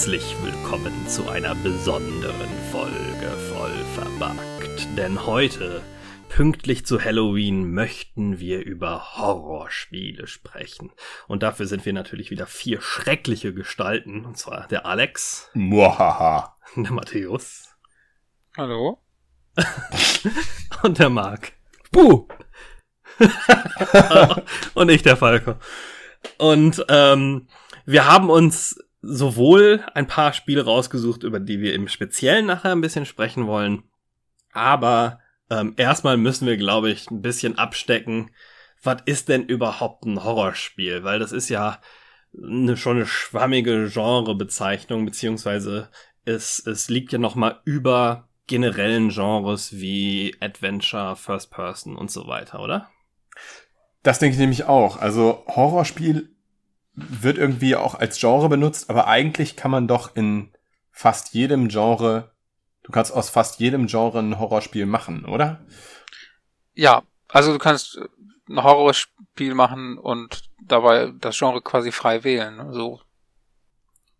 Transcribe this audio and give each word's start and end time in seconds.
Herzlich 0.00 0.34
willkommen 0.42 1.06
zu 1.08 1.28
einer 1.28 1.54
besonderen 1.56 2.48
Folge 2.72 3.36
voll 3.52 3.84
verbuggt. 3.94 4.88
Denn 4.96 5.26
heute, 5.26 5.82
pünktlich 6.30 6.86
zu 6.86 7.04
Halloween, 7.04 7.74
möchten 7.74 8.38
wir 8.40 8.64
über 8.64 9.18
Horrorspiele 9.18 10.26
sprechen. 10.26 10.90
Und 11.28 11.42
dafür 11.42 11.66
sind 11.66 11.84
wir 11.84 11.92
natürlich 11.92 12.30
wieder 12.30 12.46
vier 12.46 12.80
schreckliche 12.80 13.52
Gestalten. 13.52 14.24
Und 14.24 14.38
zwar 14.38 14.68
der 14.68 14.86
Alex. 14.86 15.50
Muahaha. 15.52 16.56
Der 16.76 16.92
Matthäus. 16.92 17.68
Hallo? 18.56 19.02
und 20.82 20.98
der 20.98 21.10
Marc. 21.10 21.52
Buh! 21.92 22.26
und 24.72 24.88
ich, 24.88 25.02
der 25.02 25.18
Falco. 25.18 25.56
Und 26.38 26.86
ähm, 26.88 27.48
wir 27.84 28.06
haben 28.06 28.30
uns 28.30 28.78
sowohl 29.02 29.84
ein 29.94 30.06
paar 30.06 30.32
Spiele 30.32 30.64
rausgesucht, 30.64 31.22
über 31.22 31.40
die 31.40 31.60
wir 31.60 31.74
im 31.74 31.88
Speziellen 31.88 32.46
nachher 32.46 32.72
ein 32.72 32.80
bisschen 32.80 33.06
sprechen 33.06 33.46
wollen, 33.46 33.84
aber 34.52 35.20
ähm, 35.50 35.74
erstmal 35.76 36.16
müssen 36.16 36.46
wir, 36.46 36.56
glaube 36.56 36.90
ich, 36.90 37.10
ein 37.10 37.22
bisschen 37.22 37.58
abstecken, 37.58 38.30
was 38.82 39.02
ist 39.04 39.28
denn 39.28 39.44
überhaupt 39.44 40.04
ein 40.04 40.24
Horrorspiel? 40.24 41.04
Weil 41.04 41.18
das 41.18 41.32
ist 41.32 41.48
ja 41.48 41.80
eine, 42.36 42.76
schon 42.76 42.96
eine 42.96 43.06
schwammige 43.06 43.90
Genrebezeichnung, 43.90 45.04
beziehungsweise 45.04 45.90
es, 46.24 46.64
es 46.66 46.88
liegt 46.88 47.12
ja 47.12 47.18
noch 47.18 47.34
mal 47.34 47.60
über 47.64 48.28
generellen 48.46 49.10
Genres 49.10 49.80
wie 49.80 50.34
Adventure, 50.40 51.16
First 51.16 51.50
Person 51.50 51.96
und 51.96 52.10
so 52.10 52.26
weiter, 52.26 52.60
oder? 52.60 52.90
Das 54.02 54.18
denke 54.18 54.34
ich 54.34 54.40
nämlich 54.40 54.64
auch. 54.64 54.96
Also 54.96 55.44
Horrorspiel 55.46 56.34
wird 56.94 57.38
irgendwie 57.38 57.76
auch 57.76 57.94
als 57.94 58.18
Genre 58.18 58.48
benutzt, 58.48 58.90
aber 58.90 59.06
eigentlich 59.06 59.56
kann 59.56 59.70
man 59.70 59.88
doch 59.88 60.16
in 60.16 60.52
fast 60.90 61.34
jedem 61.34 61.68
Genre, 61.68 62.32
du 62.82 62.92
kannst 62.92 63.12
aus 63.12 63.30
fast 63.30 63.60
jedem 63.60 63.86
Genre 63.86 64.18
ein 64.18 64.38
Horrorspiel 64.38 64.86
machen, 64.86 65.24
oder? 65.24 65.64
Ja, 66.74 67.02
also 67.28 67.52
du 67.52 67.58
kannst 67.58 67.98
ein 68.48 68.62
Horrorspiel 68.62 69.54
machen 69.54 69.98
und 69.98 70.42
dabei 70.62 71.12
das 71.18 71.38
Genre 71.38 71.62
quasi 71.62 71.92
frei 71.92 72.24
wählen. 72.24 72.72
So. 72.72 73.00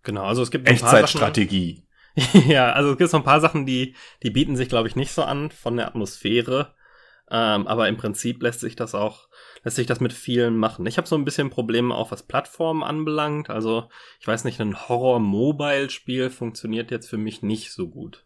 Genau, 0.02 0.24
also 0.24 0.42
es 0.42 0.50
gibt 0.50 0.68
Echtzeitstrategie. 0.68 1.86
ja, 2.46 2.72
also 2.72 2.92
es 2.92 2.98
gibt 2.98 3.10
so 3.10 3.16
ein 3.16 3.24
paar 3.24 3.40
Sachen, 3.40 3.66
die, 3.66 3.94
die 4.22 4.30
bieten 4.30 4.56
sich, 4.56 4.68
glaube 4.68 4.88
ich, 4.88 4.96
nicht 4.96 5.12
so 5.12 5.22
an 5.22 5.50
von 5.50 5.76
der 5.76 5.86
Atmosphäre. 5.86 6.74
Ähm, 7.30 7.66
aber 7.66 7.88
im 7.88 7.96
Prinzip 7.96 8.42
lässt 8.42 8.60
sich 8.60 8.74
das 8.74 8.94
auch, 8.94 9.28
lässt 9.62 9.76
sich 9.76 9.86
das 9.86 10.00
mit 10.00 10.12
vielen 10.12 10.56
machen. 10.56 10.86
Ich 10.86 10.96
habe 10.96 11.08
so 11.08 11.16
ein 11.16 11.24
bisschen 11.24 11.50
Probleme 11.50 11.94
auch, 11.94 12.10
was 12.10 12.22
Plattformen 12.22 12.82
anbelangt. 12.82 13.50
Also, 13.50 13.88
ich 14.20 14.26
weiß 14.26 14.44
nicht, 14.44 14.60
ein 14.60 14.88
Horror-Mobile-Spiel 14.88 16.30
funktioniert 16.30 16.90
jetzt 16.90 17.08
für 17.08 17.18
mich 17.18 17.42
nicht 17.42 17.72
so 17.72 17.88
gut. 17.88 18.24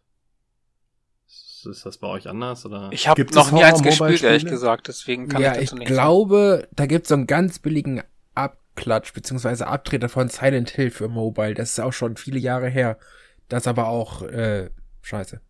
Ist 1.27 1.85
das 1.85 1.97
bei 1.97 2.07
euch 2.07 2.29
anders? 2.29 2.65
Oder? 2.65 2.89
Ich 2.91 3.07
habe 3.07 3.25
noch 3.33 3.51
nie 3.51 3.63
eins 3.63 3.81
gespielt, 3.81 4.23
ehrlich 4.23 4.45
gesagt, 4.45 4.87
deswegen 4.87 5.27
kann 5.27 5.41
ja, 5.41 5.53
ich 5.53 5.69
dazu 5.69 5.75
nicht. 5.77 5.89
Ich 5.89 5.93
glaube, 5.93 6.67
da 6.75 6.85
gibt's 6.85 7.09
so 7.09 7.15
einen 7.15 7.27
ganz 7.27 7.59
billigen 7.59 8.03
Abklatsch, 8.35 9.13
beziehungsweise 9.13 9.67
Abtreter 9.67 10.09
von 10.09 10.29
Silent 10.29 10.69
Hill 10.69 10.91
für 10.91 11.07
Mobile. 11.07 11.55
Das 11.55 11.71
ist 11.71 11.79
auch 11.79 11.93
schon 11.93 12.17
viele 12.17 12.39
Jahre 12.39 12.69
her. 12.69 12.97
Das 13.49 13.63
ist 13.63 13.67
aber 13.67 13.87
auch 13.87 14.21
äh, 14.21 14.69
scheiße. 15.01 15.41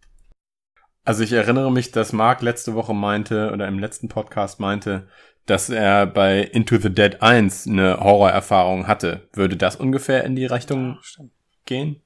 Also 1.04 1.24
ich 1.24 1.34
erinnere 1.34 1.72
mich, 1.72 1.92
dass 1.92 2.14
Mark 2.14 2.42
letzte 2.42 2.74
Woche 2.74 2.96
meinte 2.96 3.52
oder 3.52 3.68
im 3.68 3.78
letzten 3.78 4.08
Podcast 4.08 4.60
meinte, 4.60 5.08
dass 5.46 5.70
er 5.70 6.06
bei 6.06 6.40
Into 6.40 6.78
the 6.78 6.90
Dead 6.90 7.22
1 7.22 7.68
eine 7.68 8.00
Horrorerfahrung 8.00 8.88
hatte. 8.88 9.30
Würde 9.34 9.58
das 9.58 9.76
ungefähr 9.76 10.24
in 10.24 10.36
die 10.36 10.46
Richtung 10.46 11.00
ja, 11.18 11.26
gehen? 11.66 12.02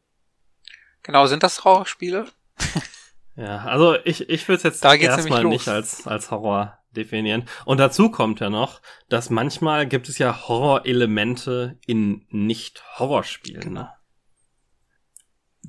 Genau, 1.04 1.26
sind 1.26 1.44
das 1.44 1.64
Horrorspiele? 1.64 2.28
ja, 3.36 3.60
also 3.60 3.96
ich, 4.04 4.30
ich 4.30 4.48
würde 4.48 4.58
es 4.58 4.64
jetzt 4.64 4.84
da 4.84 4.94
erstmal 4.94 5.46
nicht 5.46 5.68
als, 5.68 6.06
als 6.06 6.32
Horror 6.32 6.78
definieren. 6.92 7.46
Und 7.66 7.80
dazu 7.80 8.10
kommt 8.12 8.40
ja 8.40 8.50
noch, 8.50 8.82
dass 9.08 9.30
manchmal 9.30 9.88
gibt 9.88 10.10
es 10.10 10.18
ja 10.18 10.48
Horrorelemente 10.48 11.78
in 11.86 12.26
Nicht-Horrorspielen. 12.30 13.62
Genau. 13.62 13.82
Ne? 13.82 13.94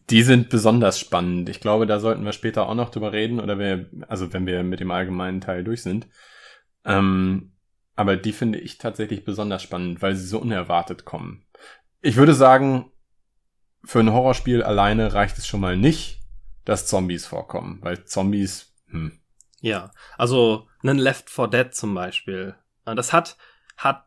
Die 0.08 0.22
sind 0.22 0.48
besonders 0.48 0.98
spannend. 0.98 1.48
Ich 1.48 1.60
glaube, 1.60 1.87
da 1.87 2.00
sollten 2.00 2.25
wir 2.25 2.32
später 2.32 2.69
auch 2.69 2.75
noch 2.75 2.91
drüber 2.91 3.12
reden 3.12 3.38
oder 3.38 3.58
wir, 3.58 3.88
also 4.08 4.32
wenn 4.32 4.47
wir 4.47 4.64
mit 4.64 4.81
dem 4.81 4.91
allgemeinen 4.91 5.41
Teil 5.41 5.62
durch 5.62 5.82
sind. 5.82 6.08
Ähm, 6.84 7.50
aber 8.00 8.16
die 8.16 8.33
finde 8.33 8.59
ich 8.59 8.78
tatsächlich 8.78 9.27
besonders 9.27 9.62
spannend, 9.62 10.00
weil 10.00 10.16
sie 10.16 10.27
so 10.27 10.38
unerwartet 10.38 11.05
kommen. 11.05 11.44
Ich 12.00 12.16
würde 12.16 12.33
sagen, 12.33 12.91
für 13.84 14.00
ein 14.00 14.11
Horrorspiel 14.11 14.62
alleine 14.62 15.12
reicht 15.12 15.37
es 15.37 15.47
schon 15.47 15.61
mal 15.61 15.77
nicht, 15.77 16.19
dass 16.65 16.87
Zombies 16.87 17.27
vorkommen, 17.27 17.78
weil 17.83 18.06
Zombies, 18.06 18.75
hm. 18.87 19.21
Ja, 19.61 19.91
also 20.16 20.66
einen 20.83 20.97
Left 20.97 21.28
4 21.28 21.49
Dead 21.49 21.75
zum 21.75 21.94
Beispiel. 21.94 22.55
Äh, 22.87 22.94
das 22.94 23.12
hat, 23.12 23.37
hat 23.77 24.06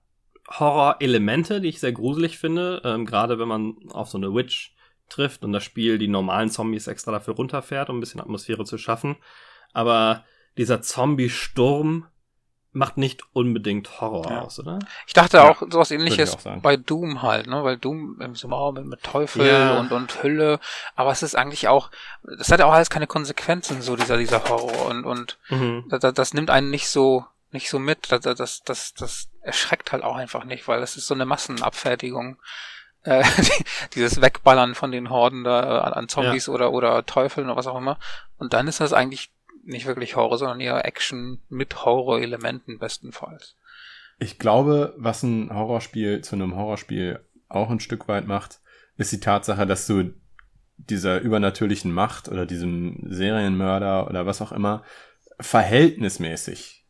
Horror-Elemente, 0.50 1.62
die 1.62 1.70
ich 1.70 1.80
sehr 1.80 1.92
gruselig 1.92 2.40
finde, 2.40 2.82
ähm, 2.84 3.06
gerade 3.06 3.38
wenn 3.38 3.48
man 3.48 3.76
auf 3.92 4.10
so 4.10 4.18
eine 4.18 4.34
Witch 4.34 4.76
trifft 5.08 5.44
und 5.44 5.54
das 5.54 5.64
Spiel 5.64 6.00
die 6.00 6.08
normalen 6.08 6.50
Zombies 6.50 6.88
extra 6.88 7.12
dafür 7.12 7.36
runterfährt, 7.36 7.92
um 7.92 7.98
ein 7.98 8.00
bisschen 8.00 8.22
Atmosphäre 8.22 8.66
zu 8.66 8.80
schaffen. 8.80 9.18
Aber 9.72 10.26
dieser 10.58 10.82
Zombie-Sturm 10.82 12.08
macht 12.74 12.98
nicht 12.98 13.22
unbedingt 13.34 14.02
Horror 14.02 14.30
ja. 14.30 14.42
aus, 14.42 14.60
oder? 14.60 14.80
Ich 15.08 15.14
dachte 15.14 15.38
ja, 15.38 15.50
auch 15.50 15.62
sowas 15.62 15.92
ähnliches 15.92 16.38
bei 16.62 16.76
Doom 16.76 17.22
halt, 17.22 17.48
ne? 17.48 17.64
Weil 17.64 17.78
Doom 17.78 18.18
so 18.34 18.50
oh, 18.50 18.72
mit, 18.72 18.86
mit 18.86 19.04
Teufel 19.04 19.46
ja. 19.46 19.80
und, 19.80 19.92
und 19.92 20.24
Hülle, 20.24 20.60
aber 20.96 21.12
es 21.12 21.24
ist 21.24 21.36
eigentlich 21.36 21.68
auch, 21.68 21.92
das 22.24 22.52
hat 22.52 22.60
ja 22.60 22.66
auch 22.66 22.74
alles 22.74 22.90
keine 22.90 23.08
Konsequenzen, 23.08 23.82
so 23.82 23.96
dieser, 23.96 24.18
dieser 24.18 24.44
Horror 24.50 24.88
und, 24.88 25.06
und 25.06 25.38
mhm. 25.50 25.86
das, 25.90 26.14
das 26.14 26.34
nimmt 26.34 26.50
einen 26.50 26.72
nicht 26.72 26.88
so, 26.90 27.26
nicht 27.52 27.70
so 27.70 27.78
mit, 27.78 28.12
das, 28.12 28.22
das, 28.22 28.64
das, 28.64 28.94
das 28.94 29.30
erschreckt 29.42 29.92
halt 29.92 30.04
auch 30.04 30.16
einfach 30.16 30.44
nicht, 30.44 30.68
weil 30.68 30.82
es 30.82 30.98
ist 30.98 31.08
so 31.08 31.14
eine 31.14 31.26
Massenabfertigung 31.26 32.38
äh, 33.04 33.24
dieses 33.96 34.22
Wegballern 34.22 34.76
von 34.76 34.94
den 34.94 35.10
Horden 35.10 35.44
da 35.44 35.90
äh, 35.90 35.92
an 35.92 36.08
Zombies 36.08 36.48
ja. 36.48 36.54
oder, 36.54 36.72
oder 36.72 37.06
Teufeln 37.06 37.48
oder 37.48 37.58
was 37.58 37.68
auch 37.68 37.78
immer. 37.78 38.00
Und 38.38 38.54
dann 38.54 38.70
ist 38.70 38.80
das 38.80 38.94
eigentlich 38.94 39.30
nicht 39.64 39.86
wirklich 39.86 40.16
Horror, 40.16 40.38
sondern 40.38 40.60
eher 40.60 40.86
Action 40.86 41.42
mit 41.50 41.86
Horror-Elementen 41.86 42.80
bestenfalls. 42.80 43.56
Ich 44.20 44.40
glaube, 44.40 44.94
was 44.98 45.24
ein 45.24 45.54
Horrorspiel 45.54 46.22
zu 46.22 46.36
einem 46.36 46.56
Horrorspiel 46.56 47.20
auch 47.50 47.70
ein 47.70 47.80
Stück 47.80 48.08
weit 48.08 48.28
macht, 48.28 48.60
ist 48.98 49.12
die 49.12 49.20
Tatsache, 49.20 49.66
dass 49.66 49.88
du 49.88 50.14
dieser 50.78 51.22
übernatürlichen 51.22 51.92
Macht 51.92 52.30
oder 52.30 52.46
diesem 52.46 53.00
Serienmörder 53.08 54.08
oder 54.10 54.26
was 54.26 54.42
auch 54.42 54.52
immer 54.52 54.84
verhältnismäßig 55.40 56.86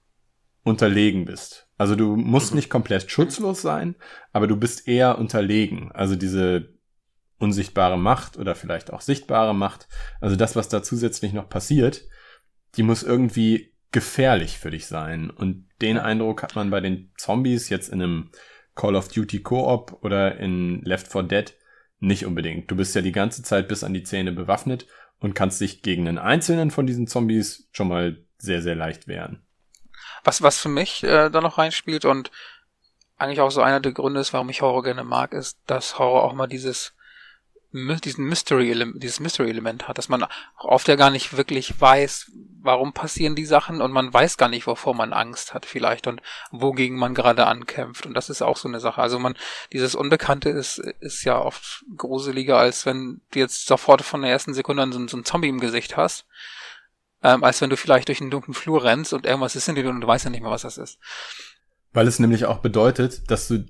unterlegen 0.63 1.25
bist. 1.25 1.67
Also 1.77 1.95
du 1.95 2.15
musst 2.15 2.51
mhm. 2.51 2.57
nicht 2.57 2.69
komplett 2.69 3.09
schutzlos 3.09 3.61
sein, 3.61 3.95
aber 4.31 4.47
du 4.47 4.55
bist 4.55 4.87
eher 4.87 5.17
unterlegen. 5.17 5.91
Also 5.91 6.15
diese 6.15 6.73
unsichtbare 7.39 7.97
Macht 7.97 8.37
oder 8.37 8.55
vielleicht 8.55 8.91
auch 8.93 9.01
sichtbare 9.01 9.53
Macht, 9.53 9.87
also 10.21 10.35
das, 10.35 10.55
was 10.55 10.69
da 10.69 10.81
zusätzlich 10.81 11.33
noch 11.33 11.49
passiert, 11.49 12.05
die 12.75 12.83
muss 12.83 13.03
irgendwie 13.03 13.73
gefährlich 13.91 14.57
für 14.57 14.71
dich 14.71 14.87
sein. 14.87 15.29
Und 15.29 15.67
den 15.81 15.97
Eindruck 15.97 16.43
hat 16.43 16.55
man 16.55 16.69
bei 16.69 16.81
den 16.81 17.11
Zombies 17.17 17.69
jetzt 17.69 17.89
in 17.89 18.01
einem 18.01 18.31
Call 18.75 18.95
of 18.95 19.07
Duty 19.07 19.41
Co-op 19.43 19.99
oder 20.03 20.37
in 20.37 20.81
Left 20.81 21.07
4 21.07 21.23
Dead 21.23 21.53
nicht 21.99 22.25
unbedingt. 22.25 22.69
Du 22.69 22.75
bist 22.75 22.95
ja 22.95 23.01
die 23.01 23.11
ganze 23.11 23.43
Zeit 23.43 23.67
bis 23.67 23.83
an 23.83 23.93
die 23.93 24.03
Zähne 24.03 24.31
bewaffnet 24.31 24.87
und 25.19 25.35
kannst 25.35 25.61
dich 25.61 25.81
gegen 25.83 26.07
einen 26.07 26.17
einzelnen 26.17 26.71
von 26.71 26.85
diesen 26.85 27.07
Zombies 27.07 27.69
schon 27.71 27.87
mal 27.87 28.25
sehr, 28.37 28.61
sehr 28.61 28.75
leicht 28.75 29.07
wehren. 29.07 29.45
Was, 30.23 30.41
was 30.41 30.59
für 30.59 30.69
mich 30.69 31.03
äh, 31.03 31.29
da 31.29 31.39
noch 31.39 31.57
reinspielt 31.57 32.03
und 32.03 32.31
eigentlich 33.17 33.39
auch 33.39 33.51
so 33.51 33.61
einer 33.61 33.79
der 33.79 33.93
Gründe 33.93 34.19
ist, 34.19 34.33
warum 34.33 34.49
ich 34.49 34.61
Horror 34.61 34.83
gerne 34.83 35.03
mag, 35.03 35.33
ist, 35.33 35.59
dass 35.65 35.97
Horror 35.97 36.23
auch 36.23 36.33
mal 36.33 36.47
dieses 36.47 36.93
diesen 37.73 38.25
Mystery 38.25 38.73
dieses 38.95 39.19
Mystery 39.19 39.49
Element 39.49 39.87
hat, 39.87 39.97
dass 39.97 40.07
man 40.07 40.25
oft 40.57 40.87
ja 40.87 40.95
gar 40.95 41.09
nicht 41.09 41.35
wirklich 41.35 41.79
weiß, 41.81 42.31
warum 42.61 42.93
passieren 42.93 43.35
die 43.35 43.45
Sachen 43.45 43.81
und 43.81 43.91
man 43.91 44.13
weiß 44.13 44.37
gar 44.37 44.47
nicht, 44.47 44.67
wovor 44.67 44.93
man 44.93 45.11
Angst 45.11 45.53
hat 45.53 45.65
vielleicht 45.65 46.07
und 46.07 46.21
wogegen 46.51 46.97
man 46.97 47.15
gerade 47.15 47.47
ankämpft 47.47 48.05
und 48.05 48.13
das 48.13 48.29
ist 48.29 48.41
auch 48.41 48.57
so 48.57 48.67
eine 48.67 48.79
Sache. 48.79 49.01
Also 49.01 49.19
man 49.19 49.35
dieses 49.71 49.95
Unbekannte 49.95 50.49
ist 50.49 50.77
ist 50.77 51.23
ja 51.23 51.39
oft 51.39 51.83
gruseliger 51.97 52.57
als 52.57 52.85
wenn 52.85 53.21
du 53.31 53.39
jetzt 53.39 53.65
sofort 53.65 54.03
von 54.03 54.21
der 54.21 54.31
ersten 54.31 54.53
Sekunde 54.53 54.83
an 54.83 54.91
so, 54.91 55.07
so 55.07 55.17
ein 55.17 55.25
Zombie 55.25 55.49
im 55.49 55.59
Gesicht 55.59 55.97
hast 55.97 56.25
ähm, 57.23 57.43
als 57.43 57.61
wenn 57.61 57.69
du 57.69 57.77
vielleicht 57.77 58.09
durch 58.09 58.21
einen 58.21 58.31
dunklen 58.31 58.53
Flur 58.53 58.83
rennst 58.83 59.13
und 59.13 59.25
irgendwas 59.25 59.55
ist 59.55 59.67
in 59.67 59.75
dir 59.75 59.89
und 59.89 60.01
du 60.01 60.07
weißt 60.07 60.25
ja 60.25 60.31
nicht 60.31 60.41
mehr, 60.41 60.51
was 60.51 60.63
das 60.63 60.77
ist. 60.77 60.99
Weil 61.93 62.07
es 62.07 62.19
nämlich 62.19 62.45
auch 62.45 62.59
bedeutet, 62.59 63.31
dass 63.31 63.47
du 63.47 63.65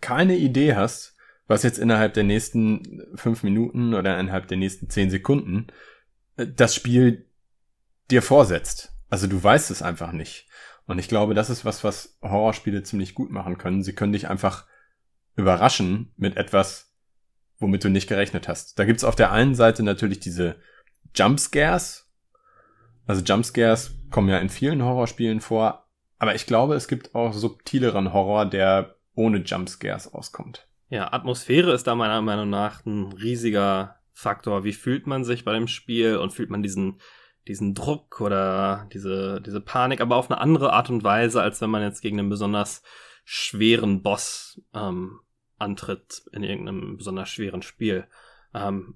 keine 0.00 0.36
Idee 0.36 0.74
hast, 0.74 1.13
was 1.46 1.62
jetzt 1.62 1.78
innerhalb 1.78 2.14
der 2.14 2.24
nächsten 2.24 3.02
fünf 3.14 3.42
Minuten 3.42 3.94
oder 3.94 4.18
innerhalb 4.18 4.48
der 4.48 4.56
nächsten 4.56 4.88
zehn 4.88 5.10
Sekunden 5.10 5.66
äh, 6.36 6.46
das 6.46 6.74
Spiel 6.74 7.26
dir 8.10 8.22
vorsetzt. 8.22 8.92
Also 9.10 9.26
du 9.26 9.42
weißt 9.42 9.70
es 9.70 9.82
einfach 9.82 10.12
nicht. 10.12 10.48
Und 10.86 10.98
ich 10.98 11.08
glaube, 11.08 11.34
das 11.34 11.50
ist 11.50 11.64
was, 11.64 11.84
was 11.84 12.18
Horrorspiele 12.22 12.82
ziemlich 12.82 13.14
gut 13.14 13.30
machen 13.30 13.58
können. 13.58 13.82
Sie 13.82 13.94
können 13.94 14.12
dich 14.12 14.28
einfach 14.28 14.66
überraschen 15.36 16.12
mit 16.16 16.36
etwas, 16.36 16.94
womit 17.58 17.84
du 17.84 17.88
nicht 17.88 18.08
gerechnet 18.08 18.48
hast. 18.48 18.78
Da 18.78 18.84
gibt's 18.84 19.04
auf 19.04 19.16
der 19.16 19.32
einen 19.32 19.54
Seite 19.54 19.82
natürlich 19.82 20.20
diese 20.20 20.56
Jumpscares. 21.14 22.10
Also 23.06 23.22
Jumpscares 23.22 23.92
kommen 24.10 24.28
ja 24.28 24.38
in 24.38 24.48
vielen 24.48 24.82
Horrorspielen 24.82 25.40
vor, 25.40 25.86
aber 26.18 26.34
ich 26.34 26.46
glaube, 26.46 26.74
es 26.74 26.88
gibt 26.88 27.14
auch 27.14 27.32
subtileren 27.32 28.12
Horror, 28.12 28.46
der 28.46 28.96
ohne 29.14 29.38
Jumpscares 29.38 30.12
auskommt. 30.12 30.66
Ja, 30.94 31.12
Atmosphäre 31.12 31.72
ist 31.72 31.88
da 31.88 31.96
meiner 31.96 32.22
Meinung 32.22 32.50
nach 32.50 32.86
ein 32.86 33.12
riesiger 33.14 33.96
Faktor. 34.12 34.62
Wie 34.62 34.72
fühlt 34.72 35.08
man 35.08 35.24
sich 35.24 35.44
bei 35.44 35.52
dem 35.52 35.66
Spiel 35.66 36.18
und 36.18 36.32
fühlt 36.32 36.50
man 36.50 36.62
diesen, 36.62 37.00
diesen 37.48 37.74
Druck 37.74 38.20
oder 38.20 38.88
diese, 38.92 39.40
diese 39.40 39.60
Panik, 39.60 40.00
aber 40.00 40.14
auf 40.14 40.30
eine 40.30 40.40
andere 40.40 40.72
Art 40.72 40.90
und 40.90 41.02
Weise, 41.02 41.42
als 41.42 41.60
wenn 41.60 41.70
man 41.70 41.82
jetzt 41.82 42.00
gegen 42.00 42.20
einen 42.20 42.28
besonders 42.28 42.84
schweren 43.24 44.02
Boss 44.02 44.62
ähm, 44.72 45.18
antritt 45.58 46.26
in 46.30 46.44
irgendeinem 46.44 46.96
besonders 46.96 47.28
schweren 47.28 47.62
Spiel. 47.62 48.06
Ähm, 48.54 48.94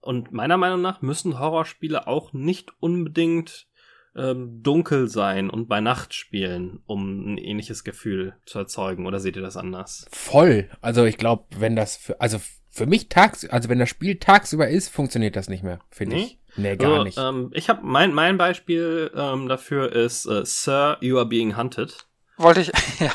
und 0.00 0.32
meiner 0.32 0.56
Meinung 0.56 0.82
nach 0.82 1.00
müssen 1.00 1.38
Horrorspiele 1.38 2.08
auch 2.08 2.32
nicht 2.32 2.72
unbedingt 2.80 3.68
ähm, 4.16 4.62
dunkel 4.62 5.08
sein 5.08 5.50
und 5.50 5.68
bei 5.68 5.80
Nacht 5.80 6.14
spielen, 6.14 6.80
um 6.86 7.34
ein 7.34 7.38
ähnliches 7.38 7.84
Gefühl 7.84 8.34
zu 8.46 8.58
erzeugen. 8.58 9.06
Oder 9.06 9.20
seht 9.20 9.36
ihr 9.36 9.42
das 9.42 9.56
anders? 9.56 10.06
Voll. 10.10 10.68
Also 10.80 11.04
ich 11.04 11.18
glaube, 11.18 11.44
wenn 11.58 11.76
das 11.76 11.96
für, 11.96 12.20
also 12.20 12.38
für 12.70 12.86
mich 12.86 13.08
tags, 13.08 13.44
also 13.48 13.68
wenn 13.68 13.78
das 13.78 13.88
Spiel 13.88 14.18
tagsüber 14.18 14.68
ist, 14.68 14.88
funktioniert 14.88 15.36
das 15.36 15.48
nicht 15.48 15.62
mehr, 15.62 15.80
finde 15.90 16.16
Nee? 16.16 16.22
ich. 16.22 16.38
Nee, 16.58 16.76
gar 16.76 16.90
also, 16.92 17.04
nicht. 17.04 17.18
Ähm, 17.18 17.50
ich 17.52 17.68
habe 17.68 17.80
mein 17.84 18.14
mein 18.14 18.38
Beispiel 18.38 19.10
ähm, 19.14 19.48
dafür 19.48 19.92
ist 19.92 20.24
äh, 20.26 20.44
Sir, 20.44 20.96
you 21.00 21.18
are 21.18 21.26
being 21.26 21.56
hunted. 21.56 22.06
Wollte 22.38 22.62
ich, 22.62 22.68
ja, 22.98 23.10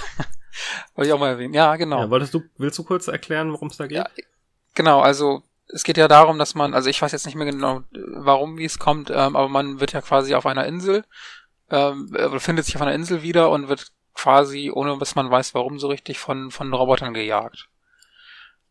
wollte 0.95 1.09
ich 1.09 1.13
auch 1.13 1.19
mal 1.19 1.29
erwähnen. 1.29 1.53
Ja, 1.53 1.75
genau. 1.75 2.01
Ja, 2.01 2.09
wolltest 2.09 2.33
du 2.33 2.41
willst 2.57 2.77
du 2.77 2.83
kurz 2.83 3.07
erklären, 3.07 3.51
worum 3.51 3.69
es 3.69 3.77
da 3.77 3.87
geht? 3.87 3.97
Ja, 3.97 4.07
Genau, 4.73 5.01
also 5.01 5.43
es 5.67 5.83
geht 5.83 5.97
ja 5.97 6.07
darum, 6.07 6.37
dass 6.37 6.55
man, 6.55 6.73
also 6.73 6.89
ich 6.89 7.01
weiß 7.01 7.11
jetzt 7.11 7.25
nicht 7.25 7.35
mehr 7.35 7.45
genau, 7.45 7.79
äh, 7.79 7.83
warum, 7.93 8.57
wie 8.57 8.65
es 8.65 8.79
kommt, 8.79 9.09
ähm, 9.09 9.35
aber 9.35 9.49
man 9.49 9.79
wird 9.79 9.93
ja 9.93 10.01
quasi 10.01 10.35
auf 10.35 10.45
einer 10.45 10.65
Insel, 10.65 11.05
ähm, 11.69 12.13
äh, 12.15 12.39
findet 12.39 12.65
sich 12.65 12.75
auf 12.75 12.81
einer 12.81 12.93
Insel 12.93 13.23
wieder 13.23 13.49
und 13.49 13.69
wird 13.69 13.91
quasi, 14.13 14.71
ohne 14.71 14.97
dass 14.97 15.15
man 15.15 15.31
weiß, 15.31 15.53
warum 15.53 15.79
so 15.79 15.87
richtig, 15.87 16.19
von, 16.19 16.51
von 16.51 16.73
Robotern 16.73 17.13
gejagt. 17.13 17.69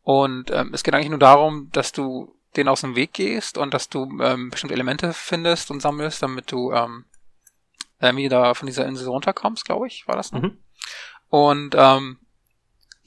Und 0.03 0.51
ähm, 0.51 0.71
es 0.73 0.83
geht 0.83 0.95
eigentlich 0.95 1.11
nur 1.11 1.19
darum, 1.19 1.71
dass 1.73 1.93
du 1.93 2.35
den 2.57 2.69
aus 2.69 2.81
dem 2.81 2.97
Weg 2.97 3.13
gehst 3.13 3.59
und 3.59 3.73
dass 3.75 3.89
du 3.89 4.21
ähm, 4.21 4.51
bestimmte 4.51 4.75
Elemente 4.75 5.13
findest 5.13 5.71
und 5.71 5.81
sammelst, 5.81 6.23
damit 6.23 6.51
du 6.51 6.73
ähm, 6.73 7.05
irgendwie 8.01 8.29
da 8.29 8.55
von 8.55 8.67
dieser 8.67 8.87
Insel 8.87 9.09
runterkommst, 9.09 9.65
glaube 9.65 9.87
ich, 9.87 10.09
war 10.09 10.17
das, 10.17 10.33
ne? 10.33 10.41
Mhm. 10.41 10.59
Und 11.29 11.77
ähm, 11.79 12.19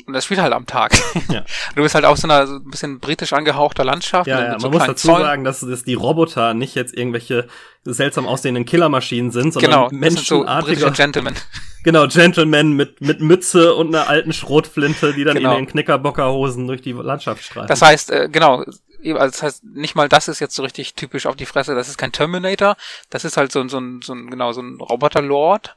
und 0.05 0.13
das 0.13 0.25
spielt 0.25 0.41
halt 0.41 0.53
am 0.53 0.65
Tag. 0.65 0.93
Ja. 1.29 1.43
Du 1.75 1.81
bist 1.83 1.95
halt 1.95 2.05
auf 2.05 2.17
so 2.17 2.27
einer 2.27 2.45
so 2.47 2.55
ein 2.55 2.69
bisschen 2.69 2.99
britisch 2.99 3.33
angehauchter 3.33 3.83
Landschaft. 3.83 4.27
Ja, 4.27 4.43
ja, 4.43 4.59
so 4.59 4.67
man 4.67 4.71
muss 4.71 4.79
kleinen 4.83 4.93
dazu 4.93 5.07
Zäunen. 5.07 5.23
sagen, 5.23 5.43
dass, 5.43 5.59
dass 5.61 5.83
die 5.83 5.93
Roboter 5.95 6.53
nicht 6.53 6.75
jetzt 6.75 6.95
irgendwelche 6.95 7.47
seltsam 7.83 8.27
aussehenden 8.27 8.65
Killermaschinen 8.65 9.31
sind, 9.31 9.53
sondern 9.53 9.71
genau, 9.71 9.89
so 9.89 9.95
menschenartige, 9.95 10.75
britische 10.81 10.91
Gentlemen. 11.01 11.35
genau, 11.83 12.07
Gentlemen 12.07 12.73
mit, 12.73 13.01
mit 13.01 13.19
Mütze 13.21 13.73
und 13.75 13.93
einer 13.93 14.07
alten 14.07 14.31
Schrotflinte, 14.33 15.13
die 15.13 15.23
dann 15.23 15.35
Genau. 15.37 15.51
in 15.57 15.65
den 15.65 15.67
Knickerbockerhosen 15.67 16.67
durch 16.67 16.81
die 16.81 16.93
Landschaft 16.93 17.43
streifen. 17.43 17.67
Das 17.67 17.81
heißt, 17.81 18.11
äh, 18.11 18.29
genau, 18.31 18.59
also 18.59 18.77
das 19.15 19.43
heißt, 19.43 19.63
nicht 19.65 19.95
mal 19.95 20.07
das 20.07 20.27
ist 20.29 20.39
jetzt 20.39 20.55
so 20.55 20.63
richtig 20.63 20.93
typisch 20.93 21.25
auf 21.25 21.35
die 21.35 21.45
Fresse, 21.45 21.75
das 21.75 21.89
ist 21.89 21.97
kein 21.97 22.11
Terminator, 22.13 22.77
das 23.09 23.25
ist 23.25 23.35
halt 23.35 23.51
so, 23.51 23.59
ein- 23.59 23.67
so 23.69 23.79
ein, 23.79 24.01
so 24.01 24.13
ein, 24.13 24.29
genau, 24.29 24.53
so 24.53 24.61
ein 24.61 24.79
Roboterlord. 24.79 25.75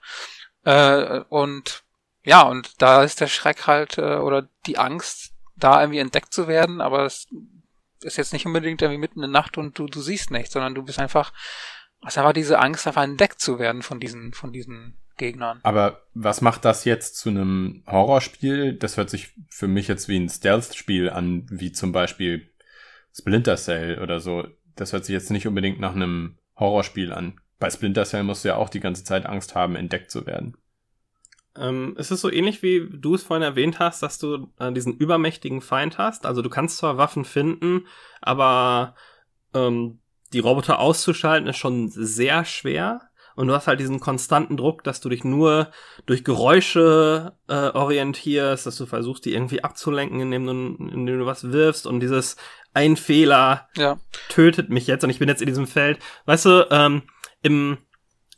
Äh, 0.65 1.21
und 1.29 1.83
ja, 2.27 2.43
und 2.43 2.83
da 2.83 3.05
ist 3.05 3.21
der 3.21 3.29
Schreck 3.29 3.69
halt, 3.69 3.99
äh, 3.99 4.17
oder 4.17 4.49
die 4.67 4.79
Angst, 4.79 5.33
da 5.55 5.81
irgendwie 5.81 6.01
entdeckt 6.01 6.35
zu 6.35 6.49
werden, 6.49 6.81
aber 6.81 7.05
es 7.05 7.29
ist 8.03 8.19
jetzt 8.19 8.33
nicht 8.33 8.45
unbedingt 8.45 8.83
irgendwie 8.83 9.01
mitten 9.01 9.21
in 9.21 9.31
der 9.33 9.41
Nacht 9.41 9.57
und 9.57 9.79
du, 9.79 9.87
du 9.87 10.01
siehst 10.01 10.33
nichts, 10.33 10.53
sondern 10.53 10.75
du 10.75 10.83
bist 10.83 10.99
einfach, 10.99 11.33
hast 12.05 12.19
einfach 12.19 12.33
diese 12.33 12.59
Angst, 12.59 12.87
einfach 12.87 13.05
entdeckt 13.05 13.41
zu 13.41 13.61
werden 13.61 13.83
von 13.83 14.01
diesen, 14.01 14.35
von 14.35 14.53
diesen 14.53 14.99
Gegnern. 15.17 15.61
Aber 15.63 16.03
was 16.15 16.41
macht 16.41 16.65
das 16.65 16.85
jetzt 16.85 17.17
zu 17.17 17.31
einem 17.31 17.85
Horrorspiel? 17.87 18.75
Das 18.75 18.97
hört 18.97 19.09
sich 19.09 19.33
für 19.49 19.69
mich 19.69 19.87
jetzt 19.87 20.09
wie 20.09 20.19
ein 20.19 20.29
Stealth-Spiel 20.29 21.09
an, 21.09 21.47
wie 21.49 21.71
zum 21.71 21.93
Beispiel 21.93 22.51
Splinter 23.15 23.57
Cell 23.57 24.03
oder 24.03 24.19
so. 24.19 24.47
Das 24.75 24.93
hört 24.93 25.05
sich 25.05 25.15
jetzt 25.15 25.31
nicht 25.31 25.47
unbedingt 25.47 25.79
nach 25.79 25.95
einem 25.95 26.39
Horrorspiel 26.59 27.13
an. 27.13 27.41
Bei 27.61 27.71
Splinter 27.71 28.05
Cell 28.05 28.25
musst 28.25 28.45
du 28.45 28.49
ja 28.49 28.57
auch 28.57 28.69
die 28.69 28.81
ganze 28.81 29.05
Zeit 29.05 29.27
Angst 29.27 29.55
haben, 29.55 29.77
entdeckt 29.77 30.11
zu 30.11 30.27
werden. 30.27 30.57
Ähm, 31.59 31.95
es 31.99 32.11
ist 32.11 32.21
so 32.21 32.31
ähnlich 32.31 32.63
wie 32.63 32.89
du 32.91 33.15
es 33.15 33.23
vorhin 33.23 33.43
erwähnt 33.43 33.79
hast, 33.79 34.03
dass 34.03 34.19
du 34.19 34.49
äh, 34.59 34.73
diesen 34.73 34.97
übermächtigen 34.97 35.61
Feind 35.61 35.99
hast. 35.99 36.27
Also 36.27 36.43
du 36.43 36.51
kannst 36.51 36.79
zwar 36.79 36.99
Waffen 36.99 37.25
finden, 37.25 37.87
aber 38.21 38.95
ähm, 39.55 40.01
die 40.33 40.41
Roboter 40.41 40.79
auszuschalten 40.79 41.49
ist 41.49 41.57
schon 41.57 41.89
sehr 41.89 42.45
schwer. 42.45 43.03
Und 43.37 43.49
du 43.49 43.55
hast 43.55 43.67
halt 43.67 43.81
diesen 43.81 44.01
konstanten 44.01 44.57
Druck, 44.57 44.83
dass 44.83 45.03
du 45.03 45.11
dich 45.11 45.23
nur 45.23 45.71
durch 46.07 46.25
Geräusche 46.25 47.35
äh, 47.49 47.69
orientierst, 47.69 48.65
dass 48.65 48.77
du 48.77 48.87
versuchst, 48.87 49.27
die 49.27 49.35
irgendwie 49.35 49.63
abzulenken, 49.63 50.21
indem 50.21 50.47
du, 50.47 50.53
indem 50.85 51.19
du 51.19 51.27
was 51.27 51.53
wirfst. 51.53 51.87
Und 51.87 52.01
dieses 52.01 52.37
ein 52.73 52.97
Fehler 52.97 53.69
Ja, 53.77 53.99
tötet 54.31 54.71
mich 54.71 54.87
jetzt 54.87 55.05
und 55.05 55.11
ich 55.11 55.19
bin 55.19 55.29
jetzt 55.29 55.43
in 55.43 55.49
diesem 55.49 55.67
Feld. 55.67 55.99
Weißt 56.25 56.47
du, 56.47 56.67
ähm, 56.71 57.03
im, 57.43 57.77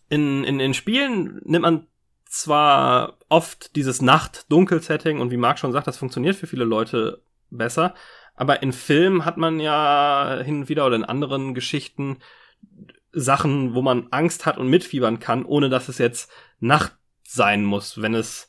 in, 0.09 0.43
in 0.43 0.59
den 0.59 0.75
Spielen 0.75 1.41
nimmt 1.45 1.63
man 1.63 1.87
zwar 2.29 3.19
oft 3.29 3.75
dieses 3.75 4.03
Nacht-Dunkel-Setting 4.03 5.21
und 5.21 5.31
wie 5.31 5.37
Marc 5.37 5.59
schon 5.59 5.73
sagt, 5.73 5.87
das 5.87 5.97
funktioniert 5.97 6.37
für 6.37 6.47
viele 6.47 6.65
Leute 6.65 7.23
besser, 7.51 7.95
aber 8.35 8.63
in 8.63 8.73
Filmen 8.73 9.25
hat 9.25 9.37
man 9.37 9.59
ja 9.59 10.41
hin 10.45 10.61
und 10.61 10.69
wieder 10.69 10.87
oder 10.87 10.97
in 10.97 11.05
anderen 11.05 11.55
Geschichten 11.55 12.19
Sachen, 13.13 13.75
wo 13.75 13.83
man 13.83 14.09
Angst 14.11 14.47
hat 14.47 14.59
und 14.59 14.69
mitfiebern 14.69 15.19
kann, 15.19 15.45
ohne 15.45 15.69
dass 15.71 15.89
es 15.89 15.99
jetzt 15.99 16.31
Nacht 16.61 16.97
sein 17.25 17.65
muss, 17.65 18.01
wenn 18.01 18.15
es 18.15 18.49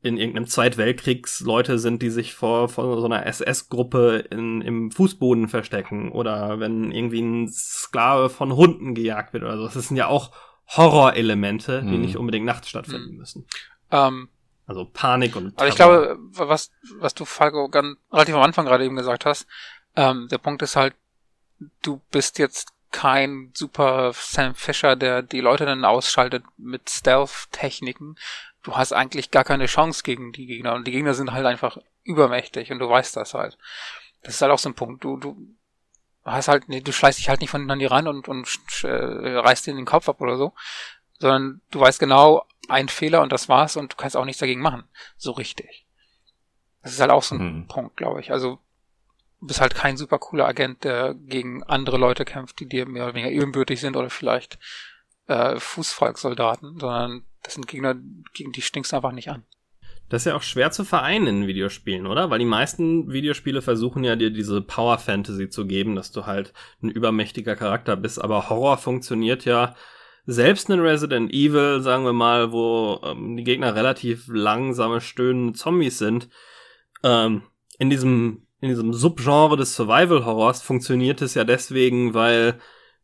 in 0.00 0.16
irgendeinem 0.16 0.46
Zweitweltkriegs 0.46 1.40
Leute 1.40 1.78
sind, 1.78 2.02
die 2.02 2.10
sich 2.10 2.32
vor, 2.34 2.68
vor 2.68 3.00
so 3.00 3.06
einer 3.06 3.26
SS-Gruppe 3.26 4.18
im 4.30 4.92
Fußboden 4.92 5.48
verstecken 5.48 6.12
oder 6.12 6.60
wenn 6.60 6.92
irgendwie 6.92 7.20
ein 7.20 7.48
Sklave 7.48 8.30
von 8.30 8.54
Hunden 8.54 8.94
gejagt 8.94 9.32
wird 9.32 9.42
oder 9.42 9.58
so. 9.58 9.64
Das 9.64 9.88
sind 9.88 9.96
ja 9.96 10.06
auch 10.06 10.30
Horrorelemente, 10.76 11.82
die 11.82 11.88
Hm. 11.94 12.00
nicht 12.00 12.16
unbedingt 12.16 12.46
nachts 12.46 12.68
stattfinden 12.68 13.16
müssen. 13.16 13.46
ähm, 13.90 14.28
Also 14.66 14.84
Panik 14.84 15.34
und 15.36 15.56
Aber 15.58 15.66
ich 15.68 15.74
Terror. 15.74 16.16
glaube, 16.16 16.18
was, 16.48 16.70
was 16.98 17.14
du, 17.14 17.24
Falco, 17.24 17.68
ganz, 17.68 17.96
relativ 18.12 18.34
am 18.34 18.42
Anfang 18.42 18.66
gerade 18.66 18.84
eben 18.84 18.96
gesagt 18.96 19.24
hast, 19.24 19.46
ähm, 19.96 20.28
der 20.30 20.38
Punkt 20.38 20.60
ist 20.62 20.76
halt, 20.76 20.94
du 21.82 22.00
bist 22.10 22.38
jetzt 22.38 22.72
kein 22.90 23.50
super 23.54 24.12
Sam 24.14 24.54
Fisher, 24.54 24.94
der 24.96 25.22
die 25.22 25.40
Leute 25.40 25.64
dann 25.66 25.84
ausschaltet 25.84 26.44
mit 26.56 26.88
Stealth-Techniken. 26.90 28.16
Du 28.62 28.76
hast 28.76 28.92
eigentlich 28.92 29.30
gar 29.30 29.44
keine 29.44 29.66
Chance 29.66 30.02
gegen 30.02 30.32
die 30.32 30.46
Gegner 30.46 30.74
und 30.74 30.86
die 30.86 30.92
Gegner 30.92 31.14
sind 31.14 31.32
halt 31.32 31.46
einfach 31.46 31.78
übermächtig 32.04 32.70
und 32.72 32.78
du 32.78 32.88
weißt 32.88 33.16
das 33.16 33.34
halt. 33.34 33.56
Das 34.22 34.34
ist 34.34 34.42
halt 34.42 34.52
auch 34.52 34.58
so 34.58 34.68
ein 34.68 34.74
Punkt. 34.74 35.04
Du, 35.04 35.16
du 35.16 35.36
hast 36.32 36.48
halt, 36.48 36.68
nee, 36.68 36.80
du 36.80 36.92
schleißt 36.92 37.18
dich 37.18 37.28
halt 37.28 37.40
nicht 37.40 37.50
von 37.50 37.60
hinten 37.60 37.72
an 37.72 37.78
die 37.78 37.86
ran 37.86 38.08
und, 38.08 38.28
und 38.28 38.48
äh, 38.82 38.88
reißt 38.88 39.66
dir 39.66 39.74
den 39.74 39.84
Kopf 39.84 40.08
ab 40.08 40.20
oder 40.20 40.36
so, 40.36 40.52
sondern 41.18 41.60
du 41.70 41.80
weißt 41.80 41.98
genau, 41.98 42.44
ein 42.68 42.88
Fehler 42.88 43.22
und 43.22 43.32
das 43.32 43.48
war's 43.48 43.76
und 43.76 43.92
du 43.92 43.96
kannst 43.96 44.16
auch 44.16 44.24
nichts 44.24 44.40
dagegen 44.40 44.60
machen. 44.60 44.84
So 45.16 45.32
richtig. 45.32 45.86
Das 46.82 46.92
ist 46.92 47.00
halt 47.00 47.10
auch 47.10 47.22
so 47.22 47.34
ein 47.34 47.40
Hm. 47.40 47.66
Punkt, 47.68 47.96
glaube 47.96 48.20
ich. 48.20 48.30
Also, 48.30 48.58
du 49.40 49.46
bist 49.46 49.60
halt 49.60 49.74
kein 49.74 49.96
super 49.96 50.18
cooler 50.18 50.46
Agent, 50.46 50.84
der 50.84 51.14
gegen 51.14 51.62
andere 51.64 51.98
Leute 51.98 52.24
kämpft, 52.24 52.60
die 52.60 52.66
dir 52.66 52.86
mehr 52.86 53.04
oder 53.04 53.14
weniger 53.14 53.32
ebenbürtig 53.32 53.80
sind 53.80 53.96
oder 53.96 54.10
vielleicht 54.10 54.58
äh, 55.26 55.58
Fußvolkssoldaten, 55.58 56.78
sondern 56.78 57.24
das 57.42 57.54
sind 57.54 57.66
Gegner, 57.66 57.94
gegen 58.32 58.52
die 58.52 58.62
stinkst 58.62 58.92
du 58.92 58.96
einfach 58.96 59.12
nicht 59.12 59.30
an. 59.30 59.44
Das 60.08 60.22
ist 60.22 60.26
ja 60.26 60.36
auch 60.36 60.42
schwer 60.42 60.70
zu 60.70 60.84
vereinen 60.84 61.26
in 61.26 61.46
Videospielen, 61.46 62.06
oder? 62.06 62.30
Weil 62.30 62.38
die 62.38 62.44
meisten 62.44 63.12
Videospiele 63.12 63.60
versuchen 63.60 64.04
ja 64.04 64.16
dir 64.16 64.30
diese 64.30 64.62
Power 64.62 64.98
Fantasy 64.98 65.50
zu 65.50 65.66
geben, 65.66 65.94
dass 65.94 66.12
du 66.12 66.26
halt 66.26 66.52
ein 66.82 66.90
übermächtiger 66.90 67.56
Charakter 67.56 67.96
bist. 67.96 68.20
Aber 68.22 68.48
Horror 68.48 68.78
funktioniert 68.78 69.44
ja 69.44 69.74
selbst 70.24 70.70
in 70.70 70.80
Resident 70.80 71.32
Evil, 71.32 71.80
sagen 71.82 72.04
wir 72.04 72.12
mal, 72.12 72.52
wo 72.52 73.00
ähm, 73.04 73.36
die 73.36 73.44
Gegner 73.44 73.74
relativ 73.74 74.28
langsame, 74.28 75.00
stöhnende 75.00 75.52
Zombies 75.54 75.98
sind. 75.98 76.28
Ähm, 77.02 77.42
in 77.78 77.90
diesem 77.90 78.42
in 78.60 78.70
diesem 78.70 78.92
Subgenre 78.92 79.56
des 79.56 79.76
Survival 79.76 80.24
Horrors 80.24 80.62
funktioniert 80.62 81.22
es 81.22 81.34
ja 81.34 81.44
deswegen, 81.44 82.12
weil 82.14 82.58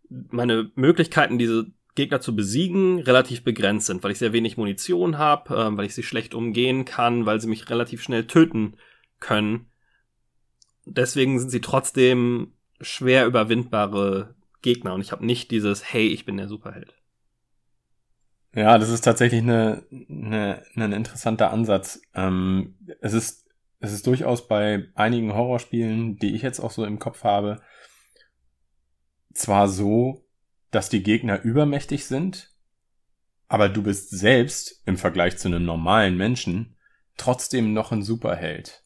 meine 0.08 0.70
Möglichkeiten, 0.74 1.38
diese 1.38 1.66
Gegner 1.94 2.20
zu 2.20 2.34
besiegen, 2.34 2.98
relativ 3.00 3.44
begrenzt 3.44 3.86
sind, 3.86 4.02
weil 4.02 4.10
ich 4.10 4.18
sehr 4.18 4.32
wenig 4.32 4.56
Munition 4.56 5.18
habe, 5.18 5.54
ähm, 5.54 5.76
weil 5.76 5.86
ich 5.86 5.94
sie 5.94 6.02
schlecht 6.02 6.34
umgehen 6.34 6.84
kann, 6.84 7.26
weil 7.26 7.40
sie 7.40 7.48
mich 7.48 7.70
relativ 7.70 8.02
schnell 8.02 8.26
töten 8.26 8.76
können. 9.20 9.66
Deswegen 10.86 11.38
sind 11.38 11.50
sie 11.50 11.60
trotzdem 11.60 12.52
schwer 12.80 13.26
überwindbare 13.26 14.34
Gegner 14.60 14.94
und 14.94 15.00
ich 15.00 15.12
habe 15.12 15.24
nicht 15.24 15.50
dieses 15.50 15.92
Hey, 15.92 16.08
ich 16.08 16.24
bin 16.24 16.36
der 16.36 16.48
Superheld. 16.48 16.94
Ja, 18.54 18.78
das 18.78 18.90
ist 18.90 19.02
tatsächlich 19.02 19.42
eine, 19.42 19.84
eine, 19.90 20.64
ein 20.76 20.92
interessanter 20.92 21.50
Ansatz. 21.50 22.00
Ähm, 22.14 22.76
es 23.00 23.12
ist 23.12 23.44
es 23.84 23.92
ist 23.92 24.06
durchaus 24.06 24.48
bei 24.48 24.88
einigen 24.94 25.34
Horrorspielen, 25.34 26.16
die 26.16 26.34
ich 26.34 26.40
jetzt 26.40 26.58
auch 26.58 26.70
so 26.70 26.86
im 26.86 26.98
Kopf 26.98 27.22
habe, 27.22 27.60
zwar 29.34 29.68
so, 29.68 30.23
dass 30.74 30.88
die 30.88 31.02
Gegner 31.02 31.42
übermächtig 31.42 32.06
sind, 32.06 32.50
aber 33.48 33.68
du 33.68 33.82
bist 33.82 34.10
selbst 34.10 34.82
im 34.86 34.96
Vergleich 34.96 35.38
zu 35.38 35.48
einem 35.48 35.64
normalen 35.64 36.16
Menschen 36.16 36.76
trotzdem 37.16 37.72
noch 37.72 37.92
ein 37.92 38.02
Superheld. 38.02 38.82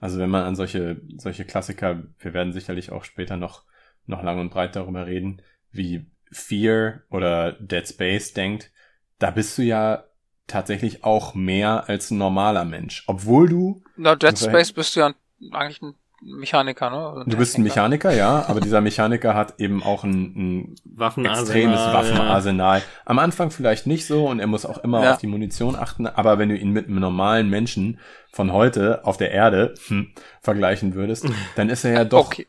Also 0.00 0.18
wenn 0.18 0.30
man 0.30 0.44
an 0.44 0.56
solche, 0.56 1.00
solche 1.16 1.44
Klassiker, 1.44 2.04
wir 2.18 2.34
werden 2.34 2.52
sicherlich 2.52 2.90
auch 2.90 3.04
später 3.04 3.36
noch, 3.36 3.64
noch 4.06 4.22
lang 4.22 4.40
und 4.40 4.50
breit 4.50 4.76
darüber 4.76 5.06
reden, 5.06 5.42
wie 5.70 6.06
Fear 6.30 7.02
oder 7.10 7.52
Dead 7.52 7.86
Space 7.86 8.32
denkt, 8.32 8.70
da 9.18 9.30
bist 9.30 9.56
du 9.58 9.62
ja 9.62 10.04
tatsächlich 10.46 11.04
auch 11.04 11.34
mehr 11.34 11.88
als 11.88 12.10
ein 12.10 12.18
normaler 12.18 12.64
Mensch. 12.64 13.04
Obwohl 13.06 13.48
du. 13.48 13.82
Na, 13.96 14.16
Dead 14.16 14.38
Space 14.38 14.72
bist 14.72 14.96
du 14.96 15.00
ja 15.00 15.14
eigentlich 15.52 15.82
ein 15.82 15.94
Mechaniker, 16.20 16.90
ne? 16.90 17.22
Ein 17.22 17.30
du 17.30 17.36
bist 17.36 17.56
ein 17.56 17.62
Mechaniker, 17.62 18.12
ja, 18.12 18.44
aber 18.48 18.60
dieser 18.60 18.80
Mechaniker 18.80 19.34
hat 19.34 19.60
eben 19.60 19.82
auch 19.82 20.04
ein, 20.04 20.74
ein 20.96 21.24
extremes 21.24 21.78
Waffenarsenal. 21.78 22.78
Ja. 22.78 22.84
Am 23.04 23.18
Anfang 23.18 23.50
vielleicht 23.50 23.86
nicht 23.86 24.06
so 24.06 24.26
und 24.28 24.40
er 24.40 24.48
muss 24.48 24.66
auch 24.66 24.78
immer 24.78 25.02
ja. 25.02 25.12
auf 25.12 25.18
die 25.18 25.28
Munition 25.28 25.76
achten, 25.76 26.06
aber 26.06 26.38
wenn 26.38 26.48
du 26.48 26.56
ihn 26.56 26.70
mit 26.70 26.86
einem 26.86 26.98
normalen 26.98 27.48
Menschen 27.48 28.00
von 28.32 28.52
heute 28.52 29.04
auf 29.04 29.16
der 29.16 29.30
Erde 29.30 29.74
hm, 29.86 30.12
vergleichen 30.40 30.94
würdest, 30.94 31.26
dann 31.56 31.68
ist 31.68 31.84
er 31.84 31.92
ja 31.92 32.04
doch 32.04 32.26
okay. 32.26 32.46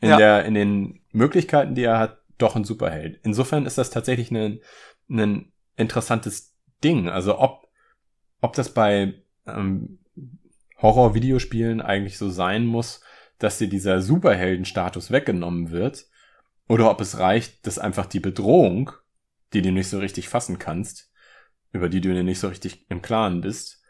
in 0.00 0.10
ja. 0.10 0.16
der 0.16 0.44
in 0.44 0.54
den 0.54 1.00
Möglichkeiten, 1.12 1.74
die 1.74 1.84
er 1.84 1.98
hat, 1.98 2.18
doch 2.38 2.56
ein 2.56 2.64
Superheld. 2.64 3.20
Insofern 3.22 3.66
ist 3.66 3.78
das 3.78 3.90
tatsächlich 3.90 4.32
ein, 4.32 4.60
ein 5.08 5.52
interessantes 5.76 6.54
Ding. 6.82 7.08
Also 7.08 7.38
ob 7.38 7.68
ob 8.40 8.54
das 8.54 8.74
bei 8.74 9.14
ähm, 9.46 10.00
Horror-Videospielen 10.82 11.80
eigentlich 11.80 12.18
so 12.18 12.28
sein 12.28 12.66
muss, 12.66 13.00
dass 13.42 13.58
dir 13.58 13.68
dieser 13.68 14.00
Superheldenstatus 14.00 15.10
weggenommen 15.10 15.70
wird, 15.70 16.06
oder 16.68 16.90
ob 16.90 17.00
es 17.00 17.18
reicht, 17.18 17.66
dass 17.66 17.78
einfach 17.78 18.06
die 18.06 18.20
Bedrohung, 18.20 18.92
die 19.52 19.62
du 19.62 19.72
nicht 19.72 19.88
so 19.88 19.98
richtig 19.98 20.28
fassen 20.28 20.58
kannst, 20.58 21.10
über 21.72 21.88
die 21.88 22.00
du 22.00 22.12
dir 22.12 22.22
nicht 22.22 22.38
so 22.38 22.48
richtig 22.48 22.86
im 22.88 23.02
Klaren 23.02 23.40
bist, 23.40 23.82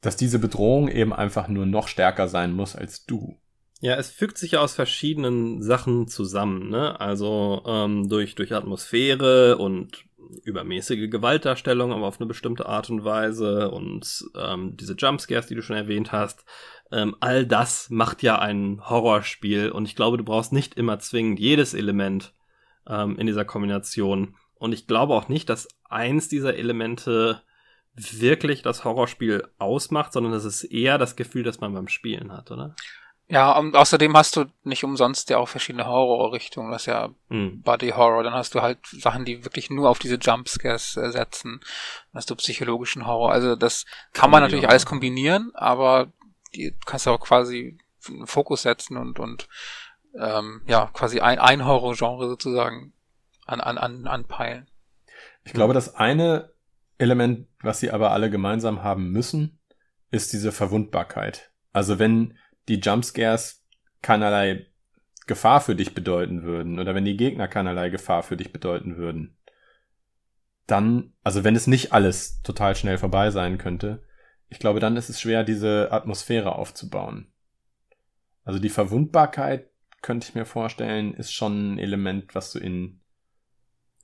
dass 0.00 0.16
diese 0.16 0.38
Bedrohung 0.38 0.88
eben 0.88 1.12
einfach 1.12 1.48
nur 1.48 1.66
noch 1.66 1.86
stärker 1.88 2.28
sein 2.28 2.52
muss 2.52 2.76
als 2.76 3.04
du. 3.04 3.38
Ja, 3.80 3.94
es 3.96 4.10
fügt 4.10 4.38
sich 4.38 4.52
ja 4.52 4.60
aus 4.60 4.74
verschiedenen 4.74 5.62
Sachen 5.62 6.08
zusammen, 6.08 6.68
ne? 6.68 6.98
Also 6.98 7.62
ähm, 7.66 8.08
durch, 8.08 8.34
durch 8.34 8.52
Atmosphäre 8.52 9.58
und 9.58 10.04
übermäßige 10.42 11.10
Gewaltdarstellung, 11.10 11.92
aber 11.92 12.06
auf 12.06 12.20
eine 12.20 12.26
bestimmte 12.26 12.66
Art 12.66 12.90
und 12.90 13.04
Weise 13.04 13.70
und 13.70 14.24
ähm, 14.36 14.76
diese 14.76 14.94
Jumpscares, 14.94 15.46
die 15.46 15.54
du 15.54 15.62
schon 15.62 15.76
erwähnt 15.76 16.12
hast, 16.12 16.44
ähm, 16.90 17.16
all 17.20 17.46
das 17.46 17.90
macht 17.90 18.22
ja 18.22 18.38
ein 18.38 18.80
Horrorspiel 18.88 19.70
und 19.70 19.86
ich 19.86 19.96
glaube, 19.96 20.16
du 20.16 20.24
brauchst 20.24 20.52
nicht 20.52 20.74
immer 20.74 20.98
zwingend 20.98 21.38
jedes 21.38 21.74
Element 21.74 22.32
ähm, 22.88 23.16
in 23.18 23.26
dieser 23.26 23.44
Kombination. 23.44 24.36
Und 24.54 24.72
ich 24.72 24.86
glaube 24.86 25.14
auch 25.14 25.28
nicht, 25.28 25.48
dass 25.48 25.68
eins 25.88 26.28
dieser 26.28 26.56
Elemente 26.56 27.42
wirklich 27.94 28.62
das 28.62 28.84
Horrorspiel 28.84 29.48
ausmacht, 29.58 30.12
sondern 30.12 30.32
es 30.32 30.44
ist 30.44 30.64
eher 30.64 30.98
das 30.98 31.16
Gefühl, 31.16 31.42
das 31.42 31.60
man 31.60 31.74
beim 31.74 31.88
Spielen 31.88 32.32
hat, 32.32 32.50
oder? 32.50 32.74
Ja, 33.30 33.58
und 33.58 33.76
außerdem 33.76 34.16
hast 34.16 34.36
du 34.36 34.46
nicht 34.64 34.84
umsonst 34.84 35.28
ja 35.28 35.36
auch 35.36 35.48
verschiedene 35.48 35.86
Horrorrichtungen. 35.86 36.72
Das 36.72 36.82
ist 36.82 36.86
ja 36.86 37.10
hm. 37.28 37.60
Body 37.60 37.90
Horror. 37.90 38.22
Dann 38.22 38.32
hast 38.32 38.54
du 38.54 38.62
halt 38.62 38.78
Sachen, 38.86 39.26
die 39.26 39.44
wirklich 39.44 39.68
nur 39.68 39.90
auf 39.90 39.98
diese 39.98 40.14
Jumpscares 40.14 40.96
äh, 40.96 41.10
setzen. 41.10 41.60
Dann 41.60 42.18
hast 42.18 42.30
du 42.30 42.36
psychologischen 42.36 43.06
Horror. 43.06 43.30
Also 43.30 43.54
das 43.54 43.84
kann 44.14 44.30
man 44.30 44.42
natürlich 44.42 44.66
alles 44.66 44.86
kombinieren, 44.86 45.50
aber 45.54 46.10
die 46.54 46.74
kannst 46.86 47.06
du 47.06 47.10
auch 47.10 47.20
quasi 47.20 47.78
einen 48.08 48.26
Fokus 48.26 48.62
setzen 48.62 48.96
und, 48.96 49.18
und 49.18 49.48
ähm, 50.14 50.62
ja, 50.66 50.90
quasi 50.92 51.20
ein, 51.20 51.38
ein 51.38 51.64
Horrorgenre 51.64 52.28
sozusagen 52.28 52.92
an, 53.46 53.60
an, 53.60 53.78
an, 53.78 54.06
anpeilen. 54.06 54.68
Ich 55.44 55.52
glaube, 55.52 55.74
das 55.74 55.94
eine 55.94 56.52
Element, 56.98 57.46
was 57.62 57.80
sie 57.80 57.90
aber 57.90 58.10
alle 58.10 58.30
gemeinsam 58.30 58.82
haben 58.82 59.10
müssen, 59.10 59.58
ist 60.10 60.32
diese 60.32 60.52
Verwundbarkeit. 60.52 61.50
Also 61.72 61.98
wenn 61.98 62.36
die 62.68 62.80
Jumpscares 62.80 63.64
keinerlei 64.02 64.66
Gefahr 65.26 65.60
für 65.60 65.76
dich 65.76 65.94
bedeuten 65.94 66.42
würden 66.42 66.78
oder 66.78 66.94
wenn 66.94 67.04
die 67.04 67.16
Gegner 67.16 67.48
keinerlei 67.48 67.90
Gefahr 67.90 68.22
für 68.22 68.36
dich 68.36 68.52
bedeuten 68.52 68.96
würden, 68.96 69.36
dann, 70.66 71.12
also 71.22 71.44
wenn 71.44 71.56
es 71.56 71.66
nicht 71.66 71.92
alles 71.92 72.42
total 72.42 72.74
schnell 72.76 72.98
vorbei 72.98 73.30
sein 73.30 73.58
könnte, 73.58 74.02
ich 74.48 74.58
glaube, 74.58 74.80
dann 74.80 74.96
ist 74.96 75.08
es 75.08 75.20
schwer, 75.20 75.44
diese 75.44 75.92
Atmosphäre 75.92 76.54
aufzubauen. 76.56 77.32
Also 78.44 78.58
die 78.58 78.70
Verwundbarkeit, 78.70 79.68
könnte 80.00 80.28
ich 80.28 80.34
mir 80.34 80.44
vorstellen, 80.44 81.12
ist 81.14 81.32
schon 81.32 81.74
ein 81.74 81.78
Element, 81.78 82.34
was 82.34 82.52
du 82.52 82.58
in 82.58 83.00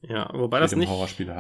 ja, 0.09 0.29
wobei 0.35 0.61
das 0.61 0.77
nicht, 0.77 0.91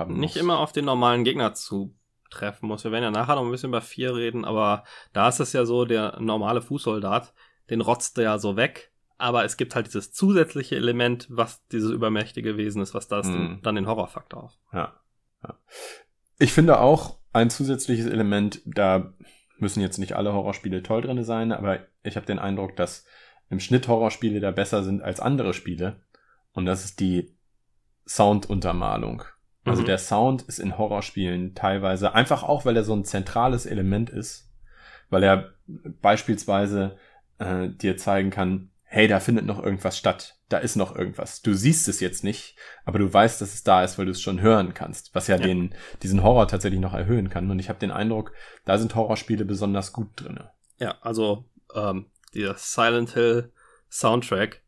nicht 0.08 0.36
immer 0.36 0.58
auf 0.58 0.72
den 0.72 0.86
normalen 0.86 1.24
Gegner 1.24 1.52
zutreffen 1.52 2.66
muss. 2.66 2.82
Wir 2.82 2.92
werden 2.92 3.04
ja 3.04 3.10
nachher 3.10 3.34
noch 3.34 3.44
ein 3.44 3.50
bisschen 3.50 3.68
über 3.68 3.82
vier 3.82 4.14
reden, 4.14 4.46
aber 4.46 4.84
da 5.12 5.28
ist 5.28 5.40
es 5.40 5.52
ja 5.52 5.66
so, 5.66 5.84
der 5.84 6.18
normale 6.18 6.62
Fußsoldat, 6.62 7.34
den 7.68 7.82
rotzt 7.82 8.16
er 8.16 8.24
ja 8.24 8.38
so 8.38 8.56
weg. 8.56 8.90
Aber 9.18 9.44
es 9.44 9.58
gibt 9.58 9.74
halt 9.74 9.86
dieses 9.86 10.12
zusätzliche 10.12 10.76
Element, 10.76 11.26
was 11.28 11.66
dieses 11.68 11.90
übermächtige 11.90 12.56
Wesen 12.56 12.80
ist, 12.80 12.94
was 12.94 13.06
das 13.06 13.26
hm. 13.26 13.60
dann 13.62 13.74
den 13.74 13.86
Horrorfaktor 13.86 14.44
auf. 14.44 14.58
Ja. 14.72 14.94
ja. 15.42 15.54
Ich 16.38 16.52
finde 16.52 16.80
auch, 16.80 17.18
ein 17.34 17.50
zusätzliches 17.50 18.06
Element, 18.06 18.62
da 18.64 19.12
müssen 19.58 19.80
jetzt 19.80 19.98
nicht 19.98 20.14
alle 20.14 20.32
Horrorspiele 20.32 20.82
toll 20.82 21.02
drin 21.02 21.22
sein, 21.24 21.52
aber 21.52 21.80
ich 22.02 22.16
habe 22.16 22.26
den 22.26 22.38
Eindruck, 22.38 22.76
dass 22.76 23.04
im 23.50 23.60
Schnitt 23.60 23.88
Horrorspiele 23.88 24.40
da 24.40 24.50
besser 24.50 24.82
sind 24.82 25.02
als 25.02 25.20
andere 25.20 25.52
Spiele. 25.52 26.00
Und 26.52 26.64
das 26.64 26.84
ist 26.84 27.00
die 27.00 27.34
Sounduntermalung. 28.06 29.24
Also 29.64 29.82
mhm. 29.82 29.86
der 29.86 29.98
Sound 29.98 30.42
ist 30.42 30.58
in 30.58 30.78
Horrorspielen 30.78 31.54
teilweise 31.54 32.14
einfach 32.14 32.42
auch, 32.42 32.64
weil 32.64 32.76
er 32.76 32.84
so 32.84 32.94
ein 32.94 33.04
zentrales 33.04 33.66
Element 33.66 34.10
ist, 34.10 34.50
weil 35.10 35.22
er 35.22 35.54
beispielsweise 36.00 36.96
äh, 37.38 37.68
dir 37.68 37.96
zeigen 37.96 38.30
kann, 38.30 38.70
hey, 38.82 39.08
da 39.08 39.20
findet 39.20 39.46
noch 39.46 39.62
irgendwas 39.62 39.98
statt, 39.98 40.38
da 40.54 40.60
ist 40.60 40.76
noch 40.76 40.94
irgendwas. 40.94 41.42
Du 41.42 41.52
siehst 41.52 41.88
es 41.88 41.98
jetzt 41.98 42.22
nicht, 42.22 42.54
aber 42.84 43.00
du 43.00 43.12
weißt, 43.12 43.40
dass 43.40 43.54
es 43.54 43.64
da 43.64 43.82
ist, 43.82 43.98
weil 43.98 44.04
du 44.04 44.12
es 44.12 44.22
schon 44.22 44.40
hören 44.40 44.72
kannst, 44.72 45.12
was 45.12 45.26
ja, 45.26 45.34
ja. 45.34 45.42
Den, 45.42 45.74
diesen 46.04 46.22
Horror 46.22 46.46
tatsächlich 46.46 46.80
noch 46.80 46.94
erhöhen 46.94 47.28
kann. 47.28 47.50
Und 47.50 47.58
ich 47.58 47.68
habe 47.68 47.80
den 47.80 47.90
Eindruck, 47.90 48.30
da 48.64 48.78
sind 48.78 48.94
Horrorspiele 48.94 49.44
besonders 49.44 49.92
gut 49.92 50.10
drinne. 50.14 50.50
Ja, 50.78 50.94
also 51.00 51.44
ähm, 51.74 52.06
der 52.36 52.54
Silent 52.56 53.14
Hill 53.14 53.50
Soundtrack, 53.90 54.62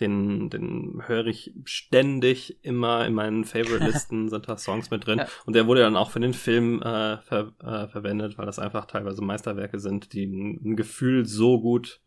den, 0.00 0.48
den 0.48 1.02
höre 1.06 1.26
ich 1.26 1.52
ständig 1.64 2.64
immer 2.64 3.04
in 3.04 3.12
meinen 3.12 3.44
Favorite-Listen, 3.44 4.28
sind 4.30 4.48
da 4.48 4.56
Songs 4.56 4.90
mit 4.90 5.06
drin. 5.06 5.18
Ja. 5.18 5.28
Und 5.44 5.54
der 5.54 5.66
wurde 5.66 5.82
dann 5.82 5.96
auch 5.96 6.12
für 6.12 6.20
den 6.20 6.32
Film 6.32 6.80
äh, 6.80 7.18
ver, 7.18 7.52
äh, 7.62 7.88
verwendet, 7.88 8.38
weil 8.38 8.46
das 8.46 8.58
einfach 8.58 8.86
teilweise 8.86 9.20
Meisterwerke 9.20 9.80
sind, 9.80 10.14
die 10.14 10.24
ein 10.24 10.76
Gefühl 10.76 11.26
so 11.26 11.60
gut 11.60 12.00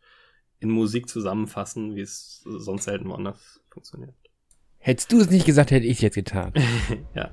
in 0.60 0.70
Musik 0.70 1.08
zusammenfassen, 1.08 1.96
wie 1.96 2.02
es 2.02 2.42
sonst 2.44 2.84
selten 2.84 3.08
woanders 3.08 3.60
funktioniert. 3.70 4.14
Hättest 4.78 5.12
du 5.12 5.20
es 5.20 5.30
nicht 5.30 5.46
gesagt, 5.46 5.70
hätte 5.70 5.86
ich 5.86 5.96
es 5.96 6.00
jetzt 6.00 6.14
getan. 6.14 6.52
ja. 7.14 7.30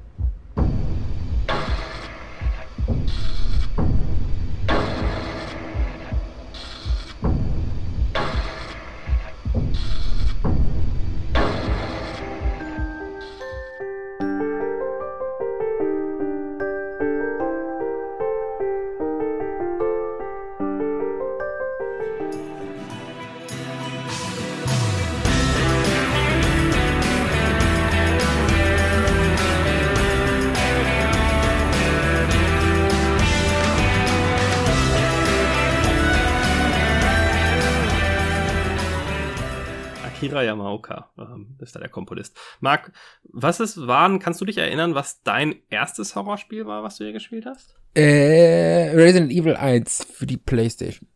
Ist 41.67 41.75
da 41.75 41.79
der 41.79 41.89
Komponist. 41.89 42.37
Marc, 42.59 42.91
was 43.23 43.59
es 43.59 43.87
waren, 43.87 44.19
kannst 44.19 44.41
du 44.41 44.45
dich 44.45 44.57
erinnern, 44.57 44.95
was 44.95 45.21
dein 45.23 45.55
erstes 45.69 46.15
Horrorspiel 46.15 46.65
war, 46.65 46.83
was 46.83 46.97
du 46.97 47.03
hier 47.03 47.13
gespielt 47.13 47.45
hast? 47.45 47.75
Äh, 47.93 48.91
Resident 48.93 49.31
Evil 49.31 49.55
1 49.55 50.07
für 50.11 50.25
die 50.25 50.37
Playstation. 50.37 51.07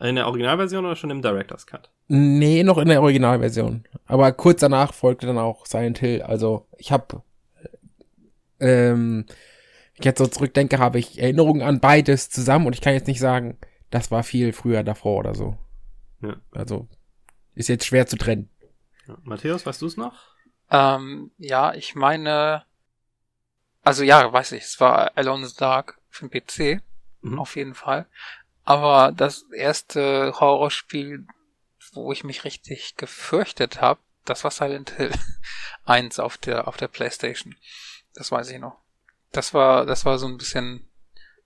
In 0.00 0.16
der 0.16 0.26
Originalversion 0.26 0.84
oder 0.84 0.96
schon 0.96 1.10
im 1.10 1.22
Director's 1.22 1.66
Cut? 1.66 1.90
Nee, 2.08 2.62
noch 2.62 2.78
in 2.78 2.88
der 2.88 3.00
Originalversion. 3.00 3.84
Aber 4.04 4.30
kurz 4.32 4.60
danach 4.60 4.92
folgte 4.92 5.26
dann 5.26 5.38
auch 5.38 5.64
Silent 5.64 5.98
Hill. 5.98 6.22
Also 6.22 6.66
ich 6.76 6.92
habe, 6.92 7.22
ähm, 8.60 9.24
ich 9.94 10.04
jetzt 10.04 10.18
so 10.18 10.26
zurückdenke, 10.26 10.78
habe 10.78 10.98
ich 10.98 11.18
Erinnerungen 11.18 11.62
an 11.62 11.80
beides 11.80 12.28
zusammen 12.28 12.66
und 12.66 12.74
ich 12.74 12.82
kann 12.82 12.92
jetzt 12.92 13.06
nicht 13.06 13.20
sagen, 13.20 13.56
das 13.90 14.10
war 14.10 14.22
viel 14.22 14.52
früher 14.52 14.82
davor 14.82 15.18
oder 15.18 15.34
so. 15.34 15.56
Ja. 16.22 16.36
Also 16.52 16.88
ist 17.54 17.68
jetzt 17.68 17.86
schwer 17.86 18.06
zu 18.06 18.16
trennen. 18.16 18.50
Ja. 19.06 19.16
Matthäus, 19.22 19.66
weißt 19.66 19.82
du 19.82 19.86
es 19.86 19.96
noch? 19.96 20.14
Ähm, 20.70 21.30
ja, 21.38 21.74
ich 21.74 21.94
meine, 21.94 22.64
also 23.82 24.02
ja, 24.02 24.32
weiß 24.32 24.52
ich, 24.52 24.64
es 24.64 24.80
war 24.80 25.12
Alone 25.16 25.42
in 25.44 25.48
the 25.48 25.56
Dark 25.56 25.98
für 26.08 26.28
den 26.28 26.30
PC, 26.30 26.82
Mhm. 27.22 27.38
auf 27.38 27.56
jeden 27.56 27.74
Fall. 27.74 28.06
Aber 28.64 29.12
das 29.12 29.44
erste 29.52 30.32
Horrorspiel, 30.38 31.26
wo 31.92 32.12
ich 32.12 32.24
mich 32.24 32.44
richtig 32.44 32.96
gefürchtet 32.96 33.80
habe, 33.80 34.00
das 34.24 34.42
war 34.44 34.50
Silent 34.50 34.90
Hill 34.90 35.12
1 35.84 36.18
auf 36.18 36.36
der 36.36 36.66
auf 36.68 36.76
der 36.76 36.88
PlayStation. 36.88 37.54
Das 38.14 38.32
weiß 38.32 38.50
ich 38.50 38.58
noch. 38.58 38.76
Das 39.32 39.54
war 39.54 39.86
das 39.86 40.04
war 40.04 40.18
so 40.18 40.26
ein 40.26 40.36
bisschen 40.36 40.88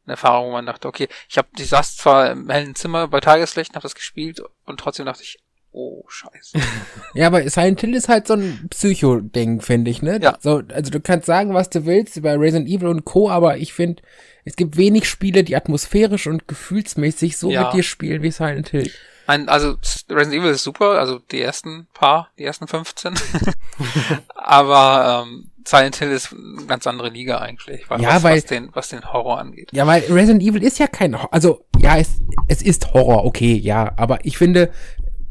eine 0.04 0.12
Erfahrung, 0.14 0.48
wo 0.48 0.52
man 0.52 0.66
dachte, 0.66 0.88
okay, 0.88 1.08
ich 1.28 1.36
habe 1.36 1.48
ich 1.58 1.68
saß 1.68 1.96
zwar 1.98 2.30
im 2.30 2.48
hellen 2.48 2.74
Zimmer 2.74 3.06
bei 3.08 3.20
Tageslicht, 3.20 3.74
habe 3.74 3.82
das 3.82 3.94
gespielt 3.94 4.40
und 4.64 4.80
trotzdem 4.80 5.04
dachte 5.06 5.22
ich, 5.22 5.38
oh 5.72 6.04
Scheiße. 6.08 6.58
Ja, 7.14 7.26
aber 7.28 7.48
Silent 7.48 7.80
Hill 7.80 7.94
ist 7.94 8.08
halt 8.08 8.26
so 8.26 8.34
ein 8.34 8.68
Psycho-Ding, 8.70 9.60
finde 9.60 9.90
ich, 9.90 10.00
ne? 10.02 10.18
Ja. 10.22 10.36
So, 10.40 10.62
also 10.72 10.90
du 10.90 11.00
kannst 11.00 11.26
sagen, 11.26 11.54
was 11.54 11.70
du 11.70 11.84
willst 11.86 12.16
über 12.16 12.38
Resident 12.38 12.68
Evil 12.68 12.88
und 12.88 13.04
Co., 13.04 13.28
aber 13.30 13.56
ich 13.56 13.72
finde, 13.72 14.02
es 14.44 14.56
gibt 14.56 14.76
wenig 14.76 15.08
Spiele, 15.08 15.42
die 15.44 15.56
atmosphärisch 15.56 16.26
und 16.26 16.46
gefühlsmäßig 16.48 17.36
so 17.36 17.50
Ja. 17.50 17.64
mit 17.64 17.72
dir 17.74 17.82
spielen 17.82 18.22
wie 18.22 18.30
Silent 18.30 18.68
Hill. 18.70 18.90
Ein, 19.26 19.48
also 19.48 19.76
Resident 20.08 20.40
Evil 20.42 20.50
ist 20.52 20.64
super, 20.64 20.98
also 20.98 21.18
die 21.30 21.40
ersten 21.40 21.86
paar, 21.94 22.30
die 22.38 22.44
ersten 22.44 22.66
15. 22.66 23.14
Aber 24.34 25.24
ähm, 25.26 25.50
Silent 25.66 25.96
Hill 25.96 26.10
ist 26.10 26.32
eine 26.32 26.66
ganz 26.66 26.86
andere 26.86 27.10
Liga 27.10 27.38
eigentlich, 27.38 27.88
was, 27.88 28.00
Ja, 28.00 28.14
was, 28.16 28.22
weil- 28.22 28.36
was, 28.38 28.44
den, 28.46 28.70
was 28.72 28.88
den 28.88 29.12
Horror 29.12 29.38
angeht. 29.38 29.70
Ja, 29.72 29.86
weil 29.86 30.02
Resident 30.10 30.42
Evil 30.42 30.62
ist 30.62 30.78
ja 30.78 30.86
kein, 30.86 31.14
Hor- 31.20 31.32
also 31.32 31.64
ja, 31.78 31.96
es, 31.98 32.18
es 32.48 32.62
ist 32.62 32.92
Horror, 32.92 33.24
okay, 33.24 33.54
ja, 33.54 33.92
aber 33.96 34.24
ich 34.24 34.36
finde, 34.38 34.70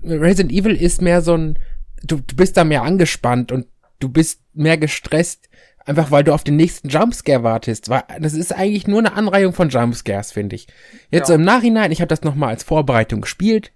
Resident 0.04 0.52
Evil 0.52 0.76
ist 0.76 1.02
mehr 1.02 1.22
so 1.22 1.36
ein, 1.36 1.60
du, 2.04 2.18
du 2.18 2.36
bist 2.36 2.58
da 2.58 2.64
mehr 2.64 2.84
angespannt 2.84 3.52
und 3.52 3.68
du 4.00 4.10
bist 4.10 4.42
mehr 4.54 4.78
gestresst, 4.78 5.50
einfach 5.86 6.12
weil 6.12 6.24
du 6.24 6.34
auf 6.34 6.44
den 6.44 6.56
nächsten 6.56 6.90
Jumpscare 6.90 7.44
wartest. 7.44 7.90
Weil 7.90 8.04
das 8.20 8.34
ist 8.34 8.56
eigentlich 8.56 8.88
nur 8.88 9.00
eine 9.00 9.14
Anreihung 9.14 9.54
von 9.54 9.70
Jumpscares, 9.70 10.32
finde 10.32 10.56
ich. 10.56 10.68
Jetzt 11.10 11.28
so 11.28 11.34
Ja. 11.34 11.40
im 11.40 11.46
Nachhinein, 11.46 11.92
ich 11.92 12.02
habe 12.02 12.08
das 12.10 12.24
nochmal 12.24 12.50
als 12.50 12.64
Vorbereitung 12.64 13.22
gespielt. 13.22 13.72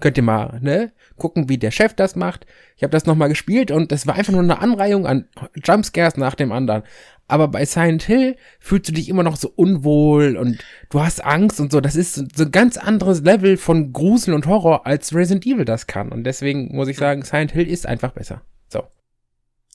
Könnt 0.00 0.16
ihr 0.16 0.24
mal, 0.24 0.58
ne, 0.60 0.92
gucken, 1.16 1.48
wie 1.48 1.56
der 1.56 1.70
Chef 1.70 1.94
das 1.94 2.16
macht. 2.16 2.46
Ich 2.76 2.82
habe 2.82 2.90
das 2.90 3.06
nochmal 3.06 3.28
gespielt 3.28 3.70
und 3.70 3.92
das 3.92 4.08
war 4.08 4.16
einfach 4.16 4.32
nur 4.32 4.42
eine 4.42 4.60
Anreihung 4.60 5.06
an 5.06 5.28
Jumpscares 5.54 6.16
nach 6.16 6.34
dem 6.34 6.50
anderen. 6.50 6.82
Aber 7.26 7.48
bei 7.48 7.64
Silent 7.64 8.02
Hill 8.02 8.36
fühlst 8.60 8.88
du 8.88 8.92
dich 8.92 9.08
immer 9.08 9.22
noch 9.22 9.36
so 9.36 9.50
unwohl 9.56 10.36
und 10.36 10.62
du 10.90 11.00
hast 11.00 11.24
Angst 11.24 11.58
und 11.58 11.72
so. 11.72 11.80
Das 11.80 11.96
ist 11.96 12.14
so 12.14 12.44
ein 12.44 12.50
ganz 12.50 12.76
anderes 12.76 13.22
Level 13.22 13.56
von 13.56 13.92
Grusel 13.92 14.34
und 14.34 14.46
Horror, 14.46 14.86
als 14.86 15.14
Resident 15.14 15.46
Evil 15.46 15.64
das 15.64 15.86
kann. 15.86 16.12
Und 16.12 16.24
deswegen 16.24 16.74
muss 16.74 16.88
ich 16.88 16.98
sagen, 16.98 17.22
Silent 17.22 17.52
Hill 17.52 17.68
ist 17.68 17.86
einfach 17.86 18.12
besser. 18.12 18.42
So. 18.68 18.82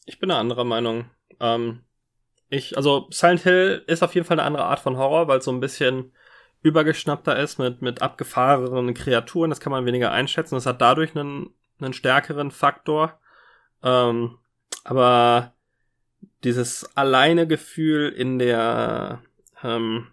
Ich 0.06 0.20
bin 0.20 0.30
eine 0.30 0.40
andere 0.40 0.66
Meinung. 0.66 1.06
Ähm, 1.40 1.82
ich, 2.50 2.78
also 2.78 3.08
Silent 3.10 3.42
Hill 3.42 3.84
ist 3.88 4.04
auf 4.04 4.14
jeden 4.14 4.28
Fall 4.28 4.40
eine 4.40 4.46
andere 4.46 4.66
Art 4.66 4.80
von 4.80 4.98
Horror, 4.98 5.28
weil 5.28 5.40
es 5.40 5.46
so 5.46 5.52
ein 5.52 5.60
bisschen 5.60 6.12
übergeschnappter 6.62 7.38
ist 7.38 7.58
mit, 7.58 7.82
mit 7.82 8.02
abgefahrenen 8.02 8.94
Kreaturen. 8.94 9.50
Das 9.50 9.60
kann 9.60 9.72
man 9.72 9.86
weniger 9.86 10.12
einschätzen. 10.12 10.56
Das 10.56 10.66
hat 10.66 10.82
dadurch 10.82 11.16
einen, 11.16 11.50
einen 11.80 11.94
stärkeren 11.94 12.52
Faktor. 12.52 13.20
Ähm, 13.82 14.38
aber 14.84 15.54
dieses 16.44 16.96
alleine 16.96 17.48
Gefühl 17.48 18.10
in 18.10 18.40
der, 18.40 19.22
ähm, 19.64 20.08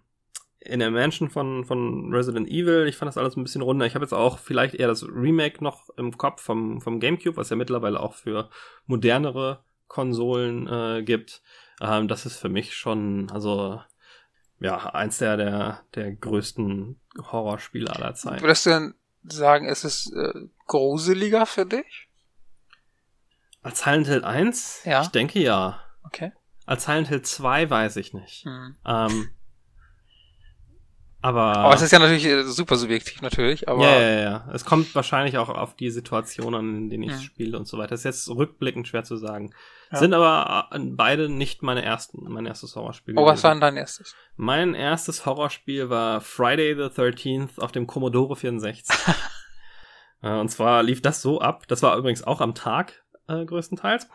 in 0.61 0.81
der 0.81 0.91
Mansion 0.91 1.31
von, 1.31 1.65
von 1.65 2.13
Resident 2.13 2.49
Evil, 2.49 2.87
ich 2.89 2.97
fand 2.97 3.09
das 3.09 3.19
alles 3.19 3.37
ein 3.37 3.45
bisschen 3.45 3.63
runder. 3.63 3.87
Ich 3.87 3.95
habe 3.95 4.05
jetzt 4.05 4.13
auch 4.13 4.39
vielleicht 4.39 4.75
eher 4.75 4.89
das 4.89 5.05
Remake 5.05 5.63
noch 5.63 5.89
im 5.97 6.17
Kopf 6.17 6.43
vom, 6.43 6.81
vom 6.81 6.99
GameCube, 7.01 7.37
was 7.37 7.51
ja 7.51 7.57
mittlerweile 7.57 8.01
auch 8.01 8.15
für 8.15 8.51
modernere 8.87 9.65
Konsolen 9.87 10.67
äh, 10.67 11.03
gibt. 11.05 11.43
Ähm, 11.81 12.09
das 12.09 12.27
ist 12.27 12.39
für 12.39 12.49
mich 12.49 12.77
schon, 12.77 13.31
also 13.31 13.81
ja, 14.59 14.79
eins 14.95 15.19
der, 15.19 15.37
der, 15.37 15.83
der 15.95 16.13
größten 16.13 16.99
Horrorspiele 17.31 17.95
aller 17.95 18.15
Zeiten. 18.15 18.43
Würdest 18.43 18.67
du 18.67 18.71
denn 18.71 18.95
sagen, 19.23 19.69
ist 19.69 19.85
es 19.85 20.11
äh, 20.13 20.33
gruseliger 20.67 21.47
für 21.47 21.67
dich? 21.67 22.09
Als 23.63 23.81
Silent 23.81 24.07
Hill 24.07 24.25
1? 24.25 24.83
Ja. 24.85 25.03
Ich 25.03 25.09
denke 25.09 25.41
ja. 25.41 25.81
Okay. 26.07 26.33
Als 26.67 26.85
Silent 26.85 27.09
Hill 27.09 27.23
2 27.23 27.71
weiß 27.71 27.97
ich 27.97 28.13
nicht. 28.15 28.45
Hm. 28.45 28.77
Ähm, 28.85 29.29
aber. 31.23 31.57
Aber 31.57 31.75
es 31.75 31.83
ist 31.83 31.93
ja 31.93 31.99
natürlich 31.99 32.27
äh, 32.27 32.45
super 32.45 32.77
subjektiv 32.77 33.21
natürlich, 33.23 33.69
aber 33.69 33.83
ja, 33.83 34.01
ja, 34.01 34.21
ja. 34.21 34.49
Es 34.53 34.65
kommt 34.65 34.95
wahrscheinlich 34.95 35.39
auch 35.39 35.49
auf 35.49 35.75
die 35.75 35.91
Situation 35.91 36.55
an, 36.55 36.77
in 36.77 36.91
denen 36.91 37.05
ich 37.05 37.13
Mhm. 37.13 37.21
spiele 37.21 37.59
und 37.59 37.67
so 37.67 37.79
weiter. 37.79 37.91
Das 37.91 38.01
ist 38.01 38.05
jetzt 38.05 38.29
rückblickend 38.29 38.87
schwer 38.87 39.03
zu 39.05 39.17
sagen. 39.17 39.53
Ja. 39.91 39.99
Sind 39.99 40.15
aber 40.15 40.69
äh, 40.73 40.79
beide 40.81 41.29
nicht 41.29 41.63
meine 41.63 41.83
ersten, 41.85 42.31
mein 42.31 42.47
erstes 42.47 42.77
Horrorspiel. 42.77 43.15
Oh, 43.17 43.25
was 43.27 43.43
war 43.45 43.53
denn 43.53 43.61
dein 43.61 43.77
erstes? 43.77 44.15
Mein 44.37 44.75
erstes 44.75 45.25
Horrorspiel 45.27 45.89
war 45.91 46.21
Friday 46.21 46.75
the 46.75 46.83
13th 47.01 47.61
auf 47.61 47.73
dem 47.73 47.87
Commodore 47.87 48.37
64. 48.37 48.97
Äh, 50.23 50.31
und 50.41 50.49
zwar 50.49 50.83
lief 50.83 51.03
das 51.03 51.21
so 51.21 51.43
ab, 51.43 51.69
das 51.69 51.83
war 51.83 51.95
übrigens 51.99 52.23
auch 52.23 52.41
am 52.41 52.55
Tag 52.55 53.05
äh, 53.29 53.45
größtenteils. 53.45 54.09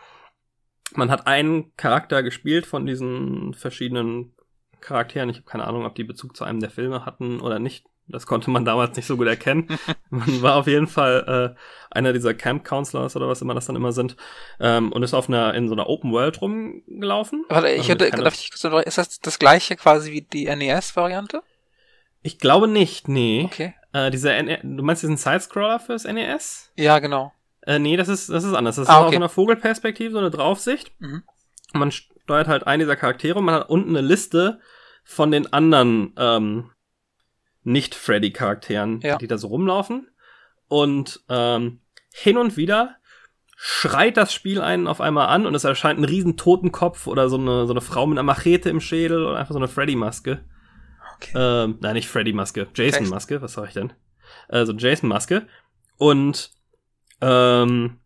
Man 0.96 1.10
hat 1.10 1.26
einen 1.26 1.74
Charakter 1.76 2.22
gespielt 2.22 2.66
von 2.66 2.86
diesen 2.86 3.54
verschiedenen 3.54 4.34
Charakteren. 4.80 5.30
Ich 5.30 5.36
habe 5.36 5.46
keine 5.46 5.64
Ahnung, 5.64 5.84
ob 5.86 5.94
die 5.94 6.04
Bezug 6.04 6.36
zu 6.36 6.44
einem 6.44 6.60
der 6.60 6.70
Filme 6.70 7.06
hatten 7.06 7.40
oder 7.40 7.58
nicht. 7.58 7.86
Das 8.08 8.26
konnte 8.26 8.50
man 8.50 8.64
damals 8.64 8.96
nicht 8.96 9.06
so 9.06 9.16
gut 9.16 9.28
erkennen. 9.28 9.68
man 10.10 10.42
war 10.42 10.56
auf 10.56 10.66
jeden 10.66 10.88
Fall 10.88 11.54
äh, 11.56 11.60
einer 11.90 12.12
dieser 12.12 12.34
Camp 12.34 12.64
Counselors 12.64 13.16
oder 13.16 13.28
was 13.28 13.40
immer 13.40 13.54
das 13.54 13.66
dann 13.66 13.76
immer 13.76 13.92
sind 13.92 14.16
ähm, 14.60 14.92
und 14.92 15.02
ist 15.02 15.14
auf 15.14 15.28
einer 15.28 15.54
in 15.54 15.68
so 15.68 15.74
einer 15.74 15.88
Open 15.88 16.12
World 16.12 16.42
rumgelaufen. 16.42 17.44
Warte, 17.48 17.68
ich 17.68 17.88
Also 17.88 17.92
hätte, 17.92 18.10
darf 18.10 18.34
ich 18.34 18.50
kurz 18.50 18.86
ist 18.86 18.98
das 18.98 19.20
das 19.20 19.38
gleiche 19.38 19.76
quasi 19.76 20.12
wie 20.12 20.22
die 20.22 20.44
NES-Variante? 20.44 21.42
Ich 22.22 22.38
glaube 22.38 22.68
nicht, 22.68 23.08
nee. 23.08 23.44
Okay. 23.44 23.74
Äh, 23.92 24.10
dieser 24.10 24.40
NE 24.42 24.58
du 24.62 24.82
meinst 24.82 25.02
diesen 25.02 25.16
Sidescroller 25.16 25.80
fürs 25.80 26.04
NES? 26.04 26.72
Ja, 26.76 26.98
genau. 26.98 27.32
Äh, 27.66 27.78
nee, 27.78 27.96
das 27.96 28.08
ist, 28.08 28.28
das 28.28 28.44
ist 28.44 28.54
anders. 28.54 28.76
Das 28.76 28.88
Ah, 28.88 28.92
ist 28.92 28.98
aus 28.98 29.06
okay. 29.08 29.16
einer 29.16 29.28
Vogelperspektive, 29.28 30.12
so 30.12 30.18
eine 30.18 30.30
Draufsicht. 30.30 30.92
Mhm. 31.00 31.22
Man 31.74 31.90
steuert 31.92 32.48
halt 32.48 32.66
einen 32.66 32.80
dieser 32.80 32.96
Charaktere 32.96 33.38
und 33.38 33.44
man 33.44 33.54
hat 33.54 33.68
unten 33.70 33.90
eine 33.96 34.06
Liste 34.06 34.60
von 35.04 35.30
den 35.30 35.52
anderen 35.52 36.12
ähm, 36.16 36.70
Nicht-Freddy-Charakteren, 37.64 39.00
Ja. 39.00 39.16
die 39.18 39.26
da 39.28 39.38
so 39.38 39.48
rumlaufen. 39.48 40.08
Und 40.68 41.20
ähm, 41.28 41.80
hin 42.12 42.36
und 42.38 42.56
wieder 42.56 42.96
schreit 43.56 44.16
das 44.16 44.32
Spiel 44.34 44.60
einen 44.60 44.86
auf 44.88 45.00
einmal 45.00 45.28
an 45.28 45.46
und 45.46 45.54
es 45.54 45.64
erscheint 45.64 46.00
ein 46.00 46.04
riesen 46.04 46.36
Totenkopf 46.36 47.06
oder 47.06 47.28
so 47.28 47.36
eine, 47.38 47.66
so 47.66 47.72
eine 47.72 47.80
Frau 47.80 48.06
mit 48.06 48.18
einer 48.18 48.24
Machete 48.24 48.70
im 48.70 48.80
Schädel 48.80 49.24
oder 49.24 49.38
einfach 49.38 49.52
so 49.52 49.58
eine 49.58 49.68
Freddy-Maske. 49.68 50.44
Okay. 51.16 51.32
Ähm, 51.36 51.78
nein, 51.80 51.94
nicht 51.94 52.08
Freddy-Maske, 52.08 52.68
Jason. 52.74 53.02
Jason-Maske, 53.04 53.40
was 53.40 53.52
sag 53.52 53.68
ich 53.68 53.74
denn? 53.74 53.92
Also 54.48 54.72
Jason-Maske. 54.72 55.46
Und 55.96 56.50
ähm, 57.22 57.98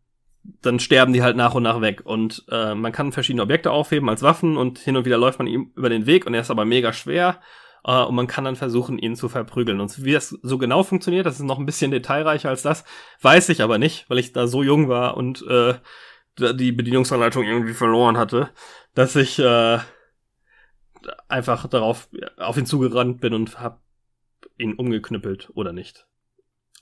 dann 0.63 0.79
sterben 0.79 1.13
die 1.13 1.23
halt 1.23 1.37
nach 1.37 1.55
und 1.55 1.65
nach 1.65 1.81
weg. 1.81 2.03
Und 2.05 2.45
äh, 2.51 2.75
man 2.75 2.93
kann 2.93 3.13
verschiedene 3.13 3.43
Objekte 3.43 3.73
aufheben 3.73 4.09
als 4.09 4.23
Waffen 4.23 4.57
und 4.57 4.79
hin 4.79 4.97
und 4.97 5.05
wieder 5.05 5.19
läuft 5.19 5.39
man 5.39 5.49
ihm 5.49 5.73
über 5.75 5.89
den 5.89 6.07
Weg 6.07 6.27
und 6.27 6.35
er 6.35 6.41
ist 6.43 6.51
aber 6.51 6.65
mega 6.65 6.93
schwer. 6.93 7.41
Äh, 7.85 8.03
und 8.03 8.15
man 8.15 8.27
kann 8.27 8.45
dann 8.45 8.57
versuchen, 8.57 8.99
ihn 8.99 9.17
zu 9.17 9.29
verprügeln. 9.29 9.81
Und 9.81 10.05
wie 10.05 10.13
das 10.13 10.31
so 10.43 10.59
genau 10.59 10.83
funktioniert, 10.83 11.27
das 11.27 11.37
ist 11.37 11.47
noch 11.47 11.59
ein 11.59 11.67
bisschen 11.67 11.91
detailreicher 11.91 12.51
als 12.51 12.63
das, 12.63 12.85
weiß 13.23 13.49
ich 13.49 13.63
aber 13.63 13.79
nicht, 13.79 14.09
weil 14.09 14.19
ich 14.19 14.33
da 14.33 14.47
so 14.47 14.63
jung 14.63 14.89
war 14.89 15.17
und 15.17 15.45
äh, 15.49 15.75
die 16.39 16.73
Bedienungsanleitung 16.73 17.45
irgendwie 17.45 17.73
verloren 17.73 18.19
hatte, 18.19 18.51
dass 18.95 19.17
ich 19.17 19.39
äh, 19.39 19.79
einfach 21.29 21.67
darauf 21.67 22.09
auf 22.37 22.59
ihn 22.59 22.67
zugerannt 22.67 23.21
bin 23.21 23.33
und 23.33 23.59
hab 23.59 23.81
ihn 24.59 24.75
umgeknüppelt 24.75 25.51
oder 25.55 25.73
nicht. 25.73 26.07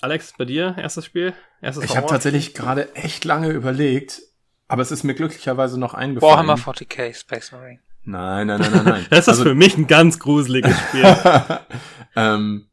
Alex, 0.05 0.35
bei 0.37 0.45
dir 0.45 0.75
erstes 0.77 1.07
Spiel? 1.07 1.33
Erstes 1.63 1.85
Ich 1.85 1.97
habe 1.97 2.07
tatsächlich 2.07 2.53
gerade 2.53 2.95
echt 2.95 3.25
lange 3.25 3.49
überlegt, 3.49 4.21
aber 4.69 4.83
es 4.83 4.91
ist 4.93 5.03
mir 5.03 5.15
glücklicherweise 5.15 5.81
noch 5.81 5.95
eingefallen. 5.95 6.31
Warhammer 6.47 6.57
40k 6.57 7.15
Space 7.19 7.53
Marine. 7.53 7.81
Nein, 8.03 8.49
nein, 8.49 8.61
nein, 8.61 8.71
nein, 8.75 8.85
nein. 8.85 9.07
Das 9.11 9.21
ist 9.21 9.29
Also- 9.29 9.45
für 9.45 9.55
mich 9.55 9.79
ein 9.79 9.87
ganz 9.87 10.19
gruseliges 10.19 10.79
Spiel. 10.79 11.07
ähm, 12.17 12.69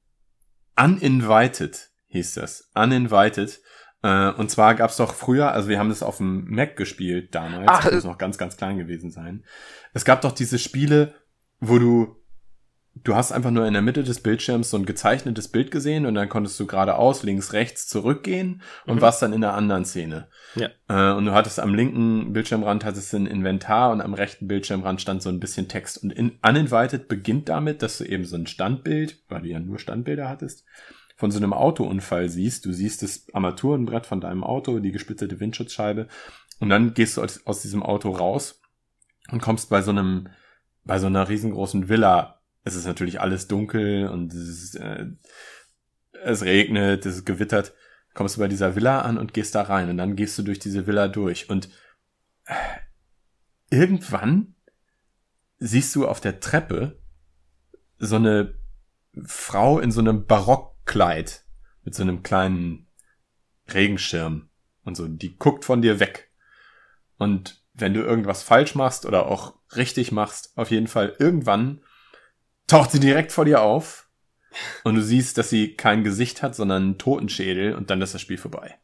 Uninvited 0.78 1.90
hieß 2.08 2.34
das. 2.34 2.70
Uninvited. 2.76 3.62
Äh, 4.04 4.32
und 4.32 4.52
zwar 4.52 4.76
gab's 4.76 4.98
doch 4.98 5.14
früher, 5.14 5.54
also 5.54 5.70
wir 5.70 5.80
haben 5.80 5.88
das 5.88 6.04
auf 6.04 6.18
dem 6.18 6.50
Mac 6.50 6.76
gespielt 6.76 7.34
damals, 7.34 7.68
Ach, 7.70 7.86
das 7.86 7.94
muss 7.94 8.04
noch 8.04 8.18
ganz, 8.18 8.38
ganz 8.38 8.58
klein 8.58 8.78
gewesen 8.78 9.10
sein. 9.10 9.46
Es 9.94 10.04
gab 10.04 10.20
doch 10.20 10.34
diese 10.34 10.60
Spiele, 10.60 11.16
wo 11.62 11.80
du, 11.80 12.21
du 12.94 13.16
hast 13.16 13.32
einfach 13.32 13.52
nur 13.52 13.66
in 13.66 13.74
der 13.74 13.82
Mitte 13.82 14.04
des 14.04 14.20
Bildschirms 14.22 14.70
so 14.70 14.78
ein 14.78 14.86
gezeichnetes 14.86 15.48
Bild 15.48 15.72
gesehen 15.72 16.06
und 16.06 16.14
dann 16.16 16.30
konntest 16.30 16.60
du 16.60 16.68
geradeaus, 16.68 17.24
links, 17.24 17.54
rechts 17.54 17.88
zurückgehen 17.88 18.62
und 18.86 18.98
Mhm. 18.98 19.02
warst 19.02 19.22
dann 19.22 19.34
in 19.34 19.42
der 19.42 19.54
anderen 19.54 19.86
Szene. 19.86 20.28
Ja. 20.56 20.70
Äh, 20.90 21.16
und 21.16 21.26
du 21.26 21.32
hattest 21.32 21.60
am 21.60 21.74
linken 21.74 22.34
Bildschirmrand 22.34 22.84
hattest 22.84 23.14
du 23.14 23.18
ein 23.18 23.26
Inventar 23.28 23.92
und 23.92 24.02
am 24.02 24.14
rechten 24.14 24.48
Bildschirmrand 24.48 25.02
stand 25.02 25.22
so 25.22 25.30
ein 25.30 25.40
bisschen 25.40 25.68
Text. 25.68 26.04
Und 26.04 26.12
in 26.12 26.38
Uninvited 26.46 27.08
beginnt 27.08 27.48
damit, 27.50 27.82
dass 27.82 27.98
du 27.98 28.04
eben 28.04 28.26
so 28.26 28.36
ein 28.36 28.46
Standbild, 28.48 29.24
weil 29.30 29.42
du 29.44 29.48
ja 29.48 29.60
nur 29.60 29.80
Standbilder 29.80 30.28
hattest, 30.28 30.66
von 31.16 31.32
so 31.32 31.38
einem 31.38 31.54
Autounfall 31.54 32.30
siehst. 32.30 32.66
Du 32.66 32.74
siehst 32.74 33.04
das 33.04 33.26
Armaturenbrett 33.34 34.06
von 34.06 34.20
deinem 34.22 34.44
Auto, 34.44 34.80
die 34.80 34.92
gesplitterte 34.92 35.40
Windschutzscheibe 35.40 36.08
und 36.60 36.70
dann 36.70 36.94
gehst 36.94 37.16
du 37.18 37.22
aus, 37.24 37.46
aus 37.46 37.62
diesem 37.62 37.84
Auto 37.84 38.12
raus 38.12 38.60
und 39.32 39.42
kommst 39.42 39.70
bei 39.70 39.82
so 39.82 39.92
einem, 39.92 40.28
bei 40.84 41.00
so 41.00 41.08
einer 41.08 41.30
riesengroßen 41.30 41.88
Villa. 41.90 42.41
Es 42.64 42.76
ist 42.76 42.86
natürlich 42.86 43.20
alles 43.20 43.48
dunkel 43.48 44.08
und 44.08 44.34
es, 44.34 44.64
ist, 44.64 44.76
äh, 44.76 45.08
es 46.24 46.44
regnet, 46.44 47.06
es 47.06 47.26
gewittert. 47.26 47.74
Kommst 48.14 48.36
du 48.36 48.42
bei 48.42 48.48
dieser 48.48 48.76
Villa 48.76 49.02
an 49.02 49.18
und 49.18 49.34
gehst 49.34 49.56
da 49.56 49.64
rein 49.64 49.90
und 49.90 49.98
dann 49.98 50.16
gehst 50.16 50.38
du 50.38 50.44
durch 50.44 50.60
diese 50.60 50.86
Villa 50.86 51.08
durch 51.08 51.50
und 51.50 51.70
äh, 52.46 52.54
irgendwann 53.70 54.56
siehst 55.58 55.96
du 55.96 56.08
auf 56.08 56.20
der 56.20 56.40
Treppe 56.40 57.00
so 57.98 58.18
eine 58.18 58.56
Frau 59.24 59.80
in 59.80 59.92
so 59.92 60.02
einem 60.02 60.26
Barockkleid 60.26 61.46
mit 61.84 61.96
so 61.96 62.04
einem 62.04 62.24
kleinen 62.24 62.88
Regenschirm 63.74 64.50
und 64.84 64.96
so, 64.96 65.08
die 65.08 65.38
guckt 65.38 65.66
von 65.66 65.82
dir 65.82 66.00
weg. 66.00 66.32
Und 67.18 67.64
wenn 67.74 67.94
du 67.94 68.02
irgendwas 68.02 68.44
falsch 68.44 68.76
machst 68.76 69.06
oder 69.06 69.28
auch 69.28 69.56
richtig 69.76 70.12
machst, 70.12 70.58
auf 70.58 70.72
jeden 70.72 70.88
Fall 70.88 71.16
irgendwann 71.20 71.82
taucht 72.72 72.92
sie 72.92 73.00
direkt 73.00 73.32
vor 73.32 73.46
dir 73.46 73.62
auf 73.62 74.08
und 74.84 74.96
du 74.96 75.02
siehst, 75.02 75.38
dass 75.38 75.50
sie 75.50 75.76
kein 75.76 76.04
Gesicht 76.04 76.42
hat, 76.42 76.56
sondern 76.56 76.84
einen 76.84 76.98
Totenschädel 76.98 77.76
und 77.76 77.90
dann 77.90 78.02
ist 78.02 78.14
das 78.14 78.22
Spiel 78.22 78.38
vorbei. 78.38 78.76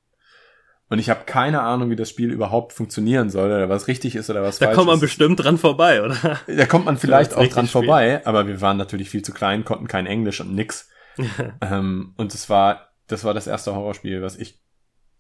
Und 0.90 1.00
ich 1.00 1.10
habe 1.10 1.26
keine 1.26 1.62
Ahnung, 1.62 1.90
wie 1.90 1.98
das 1.98 2.10
Spiel 2.10 2.32
überhaupt 2.32 2.72
funktionieren 2.72 3.30
soll 3.30 3.48
oder 3.48 3.68
was 3.68 3.88
richtig 3.90 4.16
ist 4.16 4.30
oder 4.30 4.42
was 4.42 4.58
Da 4.60 4.68
falsch 4.68 4.76
kommt 4.76 4.88
man 4.88 4.96
ist. 4.96 5.02
bestimmt 5.02 5.44
dran 5.44 5.58
vorbei, 5.58 6.02
oder? 6.02 6.40
Da 6.48 6.66
kommt 6.66 6.86
man 6.86 6.98
vielleicht 6.98 7.32
Das 7.32 7.38
auch 7.38 7.44
ist 7.44 7.56
dran 7.56 7.66
spät. 7.66 7.72
vorbei, 7.74 8.26
aber 8.26 8.48
wir 8.48 8.62
waren 8.62 8.78
natürlich 8.78 9.10
viel 9.10 9.22
zu 9.22 9.34
klein, 9.34 9.66
konnten 9.66 9.88
kein 9.88 10.06
Englisch 10.06 10.40
und 10.40 10.56
nix. 10.56 10.90
ähm, 11.62 12.14
und 12.16 12.34
es 12.34 12.50
war, 12.50 12.94
das 13.08 13.26
war 13.26 13.34
das 13.34 13.48
erste 13.48 13.76
Horrorspiel, 13.76 14.22
was 14.22 14.38
ich 14.38 14.62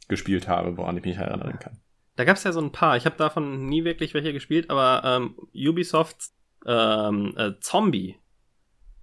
gespielt 0.07 0.47
habe, 0.47 0.77
woran 0.77 0.95
ich 0.97 1.03
mich 1.03 1.17
erinnern 1.17 1.59
kann. 1.59 1.81
Da 2.15 2.23
gab's 2.23 2.45
ja 2.45 2.53
so 2.53 2.61
ein 2.61 2.71
paar. 2.71 2.95
Ich 2.95 3.05
habe 3.05 3.17
davon 3.17 3.65
nie 3.65 3.83
wirklich 3.83 4.13
welche 4.13 4.31
gespielt, 4.31 4.69
aber 4.69 5.01
ähm, 5.03 5.35
Ubisofts 5.53 6.33
ähm, 6.65 7.33
äh, 7.37 7.51
Zombie 7.59 8.15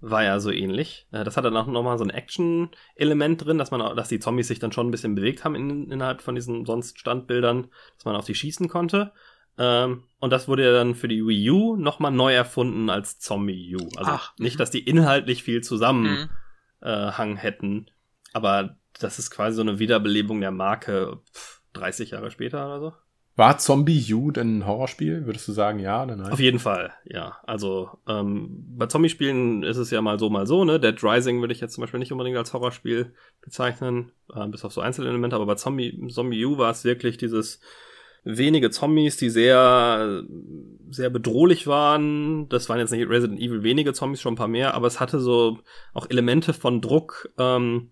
war 0.09 0.23
ja 0.23 0.39
so 0.39 0.51
ähnlich. 0.51 1.07
Äh, 1.11 1.23
das 1.23 1.35
hatte 1.37 1.49
dann 1.49 1.57
auch 1.57 1.67
nochmal 1.67 1.97
so 1.97 2.03
ein 2.03 2.09
Action-Element 2.09 3.45
drin, 3.45 3.57
dass 3.57 3.71
man, 3.71 3.81
auch- 3.81 3.95
dass 3.95 4.09
die 4.09 4.19
Zombies 4.19 4.47
sich 4.47 4.59
dann 4.59 4.71
schon 4.71 4.87
ein 4.87 4.91
bisschen 4.91 5.15
bewegt 5.15 5.43
haben 5.43 5.55
in, 5.55 5.91
innerhalb 5.91 6.21
von 6.21 6.35
diesen 6.35 6.65
sonst 6.65 6.99
Standbildern, 6.99 7.67
dass 7.97 8.05
man 8.05 8.15
auf 8.15 8.25
die 8.25 8.35
schießen 8.35 8.67
konnte. 8.69 9.11
Ähm, 9.57 10.03
und 10.19 10.31
das 10.31 10.47
wurde 10.47 10.63
ja 10.65 10.71
dann 10.73 10.95
für 10.95 11.07
die 11.07 11.25
Wii 11.25 11.49
U 11.51 11.75
nochmal 11.77 12.11
neu 12.11 12.33
erfunden 12.33 12.89
als 12.89 13.19
Zombie 13.19 13.75
U. 13.75 13.87
Also 13.97 14.11
Ach, 14.11 14.33
nicht, 14.37 14.59
dass 14.59 14.69
die 14.71 14.83
inhaltlich 14.87 15.43
viel 15.43 15.61
zusammen 15.61 16.29
Mhm. 16.81 16.87
äh, 16.87 17.11
hätten. 17.37 17.87
Aber 18.33 18.75
das 18.99 19.17
ist 19.19 19.31
quasi 19.31 19.55
so 19.55 19.61
eine 19.61 19.79
Wiederbelebung 19.79 20.41
der 20.41 20.51
Marke 20.51 21.19
pff, 21.33 21.61
30 21.73 22.11
Jahre 22.11 22.31
später 22.31 22.65
oder 22.65 22.79
so. 22.79 22.93
War 23.37 23.57
Zombie 23.57 24.13
U 24.13 24.31
denn 24.31 24.59
ein 24.59 24.65
Horrorspiel? 24.65 25.25
Würdest 25.25 25.47
du 25.49 25.51
sagen, 25.51 25.79
ja 25.79 26.03
oder 26.03 26.15
nein? 26.15 26.31
Auf 26.31 26.39
jeden 26.39 26.59
Fall, 26.59 26.93
ja. 27.03 27.37
Also 27.43 27.89
ähm, 28.07 28.63
bei 28.77 28.85
Zombie-Spielen 28.85 29.63
ist 29.63 29.75
es 29.75 29.91
ja 29.91 30.01
mal 30.01 30.17
so, 30.17 30.29
mal 30.29 30.47
so, 30.47 30.63
ne? 30.63 30.79
Dead 30.79 31.03
Rising 31.03 31.41
würde 31.41 31.53
ich 31.53 31.59
jetzt 31.59 31.73
zum 31.73 31.81
Beispiel 31.81 31.99
nicht 31.99 32.13
unbedingt 32.13 32.37
als 32.37 32.53
Horrorspiel 32.53 33.13
bezeichnen, 33.41 34.13
äh, 34.33 34.47
bis 34.47 34.63
auf 34.63 34.71
so 34.71 34.79
Einzelelemente, 34.79 35.35
aber 35.35 35.45
bei 35.45 35.55
Zombie, 35.55 36.07
Zombie 36.07 36.45
U 36.45 36.57
war 36.57 36.71
es 36.71 36.85
wirklich 36.85 37.17
dieses 37.17 37.59
wenige 38.23 38.71
Zombies, 38.71 39.17
die 39.17 39.29
sehr, 39.29 40.23
sehr 40.89 41.09
bedrohlich 41.09 41.67
waren. 41.67 42.47
Das 42.47 42.69
waren 42.69 42.79
jetzt 42.79 42.91
nicht 42.91 43.09
Resident 43.09 43.39
Evil 43.39 43.63
wenige 43.63 43.91
Zombies, 43.91 44.21
schon 44.21 44.33
ein 44.33 44.37
paar 44.37 44.47
mehr, 44.47 44.75
aber 44.75 44.87
es 44.87 45.01
hatte 45.01 45.19
so 45.19 45.59
auch 45.93 46.09
Elemente 46.09 46.53
von 46.53 46.79
Druck, 46.79 47.29
ähm, 47.37 47.91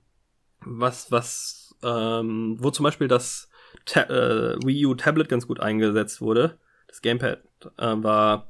was, 0.66 1.12
was, 1.12 1.76
ähm, 1.84 2.56
wo 2.60 2.72
zum 2.72 2.86
Beispiel 2.86 3.10
das 3.10 3.50
Ta 3.86 4.02
äh, 4.04 4.56
Wii 4.64 4.86
U 4.86 4.96
Tablet 4.96 5.30
ganz 5.30 5.48
gut 5.48 5.60
eingesetzt 5.60 6.22
wurde. 6.22 6.58
Das 6.88 7.02
Gamepad 7.02 7.40
äh, 7.78 7.96
war, 7.98 8.50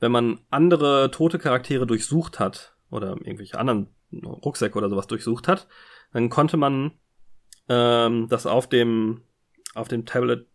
wenn 0.00 0.12
man 0.12 0.40
andere 0.50 1.10
tote 1.10 1.38
Charaktere 1.38 1.86
durchsucht 1.86 2.38
hat 2.38 2.74
oder 2.90 3.10
irgendwelche 3.10 3.58
anderen 3.58 3.88
Rucksäcke 4.12 4.76
oder 4.78 4.88
sowas 4.88 5.06
durchsucht 5.06 5.48
hat, 5.48 5.66
dann 6.12 6.30
konnte 6.30 6.56
man 6.56 6.92
ähm, 7.68 8.28
das 8.28 8.46
auf 8.46 8.68
dem 8.68 9.22
auf 9.74 9.88
dem 9.88 10.06
Tablet 10.06 10.46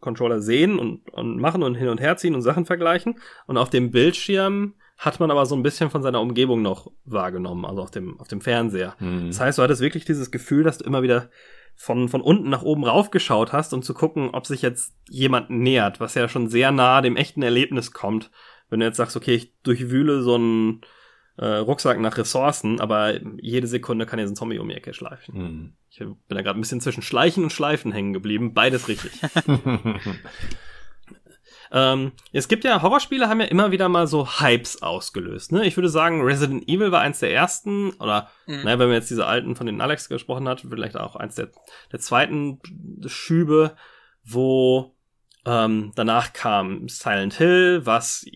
Controller 0.00 0.40
sehen 0.40 0.78
und, 0.78 1.08
und 1.10 1.38
machen 1.38 1.62
und 1.62 1.74
hin 1.74 1.88
und 1.88 2.00
her 2.00 2.16
ziehen 2.16 2.34
und 2.34 2.42
Sachen 2.42 2.64
vergleichen. 2.64 3.20
Und 3.46 3.58
auf 3.58 3.70
dem 3.70 3.90
Bildschirm 3.90 4.74
hat 4.96 5.20
man 5.20 5.30
aber 5.30 5.46
so 5.46 5.54
ein 5.54 5.62
bisschen 5.62 5.90
von 5.90 6.02
seiner 6.02 6.20
Umgebung 6.20 6.62
noch 6.62 6.90
wahrgenommen, 7.04 7.64
also 7.64 7.82
auf 7.82 7.90
dem, 7.90 8.18
auf 8.18 8.28
dem 8.28 8.40
Fernseher. 8.40 8.96
Hm. 8.98 9.28
Das 9.28 9.40
heißt, 9.40 9.58
du 9.58 9.62
hattest 9.62 9.80
wirklich 9.80 10.04
dieses 10.04 10.30
Gefühl, 10.30 10.64
dass 10.64 10.78
du 10.78 10.84
immer 10.84 11.02
wieder 11.02 11.30
von, 11.74 12.08
von 12.08 12.20
unten 12.20 12.50
nach 12.50 12.62
oben 12.62 12.84
raufgeschaut 12.84 13.52
hast, 13.52 13.72
um 13.72 13.82
zu 13.82 13.94
gucken, 13.94 14.30
ob 14.30 14.46
sich 14.46 14.62
jetzt 14.62 14.94
jemand 15.08 15.50
nähert, 15.50 16.00
was 16.00 16.14
ja 16.14 16.28
schon 16.28 16.48
sehr 16.48 16.72
nah 16.72 17.00
dem 17.00 17.16
echten 17.16 17.42
Erlebnis 17.42 17.92
kommt. 17.92 18.30
Wenn 18.68 18.80
du 18.80 18.86
jetzt 18.86 18.96
sagst, 18.96 19.16
okay, 19.16 19.34
ich 19.34 19.54
durchwühle 19.62 20.22
so 20.22 20.34
einen 20.34 20.82
äh, 21.36 21.46
Rucksack 21.46 21.98
nach 21.98 22.18
Ressourcen, 22.18 22.80
aber 22.80 23.18
jede 23.40 23.66
Sekunde 23.66 24.06
kann 24.06 24.18
jetzt 24.18 24.30
ein 24.30 24.36
Zombie 24.36 24.58
um 24.58 24.68
die 24.68 24.74
Ecke 24.74 24.92
schleifen. 24.92 25.34
Hm. 25.34 25.72
Ich 25.88 25.98
bin 25.98 26.16
da 26.28 26.42
gerade 26.42 26.58
ein 26.58 26.60
bisschen 26.60 26.80
zwischen 26.80 27.02
Schleichen 27.02 27.44
und 27.44 27.52
Schleifen 27.52 27.92
hängen 27.92 28.12
geblieben. 28.12 28.54
Beides 28.54 28.88
richtig. 28.88 29.12
ähm, 31.72 32.12
es 32.32 32.48
gibt 32.48 32.64
ja, 32.64 32.82
Horrorspiele 32.82 33.28
haben 33.28 33.40
ja 33.40 33.46
immer 33.46 33.70
wieder 33.70 33.88
mal 33.88 34.06
so 34.06 34.26
Hypes 34.40 34.82
ausgelöst. 34.82 35.52
Ne? 35.52 35.64
Ich 35.66 35.76
würde 35.76 35.88
sagen, 35.88 36.22
Resident 36.22 36.68
Evil 36.68 36.90
war 36.92 37.00
eins 37.00 37.20
der 37.20 37.32
ersten, 37.32 37.92
oder 37.94 38.28
Mhm. 38.46 38.62
naja, 38.64 38.78
wenn 38.78 38.88
man 38.88 38.96
jetzt 38.96 39.10
diese 39.10 39.26
alten, 39.26 39.54
von 39.54 39.66
denen 39.66 39.80
Alex 39.80 40.08
gesprochen 40.08 40.48
hat, 40.48 40.64
vielleicht 40.68 40.96
auch 40.96 41.16
eins 41.16 41.36
der, 41.36 41.50
der 41.92 42.00
zweiten 42.00 42.60
Schübe, 43.06 43.76
wo 44.24 44.96
ähm, 45.46 45.92
danach 45.94 46.32
kam 46.32 46.88
Silent 46.88 47.34
Hill, 47.34 47.82
was 47.84 48.26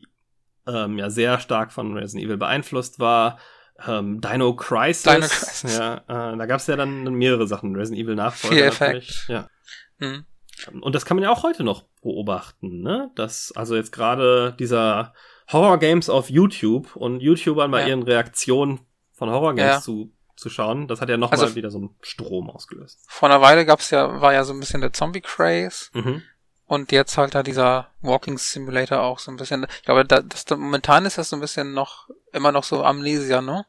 ähm, 0.67 0.99
ja 0.99 1.11
sehr 1.11 1.39
stark 1.41 1.73
von 1.73 1.95
Resident 1.97 2.25
Evil 2.25 2.39
beeinflusst 2.39 2.99
war. 2.99 3.39
Ähm, 3.87 4.21
Dino 4.21 4.55
Crisis. 4.55 5.03
Dino 5.03 5.27
Crisis. 5.27 5.77
Ja, 5.77 5.97
äh, 5.97 6.37
da 6.39 6.47
gab 6.47 6.61
es 6.61 6.67
ja 6.69 6.77
dann 6.77 7.03
mehrere 7.15 7.47
Sachen. 7.47 7.75
Resident 7.77 8.03
Evil 8.03 8.15
Nachfolger. 8.15 8.73
Fear 8.73 8.95
Effect. 8.95 9.27
Ja. 9.29 9.49
Mhm. 9.99 10.25
Und 10.81 10.95
das 10.95 11.05
kann 11.05 11.17
man 11.17 11.25
ja 11.25 11.31
auch 11.31 11.43
heute 11.43 11.65
noch 11.65 11.85
beobachten, 12.05 12.81
ne? 12.83 13.11
Dass 13.17 13.53
also 13.57 13.75
jetzt 13.75 13.91
gerade 13.91 14.55
dieser 14.59 15.13
Horror 15.53 15.79
Games 15.79 16.09
auf 16.09 16.31
YouTube 16.31 16.95
und 16.95 17.21
YouTubern 17.21 17.71
bei 17.71 17.81
Ja. 17.83 17.89
ihren 17.89 18.03
Reaktionen 18.05 18.81
von 19.13 19.29
Horror 19.31 19.55
Games 19.55 19.75
Ja. 19.75 19.81
zu, 19.81 20.13
zu 20.37 20.49
schauen, 20.51 20.87
das 20.89 21.01
hat 21.01 21.09
ja 21.09 21.17
nochmal 21.17 21.41
Also- 21.41 21.55
wieder 21.57 21.71
so 21.71 21.79
einen 21.79 21.97
Strom 22.01 22.49
ausgelöst. 22.51 23.05
Vor 23.09 23.29
einer 23.29 23.41
Weile 23.41 23.67
gab's 23.67 23.91
ja, 23.91 24.21
war 24.21 24.33
ja 24.33 24.45
so 24.45 24.53
ein 24.53 24.61
bisschen 24.61 24.81
der 24.81 24.93
Zombie-Craze 24.93 25.91
Mhm. 25.95 26.23
und 26.67 26.93
jetzt 26.93 27.19
halt 27.19 27.35
da 27.35 27.43
dieser 27.43 27.89
Walking 28.01 28.39
Simulator 28.39 29.01
auch 29.03 29.19
so 29.19 29.31
ein 29.31 29.37
bisschen. 29.37 29.67
Ich 29.79 29.85
glaube, 29.85 30.05
da, 30.05 30.23
das, 30.23 30.45
momentan 30.51 31.05
ist 31.07 31.19
das 31.19 31.31
so 31.31 31.37
ein 31.37 31.41
bisschen 31.41 31.73
noch, 31.75 32.09
immer 32.33 32.53
noch 32.53 32.65
so 32.65 32.83
Amnesia, 32.85 33.41
ne? 33.43 33.67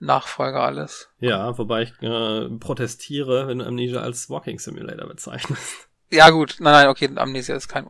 Nachfolger 0.00 0.60
alles. 0.62 1.08
Ja, 1.20 1.56
wobei 1.56 1.82
ich 1.82 1.92
äh, 2.02 2.48
protestiere, 2.58 3.46
wenn 3.46 3.60
du 3.60 3.66
Amnesia 3.66 4.00
als 4.00 4.28
Walking 4.28 4.58
Simulator 4.58 5.06
bezeichnest. 5.08 5.88
Ja 6.14 6.30
gut, 6.30 6.56
nein, 6.60 6.72
nein, 6.72 6.88
okay, 6.88 7.10
Amnesia 7.14 7.56
ist 7.56 7.68
kein. 7.68 7.88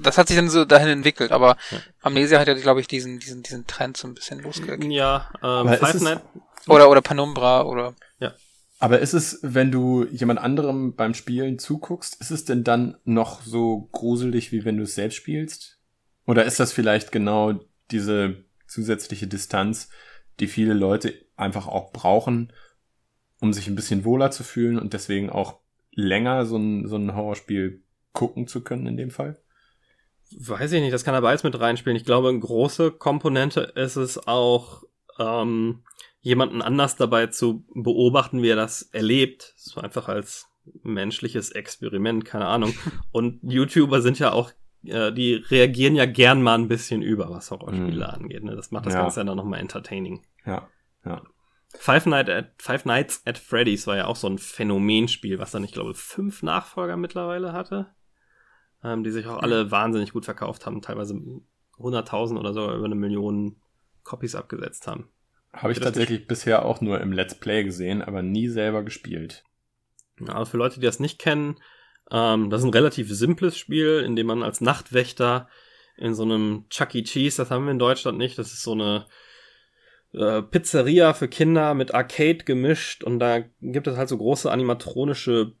Das 0.00 0.18
hat 0.18 0.28
sich 0.28 0.36
dann 0.36 0.50
so 0.50 0.64
dahin 0.64 0.88
entwickelt, 0.88 1.32
aber 1.32 1.56
Ja. 1.70 1.78
Amnesia 2.02 2.38
hat 2.38 2.48
ja, 2.48 2.54
glaube 2.54 2.80
ich, 2.80 2.88
diesen, 2.88 3.18
diesen, 3.18 3.42
diesen 3.42 3.66
Trend 3.66 3.96
so 3.96 4.06
ein 4.06 4.14
bisschen 4.14 4.40
losgekickt. 4.40 4.92
Ja, 4.92 5.30
ähm, 5.42 5.68
Five 5.68 6.00
Nights 6.00 6.22
Oder, 6.66 6.90
oder 6.90 7.00
Penumbra 7.00 7.62
oder. 7.62 7.94
Aber 8.80 9.00
ist 9.00 9.12
es, 9.12 9.40
wenn 9.42 9.72
du 9.72 10.04
jemand 10.04 10.38
anderem 10.38 10.94
beim 10.94 11.14
Spielen 11.14 11.58
zuguckst, 11.58 12.20
ist 12.20 12.30
es 12.30 12.44
denn 12.44 12.62
dann 12.62 12.96
noch 13.04 13.42
so 13.42 13.88
gruselig, 13.92 14.52
wie 14.52 14.64
wenn 14.64 14.76
du 14.76 14.84
es 14.84 14.94
selbst 14.94 15.16
spielst? 15.16 15.80
Oder 16.26 16.44
ist 16.44 16.60
das 16.60 16.72
vielleicht 16.72 17.10
genau 17.10 17.58
diese 17.90 18.44
zusätzliche 18.68 19.26
Distanz, 19.26 19.88
die 20.38 20.46
viele 20.46 20.74
Leute 20.74 21.14
einfach 21.36 21.66
auch 21.66 21.92
brauchen, 21.92 22.52
um 23.40 23.52
sich 23.52 23.66
ein 23.66 23.74
bisschen 23.74 24.04
wohler 24.04 24.30
zu 24.30 24.44
fühlen 24.44 24.78
und 24.78 24.92
deswegen 24.92 25.30
auch 25.30 25.58
länger 25.92 26.46
so 26.46 26.56
ein, 26.56 26.86
so 26.88 26.96
ein 26.96 27.14
Horrorspiel 27.14 27.82
gucken 28.12 28.46
zu 28.46 28.62
können 28.62 28.86
in 28.86 28.96
dem 28.96 29.10
Fall? 29.10 29.38
Weiß 30.38 30.72
ich 30.72 30.80
nicht, 30.82 30.92
das 30.92 31.04
kann 31.04 31.14
aber 31.14 31.28
alles 31.28 31.42
mit 31.44 31.58
reinspielen. 31.58 31.96
Ich 31.96 32.04
glaube, 32.04 32.28
eine 32.28 32.38
große 32.38 32.90
Komponente 32.92 33.60
ist 33.74 33.96
es 33.96 34.26
auch, 34.26 34.82
ähm, 35.18 35.82
jemanden 36.20 36.60
anders 36.62 36.96
dabei 36.96 37.28
zu 37.28 37.64
beobachten, 37.74 38.42
wie 38.42 38.48
er 38.50 38.56
das 38.56 38.82
erlebt. 38.92 39.54
So 39.56 39.80
einfach 39.80 40.08
als 40.08 40.48
menschliches 40.82 41.50
Experiment, 41.50 42.24
keine 42.24 42.46
Ahnung. 42.46 42.74
Und 43.10 43.40
YouTuber 43.42 44.02
sind 44.02 44.18
ja 44.18 44.32
auch, 44.32 44.50
äh, 44.84 45.12
die 45.12 45.34
reagieren 45.34 45.96
ja 45.96 46.04
gern 46.04 46.42
mal 46.42 46.56
ein 46.58 46.68
bisschen 46.68 47.00
über, 47.02 47.30
was 47.30 47.50
Horrorspiele 47.50 47.96
Mhm. 48.08 48.22
angeht. 48.22 48.44
Ne? 48.44 48.54
Das 48.54 48.70
macht 48.70 48.84
das 48.86 48.94
Ja. 48.94 49.00
Ganze 49.02 49.20
ja 49.20 49.24
dann 49.24 49.36
nochmal 49.36 49.60
entertaining. 49.60 50.22
Ja, 50.44 50.68
ja. 51.06 51.22
Five, 51.74 52.06
Night 52.06 52.30
at, 52.30 52.50
Five 52.58 52.84
Nights 52.86 53.22
at 53.26 53.38
Freddy's 53.38 53.86
war 53.86 53.96
ja 53.96 54.06
auch 54.06 54.16
so 54.16 54.28
ein 54.28 54.38
Phänomenspiel, 54.38 55.38
was 55.38 55.50
dann, 55.50 55.64
ich 55.64 55.72
glaube, 55.72 55.94
fünf 55.94 56.42
Nachfolger 56.42 56.96
mittlerweile 56.96 57.52
hatte, 57.52 57.86
ähm, 58.82 59.04
die 59.04 59.10
sich 59.10 59.26
auch 59.26 59.42
alle 59.42 59.70
wahnsinnig 59.70 60.12
gut 60.12 60.24
verkauft 60.24 60.66
haben, 60.66 60.80
teilweise 60.80 61.14
100.000 61.78 62.38
oder 62.38 62.54
so 62.54 62.72
über 62.72 62.86
eine 62.86 62.94
Million 62.94 63.56
Copies 64.02 64.34
abgesetzt 64.34 64.86
haben. 64.86 65.08
Habe 65.52 65.72
ich 65.72 65.80
tatsächlich 65.80 66.26
bisher 66.26 66.64
auch 66.64 66.80
nur 66.80 67.00
im 67.00 67.12
Let's 67.12 67.34
Play 67.34 67.64
gesehen, 67.64 68.02
aber 68.02 68.22
nie 68.22 68.48
selber 68.48 68.82
gespielt. 68.82 69.44
Ja, 70.20 70.34
also 70.34 70.52
für 70.52 70.56
Leute, 70.56 70.80
die 70.80 70.86
das 70.86 71.00
nicht 71.00 71.18
kennen, 71.18 71.56
ähm, 72.10 72.50
das 72.50 72.62
ist 72.62 72.66
ein 72.66 72.72
relativ 72.72 73.12
simples 73.12 73.56
Spiel, 73.56 74.02
in 74.04 74.16
dem 74.16 74.26
man 74.26 74.42
als 74.42 74.60
Nachtwächter 74.60 75.48
in 75.96 76.14
so 76.14 76.22
einem 76.22 76.66
Chuck 76.70 76.94
E. 76.94 77.02
Cheese, 77.02 77.36
das 77.38 77.50
haben 77.50 77.64
wir 77.64 77.72
in 77.72 77.78
Deutschland 77.78 78.18
nicht, 78.18 78.38
das 78.38 78.52
ist 78.52 78.62
so 78.62 78.72
eine 78.72 79.06
äh, 80.12 80.42
Pizzeria 80.42 81.14
für 81.14 81.28
Kinder 81.28 81.74
mit 81.74 81.94
Arcade 81.94 82.44
gemischt 82.44 83.04
und 83.04 83.18
da 83.18 83.40
gibt 83.60 83.86
es 83.86 83.96
halt 83.96 84.08
so 84.08 84.16
große 84.16 84.50
animatronische 84.50 85.52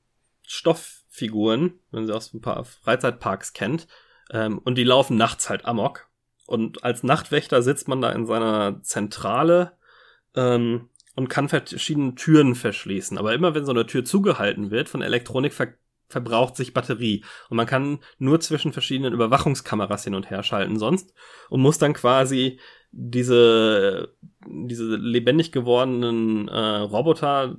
Stofffiguren, 0.46 1.78
wenn 1.90 2.06
sie 2.06 2.14
aus 2.14 2.32
ein 2.32 2.40
paar 2.40 2.64
Freizeitparks 2.64 3.52
kennt, 3.52 3.86
ähm, 4.30 4.58
und 4.58 4.76
die 4.76 4.84
laufen 4.84 5.16
nachts 5.16 5.50
halt 5.50 5.64
amok. 5.64 6.08
Und 6.46 6.82
als 6.82 7.02
Nachtwächter 7.02 7.62
sitzt 7.62 7.88
man 7.88 8.00
da 8.00 8.10
in 8.10 8.24
seiner 8.24 8.80
Zentrale 8.82 9.76
ähm, 10.34 10.88
und 11.14 11.28
kann 11.28 11.50
verschiedene 11.50 12.14
Türen 12.14 12.54
verschließen. 12.54 13.18
Aber 13.18 13.34
immer 13.34 13.54
wenn 13.54 13.66
so 13.66 13.72
eine 13.72 13.86
Tür 13.86 14.04
zugehalten 14.04 14.70
wird 14.70 14.88
von 14.88 15.02
Elektronik, 15.02 15.52
verbraucht 16.08 16.56
sich 16.56 16.74
Batterie. 16.74 17.24
Und 17.48 17.56
man 17.56 17.66
kann 17.66 18.00
nur 18.18 18.40
zwischen 18.40 18.72
verschiedenen 18.72 19.12
Überwachungskameras 19.12 20.04
hin 20.04 20.14
und 20.14 20.30
her 20.30 20.42
schalten 20.42 20.78
sonst 20.78 21.12
und 21.50 21.60
muss 21.60 21.78
dann 21.78 21.92
quasi 21.92 22.58
diese, 22.90 24.14
diese 24.46 24.96
lebendig 24.96 25.52
gewordenen 25.52 26.48
äh, 26.48 26.58
Roboter, 26.58 27.56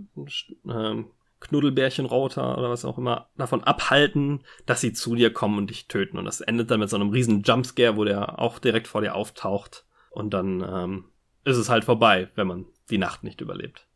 äh, 0.67 1.03
Knuddelbärchen-Roboter 1.39 2.57
oder 2.57 2.69
was 2.69 2.85
auch 2.85 2.97
immer, 2.97 3.29
davon 3.37 3.63
abhalten, 3.63 4.41
dass 4.65 4.81
sie 4.81 4.93
zu 4.93 5.15
dir 5.15 5.31
kommen 5.31 5.57
und 5.57 5.69
dich 5.69 5.87
töten. 5.87 6.17
Und 6.17 6.25
das 6.25 6.41
endet 6.41 6.69
dann 6.71 6.79
mit 6.79 6.89
so 6.89 6.97
einem 6.97 7.09
riesen 7.09 7.43
Jumpscare, 7.43 7.95
wo 7.95 8.03
der 8.03 8.39
auch 8.39 8.59
direkt 8.59 8.87
vor 8.87 9.01
dir 9.01 9.15
auftaucht. 9.15 9.85
Und 10.09 10.33
dann 10.33 10.65
ähm, 10.67 11.05
ist 11.45 11.57
es 11.57 11.69
halt 11.69 11.85
vorbei, 11.85 12.29
wenn 12.35 12.47
man 12.47 12.65
die 12.89 12.97
Nacht 12.97 13.23
nicht 13.23 13.41
überlebt. 13.41 13.88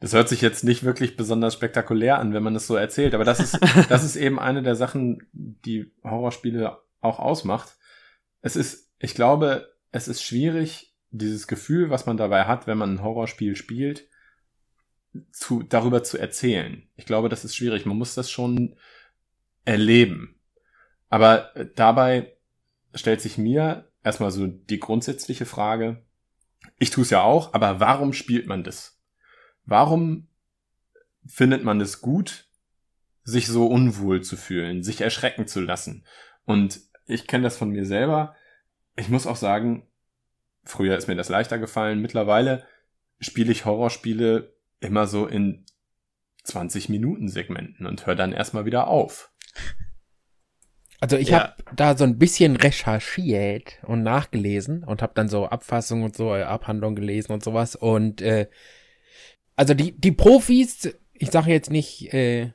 Das 0.00 0.12
hört 0.12 0.28
sich 0.28 0.42
jetzt 0.42 0.62
nicht 0.62 0.84
wirklich 0.84 1.16
besonders 1.16 1.54
spektakulär 1.54 2.18
an, 2.18 2.34
wenn 2.34 2.42
man 2.42 2.54
es 2.54 2.66
so 2.66 2.76
erzählt, 2.76 3.14
aber 3.14 3.24
das 3.24 3.40
ist, 3.40 3.58
das 3.88 4.04
ist 4.04 4.16
eben 4.16 4.38
eine 4.38 4.62
der 4.62 4.76
Sachen, 4.76 5.26
die 5.32 5.92
Horrorspiele 6.04 6.78
auch 7.00 7.18
ausmacht. 7.18 7.76
Es 8.42 8.56
ist, 8.56 8.90
ich 8.98 9.14
glaube, 9.14 9.72
es 9.92 10.08
ist 10.08 10.22
schwierig, 10.22 10.94
dieses 11.10 11.46
Gefühl, 11.46 11.90
was 11.90 12.06
man 12.06 12.16
dabei 12.16 12.44
hat, 12.44 12.66
wenn 12.66 12.78
man 12.78 12.94
ein 12.94 13.02
Horrorspiel 13.02 13.56
spielt, 13.56 14.08
zu, 15.32 15.62
darüber 15.62 16.02
zu 16.02 16.18
erzählen. 16.18 16.86
Ich 16.96 17.06
glaube, 17.06 17.28
das 17.28 17.44
ist 17.44 17.56
schwierig. 17.56 17.86
Man 17.86 17.96
muss 17.96 18.14
das 18.14 18.30
schon 18.30 18.76
erleben. 19.64 20.38
Aber 21.08 21.50
dabei 21.74 22.36
stellt 22.94 23.20
sich 23.20 23.38
mir 23.38 23.90
erstmal 24.02 24.30
so 24.30 24.46
die 24.46 24.80
grundsätzliche 24.80 25.46
Frage, 25.46 26.04
ich 26.78 26.90
tue 26.90 27.02
es 27.02 27.10
ja 27.10 27.22
auch, 27.22 27.54
aber 27.54 27.80
warum 27.80 28.12
spielt 28.12 28.46
man 28.46 28.64
das? 28.64 28.95
Warum 29.66 30.28
findet 31.26 31.64
man 31.64 31.80
es 31.80 32.00
gut, 32.00 32.48
sich 33.24 33.48
so 33.48 33.66
unwohl 33.66 34.22
zu 34.22 34.36
fühlen, 34.36 34.82
sich 34.82 35.00
erschrecken 35.00 35.46
zu 35.46 35.60
lassen? 35.60 36.04
Und 36.44 36.80
ich 37.06 37.26
kenne 37.26 37.44
das 37.44 37.56
von 37.56 37.70
mir 37.70 37.84
selber. 37.84 38.34
Ich 38.96 39.08
muss 39.08 39.26
auch 39.26 39.36
sagen, 39.36 39.86
früher 40.64 40.96
ist 40.96 41.08
mir 41.08 41.16
das 41.16 41.28
leichter 41.28 41.58
gefallen. 41.58 42.00
Mittlerweile 42.00 42.64
spiele 43.20 43.52
ich 43.52 43.64
Horrorspiele 43.64 44.54
immer 44.80 45.06
so 45.06 45.26
in 45.26 45.64
20 46.44 46.88
Minuten 46.88 47.28
Segmenten 47.28 47.86
und 47.86 48.06
höre 48.06 48.14
dann 48.14 48.32
erstmal 48.32 48.64
wieder 48.64 48.86
auf. 48.86 49.32
Also 51.00 51.16
ich 51.16 51.28
Ja. 51.28 51.40
habe 51.40 51.54
da 51.74 51.96
so 51.96 52.04
ein 52.04 52.18
bisschen 52.18 52.56
recherchiert 52.56 53.78
und 53.82 54.02
nachgelesen 54.02 54.82
und 54.84 55.02
habe 55.02 55.12
dann 55.14 55.28
so 55.28 55.46
Abfassungen 55.46 56.04
und 56.04 56.16
so, 56.16 56.34
äh, 56.34 56.42
Abhandlungen 56.44 56.96
gelesen 56.96 57.32
und 57.32 57.42
sowas. 57.44 57.76
Und 57.76 58.22
äh, 58.22 58.48
also 59.56 59.74
die, 59.74 59.92
die 59.92 60.12
Profis, 60.12 60.94
ich 61.12 61.30
sage 61.30 61.50
jetzt 61.50 61.70
nicht, 61.70 62.12
äh, 62.14 62.52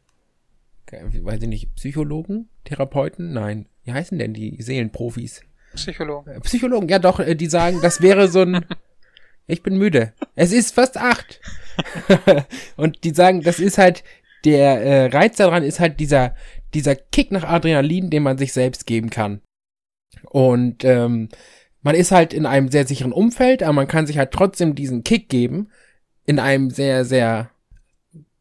weiß 0.91 1.41
ich 1.41 1.49
nicht, 1.49 1.75
Psychologen, 1.75 2.49
Therapeuten, 2.63 3.33
nein, 3.33 3.67
wie 3.83 3.93
heißen 3.93 4.17
denn 4.17 4.33
die 4.33 4.61
Seelenprofis? 4.61 5.41
Psychologen. 5.75 6.31
Äh, 6.31 6.39
Psychologen, 6.41 6.87
ja 6.89 6.99
doch, 6.99 7.19
äh, 7.19 7.35
die 7.35 7.47
sagen, 7.47 7.79
das 7.81 8.01
wäre 8.01 8.27
so 8.27 8.41
ein. 8.41 8.65
Ich 9.47 9.63
bin 9.63 9.77
müde. 9.77 10.13
Es 10.35 10.53
ist 10.53 10.75
fast 10.75 10.97
acht. 10.97 11.41
und 12.77 13.03
die 13.03 13.09
sagen, 13.09 13.41
das 13.41 13.59
ist 13.59 13.77
halt 13.77 14.03
der 14.45 14.81
äh, 14.81 15.05
Reiz 15.07 15.35
daran 15.37 15.63
ist 15.63 15.79
halt 15.79 15.99
dieser 15.99 16.35
dieser 16.73 16.95
Kick 16.95 17.31
nach 17.31 17.43
Adrenalin, 17.43 18.09
den 18.09 18.23
man 18.23 18.37
sich 18.37 18.53
selbst 18.53 18.85
geben 18.85 19.09
kann. 19.09 19.41
Und 20.29 20.85
ähm, 20.85 21.29
man 21.81 21.95
ist 21.95 22.11
halt 22.11 22.33
in 22.33 22.45
einem 22.45 22.69
sehr 22.69 22.87
sicheren 22.87 23.11
Umfeld, 23.11 23.63
aber 23.63 23.73
man 23.73 23.87
kann 23.87 24.07
sich 24.07 24.17
halt 24.17 24.31
trotzdem 24.31 24.75
diesen 24.75 25.03
Kick 25.03 25.27
geben 25.27 25.69
in 26.25 26.39
einem 26.39 26.69
sehr 26.69 27.05
sehr 27.05 27.49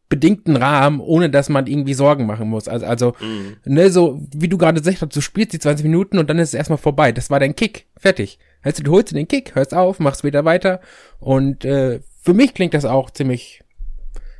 bedingten 0.09 0.57
Rahmen, 0.57 0.99
ohne 1.01 1.31
dass 1.31 1.49
man 1.49 1.69
irgendwie 1.69 1.95
Sorgen 1.95 2.27
machen 2.27 2.49
muss. 2.49 2.67
Also 2.67 2.87
also 2.87 3.15
Mhm. 3.21 3.57
ne, 3.65 3.91
so 3.91 4.21
wie 4.35 4.49
du 4.49 4.59
gerade 4.59 4.81
gesagt 4.81 5.01
hast, 5.03 5.15
du 5.15 5.21
spielst 5.21 5.53
die 5.53 5.59
20 5.61 5.85
Minuten 5.85 6.19
und 6.19 6.29
dann 6.29 6.39
ist 6.41 6.49
es 6.49 6.55
erstmal 6.55 6.79
vorbei. 6.79 7.13
Das 7.13 7.31
war 7.31 7.39
dein 7.39 7.55
Kick. 7.55 7.87
Fertig. 7.97 8.39
Heißt 8.65 8.79
du, 8.81 8.83
du 8.83 8.93
holst 8.93 9.13
dir 9.13 9.15
den 9.17 9.29
Kick, 9.29 9.55
hörst 9.55 9.73
auf, 9.73 10.01
machst 10.01 10.25
wieder 10.25 10.45
weiter. 10.45 10.81
Und 11.21 11.65
äh, 11.65 12.01
für 12.23 12.35
mich 12.35 12.55
klingt 12.55 12.75
das 12.75 12.85
auch 12.85 13.11
ziemlich. 13.11 13.63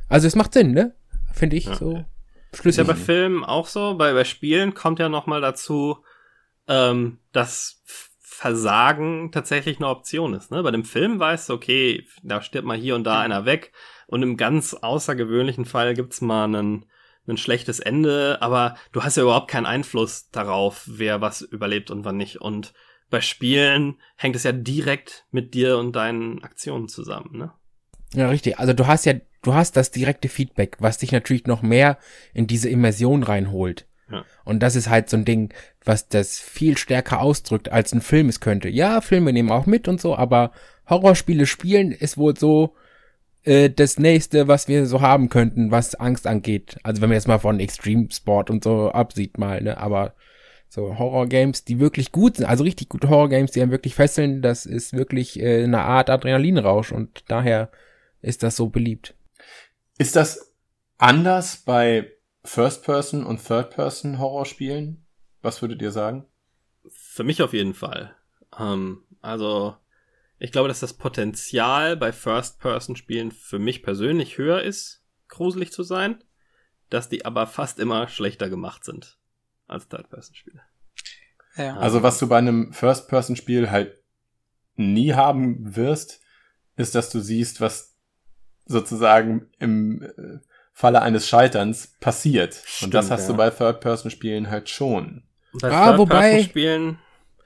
Also 0.09 0.27
es 0.27 0.35
macht 0.35 0.53
Sinn, 0.53 0.71
ne? 0.73 0.93
Finde 1.33 1.55
ich 1.55 1.65
Ja. 1.65 1.75
so 1.75 2.03
Ist 2.51 2.59
schlüssig. 2.61 2.85
ja 2.85 2.93
bei 2.93 2.99
Filmen 2.99 3.45
auch 3.45 3.67
so. 3.67 3.95
Bei, 3.97 4.13
bei 4.13 4.25
Spielen 4.25 4.73
kommt 4.73 4.99
ja 4.99 5.07
noch 5.07 5.25
mal 5.25 5.39
dazu, 5.39 5.97
ähm, 6.67 7.19
dass 7.31 7.81
Versagen 8.41 9.31
tatsächlich 9.31 9.77
eine 9.77 9.87
Option 9.87 10.33
ist. 10.33 10.49
Ne? 10.49 10.63
Bei 10.63 10.71
dem 10.71 10.83
Film 10.83 11.19
weißt 11.19 11.49
du, 11.49 11.53
okay, 11.53 12.07
da 12.23 12.41
stirbt 12.41 12.65
mal 12.65 12.75
hier 12.75 12.95
und 12.95 13.03
da 13.03 13.21
einer 13.21 13.45
weg. 13.45 13.71
Und 14.07 14.23
im 14.23 14.35
ganz 14.35 14.73
außergewöhnlichen 14.73 15.65
Fall 15.65 15.93
gibt's 15.93 16.21
mal 16.21 16.45
einen, 16.45 16.87
ein 17.27 17.37
schlechtes 17.37 17.79
Ende, 17.79 18.39
aber 18.41 18.77
du 18.93 19.03
hast 19.03 19.15
ja 19.15 19.21
überhaupt 19.21 19.51
keinen 19.51 19.67
Einfluss 19.67 20.31
darauf, 20.31 20.85
wer 20.87 21.21
was 21.21 21.41
überlebt 21.43 21.91
und 21.91 22.03
wann 22.03 22.17
nicht. 22.17 22.41
Und 22.41 22.73
bei 23.11 23.21
Spielen 23.21 23.99
hängt 24.15 24.35
es 24.35 24.41
ja 24.41 24.53
direkt 24.53 25.27
mit 25.29 25.53
dir 25.53 25.77
und 25.77 25.95
deinen 25.95 26.43
Aktionen 26.43 26.87
zusammen. 26.87 27.37
Ne? 27.37 27.51
Ja, 28.15 28.27
richtig. 28.27 28.57
Also 28.57 28.73
du 28.73 28.87
hast 28.87 29.05
ja, 29.05 29.13
du 29.43 29.53
hast 29.53 29.77
das 29.77 29.91
direkte 29.91 30.29
Feedback, 30.29 30.77
was 30.79 30.97
dich 30.97 31.11
natürlich 31.11 31.45
noch 31.45 31.61
mehr 31.61 31.99
in 32.33 32.47
diese 32.47 32.69
Immersion 32.69 33.21
reinholt. 33.21 33.85
Ja. 34.11 34.25
Und 34.43 34.61
das 34.61 34.75
ist 34.75 34.89
halt 34.89 35.09
so 35.09 35.17
ein 35.17 35.25
Ding, 35.25 35.53
was 35.83 36.07
das 36.07 36.39
viel 36.39 36.77
stärker 36.77 37.21
ausdrückt, 37.21 37.71
als 37.71 37.93
ein 37.93 38.01
Film 38.01 38.29
es 38.29 38.39
könnte. 38.39 38.69
Ja, 38.69 39.01
Filme 39.01 39.33
nehmen 39.33 39.51
auch 39.51 39.65
mit 39.65 39.87
und 39.87 40.01
so, 40.01 40.15
aber 40.15 40.51
Horrorspiele 40.89 41.45
spielen 41.45 41.91
ist 41.91 42.17
wohl 42.17 42.37
so 42.37 42.75
äh, 43.43 43.69
das 43.69 43.97
nächste, 43.97 44.47
was 44.47 44.67
wir 44.67 44.85
so 44.85 45.01
haben 45.01 45.29
könnten, 45.29 45.71
was 45.71 45.95
Angst 45.95 46.27
angeht. 46.27 46.77
Also 46.83 47.01
wenn 47.01 47.09
man 47.09 47.15
jetzt 47.15 47.27
mal 47.27 47.39
von 47.39 47.59
Extreme 47.59 48.07
Sport 48.11 48.49
und 48.49 48.63
so 48.63 48.91
absieht 48.91 49.37
mal, 49.37 49.61
ne, 49.61 49.77
aber 49.77 50.13
so 50.69 50.97
Horror-Games, 50.97 51.65
die 51.65 51.79
wirklich 51.79 52.11
gut 52.11 52.37
sind, 52.37 52.45
also 52.45 52.63
richtig 52.63 52.89
gute 52.89 53.09
Horror-Games, 53.09 53.51
die 53.51 53.61
einen 53.61 53.71
wirklich 53.71 53.95
fesseln, 53.95 54.41
das 54.41 54.65
ist 54.65 54.93
wirklich 54.93 55.39
äh, 55.39 55.63
eine 55.63 55.81
Art 55.81 56.09
Adrenalinrausch 56.09 56.91
und 56.91 57.23
daher 57.27 57.71
ist 58.21 58.43
das 58.43 58.55
so 58.55 58.69
beliebt. 58.69 59.15
Ist 59.97 60.15
das 60.15 60.53
anders 60.97 61.57
bei 61.57 62.11
First-Person 62.43 63.25
und 63.25 63.45
Third-Person-Horrorspielen? 63.45 65.05
Was 65.41 65.61
würdet 65.61 65.81
ihr 65.81 65.91
sagen? 65.91 66.25
Für 66.89 67.23
mich 67.23 67.41
auf 67.41 67.53
jeden 67.53 67.73
Fall. 67.73 68.15
Ähm, 68.57 69.03
also, 69.21 69.75
ich 70.39 70.51
glaube, 70.51 70.67
dass 70.67 70.79
das 70.79 70.93
Potenzial 70.93 71.95
bei 71.95 72.11
First-Person-Spielen 72.11 73.31
für 73.31 73.59
mich 73.59 73.83
persönlich 73.83 74.37
höher 74.37 74.61
ist, 74.61 75.03
gruselig 75.27 75.71
zu 75.71 75.83
sein, 75.83 76.23
dass 76.89 77.09
die 77.09 77.25
aber 77.25 77.47
fast 77.47 77.79
immer 77.79 78.07
schlechter 78.07 78.49
gemacht 78.49 78.83
sind 78.83 79.19
als 79.67 79.87
Third-Person-Spiele. 79.87 80.61
Ja. 81.55 81.77
Also 81.77 82.01
was 82.03 82.17
du 82.19 82.27
bei 82.27 82.37
einem 82.37 82.73
First-Person-Spiel 82.73 83.69
halt 83.71 83.97
nie 84.75 85.13
haben 85.13 85.75
wirst, 85.75 86.21
ist, 86.75 86.95
dass 86.95 87.09
du 87.09 87.19
siehst, 87.19 87.61
was 87.61 87.97
sozusagen 88.65 89.49
im 89.59 90.01
äh, 90.01 90.39
Falle 90.81 91.01
eines 91.03 91.27
Scheiterns 91.29 91.95
passiert. 91.99 92.55
Und 92.81 92.93
das 92.93 93.05
Stimmt, 93.05 93.11
hast 93.11 93.21
ja. 93.27 93.27
du 93.27 93.37
bei 93.37 93.49
Third-Person-Spielen 93.51 94.49
halt 94.49 94.67
schon. 94.67 95.21
Bei 95.61 95.71
Ah, 95.71 95.95
wobei- 95.97 96.49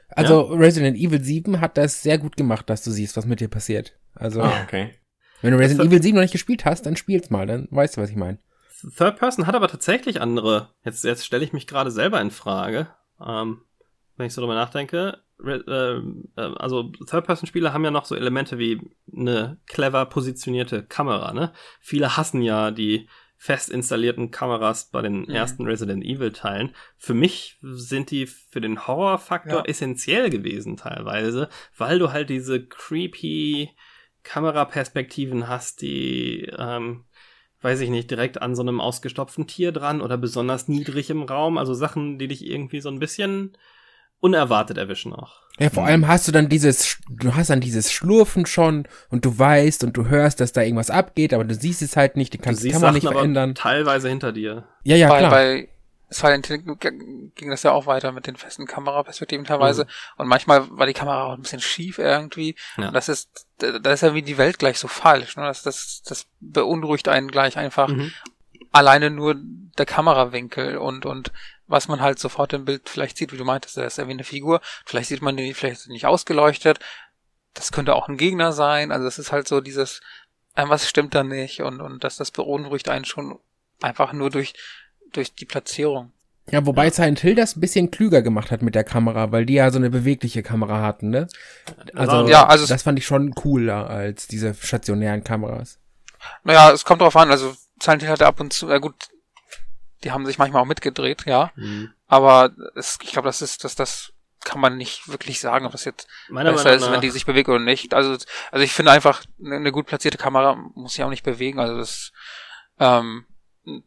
Also 0.09 0.41
Resident 0.43 0.95
Evil 0.97 1.21
7 1.21 1.59
hat 1.59 1.77
das 1.77 2.01
sehr 2.01 2.17
gut 2.17 2.37
gemacht, 2.37 2.69
dass 2.69 2.83
du 2.83 2.91
siehst, 2.91 3.17
was 3.17 3.25
mit 3.25 3.41
dir 3.41 3.49
passiert. 3.49 3.97
Also, 4.13 4.41
Ah, 4.41 4.61
okay. 4.63 4.91
wenn 5.41 5.51
du 5.51 5.57
Resident 5.59 5.81
Das- 5.81 5.87
Evil 5.87 6.01
7 6.01 6.15
noch 6.15 6.21
nicht 6.21 6.31
gespielt 6.31 6.63
hast, 6.63 6.85
dann 6.85 6.95
spiel's 6.95 7.29
mal, 7.29 7.45
dann 7.45 7.67
weißt 7.71 7.97
du, 7.97 8.01
was 8.01 8.09
ich 8.09 8.15
meine. 8.15 8.37
Third 8.97 9.17
Person 9.17 9.47
hat 9.47 9.55
aber 9.55 9.67
tatsächlich 9.67 10.21
andere. 10.21 10.69
Jetzt, 10.85 11.03
jetzt 11.03 11.25
stelle 11.25 11.43
ich 11.43 11.51
mich 11.53 11.67
gerade 11.67 11.91
selber 11.91 12.21
in 12.21 12.31
Frage, 12.31 12.87
ähm, 13.25 13.61
wenn 14.15 14.27
ich 14.27 14.33
so 14.33 14.41
drüber 14.41 14.55
nachdenke. 14.55 15.19
Re 15.37 15.63
äh, 16.37 16.41
äh, 16.41 16.53
also 16.57 16.83
Third 17.09 17.25
Person 17.25 17.47
Spiele 17.47 17.73
haben 17.73 17.83
ja 17.83 17.91
noch 17.91 18.05
so 18.05 18.15
Elemente 18.15 18.57
wie 18.57 18.79
eine 19.13 19.57
clever 19.67 20.05
positionierte 20.05 20.83
Kamera. 20.83 21.33
Ne? 21.33 21.51
Viele 21.81 22.15
hassen 22.15 22.41
ja 22.41 22.71
die 22.71 23.09
fest 23.37 23.69
installierten 23.69 24.31
Kameras 24.31 24.89
bei 24.91 25.01
den 25.01 25.21
Mhm. 25.21 25.29
ersten 25.29 25.65
Resident 25.65 26.03
Evil 26.03 26.31
Teilen. 26.31 26.73
Für 26.97 27.13
mich 27.13 27.57
sind 27.61 28.11
die 28.11 28.27
für 28.27 28.61
den 28.61 28.87
Horrorfaktor 28.87 29.59
Ja. 29.59 29.65
essentiell 29.65 30.29
gewesen 30.29 30.77
teilweise, 30.77 31.49
weil 31.77 31.99
du 31.99 32.11
halt 32.11 32.29
diese 32.29 32.65
creepy 32.65 33.69
Kameraperspektiven 34.23 35.47
hast, 35.47 35.81
die, 35.81 36.51
ähm, 36.57 37.05
weiß 37.61 37.79
ich 37.81 37.89
nicht, 37.89 38.11
direkt 38.11 38.41
an 38.41 38.55
so 38.55 38.61
einem 38.61 38.79
ausgestopften 38.81 39.47
Tier 39.47 39.71
dran 39.71 40.01
oder 40.01 40.17
besonders 40.17 40.67
niedrig 40.67 41.09
im 41.09 41.23
Raum. 41.23 41.57
Also 41.57 41.73
Sachen, 41.73 42.19
die 42.19 42.27
dich 42.27 42.45
irgendwie 42.45 42.79
so 42.81 42.89
ein 42.89 42.99
bisschen 42.99 43.57
unerwartet 44.19 44.77
erwischen 44.77 45.13
auch. 45.13 45.41
Ja, 45.57 45.69
vor 45.69 45.85
allem 45.85 46.07
hast 46.07 46.27
du 46.27 46.33
dann 46.33 46.49
dieses, 46.49 46.97
du 47.09 47.33
hast 47.33 47.49
dann 47.49 47.61
dieses 47.61 47.91
Schlurfen 47.91 48.45
schon 48.45 48.87
und 49.09 49.23
du 49.23 49.39
weißt 49.39 49.85
und 49.85 49.95
du 49.95 50.07
hörst, 50.07 50.41
dass 50.41 50.51
da 50.51 50.61
irgendwas 50.61 50.89
abgeht, 50.89 51.33
aber 51.33 51.45
du 51.45 51.55
siehst 51.55 51.81
es 51.81 51.95
halt 51.95 52.17
nicht, 52.17 52.33
du 52.33 52.37
kannst 52.39 52.63
die 52.63 52.71
Kamera 52.71 52.91
nicht 52.91 53.07
verändern. 53.07 53.55
teilweise 53.55 54.09
hinter 54.09 54.33
dir. 54.33 54.67
Ja, 54.83 54.97
ja, 54.97 55.07
bei, 55.07 55.19
klar. 55.19 55.31
bei 55.31 55.69
Silent 56.09 56.47
Hill 56.47 56.59
ging 57.35 57.49
das 57.49 57.63
ja 57.63 57.71
auch 57.71 57.87
weiter 57.87 58.11
mit 58.11 58.27
den 58.27 58.35
festen 58.35 58.65
Kameraperspektiven 58.65 59.45
teilweise. 59.45 59.85
Mhm. 59.85 59.89
Und 60.17 60.27
manchmal 60.27 60.67
war 60.69 60.85
die 60.85 60.93
Kamera 60.93 61.25
auch 61.25 61.33
ein 61.33 61.41
bisschen 61.41 61.61
schief 61.61 61.97
irgendwie. 61.97 62.55
Ja. 62.77 62.89
Und 62.89 62.93
das 62.93 63.09
ist, 63.09 63.47
da 63.57 63.91
ist 63.91 64.01
ja 64.01 64.13
wie 64.13 64.21
die 64.21 64.37
Welt 64.37 64.59
gleich 64.59 64.77
so 64.77 64.87
falsch. 64.87 65.35
Ne? 65.35 65.43
Das, 65.43 65.63
das, 65.63 66.03
das 66.05 66.27
beunruhigt 66.39 67.07
einen 67.07 67.29
gleich 67.29 67.57
einfach. 67.57 67.87
Mhm. 67.87 68.11
Alleine 68.71 69.09
nur 69.09 69.35
der 69.77 69.85
Kamerawinkel 69.85 70.77
und, 70.77 71.05
und 71.05 71.31
was 71.67 71.87
man 71.87 72.01
halt 72.01 72.19
sofort 72.19 72.53
im 72.53 72.65
Bild 72.65 72.89
vielleicht 72.89 73.17
sieht, 73.17 73.31
wie 73.31 73.37
du 73.37 73.45
meintest, 73.45 73.77
das 73.77 73.93
ist 73.93 73.97
ja 73.97 74.07
wie 74.07 74.11
eine 74.11 74.23
Figur. 74.23 74.61
Vielleicht 74.85 75.09
sieht 75.09 75.21
man 75.21 75.37
die 75.37 75.53
vielleicht 75.53 75.87
nicht 75.87 76.05
ausgeleuchtet. 76.05 76.79
Das 77.53 77.71
könnte 77.71 77.95
auch 77.95 78.07
ein 78.07 78.17
Gegner 78.17 78.51
sein. 78.51 78.91
Also 78.91 79.07
es 79.07 79.17
ist 79.17 79.31
halt 79.31 79.47
so 79.47 79.61
dieses, 79.61 80.01
was 80.55 80.87
stimmt 80.87 81.15
da 81.15 81.23
nicht 81.23 81.61
und, 81.61 81.81
und 81.81 82.03
dass 82.03 82.17
das 82.17 82.31
beunruhigt 82.31 82.89
einen 82.89 83.05
schon 83.05 83.39
einfach 83.81 84.13
nur 84.13 84.29
durch, 84.29 84.53
durch 85.11 85.33
die 85.35 85.45
Platzierung. 85.45 86.11
Ja, 86.51 86.63
wobei 86.65 86.85
ja. 86.85 86.91
Silent 86.91 87.19
Hill 87.19 87.35
das 87.35 87.55
ein 87.55 87.61
bisschen 87.61 87.89
klüger 87.89 88.21
gemacht 88.21 88.51
hat 88.51 88.61
mit 88.61 88.75
der 88.75 88.83
Kamera, 88.83 89.31
weil 89.31 89.47
die 89.47 89.55
ja 89.55 89.71
so 89.71 89.79
eine 89.79 89.89
bewegliche 89.89 90.43
Kamera 90.43 90.81
hatten, 90.81 91.09
ne? 91.09 91.27
Also, 91.95 92.27
ja, 92.27 92.45
also 92.45 92.67
das 92.67 92.83
fand 92.83 92.99
ich 92.99 93.05
schon 93.05 93.31
cooler 93.33 93.89
als 93.89 94.27
diese 94.27 94.53
stationären 94.53 95.23
Kameras. 95.23 95.79
Naja, 96.43 96.71
es 96.71 96.85
kommt 96.85 97.01
drauf 97.01 97.15
an, 97.15 97.31
also 97.31 97.55
Silent 97.81 98.03
Hill 98.03 98.11
hatte 98.11 98.27
ab 98.27 98.39
und 98.39 98.53
zu, 98.53 98.69
äh 98.69 98.79
gut, 98.79 98.93
die 100.03 100.11
haben 100.11 100.25
sich 100.25 100.37
manchmal 100.37 100.61
auch 100.61 100.67
mitgedreht, 100.67 101.25
ja. 101.25 101.51
Mhm. 101.55 101.91
Aber 102.07 102.51
es, 102.75 102.97
ich 103.01 103.11
glaube, 103.11 103.27
das 103.27 103.41
ist, 103.41 103.63
dass 103.63 103.75
das 103.75 104.13
kann 104.45 104.61
man 104.61 104.77
nicht 104.77 105.09
wirklich 105.09 105.39
sagen, 105.39 105.65
ob 105.65 105.71
das 105.71 105.85
jetzt 105.85 106.07
Meiner 106.29 106.51
besser 106.51 106.69
Meinung 106.69 106.83
ist, 106.83 106.91
wenn 106.91 107.01
die 107.01 107.09
sich 107.09 107.25
bewegt 107.25 107.49
oder 107.49 107.59
nicht. 107.59 107.93
Also, 107.93 108.11
also 108.51 108.63
ich 108.63 108.71
finde 108.71 108.91
einfach, 108.91 109.23
eine, 109.43 109.55
eine 109.55 109.71
gut 109.71 109.87
platzierte 109.87 110.17
Kamera 110.17 110.55
muss 110.75 110.93
sich 110.93 111.03
auch 111.03 111.09
nicht 111.09 111.23
bewegen. 111.23 111.59
Also 111.59 111.77
das, 111.77 112.13
ähm, 112.79 113.25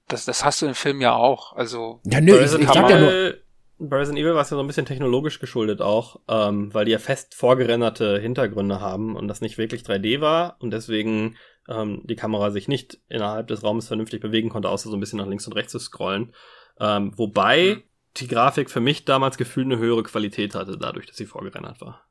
das, 0.09 0.25
das 0.25 0.45
hast 0.45 0.61
du 0.61 0.67
im 0.67 0.75
Film 0.75 1.01
ja 1.01 1.15
auch. 1.15 1.55
Also 1.55 2.01
ja, 2.05 2.21
nö, 2.21 2.37
ich, 2.39 2.53
ich 2.53 2.69
sag 2.69 2.91
ja 2.91 2.99
nur. 2.99 3.35
Bei 3.81 3.99
Resident 3.99 4.19
Evil 4.19 4.35
war 4.35 4.43
es 4.43 4.51
ja 4.51 4.57
so 4.57 4.61
ein 4.61 4.67
bisschen 4.67 4.87
technologisch 4.87 5.39
geschuldet 5.39 5.81
auch, 5.81 6.19
ähm, 6.27 6.75
weil 6.75 6.85
die 6.85 6.91
ja 6.91 6.99
fest 6.99 7.37
vorgerenderte 7.37 8.19
Hintergründe 8.19 8.81
haben 8.81 9.15
und 9.15 9.29
das 9.29 9.41
nicht 9.41 9.57
wirklich 9.57 9.83
3D 9.83 10.21
war 10.21 10.57
und 10.59 10.73
deswegen 10.73 11.37
ähm, 11.69 12.03
die 12.05 12.17
Kamera 12.17 12.51
sich 12.51 12.69
nicht 12.69 12.99
innerhalb 13.09 13.49
des 13.49 13.63
Raumes 13.63 13.89
vernünftig 13.89 14.21
bewegen 14.21 14.49
konnte, 14.49 14.69
außer 14.69 14.91
so 14.91 14.97
ein 14.97 15.01
bisschen 15.01 15.19
nach 15.19 15.27
links 15.27 15.47
und 15.47 15.55
rechts 15.55 15.73
zu 15.73 15.79
scrollen. 15.79 16.35
Ähm, 16.81 17.13
wobei 17.17 17.77
mhm. 17.77 17.83
die 18.17 18.29
Grafik 18.29 18.71
für 18.71 18.81
mich 18.81 19.05
damals 19.05 19.37
gefühlt 19.39 19.67
eine 19.67 19.79
höhere 19.79 20.03
Qualität 20.03 20.55
hatte, 20.55 20.79
dadurch, 20.79 21.07
dass 21.07 21.17
sie 21.17 21.27
vorgerendert 21.27 21.81
war. 21.81 22.03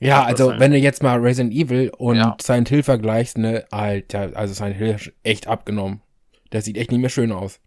Ja, 0.00 0.24
also 0.24 0.52
wenn 0.58 0.72
du 0.72 0.78
jetzt 0.78 1.02
mal 1.02 1.18
Resident 1.20 1.54
Evil 1.54 1.90
und 1.96 2.16
ja. 2.16 2.36
Silent 2.40 2.68
Hill 2.68 2.82
vergleichst, 2.82 3.38
ne, 3.38 3.64
Alter, 3.70 4.32
also 4.34 4.52
Silent 4.52 4.76
Hill 4.76 4.94
ist 4.94 5.12
echt 5.22 5.46
abgenommen. 5.46 6.02
Das 6.50 6.64
sieht 6.64 6.76
echt 6.76 6.90
nicht 6.90 7.00
mehr 7.00 7.10
schön 7.10 7.32
aus. 7.32 7.60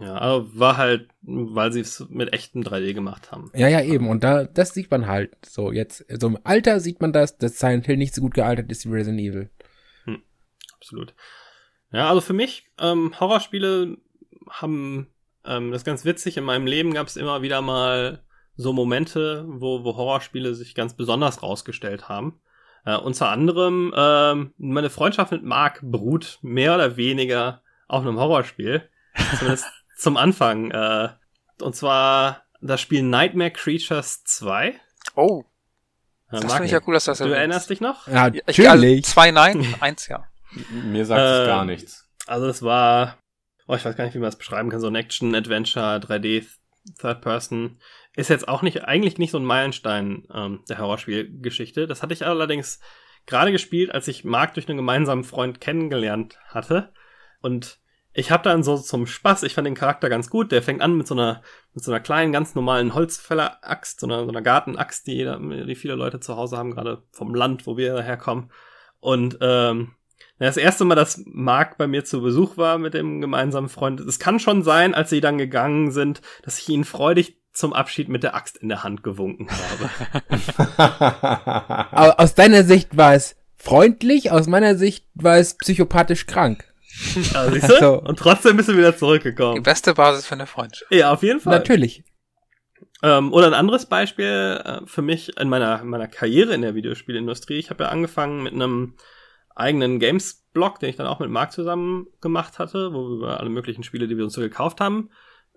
Ja, 0.00 0.16
aber 0.18 0.46
war 0.56 0.76
halt, 0.76 1.08
weil 1.22 1.72
sie 1.72 1.80
es 1.80 2.06
mit 2.08 2.32
echtem 2.32 2.62
3D 2.62 2.94
gemacht 2.94 3.32
haben. 3.32 3.50
Ja, 3.54 3.66
ja, 3.66 3.82
eben. 3.82 4.08
Und 4.08 4.22
da, 4.22 4.44
das 4.44 4.72
sieht 4.72 4.90
man 4.90 5.08
halt. 5.08 5.36
So, 5.44 5.72
jetzt, 5.72 6.04
so 6.08 6.28
im 6.28 6.38
Alter 6.44 6.78
sieht 6.78 7.00
man 7.00 7.12
das, 7.12 7.36
dass 7.38 7.58
Silent 7.58 7.86
Hill 7.86 7.96
nicht 7.96 8.14
so 8.14 8.20
gut 8.20 8.34
gealtert 8.34 8.70
ist 8.70 8.86
wie 8.86 8.94
Resident 8.94 9.20
Evil. 9.20 9.50
Absolut. 10.78 11.14
Ja, 11.92 12.08
also 12.08 12.20
für 12.20 12.32
mich, 12.32 12.66
ähm, 12.78 13.14
Horrorspiele 13.18 13.96
haben, 14.48 15.08
ähm, 15.44 15.70
das 15.70 15.82
ist 15.82 15.86
ganz 15.86 16.04
witzig, 16.04 16.36
in 16.36 16.44
meinem 16.44 16.66
Leben 16.66 16.94
gab 16.94 17.06
es 17.06 17.16
immer 17.16 17.42
wieder 17.42 17.62
mal 17.62 18.22
so 18.56 18.72
Momente, 18.72 19.44
wo, 19.48 19.84
wo 19.84 19.96
Horrorspiele 19.96 20.54
sich 20.54 20.74
ganz 20.74 20.94
besonders 20.94 21.42
rausgestellt 21.42 22.08
haben. 22.08 22.40
Äh, 22.84 22.96
unter 22.96 23.28
anderem, 23.28 23.92
ähm, 23.96 24.52
meine 24.58 24.90
Freundschaft 24.90 25.32
mit 25.32 25.44
Mark 25.44 25.80
beruht 25.82 26.38
mehr 26.42 26.74
oder 26.74 26.96
weniger 26.96 27.62
auf 27.86 28.02
einem 28.02 28.18
Horrorspiel. 28.18 28.88
Zumindest 29.38 29.66
zum 29.96 30.16
Anfang. 30.16 30.70
Äh, 30.70 31.10
und 31.60 31.74
zwar 31.74 32.42
das 32.60 32.80
Spiel 32.80 33.02
Nightmare 33.02 33.50
Creatures 33.50 34.24
2. 34.24 34.78
Oh. 35.14 35.44
das 36.30 36.44
finde 36.52 36.66
ich 36.66 36.72
ja 36.72 36.80
cool, 36.86 36.94
dass 36.94 37.04
das 37.04 37.18
Du 37.18 37.24
erinnerst 37.24 37.70
dich 37.70 37.80
noch? 37.80 38.06
Ja, 38.06 38.30
natürlich. 38.30 38.68
Also 38.68 39.00
zwei 39.02 39.30
nein, 39.30 39.74
eins 39.80 40.08
ja. 40.08 40.24
Mir 40.70 41.04
sagt 41.04 41.20
es 41.20 41.46
gar 41.46 41.62
ähm, 41.62 41.68
nichts. 41.68 42.08
Also 42.26 42.46
es 42.46 42.62
war, 42.62 43.18
oh, 43.66 43.74
ich 43.74 43.84
weiß 43.84 43.96
gar 43.96 44.04
nicht, 44.04 44.14
wie 44.14 44.18
man 44.18 44.28
es 44.28 44.36
beschreiben 44.36 44.70
kann, 44.70 44.80
so 44.80 44.86
ein 44.86 44.94
Action-Adventure, 44.94 45.96
3D, 45.96 46.46
Third 46.98 47.20
Person. 47.20 47.78
Ist 48.16 48.30
jetzt 48.30 48.48
auch 48.48 48.62
nicht, 48.62 48.84
eigentlich 48.84 49.18
nicht 49.18 49.30
so 49.30 49.38
ein 49.38 49.44
Meilenstein 49.44 50.26
ähm, 50.32 50.64
der 50.68 50.78
Horrorspielgeschichte. 50.78 51.86
Das 51.86 52.02
hatte 52.02 52.14
ich 52.14 52.24
allerdings 52.24 52.80
gerade 53.26 53.52
gespielt, 53.52 53.92
als 53.92 54.08
ich 54.08 54.24
Mark 54.24 54.54
durch 54.54 54.68
einen 54.68 54.78
gemeinsamen 54.78 55.24
Freund 55.24 55.60
kennengelernt 55.60 56.38
hatte. 56.46 56.92
Und 57.40 57.78
ich 58.12 58.30
habe 58.30 58.42
dann 58.42 58.62
so 58.62 58.76
zum 58.76 59.06
Spaß, 59.06 59.44
ich 59.44 59.54
fand 59.54 59.66
den 59.66 59.74
Charakter 59.74 60.08
ganz 60.08 60.30
gut. 60.30 60.50
Der 60.50 60.62
fängt 60.62 60.80
an 60.80 60.96
mit 60.96 61.06
so 61.06 61.14
einer, 61.14 61.42
mit 61.74 61.84
so 61.84 61.92
einer 61.92 62.00
kleinen, 62.00 62.32
ganz 62.32 62.54
normalen 62.54 62.94
Holzfäller-Axt, 62.94 64.00
so 64.00 64.06
einer, 64.06 64.24
so 64.24 64.30
einer 64.30 64.42
Gartenaxt, 64.42 65.06
die, 65.06 65.24
die 65.66 65.74
viele 65.76 65.94
Leute 65.94 66.18
zu 66.18 66.36
Hause 66.36 66.56
haben, 66.56 66.72
gerade 66.72 67.02
vom 67.12 67.34
Land, 67.34 67.66
wo 67.66 67.76
wir 67.76 68.00
herkommen. 68.02 68.50
Und 68.98 69.38
ähm, 69.40 69.94
das 70.38 70.56
erste 70.56 70.84
Mal, 70.84 70.94
dass 70.94 71.22
Mark 71.26 71.78
bei 71.78 71.86
mir 71.86 72.04
zu 72.04 72.22
Besuch 72.22 72.56
war 72.56 72.78
mit 72.78 72.94
dem 72.94 73.20
gemeinsamen 73.20 73.68
Freund, 73.68 74.00
es 74.00 74.18
kann 74.18 74.38
schon 74.38 74.62
sein, 74.62 74.94
als 74.94 75.10
sie 75.10 75.20
dann 75.20 75.38
gegangen 75.38 75.90
sind, 75.90 76.20
dass 76.42 76.58
ich 76.58 76.68
ihn 76.68 76.84
freudig 76.84 77.38
zum 77.52 77.72
Abschied 77.72 78.08
mit 78.08 78.22
der 78.22 78.36
Axt 78.36 78.56
in 78.56 78.68
der 78.68 78.84
Hand 78.84 79.02
gewunken 79.02 79.48
habe. 79.50 79.90
aus 82.18 82.34
deiner 82.34 82.62
Sicht 82.62 82.96
war 82.96 83.14
es 83.14 83.36
freundlich, 83.56 84.30
aus 84.30 84.46
meiner 84.46 84.76
Sicht 84.76 85.06
war 85.14 85.38
es 85.38 85.56
psychopathisch 85.56 86.26
krank. 86.26 86.64
Ja, 87.32 87.50
siehst 87.50 87.68
du? 87.68 87.78
So. 87.78 88.00
Und 88.00 88.18
trotzdem 88.18 88.56
bist 88.56 88.68
du 88.68 88.76
wieder 88.76 88.96
zurückgekommen. 88.96 89.56
Die 89.56 89.60
beste 89.60 89.94
Basis 89.94 90.26
für 90.26 90.34
eine 90.34 90.46
Freundschaft. 90.46 90.90
Ja, 90.92 91.12
auf 91.12 91.22
jeden 91.24 91.40
Fall. 91.40 91.52
Natürlich. 91.52 92.04
Ähm, 93.02 93.32
oder 93.32 93.46
ein 93.48 93.54
anderes 93.54 93.86
Beispiel 93.86 94.60
äh, 94.64 94.80
für 94.86 95.02
mich 95.02 95.36
in 95.36 95.48
meiner, 95.48 95.80
in 95.80 95.88
meiner 95.88 96.08
Karriere 96.08 96.54
in 96.54 96.62
der 96.62 96.74
Videospielindustrie. 96.74 97.58
Ich 97.58 97.70
habe 97.70 97.84
ja 97.84 97.90
angefangen 97.90 98.42
mit 98.42 98.52
einem 98.52 98.94
eigenen 99.58 99.98
Games-Blog, 99.98 100.78
den 100.78 100.90
ich 100.90 100.96
dann 100.96 101.06
auch 101.06 101.20
mit 101.20 101.30
Marc 101.30 101.52
zusammen 101.52 102.06
gemacht 102.20 102.58
hatte, 102.58 102.92
wo 102.92 103.08
wir 103.08 103.16
über 103.16 103.40
alle 103.40 103.50
möglichen 103.50 103.82
Spiele, 103.82 104.08
die 104.08 104.16
wir 104.16 104.24
uns 104.24 104.34
so 104.34 104.40
gekauft 104.40 104.80
haben, 104.80 105.10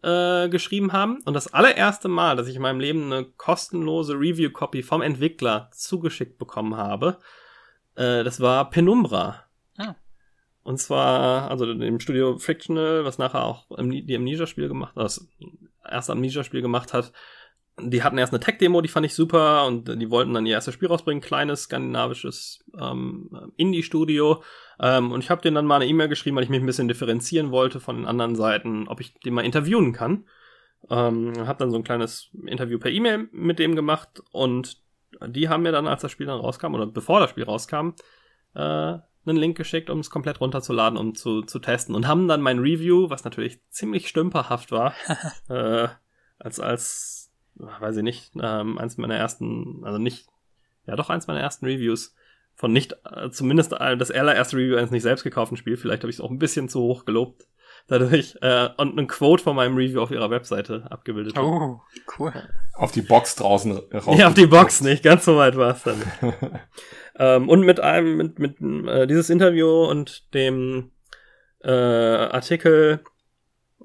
äh, 0.03 0.49
geschrieben 0.49 0.93
haben. 0.93 1.19
Und 1.25 1.33
das 1.33 1.53
allererste 1.53 2.07
Mal, 2.07 2.35
dass 2.35 2.47
ich 2.47 2.55
in 2.55 2.61
meinem 2.61 2.79
Leben 2.79 3.11
eine 3.11 3.25
kostenlose 3.25 4.13
Review-Copy 4.13 4.83
vom 4.83 5.01
Entwickler 5.01 5.69
zugeschickt 5.73 6.37
bekommen 6.37 6.75
habe, 6.75 7.17
äh, 7.95 8.23
das 8.23 8.39
war 8.39 8.69
Penumbra. 8.69 9.43
Ah. 9.77 9.95
Und 10.63 10.77
zwar, 10.77 11.49
also 11.49 11.69
im 11.69 11.99
Studio 11.99 12.37
Frictional, 12.37 13.05
was 13.05 13.17
nachher 13.17 13.43
auch 13.43 13.65
die 13.79 14.15
Amnesia-Spiel 14.15 14.67
gemacht, 14.67 14.93
das 14.95 15.27
erste 15.89 16.11
Amnesia-Spiel 16.11 16.61
gemacht 16.61 16.93
hat. 16.93 17.11
Die 17.79 18.03
hatten 18.03 18.17
erst 18.17 18.33
eine 18.33 18.39
Tech-Demo, 18.39 18.81
die 18.81 18.89
fand 18.89 19.05
ich 19.05 19.15
super 19.15 19.65
und 19.65 19.87
die 19.87 20.09
wollten 20.09 20.33
dann 20.33 20.45
ihr 20.45 20.53
erstes 20.53 20.73
Spiel 20.73 20.89
rausbringen, 20.89 21.21
kleines 21.21 21.63
skandinavisches 21.63 22.63
ähm, 22.79 23.51
Indie-Studio. 23.55 24.43
Ähm, 24.79 25.11
und 25.11 25.23
ich 25.23 25.29
habe 25.29 25.41
denen 25.41 25.55
dann 25.55 25.65
mal 25.65 25.77
eine 25.77 25.87
E-Mail 25.87 26.09
geschrieben, 26.09 26.35
weil 26.35 26.43
ich 26.43 26.49
mich 26.49 26.59
ein 26.59 26.65
bisschen 26.65 26.87
differenzieren 26.87 27.51
wollte 27.51 27.79
von 27.79 27.95
den 27.95 28.05
anderen 28.05 28.35
Seiten, 28.35 28.87
ob 28.87 28.99
ich 28.99 29.13
den 29.21 29.33
mal 29.33 29.45
interviewen 29.45 29.93
kann. 29.93 30.25
Ähm, 30.89 31.33
habe 31.47 31.59
dann 31.59 31.71
so 31.71 31.77
ein 31.77 31.83
kleines 31.83 32.29
Interview 32.45 32.77
per 32.77 32.91
E-Mail 32.91 33.29
mit 33.31 33.59
dem 33.59 33.75
gemacht 33.75 34.21
und 34.31 34.81
die 35.25 35.49
haben 35.49 35.63
mir 35.63 35.71
dann, 35.71 35.87
als 35.87 36.01
das 36.01 36.11
Spiel 36.11 36.27
dann 36.27 36.39
rauskam 36.39 36.73
oder 36.73 36.87
bevor 36.87 37.19
das 37.19 37.29
Spiel 37.29 37.43
rauskam, 37.43 37.93
äh, 38.55 38.97
einen 39.25 39.37
Link 39.37 39.57
geschickt, 39.57 39.89
um 39.89 39.99
es 39.99 40.09
komplett 40.09 40.41
runterzuladen, 40.41 40.97
um 40.97 41.13
zu, 41.15 41.43
zu 41.43 41.59
testen. 41.59 41.95
Und 41.95 42.07
haben 42.07 42.27
dann 42.27 42.41
mein 42.41 42.59
Review, 42.59 43.09
was 43.09 43.23
natürlich 43.23 43.59
ziemlich 43.69 44.07
stümperhaft 44.07 44.71
war, 44.71 44.93
äh, 45.49 45.87
als, 46.39 46.59
als, 46.59 47.20
weiß 47.55 47.97
ich 47.97 48.03
nicht, 48.03 48.31
ähm, 48.41 48.77
eins 48.77 48.97
meiner 48.97 49.15
ersten, 49.15 49.81
also 49.83 49.97
nicht, 49.97 50.27
ja 50.85 50.95
doch 50.95 51.09
eins 51.09 51.27
meiner 51.27 51.41
ersten 51.41 51.65
Reviews 51.65 52.15
von 52.55 52.71
nicht, 52.71 52.95
äh, 53.05 53.29
zumindest 53.31 53.71
das 53.71 54.11
allererste 54.11 54.57
Review 54.57 54.77
eines 54.77 54.91
nicht 54.91 55.03
selbst 55.03 55.23
gekauften 55.23 55.57
Spiels. 55.57 55.81
Vielleicht 55.81 56.03
habe 56.03 56.09
ich 56.09 56.17
es 56.17 56.21
auch 56.21 56.31
ein 56.31 56.39
bisschen 56.39 56.69
zu 56.69 56.81
hoch 56.81 57.05
gelobt 57.05 57.47
dadurch 57.87 58.37
äh, 58.41 58.69
und 58.77 58.97
ein 58.97 59.07
Quote 59.07 59.43
von 59.43 59.55
meinem 59.55 59.75
Review 59.75 60.01
auf 60.01 60.11
ihrer 60.11 60.29
Webseite 60.29 60.85
abgebildet. 60.89 61.37
Oh, 61.37 61.81
cool. 62.17 62.33
Auf 62.73 62.91
die 62.91 63.01
Box 63.01 63.35
draußen 63.35 63.71
raus. 63.93 64.17
Ja, 64.17 64.27
auf 64.27 64.33
die 64.33 64.47
Box 64.47 64.81
nicht, 64.81 65.03
ganz 65.03 65.25
so 65.25 65.37
weit 65.37 65.57
war 65.57 65.75
es 65.75 65.83
dann. 65.83 66.01
ähm, 67.19 67.49
und 67.49 67.61
mit 67.61 67.79
einem, 67.79 68.17
mit, 68.17 68.39
mit 68.39 68.61
äh, 68.87 69.07
dieses 69.07 69.29
Interview 69.29 69.85
und 69.85 70.33
dem 70.33 70.91
äh, 71.63 71.71
Artikel 71.71 73.03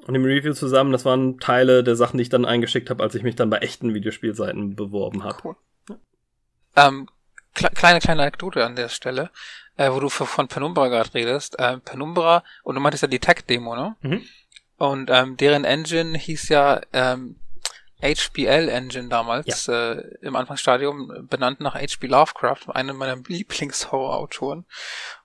und 0.04 0.14
dem 0.14 0.24
Review 0.24 0.52
zusammen, 0.52 0.92
das 0.92 1.04
waren 1.04 1.38
Teile 1.38 1.82
der 1.82 1.96
Sachen, 1.96 2.18
die 2.18 2.22
ich 2.22 2.28
dann 2.28 2.44
eingeschickt 2.44 2.90
habe, 2.90 3.02
als 3.02 3.14
ich 3.14 3.22
mich 3.22 3.36
dann 3.36 3.50
bei 3.50 3.58
echten 3.58 3.94
Videospielseiten 3.94 4.76
beworben 4.76 5.24
habe. 5.24 5.38
Cool. 5.42 5.56
Ähm, 6.76 7.08
kle 7.54 7.70
kleine, 7.70 8.00
kleine 8.00 8.22
Anekdote 8.22 8.64
an 8.64 8.76
der 8.76 8.88
Stelle, 8.88 9.30
äh, 9.76 9.90
wo 9.90 10.00
du 10.00 10.08
von 10.08 10.48
Penumbra 10.48 10.88
gerade 10.88 11.14
redest. 11.14 11.58
Äh, 11.58 11.78
Penumbra, 11.78 12.44
und 12.62 12.74
du 12.74 12.80
meintest 12.80 13.02
ja 13.02 13.08
die 13.08 13.18
Tech-Demo, 13.18 13.74
ne? 13.74 13.96
Mhm. 14.02 14.22
Und 14.78 15.10
ähm, 15.10 15.36
deren 15.38 15.64
Engine 15.64 16.18
hieß 16.18 16.50
ja 16.50 16.82
ähm, 16.92 17.36
HPL 18.02 18.68
Engine 18.68 19.08
damals, 19.08 19.68
äh, 19.68 20.02
im 20.20 20.36
Anfangsstadium, 20.36 21.26
benannt 21.28 21.60
nach 21.60 21.74
H.P. 21.74 22.06
Lovecraft, 22.06 22.68
einem 22.74 22.96
meiner 22.96 23.16
Lieblingshorrorautoren 23.26 24.66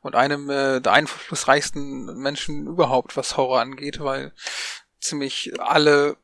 und 0.02 0.16
einem 0.16 0.50
äh, 0.50 0.80
der 0.80 0.94
einflussreichsten 0.94 2.18
Menschen 2.18 2.68
überhaupt, 2.68 3.18
was 3.18 3.38
Horror 3.38 3.60
angeht, 3.60 4.00
weil 4.00 4.32
ziemlich 5.00 5.52
alle 5.60 6.18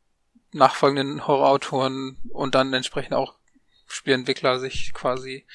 nachfolgenden 0.53 1.27
Horrorautoren 1.27 2.17
und 2.29 2.55
dann 2.55 2.73
entsprechend 2.73 3.13
auch 3.13 3.35
Spielentwickler 3.87 4.59
sich 4.59 4.93
quasi 4.93 5.45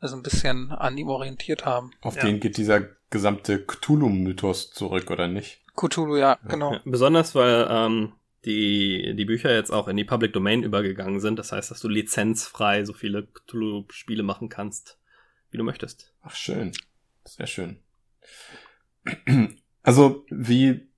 also 0.00 0.16
ein 0.16 0.22
bisschen 0.22 0.70
an 0.70 0.96
ihm 0.96 1.08
orientiert 1.08 1.64
haben. 1.66 1.90
Auf 2.02 2.16
Ja. 2.16 2.22
den 2.22 2.40
geht 2.40 2.56
dieser 2.56 2.82
gesamte 3.10 3.64
Cthulhu-Mythos 3.64 4.70
zurück, 4.70 5.10
oder 5.10 5.26
nicht? 5.28 5.60
Cthulhu, 5.76 6.16
ja, 6.16 6.38
genau. 6.48 6.74
Ja, 6.74 6.80
besonders, 6.84 7.34
weil 7.34 7.66
ähm, 7.70 8.12
die, 8.44 9.14
die 9.16 9.24
Bücher 9.24 9.52
jetzt 9.52 9.70
auch 9.70 9.88
in 9.88 9.96
die 9.96 10.04
Public 10.04 10.32
Domain 10.32 10.62
übergegangen 10.62 11.20
sind. 11.20 11.38
Das 11.38 11.52
heißt, 11.52 11.70
dass 11.70 11.80
du 11.80 11.88
lizenzfrei 11.88 12.84
so 12.84 12.92
viele 12.92 13.26
Cthulhu-Spiele 13.26 14.22
machen 14.22 14.48
kannst, 14.48 14.98
wie 15.50 15.58
du 15.58 15.64
möchtest. 15.64 16.14
Ach, 16.22 16.34
schön. 16.34 16.72
Sehr 17.24 17.46
schön. 17.46 17.78
Also, 19.84 20.26
wie, 20.28 20.90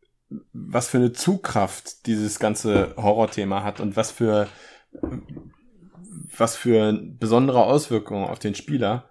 was 0.53 0.88
für 0.88 0.97
eine 0.97 1.12
Zugkraft 1.12 2.07
dieses 2.07 2.41
ganze 2.41 2.95
Horrorthema 2.97 3.62
hat 3.62 3.78
und 3.78 3.95
was 3.95 4.11
für, 4.11 4.49
was 6.36 6.57
für 6.57 6.99
besondere 7.01 7.62
Auswirkungen 7.62 8.26
auf 8.26 8.41
den 8.41 8.57
Spieler, 8.57 9.11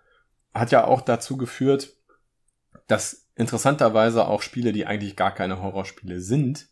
hat 0.54 0.72
ja 0.72 0.84
auch 0.84 1.02
dazu 1.02 1.38
geführt, 1.38 1.96
dass 2.88 3.30
interessanterweise 3.36 4.28
auch 4.28 4.42
Spiele, 4.42 4.74
die 4.74 4.86
eigentlich 4.86 5.16
gar 5.16 5.34
keine 5.34 5.62
Horrorspiele 5.62 6.20
sind, 6.20 6.69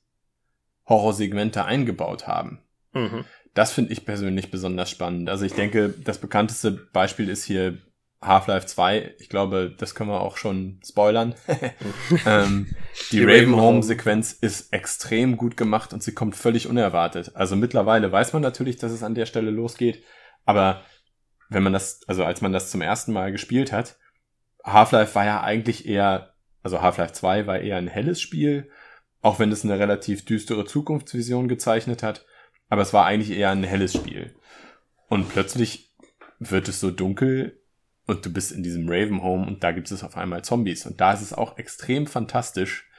Horrorsegmente 0.88 1.66
eingebaut 1.66 2.28
haben. 2.28 2.62
Mhm. 2.94 3.26
Das 3.54 3.74
finde 3.74 3.92
ich 3.92 4.06
persönlich 4.06 4.52
besonders 4.52 4.90
spannend. 4.90 5.30
Also 5.30 5.46
ich 5.46 5.54
denke, 5.54 5.90
das 5.90 6.20
bekannteste 6.20 6.72
Beispiel 6.72 7.30
ist 7.30 7.44
hier 7.44 7.80
Half-Life 8.22 8.66
2. 8.68 9.16
Ich 9.20 9.30
glaube, 9.30 9.76
das 9.78 9.96
können 9.96 10.10
wir 10.10 10.22
auch 10.22 10.38
schon 10.38 10.80
spoilern. 10.86 11.36
ähm, 12.26 12.68
die, 13.12 13.18
Die 13.18 13.24
Ravenholm-Sequenz 13.24 14.34
ist 14.34 14.74
extrem 14.74 15.38
gut 15.38 15.58
gemacht 15.58 15.94
und 15.94 16.04
sie 16.04 16.14
kommt 16.14 16.36
völlig 16.36 16.68
unerwartet. 16.68 17.32
Also 17.36 17.56
mittlerweile 17.56 18.12
weiß 18.12 18.34
man 18.34 18.42
natürlich, 18.42 18.78
dass 18.78 18.92
es 18.92 19.04
an 19.04 19.16
der 19.16 19.26
Stelle 19.26 19.52
losgeht, 19.52 20.04
aber 20.46 20.82
wenn 21.50 21.64
man 21.64 21.74
das, 21.74 22.02
also 22.08 22.24
als 22.24 22.42
man 22.42 22.52
das 22.52 22.72
zum 22.72 22.82
ersten 22.82 23.14
Mal 23.14 23.32
gespielt 23.32 23.72
hat, 23.72 23.98
Half-Life 24.64 25.16
war 25.16 25.26
ja 25.26 25.42
eigentlich 25.42 25.88
eher, 25.88 26.34
also 26.64 26.82
Half-Life 26.82 27.14
2 27.14 27.48
war 27.48 27.60
eher 27.60 27.78
ein 27.78 27.88
helles 27.88 28.20
Spiel, 28.20 28.70
auch 29.28 29.40
wenn 29.40 29.52
es 29.52 29.66
eine 29.66 29.78
relativ 29.78 30.24
düstere 30.24 30.64
Zukunftsvision 30.64 31.50
gezeichnet 31.50 32.02
hat, 32.02 32.26
aber 32.70 32.82
es 32.82 32.94
war 32.94 33.06
eigentlich 33.06 33.38
eher 33.38 33.50
ein 33.52 33.64
helles 33.64 33.92
Spiel. 33.94 34.34
Und 35.10 35.28
plötzlich 35.28 35.94
wird 36.40 36.70
es 36.70 36.80
so 36.80 36.92
dunkel 36.92 37.62
und 38.06 38.26
du 38.26 38.32
bist 38.32 38.54
in 38.54 38.64
diesem 38.64 38.88
Ravenholm 38.88 39.46
und 39.46 39.66
da 39.66 39.74
gibt 39.74 39.92
es 39.92 40.02
auf 40.02 40.16
einmal 40.16 40.46
Zombies 40.46 40.86
und 40.86 41.02
da 41.02 41.12
ist 41.12 41.22
es 41.22 41.34
auch 41.34 41.58
extrem 41.58 42.08
fantastisch. 42.08 42.90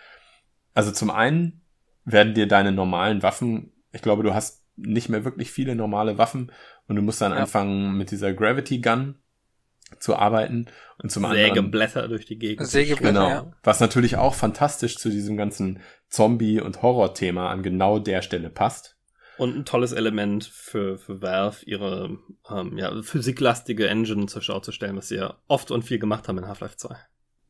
Also 0.74 0.92
zum 0.92 1.10
einen 1.10 1.62
werden 2.04 2.34
dir 2.34 2.46
deine 2.46 2.72
normalen 2.72 3.22
Waffen, 3.22 3.72
ich 3.92 4.02
glaube, 4.02 4.22
du 4.22 4.34
hast 4.34 4.66
nicht 4.76 5.08
mehr 5.08 5.24
wirklich 5.24 5.50
viele 5.50 5.74
normale 5.74 6.18
Waffen 6.18 6.52
und 6.88 6.96
du 6.96 7.00
musst 7.02 7.22
dann 7.22 7.32
Ja. 7.32 7.38
anfangen 7.38 7.96
mit 7.96 8.10
dieser 8.10 8.34
Gravity 8.34 8.82
Gun 8.82 9.14
zu 9.98 10.16
arbeiten 10.16 10.66
und 11.02 11.10
zum 11.10 11.24
anderen 11.24 11.54
Sägeblätter 11.54 12.08
durch 12.08 12.26
die 12.26 12.38
Gegend. 12.38 12.66
Sägeblätter, 12.66 13.12
Genau. 13.12 13.28
ja. 13.28 13.52
Was 13.62 13.80
natürlich 13.80 14.16
auch 14.16 14.34
fantastisch 14.34 14.96
zu 14.96 15.10
diesem 15.10 15.36
ganzen 15.36 15.80
Zombie- 16.08 16.60
und 16.60 16.82
Horror-Thema 16.82 17.50
an 17.50 17.62
genau 17.62 17.98
der 17.98 18.22
Stelle 18.22 18.50
passt. 18.50 18.96
Und 19.36 19.56
ein 19.56 19.64
tolles 19.64 19.92
Element 19.92 20.44
für, 20.44 20.98
für 20.98 21.22
Valve, 21.22 21.64
ihre 21.64 22.18
ähm, 22.50 22.76
ja, 22.76 23.02
physiklastige 23.02 23.88
Engine 23.88 24.26
zur 24.26 24.42
Schau 24.42 24.58
zu 24.60 24.72
stellen, 24.72 24.96
was 24.96 25.08
sie 25.08 25.16
ja 25.16 25.36
oft 25.46 25.70
und 25.70 25.82
viel 25.84 26.00
gemacht 26.00 26.26
haben 26.26 26.38
in 26.38 26.48
Half-Life 26.48 26.76
2. 26.76 26.96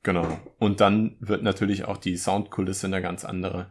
Genau. 0.03 0.39
Und 0.59 0.80
dann 0.80 1.16
wird 1.20 1.43
natürlich 1.43 1.86
auch 1.86 1.97
die 1.97 2.16
Soundkulisse 2.16 2.86
eine 2.86 3.01
ganz 3.01 3.24
andere. 3.24 3.70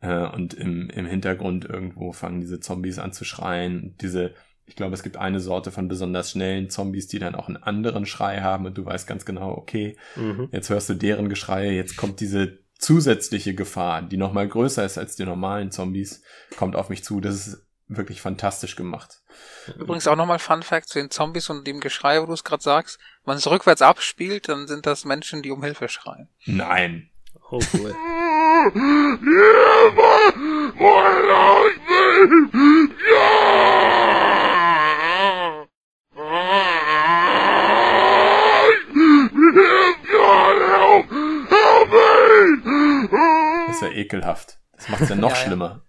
Äh, 0.00 0.26
und 0.28 0.54
im, 0.54 0.88
im 0.90 1.06
Hintergrund 1.06 1.66
irgendwo 1.66 2.12
fangen 2.12 2.40
diese 2.40 2.58
Zombies 2.60 2.98
an 2.98 3.12
zu 3.12 3.24
schreien. 3.24 3.96
Diese, 4.00 4.32
ich 4.68 4.76
glaube, 4.76 4.94
es 4.94 5.02
gibt 5.02 5.16
eine 5.16 5.40
Sorte 5.40 5.72
von 5.72 5.88
besonders 5.88 6.30
schnellen 6.30 6.70
Zombies, 6.70 7.08
die 7.08 7.18
dann 7.18 7.34
auch 7.34 7.48
einen 7.48 7.56
anderen 7.56 8.06
Schrei 8.06 8.40
haben 8.40 8.66
und 8.66 8.78
du 8.78 8.84
weißt 8.84 9.06
ganz 9.08 9.24
genau, 9.24 9.50
okay, 9.52 9.96
Mhm. 10.16 10.48
jetzt 10.52 10.70
hörst 10.70 10.88
du 10.88 10.94
deren 10.94 11.28
Geschrei, 11.28 11.72
jetzt 11.72 11.96
kommt 11.96 12.20
diese 12.20 12.58
zusätzliche 12.78 13.54
Gefahr, 13.54 14.02
die 14.02 14.16
nochmal 14.18 14.46
größer 14.46 14.84
ist 14.84 14.98
als 14.98 15.16
die 15.16 15.24
normalen 15.24 15.72
Zombies, 15.72 16.22
kommt 16.56 16.76
auf 16.76 16.90
mich 16.90 17.02
zu. 17.02 17.20
Das 17.20 17.34
ist 17.48 17.66
wirklich 17.88 18.20
fantastisch 18.20 18.76
gemacht. 18.76 19.20
Übrigens 19.78 20.06
auch 20.06 20.14
nochmal 20.16 20.38
Fun 20.38 20.62
Fact 20.62 20.88
zu 20.88 20.98
den 20.98 21.10
Zombies 21.10 21.48
und 21.50 21.66
dem 21.66 21.80
Geschrei, 21.80 22.20
wo 22.22 22.26
du 22.26 22.34
es 22.34 22.44
gerade 22.44 22.62
sagst. 22.62 22.98
Wenn 23.24 23.32
man 23.32 23.38
es 23.38 23.50
rückwärts 23.50 23.82
abspielt, 23.82 24.48
dann 24.48 24.68
sind 24.68 24.84
das 24.86 25.04
Menschen, 25.06 25.42
die 25.42 25.50
um 25.50 25.64
Hilfe 25.64 25.88
schreien. 25.88 26.28
Nein. 26.44 27.08
Oh, 27.50 27.60
cool. 27.74 27.94
Das 43.66 43.76
ist 43.76 43.82
ja 43.82 43.90
ekelhaft. 43.90 44.58
Das 44.76 44.88
macht 44.88 45.02
es 45.02 45.08
ja 45.08 45.16
noch 45.16 45.30
Ja, 45.30 45.36
ja. 45.36 45.44
schlimmer. 45.44 45.82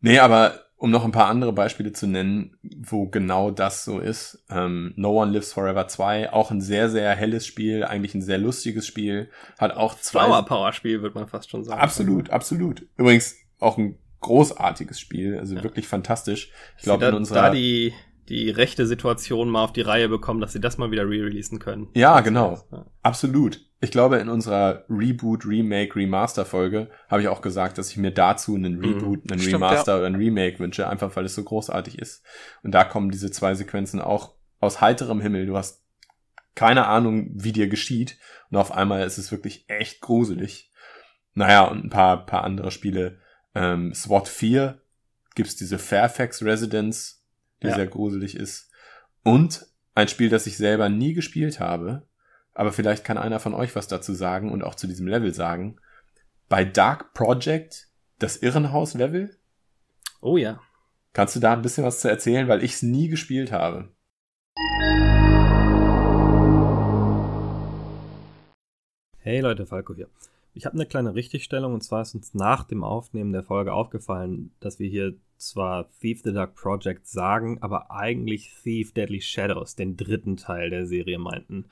Nee, 0.00 0.18
aber 0.18 0.64
um 0.76 0.90
noch 0.90 1.04
ein 1.06 1.12
paar 1.12 1.28
andere 1.28 1.54
Beispiele 1.54 1.92
zu 1.92 2.06
nennen, 2.06 2.58
wo 2.62 3.06
genau 3.06 3.50
das 3.50 3.86
so 3.86 4.00
ist. 4.00 4.44
Ähm, 4.50 4.92
no 4.96 5.22
One 5.22 5.32
Lives 5.32 5.52
Forever 5.52 5.88
2, 5.88 6.30
auch 6.30 6.50
ein 6.50 6.60
sehr, 6.60 6.90
sehr 6.90 7.14
helles 7.14 7.46
Spiel, 7.46 7.84
eigentlich 7.84 8.14
ein 8.14 8.20
sehr 8.20 8.36
lustiges 8.36 8.86
Spiel, 8.86 9.30
hat 9.56 9.74
auch 9.74 9.98
zwei... 9.98 10.26
Flower 10.26 10.44
Power 10.44 10.72
Spiel, 10.74 11.00
würde 11.00 11.18
man 11.18 11.26
fast 11.26 11.48
schon 11.48 11.64
sagen. 11.64 11.80
Absolut, 11.80 12.28
absolut. 12.28 12.86
Übrigens 12.98 13.36
auch 13.60 13.78
ein 13.78 13.98
großartiges 14.20 15.00
Spiel, 15.00 15.38
also 15.38 15.62
wirklich 15.62 15.88
fantastisch. 15.88 16.50
Ich 16.76 16.82
glaube, 16.82 17.00
da, 17.00 17.08
in 17.08 17.14
unserer... 17.14 17.42
da 17.42 17.50
die, 17.50 17.94
die 18.28 18.50
rechte 18.50 18.86
Situation 18.86 19.48
mal 19.48 19.64
auf 19.64 19.72
die 19.72 19.80
Reihe 19.80 20.10
bekommen, 20.10 20.40
dass 20.40 20.52
sie 20.52 20.60
das 20.60 20.76
mal 20.76 20.90
wieder 20.90 21.08
re-releasen 21.08 21.60
können. 21.60 21.88
Ja, 21.94 22.20
genau. 22.20 22.62
Ja. 22.70 22.84
Absolut. 23.02 23.60
Ich 23.84 23.90
glaube, 23.90 24.16
in 24.16 24.30
unserer 24.30 24.86
Reboot, 24.88 25.44
Remake, 25.44 25.94
Remaster-Folge 25.94 26.88
habe 27.08 27.20
ich 27.20 27.28
auch 27.28 27.42
gesagt, 27.42 27.76
dass 27.76 27.90
ich 27.90 27.98
mir 27.98 28.12
dazu 28.12 28.54
einen 28.54 28.80
Reboot, 28.80 29.30
einen 29.30 29.38
Stimmt, 29.38 29.56
Remaster 29.56 29.98
oder 29.98 30.06
ein 30.06 30.14
Remake 30.14 30.58
wünsche, 30.58 30.88
einfach 30.88 31.14
weil 31.16 31.26
es 31.26 31.34
so 31.34 31.44
großartig 31.44 31.98
ist. 31.98 32.24
Und 32.62 32.72
da 32.72 32.84
kommen 32.84 33.10
diese 33.10 33.30
zwei 33.30 33.54
Sequenzen 33.54 34.00
auch 34.00 34.36
aus 34.58 34.80
heiterem 34.80 35.20
Himmel. 35.20 35.44
Du 35.44 35.58
hast 35.58 35.84
keine 36.54 36.86
Ahnung, 36.86 37.28
wie 37.34 37.52
dir 37.52 37.68
geschieht. 37.68 38.16
Und 38.50 38.56
auf 38.56 38.72
einmal 38.72 39.06
ist 39.06 39.18
es 39.18 39.30
wirklich 39.30 39.66
echt 39.68 40.00
gruselig. 40.00 40.72
Naja, 41.34 41.64
und 41.64 41.84
ein 41.84 41.90
paar, 41.90 42.24
paar 42.24 42.44
andere 42.44 42.70
Spiele. 42.70 43.18
Ähm, 43.54 43.92
SWAT 43.92 44.28
4 44.28 44.80
gibt's 45.34 45.56
diese 45.56 45.78
Fairfax 45.78 46.42
Residence, 46.42 47.22
die 47.62 47.66
Ja. 47.66 47.74
sehr 47.74 47.86
gruselig 47.86 48.34
ist. 48.34 48.70
Und 49.24 49.66
ein 49.94 50.08
Spiel, 50.08 50.30
das 50.30 50.46
ich 50.46 50.56
selber 50.56 50.88
nie 50.88 51.12
gespielt 51.12 51.60
habe, 51.60 52.08
aber 52.54 52.72
vielleicht 52.72 53.04
kann 53.04 53.18
einer 53.18 53.40
von 53.40 53.52
euch 53.52 53.74
was 53.74 53.88
dazu 53.88 54.14
sagen 54.14 54.52
und 54.52 54.62
auch 54.62 54.76
zu 54.76 54.86
diesem 54.86 55.08
Level 55.08 55.34
sagen. 55.34 55.76
Bei 56.48 56.64
Dark 56.64 57.12
Project, 57.12 57.88
das 58.20 58.36
Irrenhaus-Level, 58.36 59.36
Oh 60.20 60.36
ja. 60.36 60.60
kannst 61.12 61.36
du 61.36 61.40
da 61.40 61.52
ein 61.52 61.62
bisschen 61.62 61.84
was 61.84 62.00
zu 62.00 62.08
erzählen, 62.08 62.48
weil 62.48 62.62
ich 62.62 62.74
es 62.74 62.82
nie 62.82 63.08
gespielt 63.08 63.50
habe. 63.52 63.88
Hey 69.18 69.40
Leute, 69.40 69.66
Falco 69.66 69.94
hier. 69.94 70.08
Ich 70.52 70.66
habe 70.66 70.74
eine 70.74 70.86
kleine 70.86 71.16
Richtigstellung 71.16 71.74
und 71.74 71.82
zwar 71.82 72.02
ist 72.02 72.14
uns 72.14 72.34
nach 72.34 72.62
dem 72.62 72.84
Aufnehmen 72.84 73.32
der 73.32 73.42
Folge 73.42 73.72
aufgefallen, 73.72 74.52
dass 74.60 74.78
wir 74.78 74.88
hier 74.88 75.14
zwar 75.36 75.90
Thief 75.98 76.22
the 76.22 76.32
Dark 76.32 76.54
Project 76.54 77.08
sagen, 77.08 77.58
aber 77.60 77.90
eigentlich 77.90 78.54
Thief 78.62 78.92
Deadly 78.92 79.20
Shadows, 79.20 79.74
den 79.74 79.96
dritten 79.96 80.36
Teil 80.36 80.70
der 80.70 80.86
Serie 80.86 81.18
meinten. 81.18 81.64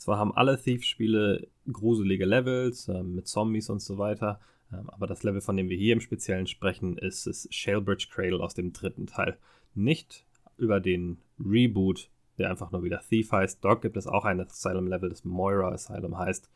Zwar 0.00 0.16
haben 0.16 0.34
alle 0.34 0.58
Thief-Spiele 0.58 1.46
gruselige 1.70 2.24
Levels 2.24 2.88
äh, 2.88 3.02
mit 3.02 3.28
Zombies 3.28 3.68
und 3.68 3.80
so 3.80 3.98
weiter, 3.98 4.40
äh, 4.72 4.76
aber 4.86 5.06
das 5.06 5.22
Level, 5.22 5.42
von 5.42 5.58
dem 5.58 5.68
wir 5.68 5.76
hier 5.76 5.92
im 5.92 6.00
Speziellen 6.00 6.46
sprechen, 6.46 6.96
ist 6.96 7.26
das 7.26 7.46
Shalebridge 7.50 8.08
Cradle 8.10 8.40
aus 8.40 8.54
dem 8.54 8.72
dritten 8.72 9.06
Teil. 9.06 9.36
Nicht 9.74 10.24
über 10.56 10.80
den 10.80 11.18
Reboot, 11.38 12.08
der 12.38 12.48
einfach 12.48 12.72
nur 12.72 12.82
wieder 12.82 13.02
Thief 13.06 13.30
heißt. 13.30 13.62
Dort 13.62 13.82
gibt 13.82 13.98
es 13.98 14.06
auch 14.06 14.24
ein 14.24 14.40
Asylum-Level, 14.40 15.10
das 15.10 15.26
Moira 15.26 15.68
Asylum 15.68 16.16
heißt. 16.16 16.50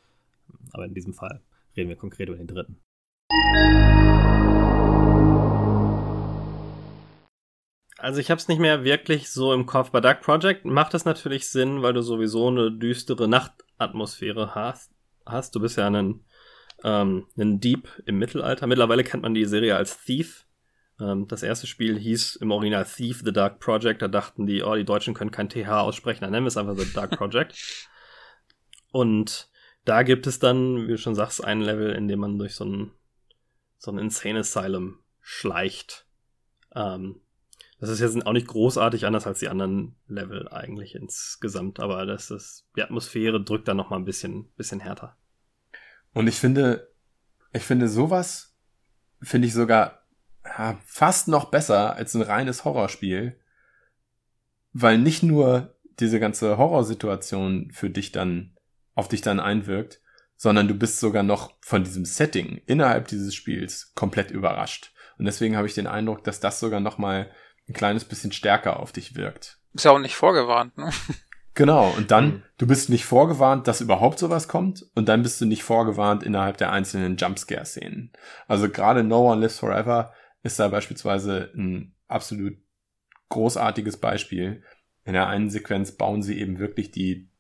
Aber 0.73 0.87
in 0.87 0.95
diesem 0.95 1.13
Fall 1.13 1.43
reden 1.77 1.91
wir 1.91 1.97
konkret 1.97 2.31
über 2.31 2.39
den 2.39 2.47
dritten. 2.47 2.79
Also 8.05 8.21
ich 8.21 8.31
habe 8.31 8.39
es 8.39 8.49
nicht 8.49 8.59
mehr 8.59 8.85
wirklich 8.85 9.31
so 9.31 9.55
im 9.55 9.65
Kopf. 9.65 9.91
Bei 9.91 10.03
Dark 10.03 10.21
Project 10.21 10.67
macht 10.67 10.93
es 10.93 11.07
natürlich 11.07 11.49
Sinn, 11.49 11.81
weil 11.81 11.95
du 11.95 12.03
sowieso 12.03 12.49
eine 12.49 12.71
düstere 12.71 13.29
Nachtatmosphäre 13.29 14.55
hast. 14.55 14.93
hast. 15.25 15.55
Du 15.55 15.61
bist 15.61 15.79
ja 15.79 15.87
ein, 15.87 16.23
ähm, 16.83 17.27
ein 17.39 17.61
Dieb 17.61 17.89
im 18.05 18.19
Mittelalter. 18.19 18.67
Mittlerweile 18.67 19.05
kennt 19.05 19.23
man 19.23 19.33
die 19.33 19.47
Serie 19.47 19.75
als 19.75 20.05
Thief. 20.05 20.47
Ähm, 21.01 21.29
das 21.29 21.43
erste 21.43 21.67
Spiel 21.67 21.99
hieß 21.99 22.37
im 22.37 22.51
Original 22.51 22.85
Thief 22.85 23.23
The 23.25 23.33
Dark 23.33 23.59
Project. 23.59 24.03
Da 24.03 24.09
dachten 24.09 24.45
die, 24.45 24.63
oh, 24.63 24.75
die 24.75 24.85
Deutschen 24.85 25.15
können 25.15 25.31
kein 25.31 25.49
TH 25.49 25.71
aussprechen. 25.71 26.21
Dann 26.21 26.33
nennen 26.33 26.45
wir 26.45 26.49
es 26.49 26.59
einfach 26.59 26.77
The 26.77 26.93
Dark 26.93 27.13
Project. 27.13 27.55
Und 28.93 29.49
da 29.87 30.03
gibt 30.03 30.27
es 30.27 30.39
dann, 30.39 30.89
wie 30.89 30.91
du 30.91 30.99
schon 30.99 31.15
sagst, 31.15 31.43
ein 31.43 31.63
Level, 31.63 31.93
in 31.93 32.09
dem 32.09 32.19
man 32.19 32.37
durch 32.37 32.55
so 32.55 32.67
ein, 32.67 32.91
so 33.79 33.91
ein 33.91 33.97
Insane 33.97 34.41
Asylum 34.41 34.99
schleicht. 35.23 36.05
Ähm, 36.75 37.23
das 37.81 37.91
ist 37.91 38.01
jetzt 38.01 38.27
auch 38.27 38.33
nicht 38.33 38.47
großartig 38.47 39.07
anders 39.07 39.27
als 39.27 39.41
die 39.41 39.49
anderen 39.49 39.97
Level 40.07 40.49
eigentlich 40.49 40.95
insgesamt, 40.95 41.81
aber 41.81 42.07
das 42.07 42.31
ist, 42.31 42.67
die 42.77 42.83
Atmosphäre 42.83 43.43
drückt 43.43 43.69
da 43.69 43.75
noch 43.75 43.91
mal 43.91 43.97
ein 43.97 44.05
bisschen, 44.05 44.51
bisschen 44.57 44.81
härter. 44.81 45.17
Und 46.13 46.29
ich 46.29 46.37
finde, 46.37 46.93
ich 47.53 47.63
finde 47.63 47.89
sowas, 47.89 48.57
finde 49.21 49.49
ich 49.49 49.55
sogar 49.55 50.07
ja, 50.45 50.79
fast 50.85 51.29
noch 51.29 51.51
besser 51.51 51.97
als 51.97 52.15
ein 52.15 52.23
reines 52.23 52.65
Horrorspiel, 52.65 53.39
weil 54.73 54.99
nicht 54.99 55.23
nur 55.23 55.75
diese 56.01 56.21
ganze 56.21 56.59
Horrorsituation 56.59 57.71
für 57.73 57.91
dich 57.91 58.13
dann, 58.13 58.57
auf 58.95 59.09
dich 59.09 59.21
dann 59.21 59.41
einwirkt, 59.41 60.01
sondern 60.37 60.69
du 60.69 60.75
bist 60.75 61.01
sogar 61.01 61.23
noch 61.23 61.55
von 61.61 61.85
diesem 61.85 62.05
Setting 62.05 62.61
innerhalb 62.67 63.09
dieses 63.09 63.35
Spiels 63.35 63.93
komplett 63.95 64.31
überrascht. 64.31 64.93
Und 65.19 65.27
deswegen 65.27 65.57
habe 65.57 65.67
ich 65.67 65.75
den 65.75 65.87
Eindruck, 65.87 66.25
dass 66.25 66.41
das 66.41 66.59
sogar 66.59 66.81
noch 66.81 66.99
mal 66.99 67.31
ein 67.69 67.75
kleines 67.75 68.05
bisschen 68.05 68.33
stärker 68.33 68.81
auf 68.81 68.93
dich 68.93 69.17
wirkt. 69.17 69.59
Ist 69.73 69.85
ja 69.85 69.91
auch 69.91 69.99
nicht 69.99 70.17
vorgewarnt, 70.17 70.77
ne? 70.79 70.91
Genau, 71.57 71.89
und 71.97 72.11
dann, 72.11 72.27
mhm. 72.27 72.43
du 72.59 72.67
bist 72.67 72.91
nicht 72.91 73.05
vorgewarnt, 73.05 73.69
dass 73.69 73.81
überhaupt 73.81 74.19
sowas 74.19 74.49
kommt, 74.49 74.85
und 74.97 75.09
dann 75.09 75.23
bist 75.23 75.41
du 75.41 75.47
nicht 75.47 75.63
vorgewarnt 75.63 76.25
innerhalb 76.25 76.57
der 76.57 76.73
einzelnen 76.73 77.17
Jumpscare-Szenen. 77.17 78.11
Also 78.49 78.69
gerade 78.69 79.05
No 79.05 79.31
One 79.31 79.41
Lives 79.41 79.61
Forever 79.61 80.13
ist 80.43 80.59
da 80.59 80.67
beispielsweise 80.67 81.53
ein 81.55 81.95
absolut 82.09 82.57
großartiges 83.29 83.99
Beispiel. 83.99 84.65
In 85.05 85.13
der 85.13 85.29
einen 85.29 85.49
Sequenz 85.49 85.93
bauen 85.93 86.23
sie 86.23 86.41
eben 86.41 86.59
wirklich 86.59 86.91
die, 86.91 87.31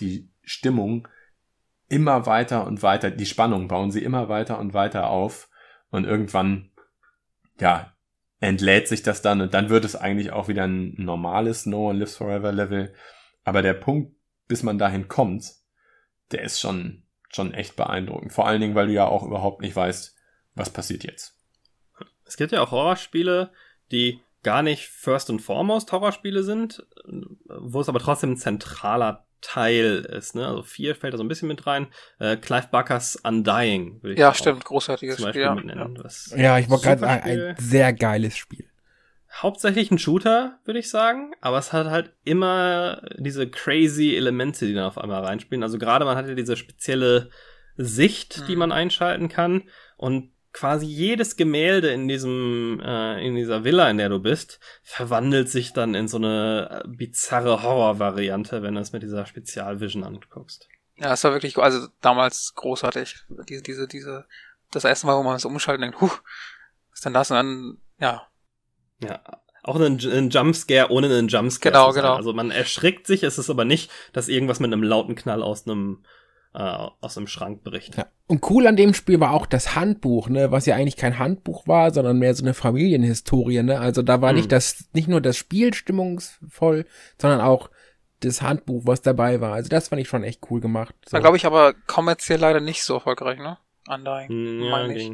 die 0.00 0.28
Stimmung 0.42 1.06
immer 1.88 2.26
weiter 2.26 2.66
und 2.66 2.82
weiter, 2.82 3.12
die 3.12 3.26
Spannung 3.26 3.68
bauen 3.68 3.92
sie 3.92 4.02
immer 4.02 4.28
weiter 4.28 4.58
und 4.58 4.74
weiter 4.74 5.10
auf, 5.10 5.48
und 5.90 6.04
irgendwann, 6.04 6.70
ja, 7.58 7.92
entlädt 8.40 8.88
sich 8.88 9.02
das 9.02 9.22
dann 9.22 9.40
und 9.40 9.54
dann 9.54 9.68
wird 9.68 9.84
es 9.84 9.96
eigentlich 9.96 10.32
auch 10.32 10.48
wieder 10.48 10.64
ein 10.64 10.94
normales 10.96 11.66
No 11.66 11.90
One 11.90 11.98
Lives 11.98 12.16
Forever 12.16 12.52
Level. 12.52 12.94
Aber 13.44 13.62
der 13.62 13.74
Punkt, 13.74 14.16
bis 14.48 14.62
man 14.62 14.78
dahin 14.78 15.08
kommt, 15.08 15.44
der 16.32 16.42
ist 16.42 16.60
schon, 16.60 17.04
schon 17.28 17.52
echt 17.52 17.76
beeindruckend. 17.76 18.32
Vor 18.32 18.46
allen 18.46 18.60
Dingen, 18.60 18.74
weil 18.74 18.86
du 18.86 18.94
ja 18.94 19.06
auch 19.06 19.24
überhaupt 19.24 19.60
nicht 19.60 19.76
weißt, 19.76 20.16
was 20.54 20.70
passiert 20.70 21.04
jetzt. 21.04 21.36
Es 22.24 22.36
gibt 22.36 22.52
ja 22.52 22.62
auch 22.62 22.70
Horrorspiele, 22.70 23.52
die 23.92 24.20
gar 24.42 24.62
nicht 24.62 24.88
first 24.88 25.28
and 25.30 25.42
foremost 25.42 25.92
Horrorspiele 25.92 26.42
sind, 26.42 26.86
wo 27.46 27.80
es 27.80 27.88
aber 27.88 27.98
trotzdem 27.98 28.32
ein 28.32 28.36
zentraler 28.36 29.26
Teil 29.40 30.06
ist. 30.10 30.34
Ne? 30.34 30.46
Also 30.46 30.62
vier 30.62 30.94
fällt 30.94 31.14
da 31.14 31.18
so 31.18 31.24
ein 31.24 31.28
bisschen 31.28 31.48
mit 31.48 31.66
rein. 31.66 31.88
Äh, 32.18 32.36
Clive 32.36 32.68
Barkers 32.70 33.16
Undying 33.16 34.02
würde 34.02 34.14
ich 34.14 34.18
Ja, 34.18 34.34
stimmt, 34.34 34.64
großartiges 34.64 35.20
Spiel. 35.20 35.42
Ja, 35.42 35.54
mitnennen, 35.54 35.98
ja. 36.30 36.36
ja 36.36 36.58
ich 36.58 36.68
wollte 36.68 36.84
gerade 36.84 37.00
sagen, 37.00 37.22
ein 37.22 37.56
sehr 37.58 37.92
geiles 37.92 38.36
Spiel. 38.36 38.66
Hauptsächlich 39.32 39.90
ein 39.90 39.98
Shooter, 39.98 40.58
würde 40.64 40.80
ich 40.80 40.90
sagen, 40.90 41.32
aber 41.40 41.58
es 41.58 41.72
hat 41.72 41.86
halt 41.86 42.12
immer 42.24 43.02
diese 43.16 43.48
crazy 43.48 44.16
Elemente, 44.16 44.66
die 44.66 44.74
dann 44.74 44.84
auf 44.84 44.98
einmal 44.98 45.24
reinspielen. 45.24 45.62
Also 45.62 45.78
gerade 45.78 46.04
man 46.04 46.16
hat 46.16 46.26
ja 46.26 46.34
diese 46.34 46.56
spezielle 46.56 47.30
Sicht, 47.76 48.48
die 48.48 48.52
mhm. 48.52 48.58
man 48.58 48.72
einschalten 48.72 49.28
kann 49.28 49.62
und 49.96 50.30
quasi 50.52 50.86
jedes 50.86 51.36
Gemälde 51.36 51.90
in 51.90 52.08
diesem 52.08 52.80
äh, 52.84 53.24
in 53.24 53.36
dieser 53.36 53.64
Villa, 53.64 53.88
in 53.88 53.98
der 53.98 54.08
du 54.08 54.18
bist, 54.18 54.60
verwandelt 54.82 55.48
sich 55.48 55.72
dann 55.72 55.94
in 55.94 56.08
so 56.08 56.16
eine 56.16 56.82
äh, 56.84 56.88
bizarre 56.88 57.62
Horror-Variante, 57.62 58.62
wenn 58.62 58.74
du 58.74 58.80
es 58.80 58.92
mit 58.92 59.02
dieser 59.02 59.26
Spezialvision 59.26 60.04
anguckst. 60.04 60.68
Ja, 60.96 61.12
es 61.12 61.24
war 61.24 61.32
wirklich, 61.32 61.56
also 61.56 61.88
damals 62.00 62.52
großartig. 62.56 63.24
Diese, 63.48 63.62
diese, 63.62 63.88
diese, 63.88 64.26
das 64.70 64.84
erste 64.84 65.06
Mal, 65.06 65.16
wo 65.16 65.22
man 65.22 65.36
es 65.36 65.44
umschaltet, 65.44 65.82
denkt, 65.82 66.00
huh, 66.00 66.10
was 66.90 66.98
ist 66.98 67.04
denn 67.04 67.14
das? 67.14 67.30
Und 67.30 67.36
dann, 67.36 67.78
ja. 67.98 68.26
Ja, 69.02 69.22
auch 69.62 69.76
ein, 69.76 69.98
ein 69.98 70.30
Jumpscare 70.30 70.90
ohne 70.90 71.06
einen 71.06 71.28
Jumpscare. 71.28 71.72
Genau, 71.72 71.92
genau. 71.92 72.14
Also 72.14 72.32
man 72.32 72.50
erschrickt 72.50 73.06
sich, 73.06 73.22
es 73.22 73.38
ist 73.38 73.50
aber 73.50 73.64
nicht, 73.64 73.90
dass 74.12 74.28
irgendwas 74.28 74.60
mit 74.60 74.72
einem 74.72 74.82
lauten 74.82 75.14
Knall 75.14 75.42
aus 75.42 75.66
einem 75.66 76.04
äh, 76.54 76.58
aus 77.00 77.14
dem 77.14 77.26
Schrank 77.26 77.62
berichten. 77.62 77.98
Ja. 77.98 78.06
Und 78.26 78.48
cool 78.50 78.66
an 78.66 78.76
dem 78.76 78.94
Spiel 78.94 79.20
war 79.20 79.32
auch 79.32 79.46
das 79.46 79.74
Handbuch, 79.74 80.28
ne, 80.28 80.50
was 80.50 80.66
ja 80.66 80.76
eigentlich 80.76 80.96
kein 80.96 81.18
Handbuch 81.18 81.66
war, 81.66 81.92
sondern 81.92 82.18
mehr 82.18 82.34
so 82.34 82.44
eine 82.44 82.54
Familienhistorie, 82.54 83.62
ne? 83.62 83.80
Also 83.80 84.02
da 84.02 84.20
war 84.20 84.30
hm. 84.30 84.36
nicht 84.36 84.52
das, 84.52 84.88
nicht 84.92 85.08
nur 85.08 85.20
das 85.20 85.36
Spiel 85.36 85.74
stimmungsvoll, 85.74 86.86
sondern 87.18 87.40
auch 87.40 87.70
das 88.20 88.42
Handbuch, 88.42 88.82
was 88.86 89.02
dabei 89.02 89.40
war. 89.40 89.54
Also 89.54 89.68
das 89.68 89.88
fand 89.88 90.00
ich 90.00 90.08
schon 90.08 90.24
echt 90.24 90.40
cool 90.50 90.60
gemacht. 90.60 90.94
So. 91.06 91.14
War, 91.14 91.20
glaube 91.20 91.36
ich, 91.36 91.46
aber 91.46 91.74
kommerziell 91.86 92.38
leider 92.38 92.60
nicht 92.60 92.82
so 92.82 92.94
erfolgreich, 92.94 93.38
ne? 93.38 93.58
Undying. 93.88 94.28
Hm, 94.28 94.62
ja, 94.62 94.70
meine 94.70 94.96
ich. 94.96 95.10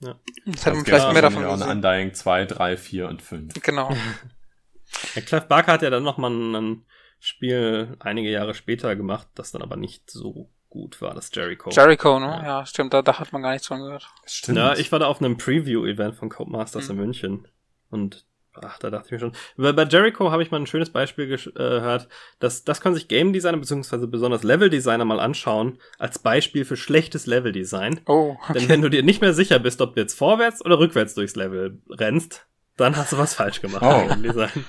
Ja. 0.00 0.20
Das 0.44 0.66
hätte 0.66 0.76
man 0.76 0.84
vielleicht 0.84 1.12
mehr 1.12 1.22
davon 1.22 1.42
gesehen. 1.42 1.68
Undying 1.68 2.14
2, 2.14 2.44
3, 2.44 2.76
4 2.76 3.08
und 3.08 3.22
5. 3.22 3.54
Genau. 3.62 3.90
Der 5.14 5.22
Clive 5.22 5.46
Barker 5.46 5.72
hat 5.72 5.82
ja 5.82 5.90
dann 5.90 6.04
nochmal 6.04 6.30
ein 6.30 6.84
Spiel 7.18 7.96
einige 7.98 8.30
Jahre 8.30 8.54
später 8.54 8.94
gemacht, 8.94 9.28
das 9.34 9.50
dann 9.50 9.62
aber 9.62 9.76
nicht 9.76 10.10
so 10.10 10.50
gut 10.76 11.00
war, 11.00 11.14
das 11.14 11.30
Jericho. 11.32 11.70
Jericho, 11.70 12.18
ne? 12.20 12.26
Ja, 12.26 12.44
ja 12.44 12.66
stimmt, 12.66 12.92
da, 12.92 13.02
da 13.02 13.18
hat 13.18 13.32
man 13.32 13.42
gar 13.42 13.52
nichts 13.52 13.66
von 13.66 13.80
gehört. 13.80 14.08
Stimmt. 14.26 14.58
Ja, 14.58 14.74
ich 14.74 14.92
war 14.92 14.98
da 14.98 15.06
auf 15.06 15.20
einem 15.20 15.36
Preview-Event 15.36 16.14
von 16.14 16.28
Codemasters 16.28 16.88
mhm. 16.88 16.90
in 16.90 16.96
München 16.96 17.48
und 17.90 18.26
ach, 18.54 18.78
da 18.78 18.90
dachte 18.90 19.06
ich 19.06 19.12
mir 19.12 19.18
schon. 19.18 19.32
Bei, 19.56 19.72
bei 19.72 19.84
Jericho 19.84 20.30
habe 20.30 20.42
ich 20.42 20.50
mal 20.50 20.60
ein 20.60 20.66
schönes 20.66 20.90
Beispiel 20.90 21.32
äh, 21.32 21.36
gehört, 21.52 22.08
dass 22.38 22.64
das 22.64 22.80
können 22.80 22.94
sich 22.94 23.08
Game 23.08 23.32
Designer 23.32 23.58
beziehungsweise 23.58 24.06
besonders 24.06 24.42
Level 24.42 24.70
Designer 24.70 25.04
mal 25.04 25.20
anschauen 25.20 25.78
als 25.98 26.18
Beispiel 26.18 26.64
für 26.64 26.76
schlechtes 26.76 27.26
Level 27.26 27.52
Design. 27.52 28.00
Oh. 28.06 28.36
Okay. 28.48 28.60
Denn 28.60 28.68
wenn 28.68 28.82
du 28.82 28.90
dir 28.90 29.02
nicht 29.02 29.20
mehr 29.20 29.34
sicher 29.34 29.58
bist, 29.58 29.80
ob 29.80 29.94
du 29.94 30.00
jetzt 30.00 30.14
vorwärts 30.14 30.64
oder 30.64 30.78
rückwärts 30.78 31.14
durchs 31.14 31.36
Level 31.36 31.80
rennst, 31.90 32.46
dann 32.76 32.96
hast 32.96 33.12
du 33.12 33.18
was 33.18 33.34
falsch 33.34 33.62
gemacht 33.62 33.82
oh. 33.82 34.12
im 34.12 34.22
Design. 34.22 34.64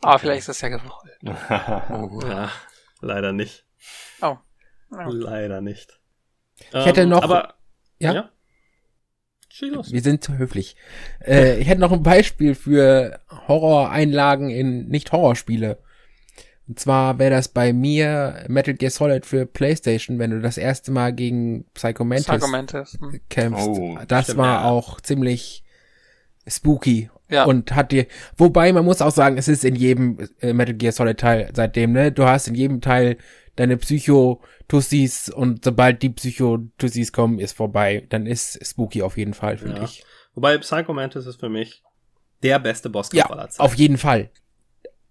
Ah, 0.00 0.18
vielleicht 0.18 0.40
ist 0.40 0.48
das 0.48 0.60
ja 0.60 0.68
gewollt. 0.68 1.18
oh. 1.90 2.20
Ja, 2.28 2.50
leider 3.00 3.32
nicht. 3.32 3.64
Oh. 4.20 4.36
Ja. 4.94 5.08
Leider 5.08 5.60
nicht. 5.60 6.00
Ich 6.58 6.74
ähm, 6.74 6.84
hätte 6.84 7.06
noch. 7.06 7.22
Aber, 7.22 7.54
ja. 7.98 8.14
ja? 8.14 8.30
Wir 9.60 10.02
sind 10.02 10.24
zu 10.24 10.36
höflich. 10.36 10.74
Äh, 11.24 11.60
ich 11.60 11.68
hätte 11.68 11.80
noch 11.80 11.92
ein 11.92 12.02
Beispiel 12.02 12.56
für 12.56 13.20
Horroreinlagen 13.46 14.50
in 14.50 14.88
Nicht-Horrorspiele. 14.88 15.78
Und 16.66 16.80
zwar 16.80 17.18
wäre 17.18 17.30
das 17.30 17.48
bei 17.48 17.72
mir 17.72 18.44
Metal 18.48 18.74
Gear 18.74 18.90
Solid 18.90 19.26
für 19.26 19.46
PlayStation, 19.46 20.18
wenn 20.18 20.30
du 20.30 20.40
das 20.40 20.56
erste 20.56 20.90
Mal 20.90 21.12
gegen 21.12 21.66
Psycho 21.74 22.04
Mantis, 22.04 22.26
Psycho 22.26 22.48
Mantis. 22.48 22.98
Hm. 22.98 23.20
kämpfst. 23.28 23.68
Oh, 23.68 23.98
das 24.08 24.24
stimmt, 24.24 24.38
war 24.38 24.62
ja. 24.62 24.64
auch 24.64 25.00
ziemlich 25.00 25.63
spooky. 26.46 27.10
Ja. 27.30 27.44
Und 27.44 27.74
hat 27.74 27.90
dir, 27.90 28.06
wobei 28.36 28.72
man 28.72 28.84
muss 28.84 29.00
auch 29.00 29.10
sagen, 29.10 29.38
es 29.38 29.48
ist 29.48 29.64
in 29.64 29.74
jedem 29.74 30.18
äh, 30.40 30.52
Metal 30.52 30.74
Gear 30.74 30.92
Solid 30.92 31.18
Teil 31.18 31.50
seitdem, 31.54 31.92
ne? 31.92 32.12
Du 32.12 32.24
hast 32.24 32.48
in 32.48 32.54
jedem 32.54 32.80
Teil 32.80 33.16
deine 33.56 33.76
Psycho-Tussis 33.76 35.30
und 35.30 35.64
sobald 35.64 36.02
die 36.02 36.10
Psycho-Tussis 36.10 37.12
kommen, 37.12 37.38
ist 37.38 37.56
vorbei. 37.56 38.06
Dann 38.10 38.26
ist 38.26 38.64
Spooky 38.64 39.02
auf 39.02 39.16
jeden 39.16 39.34
Fall, 39.34 39.58
finde 39.58 39.78
ja. 39.78 39.84
ich. 39.84 40.04
Wobei 40.34 40.58
Psycho 40.58 40.92
Mantis 40.92 41.26
ist 41.26 41.40
für 41.40 41.48
mich 41.48 41.82
der 42.42 42.58
beste 42.58 42.90
Bosskampf 42.90 43.24
ja, 43.24 43.30
aller 43.30 43.48
Zeiten. 43.48 43.62
auf 43.62 43.74
jeden 43.74 43.96
Fall. 43.96 44.30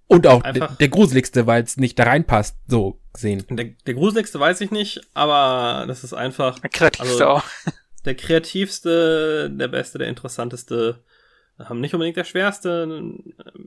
Und 0.08 0.28
auch 0.28 0.44
Einfach, 0.44 0.78
der 0.78 0.90
gruseligste, 0.90 1.48
weil 1.48 1.64
es 1.64 1.78
nicht 1.78 1.98
da 1.98 2.04
reinpasst, 2.04 2.58
so 2.68 3.00
gesehen. 3.14 3.44
Der, 3.50 3.66
der 3.86 3.94
gruseligste 3.94 4.40
weiß 4.40 4.62
ich 4.62 4.70
nicht, 4.70 5.02
aber 5.14 5.86
das 5.88 6.04
ist 6.04 6.14
einfach. 6.14 6.60
Der 6.60 6.70
kreativste 6.70 7.12
also, 7.12 7.28
auch. 7.28 7.44
Der 8.06 8.16
kreativste, 8.16 9.50
der 9.50 9.70
beste, 9.70 9.98
der 9.98 10.10
interessanteste 10.10 11.02
haben 11.60 11.82
nicht 11.82 11.93
unbedingt 11.93 12.18
der 12.18 12.24
schwerste, 12.24 12.88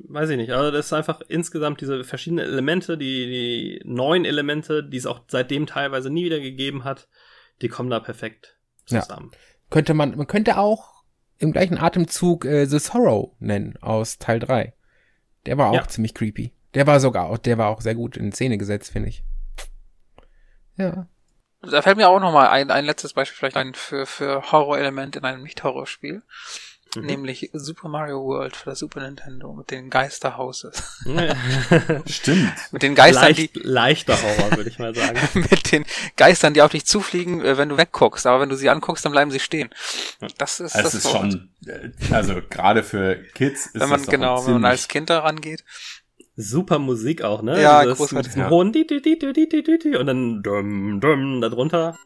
weiß 0.08 0.30
ich 0.30 0.36
nicht. 0.36 0.52
Also 0.52 0.70
das 0.70 0.86
ist 0.86 0.92
einfach 0.92 1.20
insgesamt 1.28 1.80
diese 1.80 2.04
verschiedenen 2.04 2.44
Elemente, 2.44 2.98
die, 2.98 3.26
die 3.26 3.80
neuen 3.84 4.24
Elemente, 4.24 4.82
die 4.82 4.96
es 4.96 5.06
auch 5.06 5.20
seitdem 5.28 5.66
teilweise 5.66 6.10
nie 6.10 6.24
wieder 6.24 6.40
gegeben 6.40 6.84
hat, 6.84 7.08
die 7.62 7.68
kommen 7.68 7.90
da 7.90 8.00
perfekt 8.00 8.56
zusammen. 8.86 9.30
Ja. 9.32 9.38
Könnte 9.70 9.94
man, 9.94 10.16
man 10.16 10.26
könnte 10.26 10.58
auch 10.58 11.04
im 11.38 11.52
gleichen 11.52 11.78
Atemzug 11.78 12.44
äh, 12.44 12.66
The 12.66 12.78
Sorrow 12.78 13.32
nennen 13.38 13.76
aus 13.80 14.18
Teil 14.18 14.40
3. 14.40 14.74
Der 15.46 15.58
war 15.58 15.70
auch 15.70 15.74
ja. 15.74 15.88
ziemlich 15.88 16.14
creepy. 16.14 16.52
Der 16.74 16.86
war 16.86 17.00
sogar 17.00 17.26
auch, 17.26 17.38
der 17.38 17.58
war 17.58 17.68
auch 17.68 17.80
sehr 17.80 17.94
gut 17.94 18.16
in 18.16 18.32
Szene 18.32 18.58
gesetzt, 18.58 18.90
finde 18.92 19.08
ich. 19.08 19.24
Ja. 20.76 21.08
Da 21.62 21.82
fällt 21.82 21.96
mir 21.96 22.08
auch 22.08 22.20
noch 22.20 22.32
mal 22.32 22.48
ein, 22.48 22.70
ein 22.70 22.84
letztes 22.84 23.14
Beispiel 23.14 23.36
vielleicht 23.36 23.56
ein 23.56 23.74
für, 23.74 24.06
für 24.06 24.52
Horrorelement 24.52 25.16
in 25.16 25.24
einem 25.24 25.42
Nicht-Horrorspiel. 25.42 26.22
Mhm. 26.96 27.06
Nämlich 27.06 27.50
Super 27.52 27.88
Mario 27.88 28.24
World 28.24 28.56
für 28.56 28.70
das 28.70 28.78
Super 28.78 29.00
Nintendo 29.00 29.52
mit 29.52 29.70
den 29.70 29.90
Geisterhouses. 29.90 31.00
Stimmt. 32.06 32.52
mit 32.72 32.82
den 32.82 32.94
Geistern, 32.94 33.24
Leicht, 33.24 33.56
die. 33.56 33.60
Leichter 33.62 34.16
Horror, 34.20 34.56
würde 34.56 34.70
ich 34.70 34.78
mal 34.78 34.94
sagen. 34.94 35.18
mit 35.34 35.72
den 35.72 35.84
Geistern, 36.16 36.54
die 36.54 36.62
auf 36.62 36.72
dich 36.72 36.86
zufliegen, 36.86 37.44
äh, 37.44 37.58
wenn 37.58 37.68
du 37.68 37.76
wegguckst. 37.76 38.26
Aber 38.26 38.40
wenn 38.40 38.48
du 38.48 38.56
sie 38.56 38.70
anguckst, 38.70 39.04
dann 39.04 39.12
bleiben 39.12 39.30
sie 39.30 39.40
stehen. 39.40 39.70
Das 40.38 40.60
ist, 40.60 40.74
also 40.74 40.88
das 40.88 40.94
ist 40.94 41.10
schon, 41.10 41.50
äh, 41.66 41.90
also 42.12 42.40
gerade 42.48 42.82
für 42.82 43.16
Kids 43.34 43.66
ist 43.66 43.80
wenn 43.80 43.88
man, 43.88 44.00
das 44.00 44.10
Genau, 44.10 44.46
wenn 44.46 44.54
man 44.54 44.64
als 44.64 44.88
Kind 44.88 45.10
daran 45.10 45.40
geht 45.40 45.64
super 46.36 46.78
Musik 46.78 47.22
auch, 47.22 47.42
ne? 47.42 47.60
Ja, 47.60 47.78
also 47.78 47.94
großartig. 47.94 48.36
Ja. 48.36 48.50
hohen 48.50 48.72
Di 48.72 48.82
-di 48.82 49.00
-di 49.00 49.18
-di 49.18 49.32
-di 49.32 49.62
-di 49.62 49.96
und 49.96 50.06
dann 50.06 50.42
dum, 50.42 51.40
da 51.40 51.48
drunter. 51.48 51.98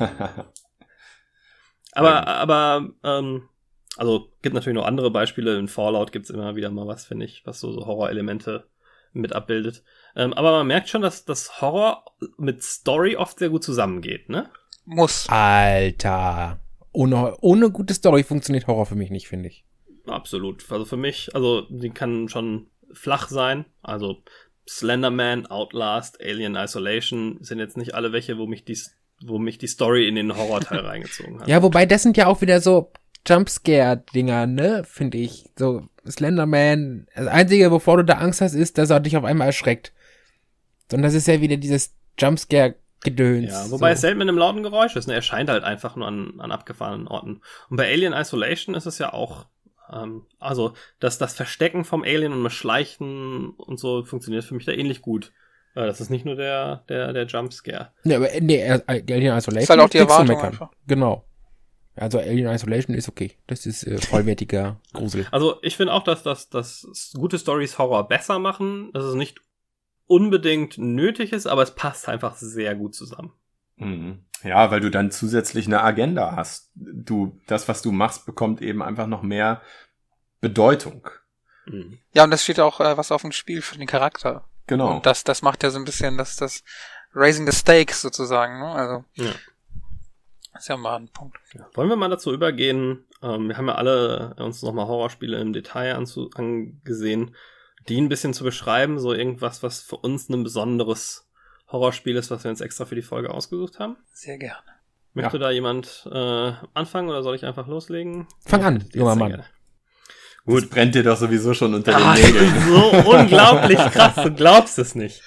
Aber, 1.92 2.26
aber, 2.28 2.88
ähm, 3.02 3.48
also 3.96 4.28
gibt 4.42 4.54
natürlich 4.54 4.76
noch 4.76 4.86
andere 4.86 5.10
Beispiele. 5.10 5.58
In 5.58 5.68
Fallout 5.68 6.12
gibt's 6.12 6.30
immer 6.30 6.56
wieder 6.56 6.70
mal 6.70 6.86
was, 6.86 7.04
finde 7.04 7.26
ich, 7.26 7.42
was 7.44 7.60
so, 7.60 7.72
so 7.72 7.86
Horrorelemente 7.86 8.64
mit 9.12 9.32
abbildet. 9.32 9.82
Ähm, 10.14 10.32
aber 10.32 10.52
man 10.52 10.66
merkt 10.66 10.88
schon, 10.88 11.02
dass 11.02 11.24
das 11.24 11.60
Horror 11.60 12.04
mit 12.38 12.62
Story 12.62 13.16
oft 13.16 13.38
sehr 13.38 13.50
gut 13.50 13.64
zusammengeht, 13.64 14.28
ne? 14.28 14.48
Muss. 14.84 15.26
Alter. 15.28 16.60
Ohne, 16.92 17.36
ohne 17.40 17.70
gute 17.70 17.94
Story 17.94 18.22
funktioniert 18.22 18.66
Horror 18.66 18.86
für 18.86 18.94
mich 18.94 19.10
nicht, 19.10 19.28
finde 19.28 19.48
ich. 19.48 19.64
Absolut. 20.06 20.64
Also 20.70 20.84
für 20.84 20.96
mich, 20.96 21.34
also 21.34 21.62
die 21.68 21.90
kann 21.90 22.28
schon 22.28 22.66
flach 22.92 23.28
sein. 23.28 23.64
Also 23.82 24.22
Slenderman, 24.68 25.46
Outlast, 25.46 26.20
Alien 26.20 26.56
Isolation 26.56 27.38
sind 27.40 27.58
jetzt 27.58 27.76
nicht 27.76 27.94
alle 27.94 28.12
welche, 28.12 28.38
wo 28.38 28.46
mich 28.46 28.64
die, 28.64 28.78
wo 29.22 29.38
mich 29.38 29.58
die 29.58 29.66
Story 29.66 30.06
in 30.06 30.14
den 30.14 30.36
Horrorteil 30.36 30.78
reingezogen 30.86 31.40
hat. 31.40 31.48
Ja, 31.48 31.62
wobei 31.62 31.86
das 31.86 32.02
sind 32.02 32.16
ja 32.16 32.26
auch 32.26 32.40
wieder 32.40 32.60
so 32.60 32.92
Jumpscare-Dinger, 33.26 34.46
ne, 34.46 34.84
finde 34.84 35.18
ich. 35.18 35.50
So 35.56 35.88
Slenderman. 36.08 37.06
Das 37.14 37.26
Einzige, 37.26 37.70
wovor 37.70 37.98
du 37.98 38.04
da 38.04 38.14
Angst 38.14 38.40
hast, 38.40 38.54
ist, 38.54 38.78
dass 38.78 38.90
er 38.90 39.00
dich 39.00 39.16
auf 39.16 39.24
einmal 39.24 39.48
erschreckt. 39.48 39.92
Sondern 40.90 41.08
das 41.08 41.14
ist 41.14 41.28
ja 41.28 41.40
wieder 41.40 41.56
dieses 41.56 41.94
Jumpscare-Gedöns. 42.18 43.50
Ja, 43.50 43.70
wobei 43.70 43.92
es 43.92 44.00
so. 44.00 44.02
selten 44.02 44.18
mit 44.18 44.28
einem 44.28 44.38
lauten 44.38 44.62
Geräusch 44.62 44.96
ist. 44.96 45.06
Ne? 45.06 45.14
Er 45.14 45.22
scheint 45.22 45.50
halt 45.50 45.64
einfach 45.64 45.96
nur 45.96 46.08
an, 46.08 46.34
an 46.38 46.52
abgefahrenen 46.52 47.08
Orten. 47.08 47.40
Und 47.68 47.76
bei 47.76 47.90
Alien 47.90 48.12
Isolation 48.12 48.74
ist 48.74 48.86
es 48.86 48.98
ja 48.98 49.12
auch, 49.12 49.46
ähm, 49.92 50.26
also 50.38 50.74
das, 50.98 51.18
das 51.18 51.34
Verstecken 51.34 51.84
vom 51.84 52.02
Alien 52.02 52.32
und 52.32 52.44
das 52.44 52.52
Schleichen 52.52 53.50
und 53.50 53.78
so 53.78 54.04
funktioniert 54.04 54.44
für 54.44 54.54
mich 54.54 54.64
da 54.64 54.72
ähnlich 54.72 55.02
gut. 55.02 55.32
Äh, 55.74 55.86
das 55.86 56.00
ist 56.00 56.10
nicht 56.10 56.24
nur 56.24 56.36
der, 56.36 56.84
der, 56.88 57.12
der 57.12 57.26
Jumpscare. 57.26 57.92
Nee, 58.04 58.14
aber 58.14 58.32
äh, 58.32 58.40
nee, 58.40 58.62
Alien 58.62 59.36
Isolation 59.36 59.56
Ist 59.56 59.70
halt 59.70 59.80
auch 59.80 59.88
die 59.88 59.98
Erwartung 59.98 60.40
einfach. 60.40 60.70
Genau. 60.86 61.24
Also 61.96 62.18
Alien 62.18 62.52
Isolation 62.52 62.96
ist 62.96 63.08
okay. 63.08 63.32
Das 63.46 63.66
ist 63.66 63.86
äh, 63.86 63.98
vollwertiger 63.98 64.80
Grusel. 64.92 65.26
Also 65.30 65.58
ich 65.62 65.76
finde 65.76 65.92
auch, 65.92 66.02
dass, 66.02 66.22
dass, 66.22 66.48
dass 66.48 67.12
gute 67.14 67.38
Stories 67.38 67.78
Horror 67.78 68.08
besser 68.08 68.38
machen. 68.38 68.90
Dass 68.92 69.04
es 69.04 69.14
nicht 69.14 69.40
unbedingt 70.06 70.76
nötig 70.78 71.32
ist, 71.32 71.46
aber 71.46 71.62
es 71.62 71.74
passt 71.74 72.08
einfach 72.08 72.36
sehr 72.36 72.74
gut 72.74 72.94
zusammen. 72.94 73.32
Mhm. 73.80 74.24
Ja, 74.42 74.70
weil 74.70 74.80
du 74.80 74.90
dann 74.90 75.10
zusätzlich 75.10 75.66
eine 75.66 75.82
Agenda 75.82 76.34
hast. 76.36 76.70
Du, 76.74 77.38
das, 77.46 77.68
was 77.68 77.82
du 77.82 77.92
machst, 77.92 78.24
bekommt 78.24 78.62
eben 78.62 78.82
einfach 78.82 79.06
noch 79.06 79.22
mehr 79.22 79.60
Bedeutung. 80.40 81.08
Mhm. 81.66 81.98
Ja, 82.14 82.24
und 82.24 82.30
das 82.30 82.42
steht 82.42 82.60
auch 82.60 82.80
äh, 82.80 82.96
was 82.96 83.12
auf 83.12 83.22
dem 83.22 83.32
Spiel 83.32 83.60
für 83.62 83.76
den 83.76 83.86
Charakter. 83.86 84.44
Genau. 84.66 84.94
Und 84.96 85.06
das, 85.06 85.24
das 85.24 85.42
macht 85.42 85.62
ja 85.62 85.70
so 85.70 85.78
ein 85.78 85.84
bisschen 85.84 86.16
das, 86.16 86.36
das 86.36 86.62
Raising 87.14 87.44
the 87.50 87.56
Stakes 87.56 88.00
sozusagen, 88.00 88.60
ne? 88.60 88.72
Also, 88.72 89.04
Ja. 89.14 89.32
ist 90.56 90.68
ja 90.68 90.76
mal 90.76 90.96
ein 90.96 91.08
Punkt. 91.08 91.38
Ja. 91.52 91.68
Wollen 91.74 91.88
wir 91.88 91.96
mal 91.96 92.08
dazu 92.08 92.32
übergehen? 92.32 93.04
Ähm, 93.22 93.48
wir 93.48 93.56
haben 93.56 93.68
ja 93.68 93.74
alle 93.74 94.34
uns 94.38 94.62
nochmal 94.62 94.86
Horrorspiele 94.86 95.38
im 95.38 95.52
Detail 95.52 95.96
anzu 95.96 96.30
angesehen, 96.34 97.34
die 97.88 98.00
ein 98.00 98.08
bisschen 98.08 98.32
zu 98.32 98.44
beschreiben, 98.44 98.98
so 98.98 99.12
irgendwas, 99.12 99.62
was 99.62 99.80
für 99.80 99.96
uns 99.96 100.28
ein 100.28 100.44
besonderes 100.44 101.29
Horrorspiel 101.72 102.16
ist, 102.16 102.30
was 102.30 102.44
wir 102.44 102.50
uns 102.50 102.60
extra 102.60 102.84
für 102.84 102.94
die 102.94 103.02
Folge 103.02 103.30
ausgesucht 103.32 103.78
haben. 103.78 103.96
Sehr 104.12 104.38
gerne. 104.38 104.56
Möchte 105.12 105.38
da 105.38 105.50
jemand 105.50 106.08
äh, 106.10 106.52
anfangen 106.74 107.08
oder 107.08 107.22
soll 107.22 107.34
ich 107.34 107.44
einfach 107.44 107.66
loslegen? 107.66 108.28
Fang 108.46 108.62
an, 108.64 108.84
junger 108.92 109.16
Mann. 109.16 109.28
gerne. 109.30 109.44
Gut, 110.46 110.70
brennt 110.70 110.94
dir 110.94 111.02
doch 111.02 111.16
sowieso 111.16 111.52
schon 111.52 111.74
unter 111.74 111.94
Ah, 111.96 112.14
den 112.14 112.24
Nägeln. 112.24 112.60
so 112.68 112.90
unglaublich 113.10 113.78
krass, 113.92 114.14
du 114.24 114.32
glaubst 114.32 114.78
es 114.78 114.94
nicht. 114.94 115.22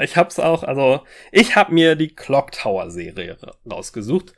Ich 0.00 0.16
hab's 0.16 0.38
auch, 0.38 0.64
also 0.64 1.04
ich 1.32 1.56
habe 1.56 1.72
mir 1.72 1.94
die 1.94 2.08
Clock 2.14 2.52
Tower 2.52 2.90
Serie 2.90 3.38
ra- 3.42 3.54
rausgesucht. 3.70 4.32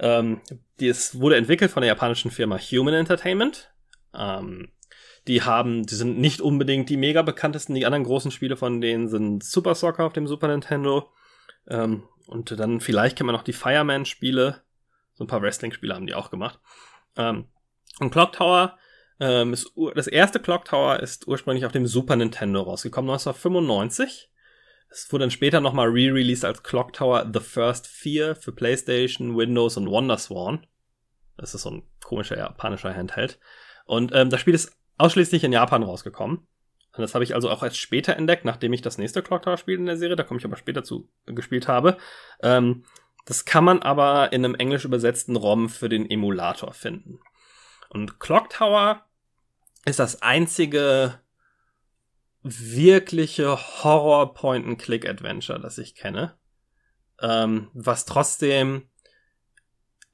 Ähm, 0.00 0.40
die 0.80 0.88
ist, 0.88 1.20
wurde 1.20 1.36
entwickelt 1.36 1.70
von 1.70 1.82
der 1.82 1.88
japanischen 1.88 2.30
Firma 2.30 2.58
Human 2.58 2.94
Entertainment. 2.94 3.70
Ähm, 4.14 4.68
die 5.26 5.42
haben, 5.42 5.86
die 5.86 5.94
sind 5.94 6.18
nicht 6.18 6.40
unbedingt 6.40 6.88
die 6.88 6.96
mega 6.96 7.22
bekanntesten. 7.22 7.74
Die 7.74 7.86
anderen 7.86 8.04
großen 8.04 8.30
Spiele 8.30 8.56
von 8.56 8.80
denen 8.80 9.08
sind 9.08 9.42
Super 9.42 9.74
Soccer 9.74 10.04
auf 10.04 10.12
dem 10.12 10.26
Super 10.26 10.48
Nintendo. 10.48 11.10
Ähm, 11.68 12.04
und 12.26 12.58
dann 12.58 12.80
vielleicht 12.80 13.16
kennt 13.16 13.26
man 13.26 13.34
noch 13.34 13.42
die 13.42 13.52
Fireman-Spiele. 13.52 14.62
So 15.14 15.24
ein 15.24 15.28
paar 15.28 15.42
Wrestling-Spiele 15.42 15.94
haben 15.94 16.06
die 16.06 16.14
auch 16.14 16.30
gemacht. 16.30 16.60
Ähm, 17.16 17.46
und 17.98 18.10
Clock 18.10 18.32
Tower 18.32 18.78
ähm, 19.18 19.52
ist, 19.52 19.72
das 19.94 20.06
erste 20.06 20.40
Clock 20.40 20.66
Tower 20.66 21.00
ist 21.00 21.26
ursprünglich 21.26 21.64
auf 21.64 21.72
dem 21.72 21.86
Super 21.86 22.16
Nintendo 22.16 22.62
rausgekommen, 22.62 23.10
1995. 23.10 24.30
Es 24.90 25.10
wurde 25.12 25.24
dann 25.24 25.30
später 25.30 25.60
nochmal 25.60 25.88
re-released 25.88 26.44
als 26.44 26.62
Clock 26.62 26.92
Tower 26.92 27.28
The 27.32 27.40
First 27.40 27.86
4 27.86 28.36
für 28.36 28.52
PlayStation, 28.52 29.36
Windows 29.36 29.76
und 29.76 29.88
WonderSwan. 29.88 30.66
Das 31.36 31.54
ist 31.54 31.62
so 31.62 31.70
ein 31.70 31.82
komischer 32.04 32.36
japanischer 32.36 32.94
Handheld. 32.94 33.38
Und 33.84 34.14
ähm, 34.14 34.30
das 34.30 34.40
Spiel 34.40 34.54
ist 34.54 34.76
ausschließlich 34.98 35.44
in 35.44 35.52
Japan 35.52 35.82
rausgekommen. 35.82 36.46
Und 36.96 37.02
das 37.02 37.14
habe 37.14 37.24
ich 37.24 37.34
also 37.34 37.50
auch 37.50 37.62
erst 37.62 37.76
später 37.76 38.16
entdeckt, 38.16 38.44
nachdem 38.44 38.72
ich 38.72 38.80
das 38.80 38.96
nächste 38.96 39.22
Clock 39.22 39.42
Tower 39.42 39.58
Spiel 39.58 39.78
in 39.78 39.86
der 39.86 39.98
Serie, 39.98 40.16
da 40.16 40.22
komme 40.22 40.38
ich 40.38 40.46
aber 40.46 40.56
später 40.56 40.82
zu, 40.82 41.08
gespielt 41.26 41.68
habe. 41.68 41.98
Ähm, 42.42 42.84
das 43.26 43.44
kann 43.44 43.64
man 43.64 43.82
aber 43.82 44.32
in 44.32 44.44
einem 44.44 44.54
englisch 44.54 44.84
übersetzten 44.84 45.36
ROM 45.36 45.68
für 45.68 45.88
den 45.88 46.10
Emulator 46.10 46.72
finden. 46.72 47.20
Und 47.90 48.18
Clock 48.18 48.50
Tower 48.50 49.04
ist 49.84 49.98
das 49.98 50.22
einzige 50.22 51.20
wirkliche 52.42 53.58
Horror-Point-and-Click-Adventure, 53.82 55.60
das 55.60 55.78
ich 55.78 55.96
kenne, 55.96 56.34
ähm, 57.20 57.70
was 57.74 58.04
trotzdem 58.04 58.88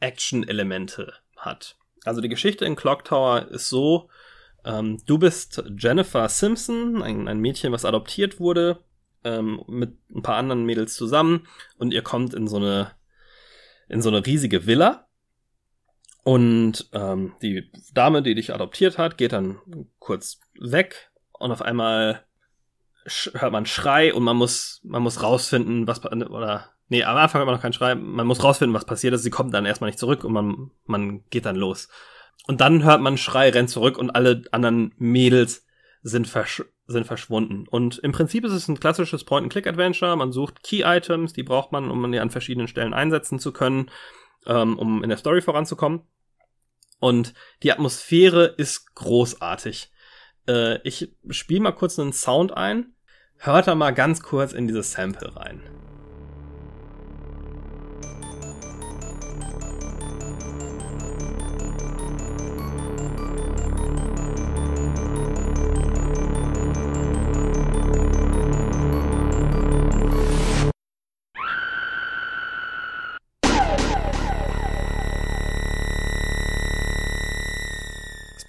Action-Elemente 0.00 1.14
hat. 1.36 1.76
Also 2.04 2.20
die 2.20 2.28
Geschichte 2.28 2.64
in 2.64 2.76
Clock 2.76 3.04
Tower 3.04 3.48
ist 3.48 3.68
so, 3.68 4.10
ähm, 4.64 4.98
du 5.06 5.18
bist 5.18 5.62
Jennifer 5.76 6.28
Simpson, 6.28 7.02
ein, 7.02 7.28
ein 7.28 7.38
Mädchen, 7.38 7.72
was 7.72 7.84
adoptiert 7.84 8.40
wurde, 8.40 8.78
ähm, 9.24 9.62
mit 9.68 9.96
ein 10.10 10.22
paar 10.22 10.36
anderen 10.36 10.64
Mädels 10.64 10.94
zusammen 10.94 11.46
und 11.78 11.92
ihr 11.92 12.02
kommt 12.02 12.34
in 12.34 12.46
so 12.46 12.56
eine, 12.56 12.92
in 13.88 14.02
so 14.02 14.08
eine 14.08 14.24
riesige 14.24 14.66
Villa 14.66 15.06
und 16.24 16.88
ähm, 16.92 17.34
die 17.42 17.70
Dame, 17.92 18.22
die 18.22 18.34
dich 18.34 18.54
adoptiert 18.54 18.98
hat, 18.98 19.18
geht 19.18 19.32
dann 19.32 19.58
kurz 19.98 20.40
weg 20.58 21.10
und 21.32 21.50
auf 21.50 21.62
einmal 21.62 22.24
hört 23.34 23.52
man 23.52 23.66
Schrei 23.66 24.14
und 24.14 24.22
man 24.22 24.36
muss, 24.36 24.80
man 24.84 25.02
muss 25.02 25.22
rausfinden, 25.22 25.88
was 25.88 26.04
oder 26.04 26.70
nee, 26.88 27.02
am 27.02 27.16
Anfang 27.16 27.40
hört 27.40 27.46
man 27.46 27.56
noch 27.56 27.62
keinen 27.62 27.72
Schrei, 27.72 27.96
man 27.96 28.26
muss 28.26 28.44
rausfinden, 28.44 28.74
was 28.74 28.84
passiert 28.84 29.14
ist. 29.14 29.22
Sie 29.22 29.30
kommt 29.30 29.52
dann 29.52 29.66
erstmal 29.66 29.88
nicht 29.88 29.98
zurück 29.98 30.22
und 30.22 30.32
man, 30.32 30.70
man 30.84 31.24
geht 31.30 31.46
dann 31.46 31.56
los. 31.56 31.88
Und 32.46 32.60
dann 32.60 32.82
hört 32.82 33.00
man 33.00 33.18
Schrei, 33.18 33.50
rennt 33.50 33.70
zurück 33.70 33.96
und 33.96 34.10
alle 34.10 34.42
anderen 34.50 34.94
Mädels 34.98 35.64
sind, 36.02 36.26
versch 36.26 36.64
sind 36.86 37.06
verschwunden. 37.06 37.66
Und 37.68 37.98
im 37.98 38.12
Prinzip 38.12 38.44
ist 38.44 38.52
es 38.52 38.68
ein 38.68 38.80
klassisches 38.80 39.24
Point-and-Click-Adventure. 39.24 40.16
Man 40.16 40.32
sucht 40.32 40.62
Key-Items, 40.62 41.32
die 41.32 41.44
braucht 41.44 41.72
man, 41.72 41.90
um 41.90 42.10
die 42.10 42.18
an 42.18 42.30
verschiedenen 42.30 42.68
Stellen 42.68 42.92
einsetzen 42.92 43.38
zu 43.38 43.52
können, 43.52 43.90
ähm, 44.46 44.76
um 44.78 45.02
in 45.02 45.08
der 45.08 45.18
Story 45.18 45.40
voranzukommen. 45.40 46.02
Und 46.98 47.34
die 47.62 47.72
Atmosphäre 47.72 48.44
ist 48.44 48.94
großartig. 48.94 49.92
Äh, 50.48 50.80
ich 50.86 51.14
spiele 51.30 51.60
mal 51.60 51.72
kurz 51.72 51.98
einen 51.98 52.12
Sound 52.12 52.56
ein. 52.56 52.94
Hört 53.38 53.66
da 53.66 53.74
mal 53.74 53.92
ganz 53.92 54.22
kurz 54.22 54.52
in 54.52 54.66
dieses 54.66 54.92
Sample 54.92 55.34
rein. 55.34 55.62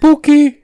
Spooky. 0.04 0.62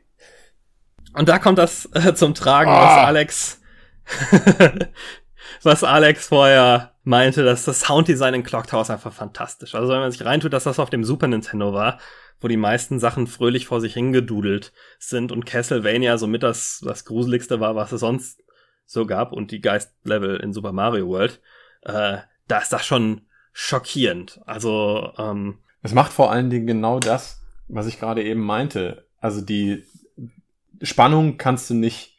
Und 1.14 1.28
da 1.28 1.38
kommt 1.38 1.56
das 1.58 1.88
äh, 1.94 2.14
zum 2.14 2.34
Tragen, 2.34 2.70
Ah. 2.70 2.84
was 2.84 3.06
Alex, 3.06 3.60
was 5.62 5.82
Alex 5.82 6.28
vorher 6.28 6.92
meinte, 7.04 7.42
dass 7.42 7.64
das 7.64 7.80
Sounddesign 7.80 8.34
in 8.34 8.42
Clock 8.42 8.66
Tower 8.66 8.88
einfach 8.90 9.12
fantastisch. 9.12 9.74
Also 9.74 9.88
wenn 9.92 10.00
man 10.00 10.12
sich 10.12 10.24
reintut, 10.24 10.52
dass 10.52 10.64
das 10.64 10.78
auf 10.78 10.90
dem 10.90 11.04
Super 11.04 11.26
Nintendo 11.26 11.72
war, 11.72 11.98
wo 12.40 12.48
die 12.48 12.58
meisten 12.58 12.98
Sachen 12.98 13.26
fröhlich 13.26 13.66
vor 13.66 13.80
sich 13.80 13.94
hingedudelt 13.94 14.72
sind 14.98 15.32
und 15.32 15.46
Castlevania 15.46 16.18
somit 16.18 16.42
das, 16.42 16.82
das 16.84 17.06
gruseligste 17.06 17.60
war, 17.60 17.74
was 17.74 17.92
es 17.92 18.00
sonst 18.00 18.42
so 18.84 19.06
gab 19.06 19.32
und 19.32 19.52
die 19.52 19.60
Geistlevel 19.62 20.36
in 20.36 20.52
Super 20.52 20.72
Mario 20.72 21.08
World, 21.08 21.40
äh, 21.82 22.18
da 22.46 22.58
ist 22.58 22.72
das 22.72 22.84
schon 22.84 23.22
schockierend. 23.52 24.40
Also, 24.44 25.12
ähm, 25.16 25.58
Es 25.82 25.94
macht 25.94 26.12
vor 26.12 26.30
allen 26.30 26.50
Dingen 26.50 26.66
genau 26.66 27.00
das, 27.00 27.40
was 27.68 27.86
ich 27.86 27.98
gerade 27.98 28.22
eben 28.22 28.40
meinte. 28.42 29.06
Also 29.20 29.40
die 29.40 29.84
Spannung 30.82 31.36
kannst 31.36 31.70
du 31.70 31.74
nicht 31.74 32.18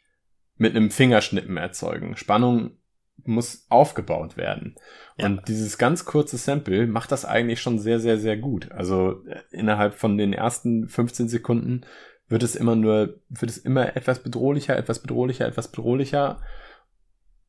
mit 0.56 0.76
einem 0.76 0.90
Fingerschnippen 0.90 1.56
erzeugen. 1.56 2.16
Spannung 2.16 2.72
muss 3.24 3.66
aufgebaut 3.68 4.36
werden. 4.36 4.76
Ja. 5.16 5.26
Und 5.26 5.48
dieses 5.48 5.78
ganz 5.78 6.04
kurze 6.04 6.36
Sample 6.36 6.86
macht 6.86 7.12
das 7.12 7.24
eigentlich 7.24 7.60
schon 7.60 7.78
sehr, 7.78 8.00
sehr, 8.00 8.18
sehr 8.18 8.36
gut. 8.36 8.72
Also 8.72 9.24
äh, 9.26 9.40
innerhalb 9.50 9.94
von 9.94 10.16
den 10.18 10.32
ersten 10.32 10.88
15 10.88 11.28
Sekunden 11.28 11.82
wird 12.28 12.42
es 12.42 12.56
immer 12.56 12.74
nur, 12.74 13.20
wird 13.28 13.50
es 13.50 13.58
immer 13.58 13.96
etwas 13.96 14.22
bedrohlicher, 14.22 14.76
etwas 14.76 15.00
bedrohlicher, 15.00 15.46
etwas 15.46 15.68
bedrohlicher. 15.68 16.40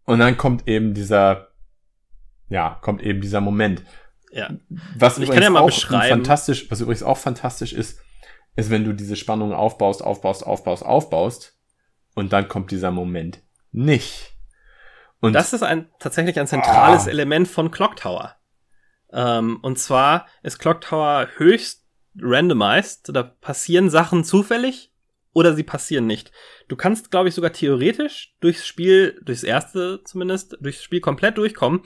Und 0.05 0.19
dann 0.19 0.37
kommt 0.37 0.67
eben 0.67 0.93
dieser, 0.93 1.47
ja, 2.49 2.77
kommt 2.81 3.01
eben 3.01 3.21
dieser 3.21 3.41
Moment. 3.41 3.83
ja. 4.31 4.49
Was 4.97 5.17
Ich 5.17 5.23
übrigens 5.23 5.35
kann 5.35 5.43
ja 5.43 5.49
mal 5.49 5.59
auch 5.61 5.67
beschreiben. 5.67 6.09
fantastisch, 6.09 6.69
was 6.69 6.81
übrigens 6.81 7.03
auch 7.03 7.17
fantastisch 7.17 7.73
ist, 7.73 8.02
ist, 8.55 8.69
wenn 8.69 8.85
du 8.85 8.93
diese 8.93 9.15
Spannung 9.15 9.53
aufbaust, 9.53 10.03
aufbaust, 10.03 10.45
aufbaust, 10.45 10.83
aufbaust 10.83 11.57
und 12.15 12.33
dann 12.33 12.47
kommt 12.47 12.71
dieser 12.71 12.91
Moment 12.91 13.41
nicht. 13.71 14.31
Und 15.19 15.33
Das 15.33 15.53
ist 15.53 15.63
ein, 15.63 15.89
tatsächlich 15.99 16.39
ein 16.39 16.47
zentrales 16.47 17.07
Ah. 17.07 17.09
Element 17.09 17.47
von 17.47 17.71
Clock 17.71 17.95
Tower. 17.95 18.35
Ähm, 19.11 19.59
und 19.61 19.79
zwar 19.79 20.27
ist 20.43 20.59
Clock 20.59 20.81
Tower 20.81 21.27
höchst 21.37 21.85
randomized. 22.19 23.09
Da 23.15 23.23
passieren 23.23 23.89
Sachen 23.89 24.23
zufällig 24.23 24.91
oder 25.31 25.53
sie 25.53 25.63
passieren 25.63 26.05
nicht. 26.07 26.31
Du 26.67 26.75
kannst, 26.75 27.09
glaube 27.09 27.29
ich, 27.29 27.35
sogar 27.35 27.53
theoretisch 27.53 28.35
durchs 28.39 28.67
Spiel, 28.67 29.19
durchs 29.23 29.43
erste 29.43 30.01
zumindest, 30.03 30.57
durchs 30.59 30.83
Spiel 30.83 30.99
komplett 31.01 31.37
durchkommen, 31.37 31.81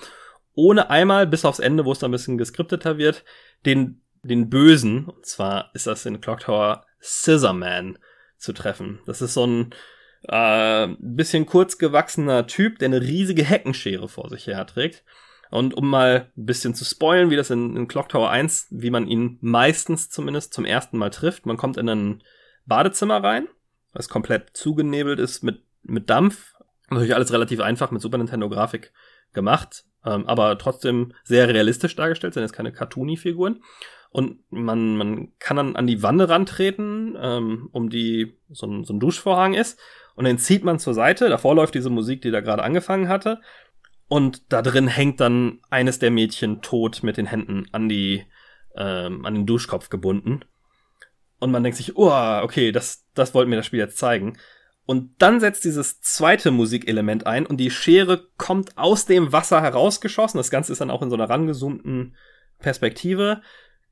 ohne 0.54 0.90
einmal 0.90 1.28
bis 1.28 1.46
aufs 1.46 1.60
Ende, 1.60 1.86
wo 1.86 1.92
es 1.92 2.00
dann 2.00 2.10
ein 2.10 2.14
bisschen 2.14 2.38
geskripteter 2.38 2.98
wird, 2.98 3.24
den, 3.66 4.02
den 4.24 4.50
Bösen, 4.50 5.06
und 5.06 5.26
zwar 5.26 5.72
ist 5.74 5.88
das 5.88 6.06
in 6.06 6.22
Clock 6.22 6.42
Tower 6.42 6.86
Scissorman 7.02 7.98
zu 8.38 8.54
treffen. 8.54 9.00
Das 9.06 9.22
ist 9.22 9.34
so 9.34 9.46
ein 9.46 9.74
äh, 10.24 10.88
bisschen 11.00 11.46
kurz 11.46 11.78
gewachsener 11.78 12.48
Typ, 12.48 12.80
der 12.80 12.88
eine 12.88 13.02
riesige 13.02 13.44
Heckenschere 13.44 14.08
vor 14.08 14.30
sich 14.30 14.48
her 14.48 14.66
trägt. 14.66 15.04
Und 15.50 15.76
um 15.76 15.90
mal 15.90 16.32
ein 16.36 16.46
bisschen 16.46 16.76
zu 16.76 16.84
spoilen, 16.84 17.30
wie 17.30 17.38
das 17.38 17.50
in, 17.50 17.78
in 17.78 17.88
Clock 17.88 18.10
Tower 18.10 18.30
1, 18.30 18.68
wie 18.70 18.90
man 18.90 19.08
ihn 19.08 19.38
meistens 19.42 20.10
zumindest 20.10 20.54
zum 20.54 20.66
ersten 20.66 20.98
Mal 20.98 21.10
trifft. 21.10 21.46
Man 21.46 21.58
kommt 21.58 21.78
in 21.78 21.88
ein 21.88 22.24
Badezimmer 22.66 23.24
rein, 23.24 23.48
was 23.94 24.10
komplett 24.10 24.50
zugenebelt 24.58 25.20
ist 25.20 25.44
mit, 25.44 25.64
mit 25.84 26.10
Dampf. 26.10 26.54
Natürlich 26.90 27.16
alles 27.16 27.32
relativ 27.32 27.62
einfach 27.62 27.92
mit 27.92 28.02
Super 28.02 28.18
Nintendo 28.18 28.50
Grafik 28.50 28.92
gemacht, 29.34 29.86
ähm, 30.06 30.26
aber 30.28 30.58
trotzdem 30.58 31.14
sehr 31.24 31.48
realistisch 31.48 31.96
dargestellt, 31.96 32.34
sind 32.34 32.44
jetzt 32.44 32.54
keine 32.54 32.72
Cartoony-Figuren. 32.72 33.62
Und 34.10 34.40
man, 34.50 34.98
man 34.98 35.32
kann 35.40 35.58
dann 35.58 35.76
an 35.76 35.88
die 35.88 36.02
Wanne 36.02 36.30
rantreten, 36.30 37.18
ähm, 37.22 37.70
um 37.72 37.90
die 37.90 38.38
so 38.50 38.66
ein, 38.66 38.84
so 38.84 38.94
ein 38.94 39.00
Duschvorhang 39.00 39.54
ist. 39.54 39.80
Und 40.16 40.26
den 40.26 40.38
zieht 40.38 40.64
man 40.64 40.80
zur 40.80 40.94
Seite. 40.94 41.30
Davor 41.30 41.56
läuft 41.56 41.76
diese 41.76 41.90
Musik, 41.90 42.22
die 42.22 42.32
da 42.32 42.42
gerade 42.42 42.64
angefangen 42.64 43.10
hatte. 43.10 43.42
Und 44.08 44.52
da 44.52 44.62
drin 44.62 44.88
hängt 44.88 45.20
dann 45.20 45.60
eines 45.70 46.00
der 46.00 46.12
Mädchen 46.12 46.62
tot 46.62 47.04
mit 47.04 47.18
den 47.18 47.26
Händen 47.26 47.68
an 47.72 47.90
die, 47.90 48.26
ähm, 48.76 49.26
an 49.26 49.36
den 49.36 49.46
Duschkopf 49.46 49.90
gebunden. 49.90 50.42
Und 51.40 51.52
man 51.52 51.64
denkt 51.64 51.78
sich, 51.78 51.98
oh, 51.98 52.40
okay, 52.42 52.72
das, 52.72 53.06
das 53.14 53.34
wollte 53.34 53.50
mir 53.50 53.58
das 53.58 53.66
Spiel 53.66 53.80
jetzt 53.80 53.98
zeigen. 53.98 54.38
Und 54.86 55.22
dann 55.22 55.42
setzt 55.42 55.66
dieses 55.66 56.00
zweite 56.00 56.50
Musikelement 56.50 57.28
ein 57.28 57.46
und 57.46 57.58
die 57.58 57.70
Schere 57.70 58.26
kommt 58.38 58.78
aus 58.78 59.06
dem 59.06 59.34
Wasser 59.34 59.62
herausgeschossen. 59.62 60.38
Das 60.38 60.50
Ganze 60.50 60.72
ist 60.72 60.80
dann 60.80 60.90
auch 60.90 61.02
in 61.02 61.10
so 61.10 61.16
einer 61.18 61.30
rangezoomten 61.30 62.16
Perspektive, 62.60 63.42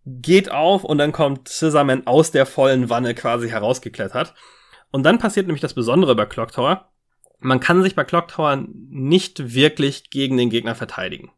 geht 0.05 0.51
auf 0.51 0.83
und 0.83 0.97
dann 0.97 1.11
kommt 1.11 1.49
Scissorman 1.49 2.05
aus 2.05 2.31
der 2.31 2.45
vollen 2.45 2.89
Wanne 2.89 3.15
quasi 3.15 3.49
herausgeklettert. 3.49 4.33
Und 4.91 5.03
dann 5.03 5.17
passiert 5.17 5.47
nämlich 5.47 5.61
das 5.61 5.73
Besondere 5.73 6.15
bei 6.15 6.25
Clock 6.25 6.51
Tower. 6.51 6.89
Man 7.39 7.59
kann 7.59 7.81
sich 7.81 7.95
bei 7.95 8.03
Clock 8.03 8.29
Tower 8.29 8.63
nicht 8.89 9.53
wirklich 9.53 10.09
gegen 10.09 10.37
den 10.37 10.49
Gegner 10.49 10.75
verteidigen. 10.75 11.31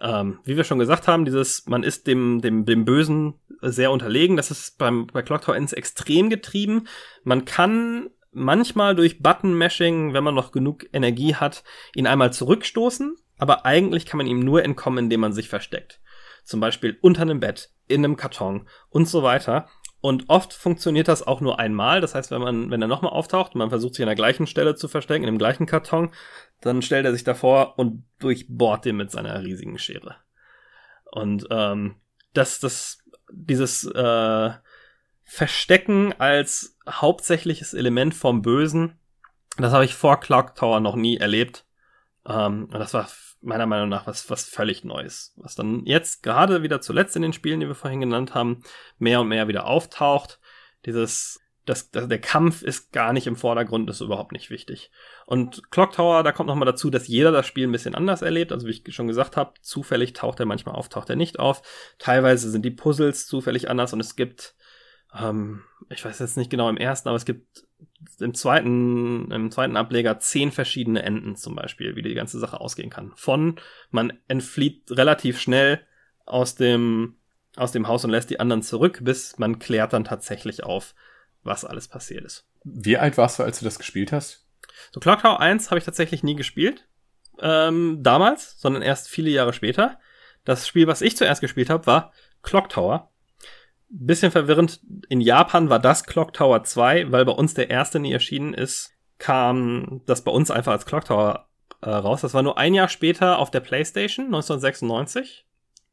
Ähm, 0.00 0.40
wie 0.44 0.56
wir 0.56 0.64
schon 0.64 0.78
gesagt 0.78 1.08
haben, 1.08 1.24
dieses, 1.24 1.66
man 1.66 1.82
ist 1.82 2.06
dem, 2.06 2.40
dem, 2.40 2.64
dem 2.64 2.84
Bösen 2.84 3.34
sehr 3.60 3.90
unterlegen. 3.90 4.36
Das 4.36 4.50
ist 4.50 4.78
beim, 4.78 5.06
bei 5.06 5.22
Clock 5.22 5.42
Tower 5.42 5.56
ins 5.56 5.72
Extrem 5.72 6.30
getrieben. 6.30 6.86
Man 7.22 7.44
kann 7.44 8.10
manchmal 8.32 8.94
durch 8.94 9.22
Button-Mashing, 9.22 10.12
wenn 10.12 10.24
man 10.24 10.34
noch 10.34 10.52
genug 10.52 10.86
Energie 10.92 11.34
hat, 11.34 11.64
ihn 11.94 12.06
einmal 12.06 12.32
zurückstoßen. 12.32 13.16
Aber 13.38 13.64
eigentlich 13.64 14.06
kann 14.06 14.18
man 14.18 14.26
ihm 14.26 14.40
nur 14.40 14.64
entkommen, 14.64 15.04
indem 15.04 15.20
man 15.20 15.32
sich 15.32 15.48
versteckt. 15.48 16.00
Zum 16.50 16.58
Beispiel 16.58 16.98
unter 17.00 17.22
einem 17.22 17.38
Bett, 17.38 17.70
in 17.86 18.04
einem 18.04 18.16
Karton 18.16 18.68
und 18.88 19.06
so 19.06 19.22
weiter. 19.22 19.68
Und 20.00 20.24
oft 20.26 20.52
funktioniert 20.52 21.06
das 21.06 21.24
auch 21.24 21.40
nur 21.40 21.60
einmal. 21.60 22.00
Das 22.00 22.16
heißt, 22.16 22.32
wenn 22.32 22.40
man, 22.40 22.72
wenn 22.72 22.82
er 22.82 22.88
nochmal 22.88 23.12
auftaucht 23.12 23.54
und 23.54 23.60
man 23.60 23.68
versucht 23.68 23.94
sich 23.94 24.02
an 24.02 24.08
der 24.08 24.16
gleichen 24.16 24.48
Stelle 24.48 24.74
zu 24.74 24.88
verstecken, 24.88 25.22
in 25.22 25.32
dem 25.32 25.38
gleichen 25.38 25.66
Karton, 25.66 26.10
dann 26.60 26.82
stellt 26.82 27.06
er 27.06 27.12
sich 27.12 27.22
davor 27.22 27.78
und 27.78 28.04
durchbohrt 28.18 28.84
den 28.84 28.96
mit 28.96 29.12
seiner 29.12 29.44
riesigen 29.44 29.78
Schere. 29.78 30.16
Und 31.04 31.46
ähm, 31.52 31.94
das, 32.34 32.58
das, 32.58 32.98
dieses 33.30 33.84
äh, 33.84 34.50
Verstecken 35.22 36.14
als 36.18 36.76
hauptsächliches 36.88 37.74
Element 37.74 38.12
vom 38.12 38.42
Bösen, 38.42 38.98
das 39.56 39.72
habe 39.72 39.84
ich 39.84 39.94
vor 39.94 40.18
Clock 40.18 40.56
Tower 40.56 40.80
noch 40.80 40.96
nie 40.96 41.18
erlebt. 41.18 41.64
Ähm, 42.26 42.64
und 42.64 42.80
das 42.80 42.92
war 42.92 43.08
meiner 43.40 43.66
Meinung 43.66 43.88
nach 43.88 44.06
was, 44.06 44.28
was 44.30 44.44
völlig 44.44 44.84
Neues. 44.84 45.32
Was 45.36 45.54
dann 45.54 45.84
jetzt 45.86 46.22
gerade 46.22 46.62
wieder 46.62 46.80
zuletzt 46.80 47.16
in 47.16 47.22
den 47.22 47.32
Spielen, 47.32 47.60
die 47.60 47.68
wir 47.68 47.74
vorhin 47.74 48.00
genannt 48.00 48.34
haben, 48.34 48.62
mehr 48.98 49.20
und 49.20 49.28
mehr 49.28 49.48
wieder 49.48 49.66
auftaucht. 49.66 50.40
Dieses, 50.86 51.40
das, 51.66 51.90
das, 51.90 52.08
der 52.08 52.20
Kampf 52.20 52.62
ist 52.62 52.92
gar 52.92 53.12
nicht 53.12 53.26
im 53.26 53.36
Vordergrund, 53.36 53.88
ist 53.88 54.00
überhaupt 54.00 54.32
nicht 54.32 54.50
wichtig. 54.50 54.90
Und 55.26 55.70
Clock 55.70 55.92
Tower, 55.92 56.22
da 56.22 56.32
kommt 56.32 56.48
nochmal 56.48 56.66
dazu, 56.66 56.90
dass 56.90 57.08
jeder 57.08 57.32
das 57.32 57.46
Spiel 57.46 57.66
ein 57.66 57.72
bisschen 57.72 57.94
anders 57.94 58.22
erlebt. 58.22 58.52
Also 58.52 58.66
wie 58.66 58.70
ich 58.70 58.94
schon 58.94 59.08
gesagt 59.08 59.36
habe, 59.36 59.54
zufällig 59.62 60.12
taucht 60.12 60.40
er 60.40 60.46
manchmal 60.46 60.74
auf, 60.74 60.88
taucht 60.88 61.10
er 61.10 61.16
nicht 61.16 61.38
auf. 61.38 61.62
Teilweise 61.98 62.50
sind 62.50 62.64
die 62.64 62.70
Puzzles 62.70 63.26
zufällig 63.26 63.70
anders 63.70 63.92
und 63.92 64.00
es 64.00 64.16
gibt, 64.16 64.54
ähm, 65.18 65.62
ich 65.88 66.04
weiß 66.04 66.18
jetzt 66.18 66.36
nicht 66.36 66.50
genau 66.50 66.68
im 66.68 66.76
ersten, 66.76 67.08
aber 67.08 67.16
es 67.16 67.24
gibt 67.24 67.64
im 68.18 68.34
zweiten, 68.34 69.30
im 69.30 69.50
zweiten 69.50 69.76
Ableger 69.76 70.18
zehn 70.18 70.52
verschiedene 70.52 71.02
Enden 71.02 71.36
zum 71.36 71.54
Beispiel, 71.54 71.96
wie 71.96 72.02
die 72.02 72.14
ganze 72.14 72.38
Sache 72.38 72.60
ausgehen 72.60 72.90
kann. 72.90 73.12
Von 73.16 73.56
man 73.90 74.12
entflieht 74.28 74.90
relativ 74.90 75.40
schnell 75.40 75.80
aus 76.26 76.54
dem, 76.54 77.16
aus 77.56 77.72
dem 77.72 77.88
Haus 77.88 78.04
und 78.04 78.10
lässt 78.10 78.30
die 78.30 78.40
anderen 78.40 78.62
zurück, 78.62 79.00
bis 79.02 79.38
man 79.38 79.58
klärt 79.58 79.92
dann 79.92 80.04
tatsächlich 80.04 80.64
auf, 80.64 80.94
was 81.42 81.64
alles 81.64 81.88
passiert 81.88 82.24
ist. 82.24 82.46
wie 82.64 82.98
alt 82.98 83.16
warst 83.16 83.38
du, 83.38 83.42
als 83.42 83.58
du 83.58 83.64
das 83.64 83.78
gespielt 83.78 84.12
hast? 84.12 84.46
So 84.92 85.00
Clock 85.00 85.22
Tower 85.22 85.40
1 85.40 85.70
habe 85.70 85.78
ich 85.78 85.84
tatsächlich 85.84 86.22
nie 86.22 86.36
gespielt. 86.36 86.86
Ähm, 87.40 88.02
damals, 88.02 88.60
sondern 88.60 88.82
erst 88.82 89.08
viele 89.08 89.30
Jahre 89.30 89.52
später. 89.52 89.98
Das 90.44 90.66
Spiel, 90.68 90.86
was 90.86 91.02
ich 91.02 91.16
zuerst 91.16 91.40
gespielt 91.40 91.70
habe, 91.70 91.86
war 91.86 92.12
Clock 92.42 92.68
Tower. 92.68 93.10
Bisschen 93.92 94.30
verwirrend, 94.30 94.80
in 95.08 95.20
Japan 95.20 95.68
war 95.68 95.80
das 95.80 96.04
Clock 96.04 96.32
Tower 96.32 96.62
2, 96.62 97.10
weil 97.10 97.24
bei 97.24 97.32
uns 97.32 97.54
der 97.54 97.70
erste 97.70 97.98
nie 97.98 98.12
erschienen 98.12 98.54
ist, 98.54 98.92
kam 99.18 100.00
das 100.06 100.22
bei 100.22 100.30
uns 100.30 100.50
einfach 100.50 100.72
als 100.72 100.86
Clock 100.86 101.06
Tower 101.06 101.48
äh, 101.82 101.90
raus. 101.90 102.20
Das 102.20 102.32
war 102.32 102.42
nur 102.42 102.56
ein 102.56 102.74
Jahr 102.74 102.88
später 102.88 103.38
auf 103.38 103.50
der 103.50 103.60
PlayStation, 103.60 104.26
1996, 104.26 105.44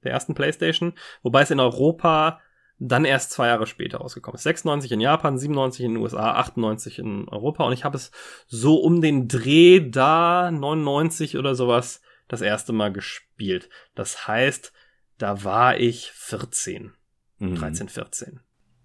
der 0.03 0.11
ersten 0.11 0.35
PlayStation, 0.35 0.93
wobei 1.23 1.41
es 1.41 1.51
in 1.51 1.59
Europa 1.59 2.39
dann 2.79 3.05
erst 3.05 3.31
zwei 3.31 3.47
Jahre 3.47 3.65
später 3.65 3.97
rausgekommen 3.97 4.35
ist. 4.35 4.43
96 4.43 4.91
in 4.91 5.01
Japan, 5.01 5.37
97 5.37 5.85
in 5.85 5.93
den 5.93 6.03
USA, 6.03 6.33
98 6.33 6.99
in 6.99 7.27
Europa 7.27 7.65
und 7.65 7.73
ich 7.73 7.83
habe 7.83 7.97
es 7.97 8.11
so 8.45 8.75
um 8.75 9.01
den 9.01 9.27
Dreh 9.27 9.89
da 9.89 10.51
99 10.51 11.37
oder 11.37 11.55
sowas 11.55 12.01
das 12.27 12.41
erste 12.41 12.73
Mal 12.73 12.91
gespielt. 12.91 13.69
Das 13.95 14.27
heißt, 14.27 14.73
da 15.17 15.43
war 15.43 15.79
ich 15.79 16.11
14, 16.11 16.93
Mhm. 17.39 17.55
13, 17.55 17.89
14. 17.89 18.39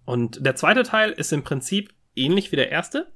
Und 0.05 0.45
der 0.45 0.55
zweite 0.55 0.83
Teil 0.83 1.11
ist 1.11 1.31
im 1.33 1.43
Prinzip 1.43 1.93
ähnlich 2.15 2.51
wie 2.51 2.55
der 2.57 2.71
erste. 2.71 3.11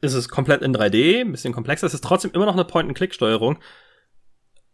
Es 0.00 0.14
ist 0.14 0.28
komplett 0.28 0.62
in 0.62 0.74
3D, 0.74 1.20
ein 1.20 1.32
bisschen 1.32 1.52
komplexer. 1.52 1.86
Es 1.86 1.94
ist 1.94 2.04
trotzdem 2.04 2.30
immer 2.32 2.46
noch 2.46 2.54
eine 2.54 2.64
Point-and-Click-Steuerung. 2.64 3.58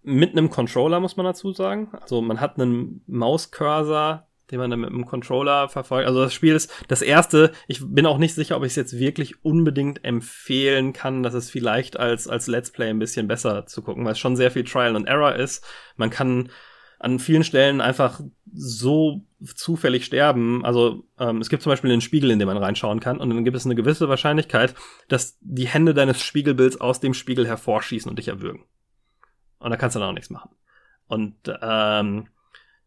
Mit 0.03 0.33
einem 0.33 0.51
Controller, 0.51 1.01
muss 1.01 1.17
man 1.17 1.27
dazu 1.27 1.53
sagen. 1.53 1.89
Also 2.01 2.23
man 2.23 2.41
hat 2.41 2.61
einen 2.61 3.03
Mauscursor 3.07 4.27
den 4.51 4.61
man 4.61 4.71
dann 4.71 4.81
mit 4.81 4.91
dem 4.91 5.07
Controller 5.07 5.69
verfolgt. 5.69 6.07
Also 6.07 6.23
das 6.23 6.35
Spiel 6.35 6.55
ist 6.55 6.73
das 6.89 7.03
erste. 7.03 7.53
Ich 7.67 7.81
bin 7.85 8.07
auch 8.07 8.19
nicht 8.19 8.35
sicher, 8.35 8.57
ob 8.57 8.63
ich 8.63 8.73
es 8.73 8.77
jetzt 8.77 8.99
wirklich 8.99 9.45
unbedingt 9.45 10.05
empfehlen 10.05 10.93
kann. 10.93 11.23
Das 11.23 11.35
ist 11.35 11.51
vielleicht 11.51 11.99
als, 11.99 12.29
als 12.29 12.47
Let's 12.47 12.71
Play 12.71 12.91
ein 12.91 12.99
bisschen 12.99 13.27
besser 13.27 13.67
zu 13.67 13.83
gucken, 13.83 14.05
weil 14.05 14.13
es 14.13 14.19
schon 14.19 14.37
sehr 14.37 14.51
viel 14.51 14.65
Trial 14.65 14.95
and 14.95 15.09
Error 15.09 15.35
ist. 15.35 15.65
Man 15.97 16.11
kann 16.11 16.51
an 17.07 17.19
vielen 17.19 17.45
Stellen 17.45 17.81
einfach 17.81 18.21
so 18.53 19.23
zufällig 19.55 20.05
sterben. 20.05 20.65
Also 20.65 21.05
ähm, 21.19 21.41
es 21.41 21.49
gibt 21.49 21.63
zum 21.63 21.71
Beispiel 21.71 21.91
einen 21.91 22.01
Spiegel, 22.01 22.31
in 22.31 22.39
den 22.39 22.49
man 22.49 22.57
reinschauen 22.57 23.01
kann, 23.01 23.19
und 23.19 23.31
dann 23.31 23.45
gibt 23.45 23.57
es 23.57 23.65
eine 23.65 23.77
gewisse 23.77 24.09
Wahrscheinlichkeit, 24.09 24.75
dass 25.09 25.39
die 25.41 25.69
Hände 25.69 25.95
deines 25.95 26.21
Spiegelbilds 26.21 26.81
aus 26.81 27.01
dem 27.01 27.15
Spiegel 27.15 27.47
hervorschießen 27.47 28.11
und 28.11 28.19
dich 28.19 28.29
erwürgen. 28.29 28.65
Und 29.59 29.71
da 29.71 29.77
kannst 29.77 29.95
du 29.95 30.01
dann 30.01 30.11
auch 30.11 30.15
nichts 30.15 30.31
machen. 30.31 30.51
Und 31.07 31.37
ähm, 31.63 32.29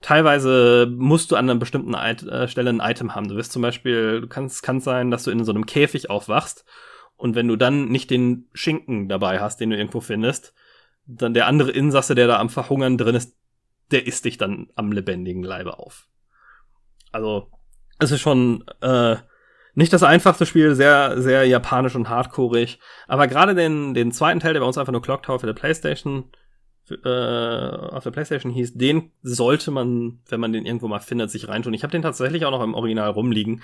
teilweise 0.02 0.92
musst 0.94 1.32
du 1.32 1.36
an 1.38 1.50
einer 1.50 1.60
bestimmten 1.60 1.94
It 1.94 2.24
äh, 2.24 2.48
Stelle 2.48 2.70
ein 2.70 2.82
Item 2.82 3.16
haben. 3.16 3.30
Du 3.30 3.36
wirst 3.36 3.54
zum 3.54 3.62
Beispiel, 3.62 4.22
du 4.22 4.28
kannst, 4.28 4.64
kann 4.64 4.82
sein, 4.82 5.12
dass 5.12 5.24
du 5.24 5.32
in 5.32 5.44
so 5.46 5.54
einem 5.54 5.66
Käfig 5.66 6.10
aufwachst 6.10 6.66
und 7.16 7.36
wenn 7.36 7.48
du 7.48 7.56
dann 7.56 7.90
nicht 7.90 8.10
den 8.10 8.50
Schinken 8.54 9.08
dabei 9.08 9.40
hast, 9.40 9.60
den 9.60 9.70
du 9.70 9.78
irgendwo 9.78 10.02
findest, 10.02 10.54
dann 11.06 11.34
der 11.34 11.48
andere 11.48 11.72
Insasse, 11.72 12.16
der 12.16 12.28
da 12.28 12.40
am 12.40 12.50
Verhungern 12.50 12.98
drin 12.98 13.16
ist, 13.16 13.36
der 13.92 14.08
isst 14.08 14.26
dich 14.26 14.38
dann 14.38 14.68
am 14.76 14.92
lebendigen 14.92 15.44
Leibe 15.44 15.80
auf. 15.80 16.08
Also, 17.12 17.50
es 18.00 18.12
ist 18.12 18.22
schon 18.22 18.64
äh, 18.82 19.18
nicht 19.74 19.94
das 19.94 20.04
einfachste 20.04 20.46
Spiel, 20.46 20.76
sehr, 20.76 21.22
sehr 21.22 21.46
japanisch 21.46 21.96
und 21.96 22.10
hardcoreig. 22.10 22.80
Aber 23.08 23.28
gerade 23.28 23.56
den, 23.56 23.94
den 23.94 24.12
zweiten 24.12 24.40
Teil, 24.40 24.54
der 24.54 24.62
bei 24.62 24.68
uns 24.68 24.78
einfach 24.78 24.92
nur 24.92 25.02
Clock 25.02 25.24
Tower 25.24 25.40
für 25.40 25.48
die 25.48 25.54
Playstation 25.54 26.26
äh, 26.92 27.10
auf 27.10 28.04
der 28.04 28.12
Playstation 28.12 28.52
hieß, 28.52 28.74
den 28.76 29.12
sollte 29.22 29.72
man, 29.72 30.20
wenn 30.28 30.40
man 30.40 30.54
den 30.54 30.66
irgendwo 30.66 30.88
mal 30.88 31.00
findet, 31.00 31.32
sich 31.32 31.48
reintun. 31.48 31.74
Ich 31.74 31.84
habe 31.84 31.92
den 31.92 32.02
tatsächlich 32.02 32.46
auch 32.46 32.52
noch 32.52 32.64
im 32.64 32.74
Original 32.74 33.10
rumliegen. 33.10 33.62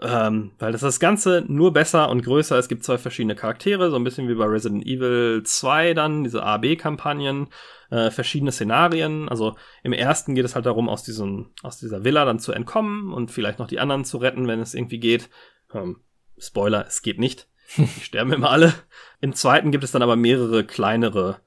Ähm, 0.00 0.52
weil 0.58 0.72
das 0.72 0.80
das 0.80 1.00
Ganze 1.00 1.44
nur 1.46 1.74
besser 1.74 2.08
und 2.08 2.22
größer. 2.22 2.58
Es 2.58 2.68
gibt 2.68 2.82
zwei 2.82 2.96
verschiedene 2.96 3.34
Charaktere, 3.34 3.90
so 3.90 3.96
ein 3.96 4.04
bisschen 4.04 4.26
wie 4.26 4.34
bei 4.34 4.46
Resident 4.46 4.86
Evil 4.86 5.42
2 5.44 5.92
dann, 5.92 6.24
diese 6.24 6.42
A-B-Kampagnen, 6.42 7.48
äh, 7.92 8.10
verschiedene 8.10 8.52
Szenarien. 8.52 9.28
Also 9.28 9.54
im 9.82 9.92
ersten 9.92 10.34
geht 10.34 10.46
es 10.46 10.54
halt 10.54 10.64
darum, 10.64 10.88
aus, 10.88 11.02
diesem, 11.02 11.50
aus 11.62 11.78
dieser 11.78 12.04
Villa 12.04 12.24
dann 12.24 12.38
zu 12.38 12.52
entkommen 12.52 13.12
und 13.12 13.30
vielleicht 13.30 13.58
noch 13.58 13.68
die 13.68 13.80
anderen 13.80 14.04
zu 14.04 14.16
retten, 14.16 14.48
wenn 14.48 14.60
es 14.60 14.74
irgendwie 14.74 14.98
geht. 14.98 15.28
Ähm, 15.74 16.00
Spoiler, 16.38 16.86
es 16.86 17.02
geht 17.02 17.18
nicht. 17.18 17.48
Die 17.76 18.00
sterben 18.00 18.32
immer 18.32 18.50
alle. 18.50 18.72
Im 19.20 19.34
zweiten 19.34 19.70
gibt 19.70 19.84
es 19.84 19.92
dann 19.92 20.02
aber 20.02 20.16
mehrere 20.16 20.64
kleinere 20.64 21.40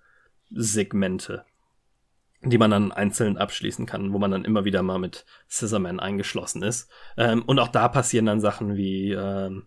Segmente 0.51 1.45
die 2.47 2.59
man 2.59 2.69
dann 2.69 2.91
einzeln 2.91 3.37
abschließen 3.39 3.87
kann, 3.87 4.13
wo 4.13 4.19
man 4.19 4.29
dann 4.29 4.45
immer 4.45 4.65
wieder 4.65 4.83
mal 4.83 4.99
mit 4.99 5.25
Scissorman 5.49 5.99
eingeschlossen 5.99 6.61
ist. 6.61 6.91
Ähm, 7.17 7.41
und 7.41 7.57
auch 7.57 7.69
da 7.69 7.87
passieren 7.87 8.27
dann 8.27 8.39
Sachen 8.39 8.75
wie, 8.75 9.13
ähm, 9.13 9.65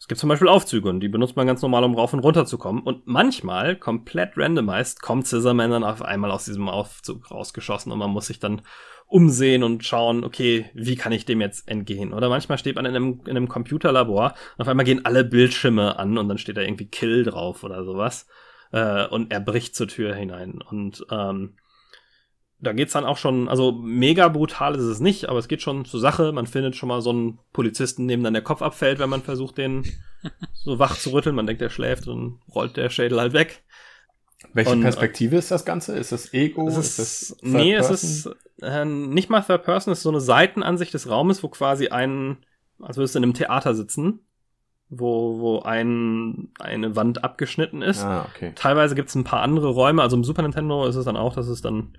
es 0.00 0.08
gibt 0.08 0.18
zum 0.18 0.30
Beispiel 0.30 0.48
Aufzüge 0.48 0.88
und 0.88 1.00
die 1.00 1.10
benutzt 1.10 1.36
man 1.36 1.46
ganz 1.46 1.60
normal, 1.60 1.84
um 1.84 1.94
rauf 1.94 2.14
und 2.14 2.20
runter 2.20 2.46
zu 2.46 2.56
kommen. 2.56 2.82
Und 2.82 3.06
manchmal, 3.06 3.76
komplett 3.76 4.32
randomized, 4.34 5.02
kommt 5.02 5.26
Scissorman 5.26 5.70
dann 5.70 5.84
auf 5.84 6.00
einmal 6.00 6.30
aus 6.30 6.46
diesem 6.46 6.70
Aufzug 6.70 7.30
rausgeschossen 7.30 7.92
und 7.92 7.98
man 7.98 8.10
muss 8.10 8.28
sich 8.28 8.38
dann 8.38 8.62
umsehen 9.06 9.62
und 9.62 9.84
schauen, 9.84 10.24
okay, 10.24 10.70
wie 10.72 10.96
kann 10.96 11.12
ich 11.12 11.26
dem 11.26 11.42
jetzt 11.42 11.68
entgehen? 11.68 12.14
Oder 12.14 12.30
manchmal 12.30 12.56
steht 12.56 12.76
man 12.76 12.86
in 12.86 12.96
einem, 12.96 13.20
in 13.26 13.36
einem 13.36 13.48
Computerlabor 13.48 14.32
und 14.56 14.62
auf 14.62 14.68
einmal 14.68 14.86
gehen 14.86 15.04
alle 15.04 15.22
Bildschirme 15.22 15.98
an 15.98 16.16
und 16.16 16.28
dann 16.30 16.38
steht 16.38 16.56
da 16.56 16.62
irgendwie 16.62 16.88
Kill 16.88 17.22
drauf 17.22 17.62
oder 17.62 17.84
sowas. 17.84 18.26
Äh, 18.72 19.06
und 19.06 19.30
er 19.30 19.40
bricht 19.40 19.74
zur 19.74 19.88
Tür 19.88 20.14
hinein. 20.14 20.62
Und 20.62 21.04
ähm, 21.10 21.56
da 22.62 22.72
geht's 22.72 22.92
dann 22.92 23.04
auch 23.04 23.16
schon, 23.16 23.48
also 23.48 23.72
mega 23.72 24.28
brutal 24.28 24.74
ist 24.74 24.84
es 24.84 25.00
nicht, 25.00 25.28
aber 25.28 25.38
es 25.38 25.48
geht 25.48 25.62
schon 25.62 25.84
zur 25.84 26.00
Sache. 26.00 26.32
Man 26.32 26.46
findet 26.46 26.76
schon 26.76 26.88
mal 26.88 27.00
so 27.00 27.10
einen 27.10 27.38
Polizisten, 27.52 28.06
dem 28.06 28.22
dann 28.22 28.34
der 28.34 28.42
Kopf 28.42 28.60
abfällt, 28.60 28.98
wenn 28.98 29.08
man 29.08 29.22
versucht, 29.22 29.58
den 29.58 29.84
so 30.52 30.78
wach 30.78 30.96
zu 30.98 31.10
rütteln. 31.12 31.34
Man 31.34 31.46
denkt, 31.46 31.62
er 31.62 31.70
schläft 31.70 32.06
und 32.06 32.40
rollt 32.54 32.76
der 32.76 32.90
Schädel 32.90 33.18
halt 33.20 33.32
weg. 33.32 33.62
Welche 34.52 34.72
Und, 34.72 34.82
Perspektive 34.82 35.36
ist 35.36 35.50
das 35.50 35.64
Ganze? 35.64 35.96
Ist 35.96 36.12
das 36.12 36.32
Ego? 36.32 36.68
Es 36.68 36.76
ist, 36.76 36.98
ist, 36.98 37.30
das 37.30 37.38
Third 37.38 37.52
nee, 37.52 37.74
es 37.74 37.88
Person? 37.88 37.94
ist 37.94 38.62
äh, 38.62 38.84
nicht 38.84 39.30
mal 39.30 39.42
Third 39.42 39.64
Person, 39.64 39.92
es 39.92 40.00
ist 40.00 40.02
so 40.02 40.10
eine 40.10 40.20
Seitenansicht 40.20 40.92
des 40.92 41.08
Raumes, 41.08 41.42
wo 41.42 41.48
quasi 41.48 41.88
ein, 41.88 42.38
als 42.80 42.96
würdest 42.96 43.14
du 43.14 43.18
in 43.18 43.24
einem 43.24 43.34
Theater 43.34 43.74
sitzen, 43.74 44.20
wo, 44.88 45.38
wo 45.38 45.60
ein, 45.60 46.52
eine 46.58 46.96
Wand 46.96 47.22
abgeschnitten 47.22 47.80
ist. 47.82 48.02
Ah, 48.02 48.26
okay. 48.34 48.52
Teilweise 48.54 48.94
gibt 48.94 49.10
es 49.10 49.14
ein 49.14 49.24
paar 49.24 49.42
andere 49.42 49.68
Räume, 49.68 50.02
also 50.02 50.16
im 50.16 50.24
Super 50.24 50.42
Nintendo 50.42 50.86
ist 50.86 50.96
es 50.96 51.04
dann 51.04 51.16
auch, 51.16 51.34
dass 51.34 51.48
es 51.48 51.62
dann 51.62 51.94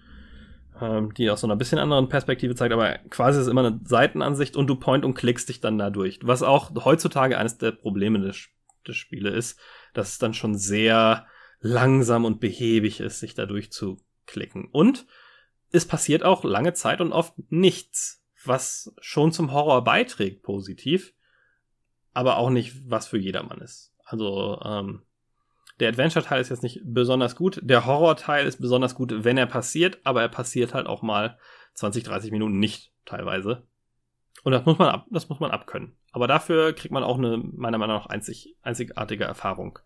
ähm, 0.82 1.14
die 1.14 1.30
aus 1.30 1.42
so 1.42 1.48
einer 1.48 1.56
bisschen 1.56 1.80
anderen 1.80 2.10
Perspektive 2.10 2.56
zeigt, 2.56 2.74
aber 2.74 2.98
quasi 3.10 3.40
ist 3.40 3.46
es 3.46 3.52
immer 3.52 3.66
eine 3.66 3.80
Seitenansicht 3.86 4.56
und 4.56 4.68
du 4.68 4.76
point 4.76 5.06
und 5.06 5.14
klickst 5.14 5.48
dich 5.50 5.62
dann 5.62 5.78
da 5.78 5.90
durch. 5.90 6.20
Was 6.24 6.44
auch 6.44 6.72
heutzutage 6.84 7.38
eines 7.38 7.58
der 7.58 7.72
Probleme 7.72 8.20
des, 8.20 8.50
des 8.88 8.96
Spiele 8.96 9.30
ist, 9.30 9.60
dass 9.94 10.10
es 10.10 10.18
dann 10.18 10.34
schon 10.34 10.56
sehr 10.56 11.28
langsam 11.60 12.26
und 12.26 12.40
behäbig 12.40 13.00
ist, 13.00 13.20
sich 13.20 13.36
da 13.36 13.46
durchzuklicken. 13.46 14.66
Und 14.72 15.06
es 15.72 15.86
passiert 15.88 16.24
auch 16.24 16.44
lange 16.44 16.74
Zeit 16.74 17.00
und 17.00 17.14
oft 17.14 17.34
nichts, 17.50 18.26
was 18.44 18.94
schon 19.00 19.32
zum 19.32 19.54
Horror 19.54 19.84
beiträgt, 19.84 20.42
positiv, 20.42 21.14
aber 22.14 22.38
auch 22.38 22.50
nicht 22.50 22.90
was 22.90 23.08
für 23.08 23.20
jedermann 23.20 23.62
ist. 23.62 23.94
Also, 24.04 24.60
ähm, 24.66 25.04
der 25.82 25.90
Adventure-Teil 25.90 26.40
ist 26.40 26.50
jetzt 26.50 26.64
nicht 26.64 26.82
besonders 26.84 27.36
gut. 27.36 27.60
Der 27.64 27.86
Horror-Teil 27.86 28.46
ist 28.46 28.62
besonders 28.62 28.96
gut, 28.96 29.24
wenn 29.24 29.38
er 29.38 29.48
passiert, 29.48 30.00
aber 30.04 30.22
er 30.22 30.30
passiert 30.30 30.74
halt 30.74 30.88
auch 30.88 31.02
mal 31.02 31.38
20, 31.74 32.04
30 32.04 32.32
Minuten 32.32 32.60
nicht 32.60 32.94
teilweise. 33.06 33.68
Und 34.44 34.52
das 34.54 34.66
muss 34.66 34.78
man 34.78 34.90
ab, 34.90 35.06
das 35.10 35.28
muss 35.30 35.40
man 35.40 35.52
abkönnen. 35.52 35.96
Aber 36.12 36.28
dafür 36.28 36.74
kriegt 36.74 36.94
man 36.94 37.04
auch 37.04 37.18
eine, 37.18 37.38
meiner 37.38 37.78
Meinung 37.78 37.98
nach, 37.98 38.06
einzig, 38.08 38.56
einzigartige 38.62 39.24
Erfahrung 39.24 39.80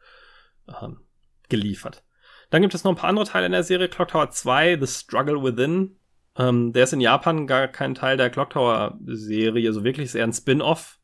ähm, 0.81 1.01
geliefert. 1.49 2.03
Dann 2.49 2.61
gibt 2.61 2.73
es 2.73 2.83
noch 2.83 2.91
ein 2.91 2.97
paar 2.97 3.09
andere 3.09 3.25
Teile 3.25 3.47
in 3.47 3.51
der 3.51 3.63
Serie. 3.63 3.89
Clock 3.89 4.09
Tower 4.09 4.29
2, 4.29 4.77
The 4.79 4.87
Struggle 4.87 5.43
Within. 5.43 5.97
Ähm, 6.37 6.73
der 6.73 6.83
ist 6.83 6.93
in 6.93 7.01
Japan 7.01 7.47
gar 7.47 7.67
kein 7.67 7.95
Teil 7.95 8.17
der 8.17 8.29
Clock 8.29 8.51
Tower 8.51 8.97
Serie, 9.05 9.71
so 9.71 9.83
wirklich 9.83 10.05
ist 10.05 10.15
eher 10.15 10.25
ein 10.25 10.33
Spin-off. 10.33 10.99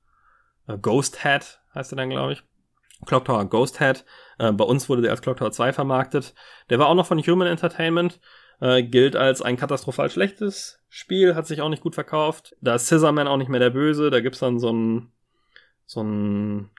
Äh, 0.67 0.77
Ghost 0.77 1.23
Head 1.23 1.61
heißt 1.73 1.93
er 1.93 1.95
dann, 1.95 2.09
glaube 2.09 2.33
ich. 2.33 2.43
Clock 3.05 3.25
Tower 3.25 3.45
Ghost 3.45 3.79
Head. 3.79 4.05
Äh, 4.39 4.51
bei 4.51 4.63
uns 4.63 4.89
wurde 4.89 5.01
der 5.01 5.11
als 5.11 5.21
Clock 5.21 5.37
Tower 5.37 5.51
2 5.51 5.73
vermarktet. 5.73 6.33
Der 6.69 6.79
war 6.79 6.87
auch 6.87 6.95
noch 6.95 7.07
von 7.07 7.19
Human 7.19 7.47
Entertainment. 7.47 8.19
Äh, 8.61 8.83
gilt 8.83 9.15
als 9.15 9.41
ein 9.41 9.57
katastrophal 9.57 10.11
schlechtes 10.11 10.79
Spiel, 10.87 11.33
hat 11.33 11.47
sich 11.47 11.61
auch 11.61 11.69
nicht 11.69 11.81
gut 11.81 11.95
verkauft. 11.95 12.55
Da 12.61 12.75
ist 12.75 12.85
Scissorman 12.85 13.27
auch 13.27 13.37
nicht 13.37 13.49
mehr 13.49 13.59
der 13.59 13.71
Böse. 13.71 14.11
Da 14.11 14.21
gibt's 14.21 14.39
dann 14.39 14.59
so 14.59 14.71
ein, 14.71 15.11
so 15.87 16.03
ein 16.03 16.69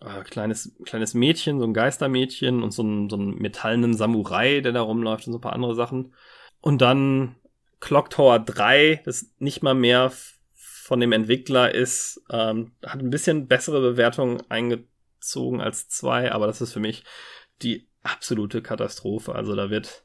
äh, 0.00 0.22
kleines, 0.22 0.76
kleines 0.84 1.14
Mädchen, 1.14 1.58
so 1.58 1.66
ein 1.66 1.74
Geistermädchen 1.74 2.62
und 2.62 2.70
so 2.70 2.82
einen, 2.82 3.10
so 3.10 3.16
einen 3.16 3.36
metallenen 3.36 3.94
Samurai, 3.94 4.60
der 4.60 4.72
da 4.72 4.82
rumläuft 4.82 5.26
und 5.26 5.32
so 5.32 5.38
ein 5.38 5.42
paar 5.42 5.54
andere 5.54 5.74
Sachen. 5.74 6.14
Und 6.60 6.82
dann 6.82 7.34
Clock 7.80 8.10
Tower 8.10 8.38
3, 8.38 9.02
das 9.04 9.32
nicht 9.38 9.62
mal 9.62 9.74
mehr 9.74 10.12
von 10.54 11.00
dem 11.00 11.12
Entwickler 11.12 11.74
ist, 11.74 12.22
ähm, 12.30 12.72
hat 12.84 13.00
ein 13.00 13.10
bisschen 13.10 13.48
bessere 13.48 13.80
Bewertungen 13.80 14.42
eingezogen 15.18 15.60
als 15.60 15.88
2, 15.88 16.32
aber 16.32 16.46
das 16.46 16.60
ist 16.60 16.72
für 16.72 16.80
mich 16.80 17.04
die 17.62 17.88
absolute 18.02 18.62
Katastrophe. 18.62 19.34
Also 19.34 19.54
da 19.54 19.70
wird, 19.70 20.04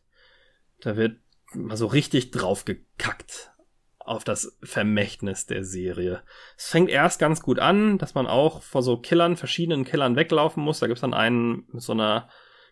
da 0.82 0.96
wird 0.96 1.18
mal 1.54 1.78
so 1.78 1.88
richtig 1.88 2.32
drauf 2.32 2.66
gekackt 2.66 3.52
auf 4.00 4.24
das 4.24 4.58
Vermächtnis 4.62 5.46
der 5.46 5.64
Serie. 5.64 6.24
Es 6.58 6.68
fängt 6.68 6.90
erst 6.90 7.20
ganz 7.20 7.42
gut 7.42 7.60
an, 7.60 7.98
dass 7.98 8.16
man 8.16 8.28
auch 8.28 8.62
vor 8.62 8.84
so 8.84 8.98
Killern, 8.98 9.38
verschiedenen 9.38 9.86
Killern 9.86 10.16
weglaufen 10.16 10.64
muss. 10.64 10.80
Da 10.80 10.88
gibt's 10.88 11.02
dann 11.02 11.14
einen 11.14 11.68
mit 11.72 11.82
so 11.82 11.94
einer, 11.94 12.28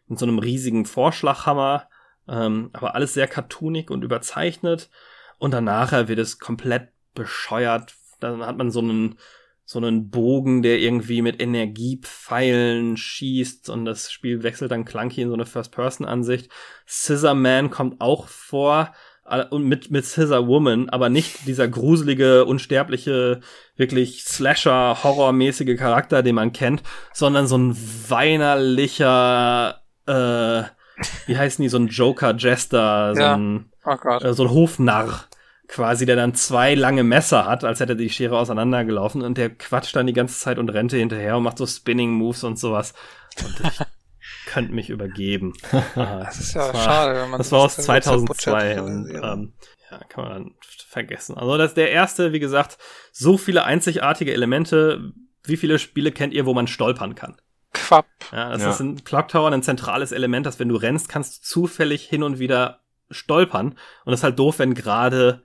mit 0.07 0.19
so 0.19 0.25
einem 0.25 0.39
riesigen 0.39 0.85
Vorschlaghammer, 0.85 1.87
ähm, 2.27 2.69
aber 2.73 2.95
alles 2.95 3.13
sehr 3.13 3.27
cartoonig 3.27 3.89
und 3.89 4.03
überzeichnet. 4.03 4.89
Und 5.37 5.51
danach 5.51 5.91
wird 6.07 6.19
es 6.19 6.37
komplett 6.37 6.89
bescheuert. 7.13 7.95
Dann 8.19 8.45
hat 8.45 8.57
man 8.57 8.69
so 8.69 8.81
einen, 8.81 9.17
so 9.71 9.79
einen 9.79 10.09
Bogen, 10.09 10.63
der 10.63 10.79
irgendwie 10.79 11.21
mit 11.21 11.41
Energiepfeilen 11.41 12.97
schießt 12.97 13.69
und 13.69 13.85
das 13.85 14.11
Spiel 14.11 14.43
wechselt 14.43 14.71
dann 14.71 14.83
clunky 14.83 15.21
in 15.21 15.29
so 15.29 15.33
eine 15.33 15.45
First-Person-Ansicht. 15.45 16.51
Scissor 16.85 17.35
Man 17.35 17.69
kommt 17.69 18.01
auch 18.01 18.27
vor 18.27 18.91
und 19.49 19.63
mit, 19.63 19.89
mit 19.89 20.03
Scissor 20.03 20.45
Woman, 20.45 20.89
aber 20.89 21.07
nicht 21.07 21.47
dieser 21.47 21.69
gruselige, 21.69 22.43
unsterbliche, 22.43 23.39
wirklich 23.77 24.25
Slasher-Horror-mäßige 24.25 25.77
Charakter, 25.77 26.21
den 26.21 26.35
man 26.35 26.51
kennt, 26.51 26.83
sondern 27.13 27.47
so 27.47 27.57
ein 27.57 27.77
weinerlicher, 28.09 29.83
äh, 30.05 30.63
wie 31.27 31.37
heißen 31.37 31.63
die, 31.63 31.69
so 31.69 31.77
ein 31.77 31.87
Joker-Jester, 31.87 33.15
so 33.15 33.21
Ja. 33.21 33.37
ein 33.37 33.71
Oh 33.85 33.95
äh, 34.19 34.33
so 34.33 34.43
ein 34.43 34.49
Hofnarr 34.49 35.27
quasi, 35.71 36.05
der 36.05 36.17
dann 36.17 36.35
zwei 36.35 36.75
lange 36.75 37.03
Messer 37.03 37.45
hat, 37.45 37.63
als 37.63 37.79
hätte 37.79 37.93
er 37.93 37.95
die 37.95 38.09
Schere 38.09 38.37
auseinandergelaufen 38.37 39.21
und 39.21 39.37
der 39.37 39.49
quatscht 39.49 39.95
dann 39.95 40.05
die 40.05 40.11
ganze 40.13 40.37
Zeit 40.37 40.59
und 40.59 40.69
rennt 40.69 40.91
hinterher 40.91 41.37
und 41.37 41.43
macht 41.43 41.57
so 41.57 41.65
Spinning 41.65 42.11
Moves 42.11 42.43
und 42.43 42.59
sowas. 42.59 42.93
Und 43.43 43.55
ich 43.65 43.79
könnt 44.45 44.71
mich 44.71 44.89
übergeben. 44.89 45.53
Ah, 45.95 46.25
Das 46.25 46.39
ist 46.39 46.53
ja 46.55 46.73
war, 46.73 46.75
schade, 46.75 47.21
wenn 47.21 47.29
man 47.29 47.37
Das 47.37 47.51
war 47.53 47.59
aus 47.61 47.77
das 47.77 47.85
dann 47.85 48.01
so 48.03 48.25
2002 48.25 48.75
Budget 48.75 48.83
und 48.83 49.09
ähm, 49.15 49.53
ja, 49.89 49.97
kann 50.09 50.23
man 50.25 50.33
dann 50.33 50.51
vergessen. 50.89 51.37
Also 51.37 51.57
das 51.57 51.69
ist 51.71 51.77
der 51.77 51.91
erste, 51.91 52.33
wie 52.33 52.39
gesagt, 52.41 52.77
so 53.13 53.37
viele 53.37 53.63
einzigartige 53.63 54.33
Elemente. 54.33 55.13
Wie 55.43 55.55
viele 55.57 55.79
Spiele 55.79 56.11
kennt 56.11 56.33
ihr, 56.33 56.45
wo 56.45 56.53
man 56.53 56.67
stolpern 56.67 57.15
kann? 57.15 57.37
Quapp. 57.73 58.07
Ja, 58.33 58.49
das 58.49 58.61
Ja. 58.61 58.69
ist 58.71 58.79
ein 58.81 59.03
Clock 59.05 59.29
Tower 59.29 59.49
ein 59.51 59.63
zentrales 59.63 60.11
Element, 60.11 60.45
dass 60.45 60.59
wenn 60.59 60.67
du 60.69 60.75
rennst, 60.75 61.07
kannst 61.07 61.37
du 61.37 61.47
zufällig 61.47 62.03
hin 62.03 62.23
und 62.23 62.39
wieder 62.39 62.81
stolpern. 63.09 63.69
Und 63.69 64.11
das 64.11 64.19
ist 64.19 64.23
halt 64.25 64.37
doof, 64.37 64.59
wenn 64.59 64.73
gerade 64.73 65.43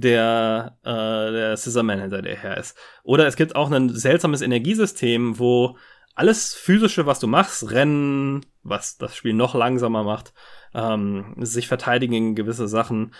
der, 0.00 0.78
äh, 0.84 1.32
der 1.32 1.56
Scissorman 1.56 2.00
hinter 2.00 2.22
dir 2.22 2.36
her 2.36 2.56
ist. 2.56 2.76
Oder 3.02 3.26
es 3.26 3.36
gibt 3.36 3.56
auch 3.56 3.70
ein 3.70 3.88
seltsames 3.90 4.42
Energiesystem, 4.42 5.38
wo 5.38 5.76
alles 6.14 6.54
physische, 6.54 7.06
was 7.06 7.20
du 7.20 7.26
machst, 7.26 7.70
Rennen, 7.70 8.44
was 8.62 8.98
das 8.98 9.16
Spiel 9.16 9.34
noch 9.34 9.54
langsamer 9.54 10.02
macht, 10.02 10.32
ähm, 10.74 11.34
sich 11.38 11.68
verteidigen 11.68 12.12
gegen 12.12 12.34
gewisse 12.34 12.68
Sachen, 12.68 13.12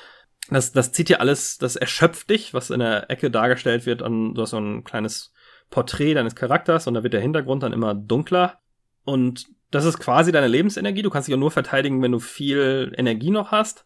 das, 0.50 0.72
das 0.72 0.92
zieht 0.92 1.08
dir 1.08 1.20
alles, 1.20 1.58
das 1.58 1.76
erschöpft 1.76 2.30
dich, 2.30 2.54
was 2.54 2.70
in 2.70 2.80
der 2.80 3.10
Ecke 3.10 3.30
dargestellt 3.30 3.86
wird. 3.86 4.02
Und 4.02 4.34
du 4.34 4.42
hast 4.42 4.50
so 4.50 4.58
ein 4.58 4.84
kleines 4.84 5.32
Porträt 5.70 6.14
deines 6.14 6.34
Charakters 6.34 6.86
und 6.86 6.94
da 6.94 7.02
wird 7.02 7.12
der 7.12 7.20
Hintergrund 7.20 7.62
dann 7.62 7.72
immer 7.72 7.94
dunkler. 7.94 8.58
Und 9.04 9.46
das 9.70 9.84
ist 9.84 9.98
quasi 9.98 10.32
deine 10.32 10.48
Lebensenergie. 10.48 11.02
Du 11.02 11.10
kannst 11.10 11.28
dich 11.28 11.34
auch 11.34 11.40
nur 11.40 11.50
verteidigen, 11.50 12.02
wenn 12.02 12.12
du 12.12 12.18
viel 12.18 12.92
Energie 12.96 13.30
noch 13.30 13.50
hast. 13.50 13.84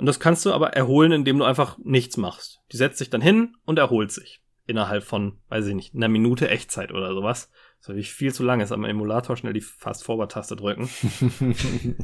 Und 0.00 0.06
das 0.06 0.18
kannst 0.18 0.46
du 0.46 0.54
aber 0.54 0.72
erholen, 0.72 1.12
indem 1.12 1.38
du 1.38 1.44
einfach 1.44 1.76
nichts 1.76 2.16
machst. 2.16 2.62
Die 2.72 2.78
setzt 2.78 2.96
sich 2.96 3.10
dann 3.10 3.20
hin 3.20 3.54
und 3.66 3.78
erholt 3.78 4.10
sich. 4.10 4.42
Innerhalb 4.64 5.04
von, 5.04 5.36
weiß 5.50 5.66
ich 5.66 5.74
nicht, 5.74 5.94
einer 5.94 6.08
Minute 6.08 6.48
Echtzeit 6.48 6.90
oder 6.90 7.12
sowas. 7.12 7.50
Das 7.50 7.80
ist 7.80 7.88
natürlich 7.88 8.14
viel 8.14 8.32
zu 8.32 8.42
lang 8.42 8.62
ist, 8.62 8.72
am 8.72 8.84
Emulator 8.84 9.36
schnell 9.36 9.52
die 9.52 9.60
Fast-Forward-Taste 9.60 10.56
drücken. 10.56 10.88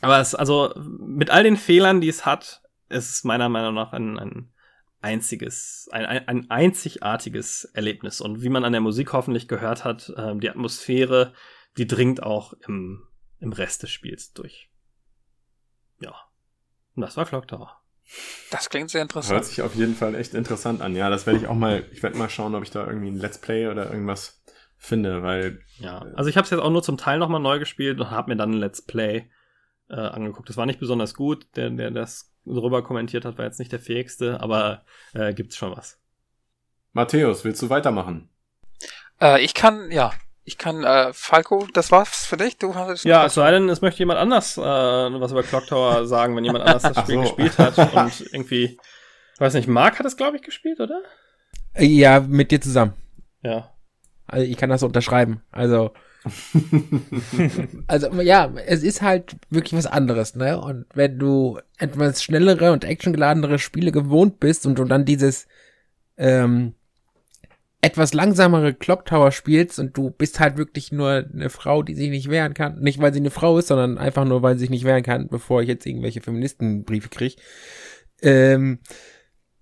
Aber 0.00 0.20
es, 0.20 0.36
also, 0.36 0.72
mit 0.76 1.30
all 1.30 1.42
den 1.42 1.56
Fehlern, 1.56 2.00
die 2.00 2.08
es 2.08 2.24
hat, 2.24 2.62
ist 2.88 3.10
es 3.10 3.24
meiner 3.24 3.48
Meinung 3.48 3.74
nach 3.74 3.92
ein, 3.92 4.16
ein 4.16 4.52
einziges, 5.00 5.88
ein, 5.90 6.06
ein, 6.06 6.28
ein 6.28 6.50
einzigartiges 6.52 7.64
Erlebnis. 7.64 8.20
Und 8.20 8.42
wie 8.42 8.48
man 8.48 8.64
an 8.64 8.70
der 8.70 8.80
Musik 8.80 9.12
hoffentlich 9.12 9.48
gehört 9.48 9.82
hat, 9.82 10.12
ähm, 10.16 10.38
die 10.38 10.50
Atmosphäre, 10.50 11.32
die 11.78 11.88
dringt 11.88 12.22
auch 12.22 12.52
im, 12.68 13.08
im 13.40 13.52
Rest 13.52 13.82
des 13.82 13.90
Spiels 13.90 14.34
durch. 14.34 14.70
Ja. 15.98 16.14
Und 16.94 17.02
das 17.02 17.16
war 17.16 17.24
Clock 17.24 17.48
Tower. 17.48 17.80
Das 18.50 18.68
klingt 18.68 18.90
sehr 18.90 19.00
Hört 19.00 19.10
interessant. 19.10 19.44
sich 19.46 19.62
auf 19.62 19.74
jeden 19.74 19.94
Fall 19.94 20.14
echt 20.14 20.34
interessant 20.34 20.82
an. 20.82 20.94
Ja, 20.94 21.08
das 21.10 21.26
werde 21.26 21.40
ich 21.40 21.46
auch 21.46 21.54
mal, 21.54 21.86
ich 21.92 22.02
werde 22.02 22.18
mal 22.18 22.28
schauen, 22.28 22.54
ob 22.54 22.62
ich 22.62 22.70
da 22.70 22.86
irgendwie 22.86 23.08
ein 23.08 23.18
Let's 23.18 23.38
Play 23.38 23.68
oder 23.68 23.90
irgendwas 23.90 24.42
finde, 24.76 25.22
weil 25.22 25.60
Ja. 25.78 26.00
Also 26.14 26.28
ich 26.28 26.36
habe 26.36 26.44
es 26.44 26.50
jetzt 26.50 26.60
auch 26.60 26.70
nur 26.70 26.82
zum 26.82 26.98
Teil 26.98 27.18
nochmal 27.18 27.40
neu 27.40 27.58
gespielt 27.58 27.98
und 27.98 28.10
habe 28.10 28.30
mir 28.30 28.36
dann 28.36 28.50
ein 28.52 28.58
Let's 28.58 28.82
Play 28.82 29.30
äh, 29.88 29.94
angeguckt. 29.94 30.48
Das 30.48 30.56
war 30.56 30.66
nicht 30.66 30.80
besonders 30.80 31.14
gut. 31.14 31.46
Der, 31.56 31.70
der 31.70 31.90
das 31.90 32.32
drüber 32.44 32.82
kommentiert 32.84 33.24
hat, 33.24 33.38
war 33.38 33.46
jetzt 33.46 33.58
nicht 33.58 33.72
der 33.72 33.80
fähigste, 33.80 34.40
aber 34.40 34.84
äh, 35.14 35.32
gibt's 35.32 35.56
schon 35.56 35.74
was. 35.74 35.98
Matthäus, 36.92 37.44
willst 37.44 37.62
du 37.62 37.70
weitermachen? 37.70 38.28
Äh, 39.20 39.42
ich 39.42 39.54
kann, 39.54 39.90
ja, 39.90 40.12
ich 40.44 40.58
kann, 40.58 40.84
äh, 40.84 41.12
Falco, 41.12 41.66
das 41.72 41.90
war's 41.90 42.26
für 42.26 42.36
dich? 42.36 42.58
Du 42.58 42.74
hast 42.74 43.04
Ja, 43.04 43.26
es 43.26 43.34
sei 43.34 43.50
denn, 43.50 43.68
es 43.68 43.80
möchte 43.80 44.00
jemand 44.00 44.20
anders 44.20 44.58
äh, 44.58 44.60
was 44.60 45.32
über 45.32 45.42
Clock 45.42 45.66
Tower 45.66 46.06
sagen, 46.06 46.36
wenn 46.36 46.44
jemand 46.44 46.64
anders 46.64 46.82
das 46.82 46.98
Spiel 46.98 47.16
so. 47.16 47.20
gespielt 47.22 47.58
hat 47.58 47.78
und 47.78 48.32
irgendwie, 48.32 48.78
ich 49.34 49.40
weiß 49.40 49.54
nicht, 49.54 49.68
Mark 49.68 49.98
hat 49.98 50.06
es, 50.06 50.16
glaube 50.16 50.36
ich, 50.36 50.42
gespielt, 50.42 50.80
oder? 50.80 51.00
Ja, 51.78 52.20
mit 52.20 52.50
dir 52.50 52.60
zusammen. 52.60 52.92
Ja. 53.42 53.70
Also 54.26 54.46
ich 54.46 54.56
kann 54.56 54.70
das 54.70 54.82
unterschreiben. 54.82 55.42
Also, 55.50 55.92
also 57.86 58.20
ja, 58.22 58.50
es 58.66 58.82
ist 58.82 59.02
halt 59.02 59.36
wirklich 59.50 59.74
was 59.74 59.86
anderes, 59.86 60.34
ne? 60.34 60.58
Und 60.58 60.86
wenn 60.94 61.18
du 61.18 61.58
etwas 61.78 62.22
schnellere 62.22 62.72
und 62.72 62.84
actiongeladenere 62.84 63.58
Spiele 63.58 63.92
gewohnt 63.92 64.40
bist 64.40 64.66
und 64.66 64.78
du 64.78 64.84
dann 64.84 65.04
dieses 65.04 65.46
ähm, 66.16 66.74
etwas 67.84 68.14
langsamere 68.14 68.72
Clock 68.72 69.04
Tower 69.04 69.30
spielst 69.30 69.78
und 69.78 69.94
du 69.94 70.08
bist 70.08 70.40
halt 70.40 70.56
wirklich 70.56 70.90
nur 70.90 71.26
eine 71.30 71.50
Frau, 71.50 71.82
die 71.82 71.94
sich 71.94 72.08
nicht 72.08 72.30
wehren 72.30 72.54
kann. 72.54 72.80
Nicht, 72.80 72.98
weil 72.98 73.12
sie 73.12 73.20
eine 73.20 73.30
Frau 73.30 73.58
ist, 73.58 73.68
sondern 73.68 73.98
einfach 73.98 74.24
nur, 74.24 74.42
weil 74.42 74.54
sie 74.54 74.60
sich 74.60 74.70
nicht 74.70 74.86
wehren 74.86 75.02
kann, 75.02 75.28
bevor 75.28 75.60
ich 75.60 75.68
jetzt 75.68 75.84
irgendwelche 75.84 76.22
Feministenbriefe 76.22 77.10
krieg. 77.10 77.36
Ähm, 78.22 78.78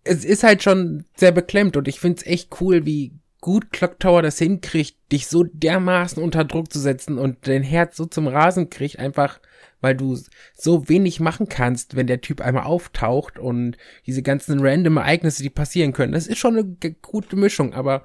es 0.04 0.24
ist 0.24 0.44
halt 0.44 0.62
schon 0.62 1.04
sehr 1.16 1.32
beklemmt 1.32 1.76
und 1.76 1.88
ich 1.88 1.98
find's 1.98 2.24
echt 2.24 2.60
cool, 2.60 2.86
wie 2.86 3.12
gut 3.40 3.72
Clock 3.72 3.98
Tower 3.98 4.22
das 4.22 4.38
hinkriegt, 4.38 4.96
dich 5.10 5.26
so 5.26 5.42
dermaßen 5.42 6.22
unter 6.22 6.44
Druck 6.44 6.72
zu 6.72 6.78
setzen 6.78 7.18
und 7.18 7.48
dein 7.48 7.64
Herz 7.64 7.96
so 7.96 8.06
zum 8.06 8.28
Rasen 8.28 8.70
kriegt, 8.70 9.00
einfach 9.00 9.40
weil 9.82 9.94
du 9.94 10.18
so 10.54 10.88
wenig 10.88 11.20
machen 11.20 11.48
kannst, 11.50 11.94
wenn 11.96 12.06
der 12.06 12.22
Typ 12.22 12.40
einmal 12.40 12.64
auftaucht 12.64 13.38
und 13.38 13.76
diese 14.06 14.22
ganzen 14.22 14.60
random 14.60 14.96
Ereignisse, 14.96 15.42
die 15.42 15.50
passieren 15.50 15.92
können. 15.92 16.12
Das 16.14 16.26
ist 16.26 16.38
schon 16.38 16.56
eine 16.56 16.94
gute 17.02 17.36
Mischung, 17.36 17.74
aber 17.74 18.04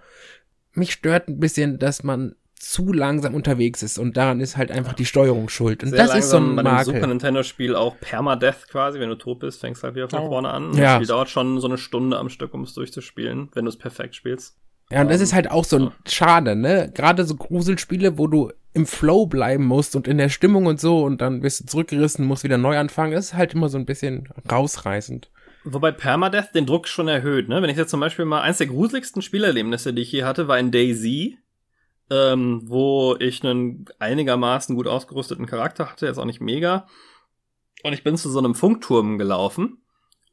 mich 0.74 0.92
stört 0.92 1.30
ein 1.30 1.40
bisschen, 1.40 1.80
dass 1.80 2.04
man 2.04 2.36
zu 2.60 2.92
langsam 2.92 3.36
unterwegs 3.36 3.84
ist 3.84 4.00
und 4.00 4.18
daran 4.18 4.42
ist 4.42 4.58
halt 4.58 4.72
einfach 4.72 4.94
die 4.94 5.06
Steuerung 5.06 5.48
schuld. 5.48 5.84
Und 5.84 5.92
Sehr 5.92 6.00
das 6.08 6.16
ist 6.18 6.32
so 6.32 6.38
langsam 6.40 6.52
ein 6.52 6.56
bei 6.56 6.64
dem 6.64 6.84
Super 6.86 6.98
Makel. 6.98 7.10
Nintendo-Spiel 7.10 7.76
auch 7.76 8.00
Permadeath 8.00 8.68
quasi, 8.70 9.00
wenn 9.00 9.10
du 9.10 9.16
tot 9.16 9.40
bist, 9.40 9.62
fängst 9.62 9.84
halt 9.84 9.94
wieder 9.96 10.10
von 10.10 10.20
Oh. 10.22 10.28
vorne 10.30 10.50
an. 10.50 10.74
Ja. 10.74 10.82
Das 10.84 10.96
Spiel 10.96 11.08
dauert 11.08 11.30
schon 11.30 11.60
so 11.62 11.68
eine 11.68 11.78
Stunde 11.78 12.18
am 12.18 12.30
Stück, 12.30 12.54
um 12.56 12.64
es 12.64 12.74
durchzuspielen, 12.74 13.50
wenn 13.54 13.66
du 13.66 13.70
es 13.70 13.78
perfekt 13.78 14.16
spielst. 14.16 14.58
Ja, 14.90 15.02
und 15.02 15.12
das 15.12 15.22
ist 15.22 15.34
halt 15.34 15.52
auch 15.52 15.66
so 15.66 15.78
ein 15.78 15.92
Schade, 16.08 16.56
ne? 16.56 16.90
Gerade 16.96 17.26
so 17.26 17.36
Gruselspiele, 17.36 18.18
wo 18.18 18.26
du 18.26 18.52
im 18.78 18.86
Flow 18.86 19.26
bleiben 19.26 19.66
musst 19.66 19.96
und 19.96 20.08
in 20.08 20.20
der 20.20 20.30
Stimmung 20.30 20.68
und 20.68 20.80
so 20.80 21.04
und 21.04 21.20
dann 21.20 21.42
bist 21.42 21.60
du 21.60 21.66
zurückgerissen, 21.66 22.26
musst 22.26 22.44
wieder 22.44 22.60
neu 22.60 22.78
anfangen, 22.78 23.14
ist 23.14 23.34
halt 23.34 23.54
immer 23.56 23.70
so 23.70 23.78
ein 23.78 23.88
bisschen 23.88 24.30
rausreißend. 24.50 25.32
Wobei 25.64 25.92
Permadeath 25.92 26.54
den 26.54 26.68
Druck 26.68 26.88
schon 26.88 27.08
erhöht, 27.08 27.50
ne? 27.50 27.62
Wenn 27.62 27.72
ich 27.72 27.76
jetzt 27.76 27.90
zum 27.90 28.00
Beispiel 28.00 28.24
mal 28.24 28.42
eins 28.42 28.60
der 28.60 28.68
gruseligsten 28.68 29.22
Spielerlebnisse, 29.22 29.94
die 29.94 30.04
ich 30.04 30.12
hier 30.12 30.28
hatte, 30.28 30.48
war 30.48 30.60
in 30.60 30.72
Daisy, 30.72 31.40
ähm, 32.12 32.62
wo 32.66 33.18
ich 33.20 33.44
einen 33.44 33.86
einigermaßen 33.98 34.76
gut 34.76 34.88
ausgerüsteten 34.88 35.48
Charakter 35.48 35.92
hatte, 35.92 36.06
jetzt 36.06 36.20
auch 36.20 36.26
nicht 36.26 36.40
mega. 36.40 36.88
Und 37.84 37.94
ich 37.94 38.04
bin 38.04 38.16
zu 38.16 38.30
so 38.30 38.40
einem 38.40 38.56
Funkturm 38.56 39.18
gelaufen 39.18 39.82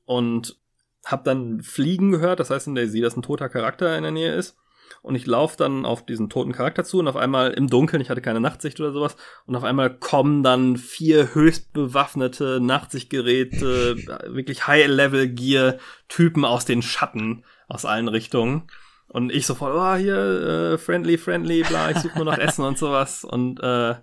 und 0.05 0.61
hab 1.05 1.25
dann 1.25 1.63
Fliegen 1.63 2.13
gehört, 2.13 2.41
das 2.41 2.51
heißt 2.51 2.69
in 2.69 2.75
Daisy, 2.75 3.01
dass 3.01 3.17
ein 3.17 3.23
toter 3.23 3.49
Charakter 3.49 3.97
in 3.97 4.03
der 4.03 4.13
Nähe 4.13 4.35
ist. 4.35 4.57
Und 5.05 5.17
ich 5.17 5.27
laufe 5.27 5.59
dann 5.59 5.85
auf 5.85 6.07
diesen 6.07 6.31
toten 6.31 6.53
Charakter 6.53 6.83
zu 6.83 6.99
und 6.99 7.09
auf 7.09 7.17
einmal 7.17 7.51
im 7.51 7.69
Dunkeln, 7.69 8.01
ich 8.01 8.09
hatte 8.09 8.23
keine 8.23 8.41
Nachtsicht 8.41 8.81
oder 8.81 8.91
sowas, 8.91 9.17
und 9.45 9.55
auf 9.55 9.63
einmal 9.63 9.95
kommen 9.95 10.43
dann 10.43 10.79
vier 10.79 11.35
höchst 11.35 11.75
bewaffnete 11.75 12.59
Nachtsichtgeräte, 12.63 13.97
wirklich 14.29 14.67
High-Level-Gear-Typen 14.67 16.47
aus 16.47 16.65
den 16.65 16.81
Schatten 16.81 17.45
aus 17.69 17.85
allen 17.85 18.09
Richtungen. 18.09 18.63
Und 19.09 19.31
ich 19.31 19.45
sofort, 19.45 19.75
oh, 19.77 20.01
hier, 20.01 20.17
äh, 20.17 20.79
friendly, 20.79 21.19
friendly, 21.19 21.65
bla, 21.65 21.91
ich 21.91 21.99
suche 21.99 22.17
nur 22.17 22.25
nach 22.25 22.39
Essen 22.39 22.65
und 22.65 22.79
sowas. 22.79 23.25
Und 23.25 23.61
äh, 23.61 23.97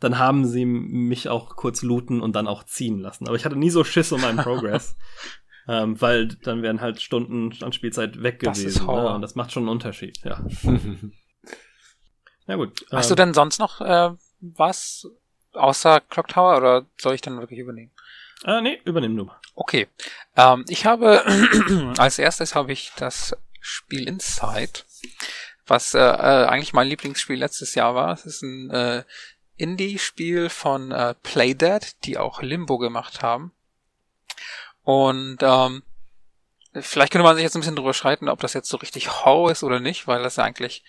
dann 0.00 0.18
haben 0.18 0.46
sie 0.46 0.64
mich 0.64 1.28
auch 1.28 1.54
kurz 1.54 1.82
looten 1.82 2.20
und 2.20 2.34
dann 2.34 2.48
auch 2.48 2.64
ziehen 2.64 2.98
lassen. 2.98 3.28
Aber 3.28 3.36
ich 3.36 3.44
hatte 3.44 3.56
nie 3.56 3.70
so 3.70 3.84
Schiss 3.84 4.10
um 4.10 4.20
meinen 4.20 4.38
Progress. 4.38 4.96
ähm, 5.70 6.00
weil 6.00 6.26
dann 6.26 6.62
wären 6.62 6.80
halt 6.80 7.00
Stunden 7.00 7.56
an 7.62 7.72
Spielzeit 7.72 8.24
weg 8.24 8.40
Das 8.40 8.58
gewesen. 8.58 8.80
ist 8.80 8.86
Horror. 8.86 9.10
Ne? 9.10 9.14
Und 9.14 9.22
das 9.22 9.36
macht 9.36 9.52
schon 9.52 9.62
einen 9.62 9.68
Unterschied, 9.70 10.18
ja. 10.24 10.44
Na 12.46 12.56
gut. 12.56 12.84
Hast 12.90 13.08
du 13.08 13.14
ähm, 13.14 13.18
denn 13.18 13.34
sonst 13.34 13.60
noch 13.60 13.80
äh, 13.80 14.10
was 14.40 15.06
außer 15.52 16.00
Clock 16.00 16.26
Tower 16.26 16.56
oder 16.56 16.86
soll 16.98 17.14
ich 17.14 17.20
dann 17.20 17.38
wirklich 17.38 17.60
übernehmen? 17.60 17.92
Äh, 18.44 18.60
nee, 18.62 18.80
übernimm 18.84 19.16
du 19.16 19.26
mal. 19.26 19.38
Okay. 19.54 19.86
Ähm, 20.36 20.64
ich 20.68 20.86
habe 20.86 21.24
als 21.98 22.18
erstes 22.18 22.56
habe 22.56 22.72
ich 22.72 22.90
das 22.96 23.36
Spiel 23.60 24.08
Inside, 24.08 24.80
was 25.68 25.94
äh, 25.94 26.00
äh, 26.00 26.46
eigentlich 26.46 26.72
mein 26.72 26.88
Lieblingsspiel 26.88 27.38
letztes 27.38 27.76
Jahr 27.76 27.94
war. 27.94 28.12
Es 28.12 28.26
ist 28.26 28.42
ein 28.42 28.70
äh, 28.70 29.04
Indie-Spiel 29.56 30.48
von 30.48 30.90
äh, 30.90 31.14
Playdead, 31.22 32.04
die 32.04 32.18
auch 32.18 32.42
Limbo 32.42 32.78
gemacht 32.78 33.22
haben. 33.22 33.52
Und 34.90 35.38
ähm, 35.42 35.82
vielleicht 36.74 37.12
könnte 37.12 37.22
man 37.22 37.36
sich 37.36 37.44
jetzt 37.44 37.54
ein 37.54 37.60
bisschen 37.60 37.76
drüber 37.76 37.94
streiten, 37.94 38.28
ob 38.28 38.40
das 38.40 38.54
jetzt 38.54 38.68
so 38.68 38.76
richtig 38.76 39.24
Horror 39.24 39.52
ist 39.52 39.62
oder 39.62 39.78
nicht, 39.78 40.08
weil 40.08 40.20
das 40.22 40.34
ja 40.36 40.42
eigentlich 40.44 40.82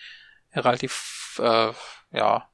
relativ 0.54 1.40
äh, 1.40 1.72
ja 2.10 2.48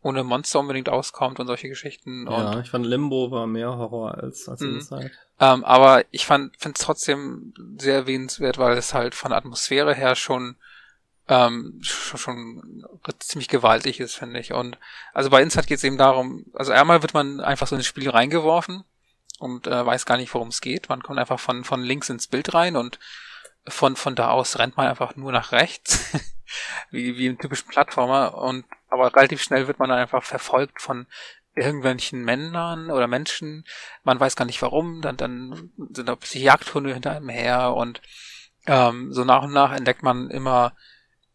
ohne 0.00 0.24
Monster 0.24 0.60
unbedingt 0.60 0.88
auskommt 0.88 1.38
und 1.38 1.46
solche 1.46 1.68
Geschichten. 1.68 2.26
Und 2.26 2.34
Ja, 2.52 2.60
ich 2.60 2.70
fand 2.70 2.86
Limbo 2.86 3.30
war 3.30 3.46
mehr 3.46 3.76
Horror 3.76 4.14
als, 4.16 4.48
als 4.48 4.60
Mhm. 4.60 4.76
Inside. 4.76 5.10
ähm, 5.38 5.64
aber 5.64 6.04
ich 6.10 6.24
fand 6.24 6.56
finde 6.58 6.76
es 6.78 6.84
trotzdem 6.84 7.52
sehr 7.78 7.94
erwähnenswert, 7.96 8.56
weil 8.56 8.76
es 8.78 8.94
halt 8.94 9.14
von 9.14 9.30
der 9.32 9.38
Atmosphäre 9.38 9.94
her 9.94 10.14
schon 10.14 10.56
ähm, 11.28 11.78
schon, 11.82 12.18
schon 12.18 12.84
ziemlich 13.18 13.48
gewaltig 13.48 14.00
ist, 14.00 14.14
finde 14.14 14.40
ich. 14.40 14.52
Und 14.54 14.78
also 15.14 15.28
bei 15.28 15.42
Inside 15.42 15.66
geht 15.66 15.78
es 15.78 15.84
eben 15.84 15.98
darum, 15.98 16.46
also 16.54 16.72
einmal 16.72 17.02
wird 17.02 17.12
man 17.14 17.40
einfach 17.40 17.66
so 17.66 17.74
in 17.74 17.80
das 17.80 17.86
Spiel 17.86 18.08
reingeworfen 18.10 18.84
und 19.44 19.66
äh, 19.66 19.86
weiß 19.86 20.06
gar 20.06 20.16
nicht, 20.16 20.32
worum 20.34 20.48
es 20.48 20.60
geht. 20.60 20.88
Man 20.88 21.02
kommt 21.02 21.18
einfach 21.18 21.38
von 21.38 21.64
von 21.64 21.82
links 21.82 22.08
ins 22.08 22.26
Bild 22.26 22.54
rein 22.54 22.76
und 22.76 22.98
von 23.66 23.96
von 23.96 24.14
da 24.14 24.30
aus 24.30 24.58
rennt 24.58 24.76
man 24.76 24.88
einfach 24.88 25.16
nur 25.16 25.32
nach 25.32 25.52
rechts. 25.52 26.12
wie, 26.90 27.16
wie 27.16 27.26
im 27.26 27.38
typischen 27.38 27.68
Plattformer 27.68 28.34
und 28.34 28.64
aber 28.88 29.14
relativ 29.14 29.42
schnell 29.42 29.66
wird 29.66 29.78
man 29.78 29.88
dann 29.88 29.98
einfach 29.98 30.22
verfolgt 30.22 30.80
von 30.80 31.06
irgendwelchen 31.56 32.24
Männern 32.24 32.90
oder 32.90 33.06
Menschen, 33.06 33.64
man 34.02 34.18
weiß 34.18 34.34
gar 34.36 34.44
nicht 34.44 34.60
warum, 34.62 35.02
dann, 35.02 35.16
dann 35.16 35.72
sind 35.76 36.08
da 36.08 36.16
plötzlich 36.16 36.42
Jagdhunde 36.42 36.92
hinter 36.92 37.12
einem 37.12 37.28
her 37.28 37.74
und 37.74 38.02
ähm, 38.66 39.12
so 39.12 39.24
nach 39.24 39.42
und 39.42 39.52
nach 39.52 39.72
entdeckt 39.72 40.02
man 40.02 40.30
immer 40.30 40.74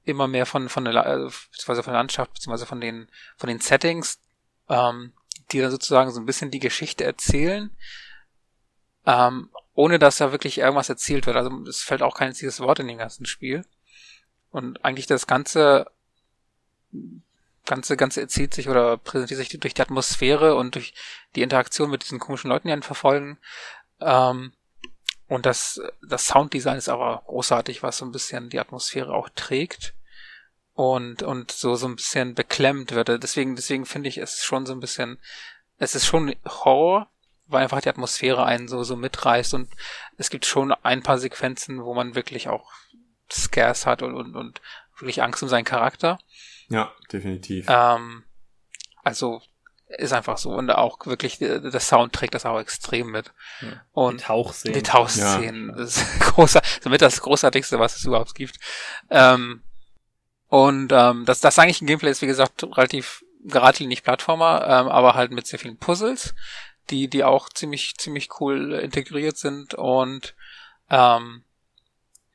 immer 0.03 0.27
mehr 0.27 0.45
von 0.45 0.69
von 0.69 0.85
der 0.85 0.95
äh, 1.05 1.29
beziehungsweise 1.51 1.83
von 1.83 1.93
der 1.93 2.01
Landschaft 2.01 2.33
beziehungsweise 2.33 2.65
von 2.65 2.81
den 2.81 3.09
von 3.37 3.47
den 3.47 3.59
Settings, 3.59 4.19
ähm, 4.67 5.13
die 5.51 5.59
dann 5.59 5.71
sozusagen 5.71 6.11
so 6.11 6.19
ein 6.19 6.25
bisschen 6.25 6.51
die 6.51 6.59
Geschichte 6.59 7.03
erzählen, 7.03 7.71
ähm, 9.05 9.49
ohne 9.73 9.99
dass 9.99 10.17
da 10.17 10.31
wirklich 10.31 10.57
irgendwas 10.57 10.89
erzählt 10.89 11.25
wird. 11.25 11.37
Also 11.37 11.51
es 11.67 11.81
fällt 11.81 12.01
auch 12.01 12.15
kein 12.15 12.29
einziges 12.29 12.59
Wort 12.59 12.79
in 12.79 12.87
dem 12.87 12.97
ganzen 12.97 13.25
Spiel 13.25 13.65
und 14.51 14.83
eigentlich 14.83 15.07
das 15.07 15.27
ganze 15.27 15.87
ganze 17.65 17.97
ganze 17.97 18.21
erzählt 18.21 18.53
sich 18.53 18.67
oder 18.67 18.97
präsentiert 18.97 19.39
sich 19.39 19.49
durch 19.59 19.75
die 19.75 19.81
Atmosphäre 19.81 20.55
und 20.55 20.75
durch 20.75 20.93
die 21.35 21.43
Interaktion 21.43 21.91
mit 21.91 22.03
diesen 22.03 22.19
komischen 22.19 22.49
Leuten, 22.49 22.67
die 22.67 22.73
einen 22.73 22.81
verfolgen. 22.83 23.37
Ähm, 23.99 24.53
und 25.27 25.45
das, 25.45 25.79
das 26.01 26.25
Sounddesign 26.25 26.77
ist 26.77 26.89
aber 26.89 27.21
großartig, 27.27 27.83
was 27.83 27.97
so 27.97 28.05
ein 28.05 28.11
bisschen 28.11 28.49
die 28.49 28.59
Atmosphäre 28.59 29.13
auch 29.13 29.29
trägt 29.29 29.93
und, 30.79 31.23
und 31.23 31.51
so, 31.51 31.75
so 31.75 31.89
ein 31.89 31.97
bisschen 31.97 32.35
beklemmt 32.35 32.93
wird. 32.93 33.09
Deswegen, 33.21 33.57
deswegen 33.57 33.85
finde 33.85 34.07
ich 34.07 34.17
es 34.17 34.45
schon 34.45 34.65
so 34.65 34.71
ein 34.71 34.79
bisschen, 34.79 35.19
es 35.77 35.93
ist 35.93 36.05
schon 36.05 36.33
Horror, 36.45 37.09
weil 37.47 37.63
einfach 37.63 37.81
die 37.81 37.89
Atmosphäre 37.89 38.45
einen 38.45 38.69
so, 38.69 38.85
so 38.85 38.95
mitreißt 38.95 39.55
und 39.55 39.67
es 40.17 40.29
gibt 40.29 40.45
schon 40.45 40.71
ein 40.71 41.03
paar 41.03 41.17
Sequenzen, 41.17 41.83
wo 41.83 41.93
man 41.93 42.15
wirklich 42.15 42.47
auch 42.47 42.71
Scares 43.29 43.85
hat 43.85 44.03
und, 44.03 44.15
und, 44.15 44.37
und 44.37 44.61
wirklich 44.97 45.21
Angst 45.21 45.43
um 45.43 45.49
seinen 45.49 45.65
Charakter. 45.65 46.17
Ja, 46.69 46.93
definitiv. 47.11 47.65
Ähm, 47.67 48.23
also 49.03 49.41
ist 49.89 50.13
einfach 50.13 50.37
so. 50.37 50.51
Und 50.51 50.71
auch 50.71 51.05
wirklich, 51.05 51.39
der, 51.39 51.59
der 51.59 51.79
Sound 51.81 52.13
trägt 52.13 52.35
das 52.35 52.45
auch 52.45 52.57
extrem 52.57 53.11
mit. 53.11 53.33
Ja. 53.59 53.83
Und 53.91 54.21
die 54.21 54.23
Tauchszenen. 54.23 54.73
Die 54.75 54.83
Tauchszenen. 54.83 55.69
Ja. 55.71 55.75
Das 55.75 55.97
ist 55.97 56.19
großer, 56.35 56.61
somit 56.81 57.01
das 57.01 57.19
großartigste, 57.19 57.79
was 57.79 57.97
es 57.97 58.05
überhaupt 58.05 58.33
gibt. 58.33 58.59
Ähm, 59.09 59.61
und 60.49 60.91
ähm, 60.91 61.25
das, 61.25 61.39
das 61.39 61.57
eigentliche 61.57 61.85
Gameplay 61.85 62.09
ist, 62.09 62.21
wie 62.21 62.27
gesagt, 62.27 62.63
relativ 62.63 63.23
geradlinig 63.43 64.03
Plattformer, 64.03 64.63
ähm, 64.65 64.87
aber 64.87 65.13
halt 65.13 65.31
mit 65.31 65.47
sehr 65.47 65.59
vielen 65.59 65.77
Puzzles, 65.77 66.35
die, 66.89 67.07
die 67.07 67.23
auch 67.23 67.49
ziemlich, 67.49 67.95
ziemlich 67.97 68.29
cool 68.39 68.73
integriert 68.73 69.37
sind 69.37 69.75
und 69.75 70.35
ähm, 70.89 71.43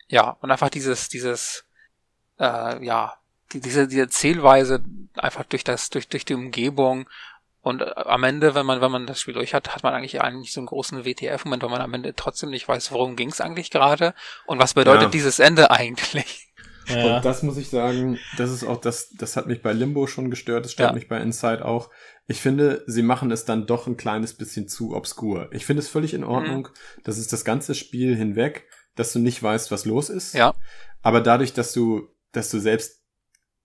ja, 0.09 0.37
und 0.41 0.51
einfach 0.51 0.71
dieses, 0.71 1.09
dieses, 1.09 1.65
äh, 2.39 2.85
ja, 2.85 3.15
die, 3.53 3.61
diese, 3.61 3.89
diese 3.89 4.09
Zählweise 4.09 4.83
einfach 5.17 5.45
durch 5.45 5.65
das, 5.65 5.91
durch, 5.91 6.09
durch 6.09 6.25
die 6.25 6.35
Umgebung 6.35 7.09
und 7.63 7.83
äh, 7.83 7.93
am 7.97 8.23
Ende, 8.23 8.55
wenn 8.55 8.65
man, 8.65 8.81
wenn 8.81 8.93
man 8.93 9.07
das 9.07 9.21
Spiel 9.21 9.35
durch 9.35 9.55
hat, 9.55 9.75
hat 9.75 9.83
man 9.83 9.93
eigentlich 9.93 10.21
eigentlich 10.21 10.53
so 10.53 10.61
einen 10.61 10.69
großen 10.69 11.05
WTF-Moment, 11.05 11.63
weil 11.65 11.71
man 11.71 11.81
am 11.81 11.95
Ende 11.95 12.15
trotzdem 12.15 12.51
nicht 12.51 12.69
weiß, 12.69 12.93
worum 12.93 13.17
ging 13.17 13.31
es 13.31 13.41
eigentlich 13.41 13.71
gerade 13.71 14.15
und 14.47 14.61
was 14.61 14.75
bedeutet 14.75 15.03
ja. 15.03 15.09
dieses 15.09 15.41
Ende 15.41 15.71
eigentlich. 15.73 16.54
Ja. 16.87 17.17
Und 17.17 17.25
das 17.25 17.43
muss 17.43 17.57
ich 17.57 17.71
sagen, 17.71 18.19
das 18.37 18.51
ist 18.51 18.65
auch 18.65 18.81
das, 18.81 19.11
das 19.11 19.37
hat 19.37 19.47
mich 19.47 19.63
bei 19.63 19.73
Limbo 19.73 20.07
schon 20.07 20.31
gestört, 20.31 20.65
das 20.65 20.73
stört 20.73 20.91
ja. 20.91 20.95
mich 20.95 21.09
bei 21.09 21.21
Inside 21.21 21.65
auch. 21.65 21.91
Ich 22.27 22.41
finde, 22.41 22.83
sie 22.87 23.03
machen 23.03 23.31
es 23.31 23.45
dann 23.45 23.67
doch 23.67 23.87
ein 23.87 23.97
kleines 23.97 24.35
bisschen 24.35 24.69
zu 24.69 24.95
obskur. 24.95 25.49
Ich 25.53 25.67
finde 25.67 25.81
es 25.81 25.89
völlig 25.89 26.15
in 26.15 26.25
Ordnung, 26.25 26.69
mhm. 26.69 27.03
dass 27.05 27.19
es 27.19 27.29
das 27.29 27.45
ganze 27.45 27.75
Spiel 27.75 28.17
hinweg, 28.17 28.67
dass 28.95 29.13
du 29.13 29.19
nicht 29.19 29.43
weißt, 29.43 29.71
was 29.71 29.85
los 29.85 30.09
ist. 30.09 30.35
Ja. 30.35 30.55
Aber 31.03 31.21
dadurch, 31.21 31.53
dass 31.53 31.73
du, 31.73 32.09
dass 32.33 32.51
du 32.51 32.59
selbst, 32.59 33.03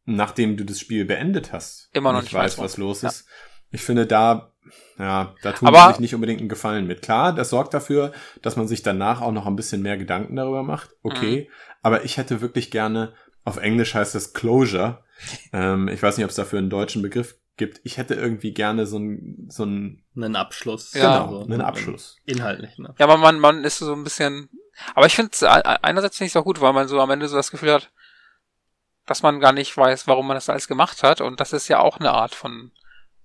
nachdem 0.06 0.58
du 0.58 0.66
das 0.66 0.80
Spiel 0.80 1.06
beendet 1.06 1.54
hast, 1.54 1.90
immer 1.94 2.12
noch 2.12 2.22
nicht, 2.22 2.34
weißt, 2.34 2.58
was 2.58 2.78
los 2.78 3.04
ist, 3.04 3.26
ich 3.72 3.82
finde, 3.82 4.08
da, 4.08 4.54
ja, 4.98 5.34
da 5.42 5.52
tun 5.52 5.74
sie 5.74 5.88
sich 5.90 6.00
nicht 6.00 6.16
unbedingt 6.16 6.40
einen 6.40 6.50
Gefallen 6.50 6.88
mit. 6.88 7.02
Klar, 7.02 7.34
das 7.34 7.50
sorgt 7.50 7.74
dafür, 7.74 8.12
dass 8.42 8.56
man 8.56 8.68
sich 8.68 8.84
danach 8.84 9.22
auch 9.22 9.32
noch 9.32 9.48
ein 9.48 9.56
bisschen 9.56 9.82
mehr 9.82 9.98
Gedanken 9.98 10.36
darüber 10.36 10.64
macht. 10.64 10.90
Okay. 11.04 11.48
Mhm. 11.48 11.54
Aber 11.82 12.04
ich 12.04 12.18
hätte 12.18 12.42
wirklich 12.42 12.72
gerne, 12.72 13.14
auf 13.46 13.58
Englisch 13.58 13.94
heißt 13.94 14.16
das 14.16 14.34
Closure. 14.34 15.04
ähm, 15.54 15.88
ich 15.88 16.02
weiß 16.02 16.18
nicht, 16.18 16.26
ob 16.26 16.30
es 16.30 16.36
dafür 16.36 16.60
einen 16.60 16.70
deutschen 16.70 17.02
Begriff 17.02 17.36
gibt. 17.58 17.82
Ich 17.84 17.98
hätte 17.98 18.16
irgendwie 18.16 18.54
gerne 18.54 18.88
so 18.88 18.98
ein, 18.98 19.48
so 19.50 19.66
ein 19.66 20.04
einen 20.16 20.36
Abschluss. 20.36 20.94
Ja. 20.94 21.26
Genau, 21.26 21.44
einen 21.44 21.62
Abschluss. 21.62 22.18
Inhaltlichen 22.26 22.86
Abschluss. 22.86 23.00
Ja, 23.00 23.06
aber 23.06 23.18
man, 23.18 23.40
man 23.40 23.64
ist 23.64 23.80
so 23.80 23.94
ein 23.94 24.04
bisschen, 24.04 24.50
aber 24.96 25.06
ich 25.06 25.16
finde 25.16 25.32
es 25.34 25.44
einerseits 25.44 26.18
finde 26.18 26.28
ich 26.28 26.34
es 26.34 26.38
auch 26.38 26.46
gut, 26.46 26.62
weil 26.62 26.74
man 26.74 26.88
so 26.88 27.00
am 27.00 27.12
Ende 27.12 27.28
so 27.28 27.36
das 27.36 27.52
Gefühl 27.52 27.74
hat, 27.74 27.92
dass 29.06 29.24
man 29.24 29.40
gar 29.40 29.54
nicht 29.54 29.76
weiß, 29.76 30.08
warum 30.08 30.28
man 30.28 30.36
das 30.36 30.50
alles 30.50 30.68
gemacht 30.68 31.04
hat. 31.04 31.22
Und 31.22 31.40
das 31.40 31.54
ist 31.54 31.68
ja 31.68 31.80
auch 31.80 32.00
eine 32.00 32.12
Art 32.12 32.36
von 32.36 32.72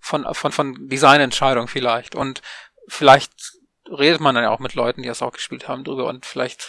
von, 0.04 0.26
von, 0.34 0.52
von 0.52 0.88
Designentscheidung 0.88 1.66
vielleicht. 1.66 2.14
Und 2.14 2.42
vielleicht 2.88 3.32
redet 3.90 4.20
man 4.20 4.34
dann 4.34 4.44
ja 4.44 4.50
auch 4.50 4.58
mit 4.58 4.74
Leuten, 4.74 5.02
die 5.02 5.08
das 5.08 5.22
auch 5.22 5.32
gespielt 5.32 5.66
haben, 5.66 5.82
drüber 5.82 6.06
und 6.06 6.26
vielleicht 6.26 6.68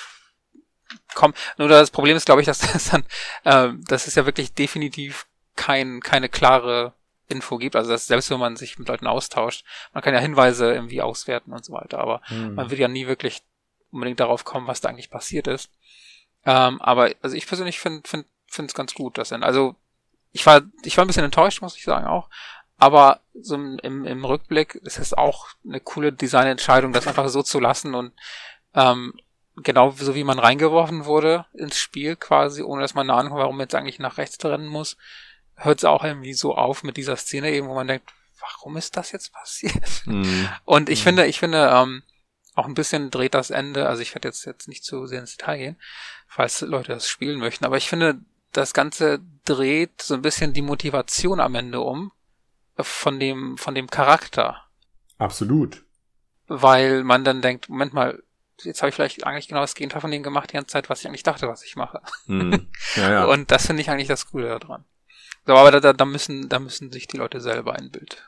kommt. 1.16 1.38
Nur 1.58 1.68
das 1.68 1.92
Problem 1.92 2.16
ist, 2.16 2.26
glaube 2.26 2.40
ich, 2.40 2.48
dass 2.48 2.60
das 2.74 2.92
dann, 2.92 3.04
äh, 3.44 3.74
dass 3.88 4.08
es 4.08 4.16
ja 4.16 4.26
wirklich 4.26 4.54
definitiv 4.54 5.28
kein, 5.58 6.00
keine 6.00 6.30
klare 6.30 6.94
Info 7.28 7.58
gibt. 7.58 7.76
Also 7.76 7.92
dass 7.92 8.08
selbst 8.08 8.32
wenn 8.32 8.40
man 8.40 8.56
sich 8.56 8.80
mit 8.80 8.88
Leuten 8.88 9.08
austauscht, 9.08 9.66
man 9.94 10.02
kann 10.02 10.14
ja 10.14 10.22
Hinweise 10.22 10.74
irgendwie 10.74 11.02
auswerten 11.02 11.52
und 11.52 11.66
so 11.66 11.74
weiter, 11.74 12.00
aber 12.00 12.22
mhm. 12.30 12.56
man 12.56 12.70
wird 12.70 12.80
ja 12.80 12.88
nie 12.88 13.08
wirklich 13.08 13.44
unbedingt 13.92 14.22
darauf 14.22 14.46
kommen, 14.46 14.68
was 14.68 14.80
da 14.80 14.88
eigentlich 14.88 15.10
passiert 15.10 15.48
ist. 15.48 15.72
Ähm, 16.46 16.82
aber 16.82 17.12
also 17.22 17.36
ich 17.36 17.48
persönlich 17.48 17.80
finde 17.80 18.08
finde 18.08 18.28
finde 18.48 18.70
es 18.70 18.76
ganz 18.76 18.94
gut, 18.94 19.18
dass 19.18 19.30
dann 19.30 19.44
also 19.44 19.76
ich 20.32 20.46
war 20.46 20.62
ich 20.84 20.96
war 20.98 21.04
ein 21.04 21.08
bisschen 21.08 21.26
enttäuscht, 21.26 21.62
muss 21.62 21.78
ich 21.78 21.84
sagen 21.84 22.06
auch, 22.06 22.30
aber 22.78 23.22
so 23.34 23.56
im, 23.56 24.06
im 24.06 24.26
Rückblick 24.26 24.76
ist 24.76 25.00
es 25.00 25.14
auch 25.14 25.48
eine 25.66 25.80
coole 25.80 26.12
Designentscheidung, 26.12 26.94
das 26.94 27.08
einfach 27.08 27.28
so 27.30 27.42
zu 27.42 27.60
lassen 27.60 27.96
und 27.96 28.14
ähm, 28.74 29.14
genau 29.58 29.92
so 29.92 30.16
wie 30.16 30.24
man 30.24 30.40
reingeworfen 30.40 31.06
wurde 31.06 31.46
ins 31.54 31.78
Spiel 31.78 32.16
quasi, 32.16 32.62
ohne 32.62 32.82
dass 32.82 32.94
man 32.94 33.10
eine 33.10 33.18
Ahnung 33.18 33.34
hat, 33.34 33.40
warum 33.40 33.58
man 33.58 33.66
jetzt 33.66 33.76
eigentlich 33.76 34.00
nach 34.00 34.18
rechts 34.18 34.44
rennen 34.44 34.68
muss, 34.68 34.98
hört 35.56 35.80
es 35.80 35.86
auch 35.86 36.04
irgendwie 36.04 36.34
so 36.34 36.56
auf 36.56 36.84
mit 36.84 36.98
dieser 36.98 37.16
Szene 37.16 37.52
eben, 37.52 37.68
wo 37.68 37.76
man 37.76 37.88
denkt, 37.88 38.12
warum 38.40 38.78
ist 38.78 38.98
das 38.98 39.12
jetzt 39.12 39.34
passiert? 39.34 40.06
Mhm. 40.06 40.50
Und 40.66 40.90
ich 40.90 41.00
mhm. 41.00 41.04
finde, 41.04 41.26
ich 41.28 41.40
finde, 41.40 41.70
ähm, 41.74 42.04
auch 42.56 42.66
ein 42.66 42.74
bisschen 42.74 43.12
dreht 43.12 43.34
das 43.34 43.50
Ende, 43.50 43.88
also 43.88 44.02
ich 44.02 44.14
werde 44.16 44.28
jetzt, 44.28 44.46
jetzt 44.46 44.68
nicht 44.68 44.84
zu 44.84 45.06
sehr 45.08 45.20
ins 45.20 45.38
Detail 45.38 45.58
gehen, 45.58 45.82
falls 46.28 46.62
Leute 46.62 46.94
das 46.94 47.08
spielen 47.08 47.40
möchten, 47.40 47.66
aber 47.66 47.78
ich 47.78 47.90
finde, 47.90 48.20
das 48.52 48.74
Ganze 48.74 49.20
dreht 49.44 50.02
so 50.02 50.14
ein 50.14 50.22
bisschen 50.22 50.54
die 50.54 50.62
Motivation 50.62 51.42
am 51.42 51.56
Ende 51.56 51.82
um, 51.82 52.12
von 52.78 53.20
dem, 53.20 53.58
von 53.58 53.76
dem 53.76 53.90
Charakter. 53.90 54.64
Absolut. 55.18 55.84
Weil 56.48 57.04
man 57.04 57.24
dann 57.24 57.42
denkt, 57.42 57.70
Moment 57.70 57.94
mal, 57.94 58.22
jetzt 58.64 58.82
habe 58.82 58.90
ich 58.90 58.96
vielleicht 58.96 59.26
eigentlich 59.26 59.48
genau 59.48 59.62
das 59.62 59.76
Gegenteil 59.76 60.02
von 60.02 60.12
dem 60.12 60.24
gemacht 60.24 60.52
die 60.52 60.56
ganze 60.56 60.72
Zeit, 60.72 60.90
was 60.90 61.02
ich 61.02 61.08
eigentlich 61.08 61.24
dachte, 61.24 61.48
was 61.48 61.64
ich 61.64 61.76
mache. 61.76 62.02
Hm. 62.28 62.68
Ja, 62.96 63.12
ja. 63.12 63.26
Und 63.32 63.52
das 63.52 63.68
finde 63.68 63.82
ich 63.82 63.90
eigentlich 63.90 64.08
das 64.08 64.28
Coole 64.30 64.60
daran. 64.60 64.86
So, 65.46 65.56
aber 65.56 65.72
da, 65.72 65.80
da, 65.80 65.94
da 65.94 66.06
müssen, 66.06 66.50
da 66.50 66.60
müssen 66.60 66.92
sich 66.92 67.08
die 67.08 67.18
Leute 67.18 67.40
selber 67.40 67.74
ein 67.74 67.92
Bild 67.92 68.28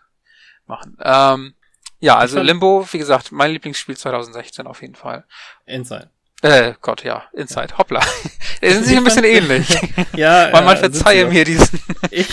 machen. 0.66 0.98
Ähm, 1.02 1.56
ja, 2.00 2.18
also 2.18 2.42
Limbo, 2.42 2.88
wie 2.92 2.98
gesagt, 3.00 3.32
mein 3.32 3.52
Lieblingsspiel 3.52 3.98
2016 3.98 4.68
auf 4.68 4.82
jeden 4.82 4.96
Fall. 4.96 5.26
Inside. 5.66 6.12
Äh, 6.44 6.74
Gott, 6.82 7.04
ja, 7.04 7.24
Inside, 7.34 7.70
ja. 7.72 7.78
hoppla. 7.80 8.00
Die 8.62 8.70
sind 8.70 8.86
sich 8.86 8.96
ein 8.96 9.04
bisschen 9.04 9.24
ähnlich. 9.24 9.68
ja, 10.16 10.50
Weil 10.54 10.66
man 10.66 10.78
verzeihe 10.78 11.26
mir 11.26 11.44
diesen, 11.44 11.80
ich, 12.12 12.28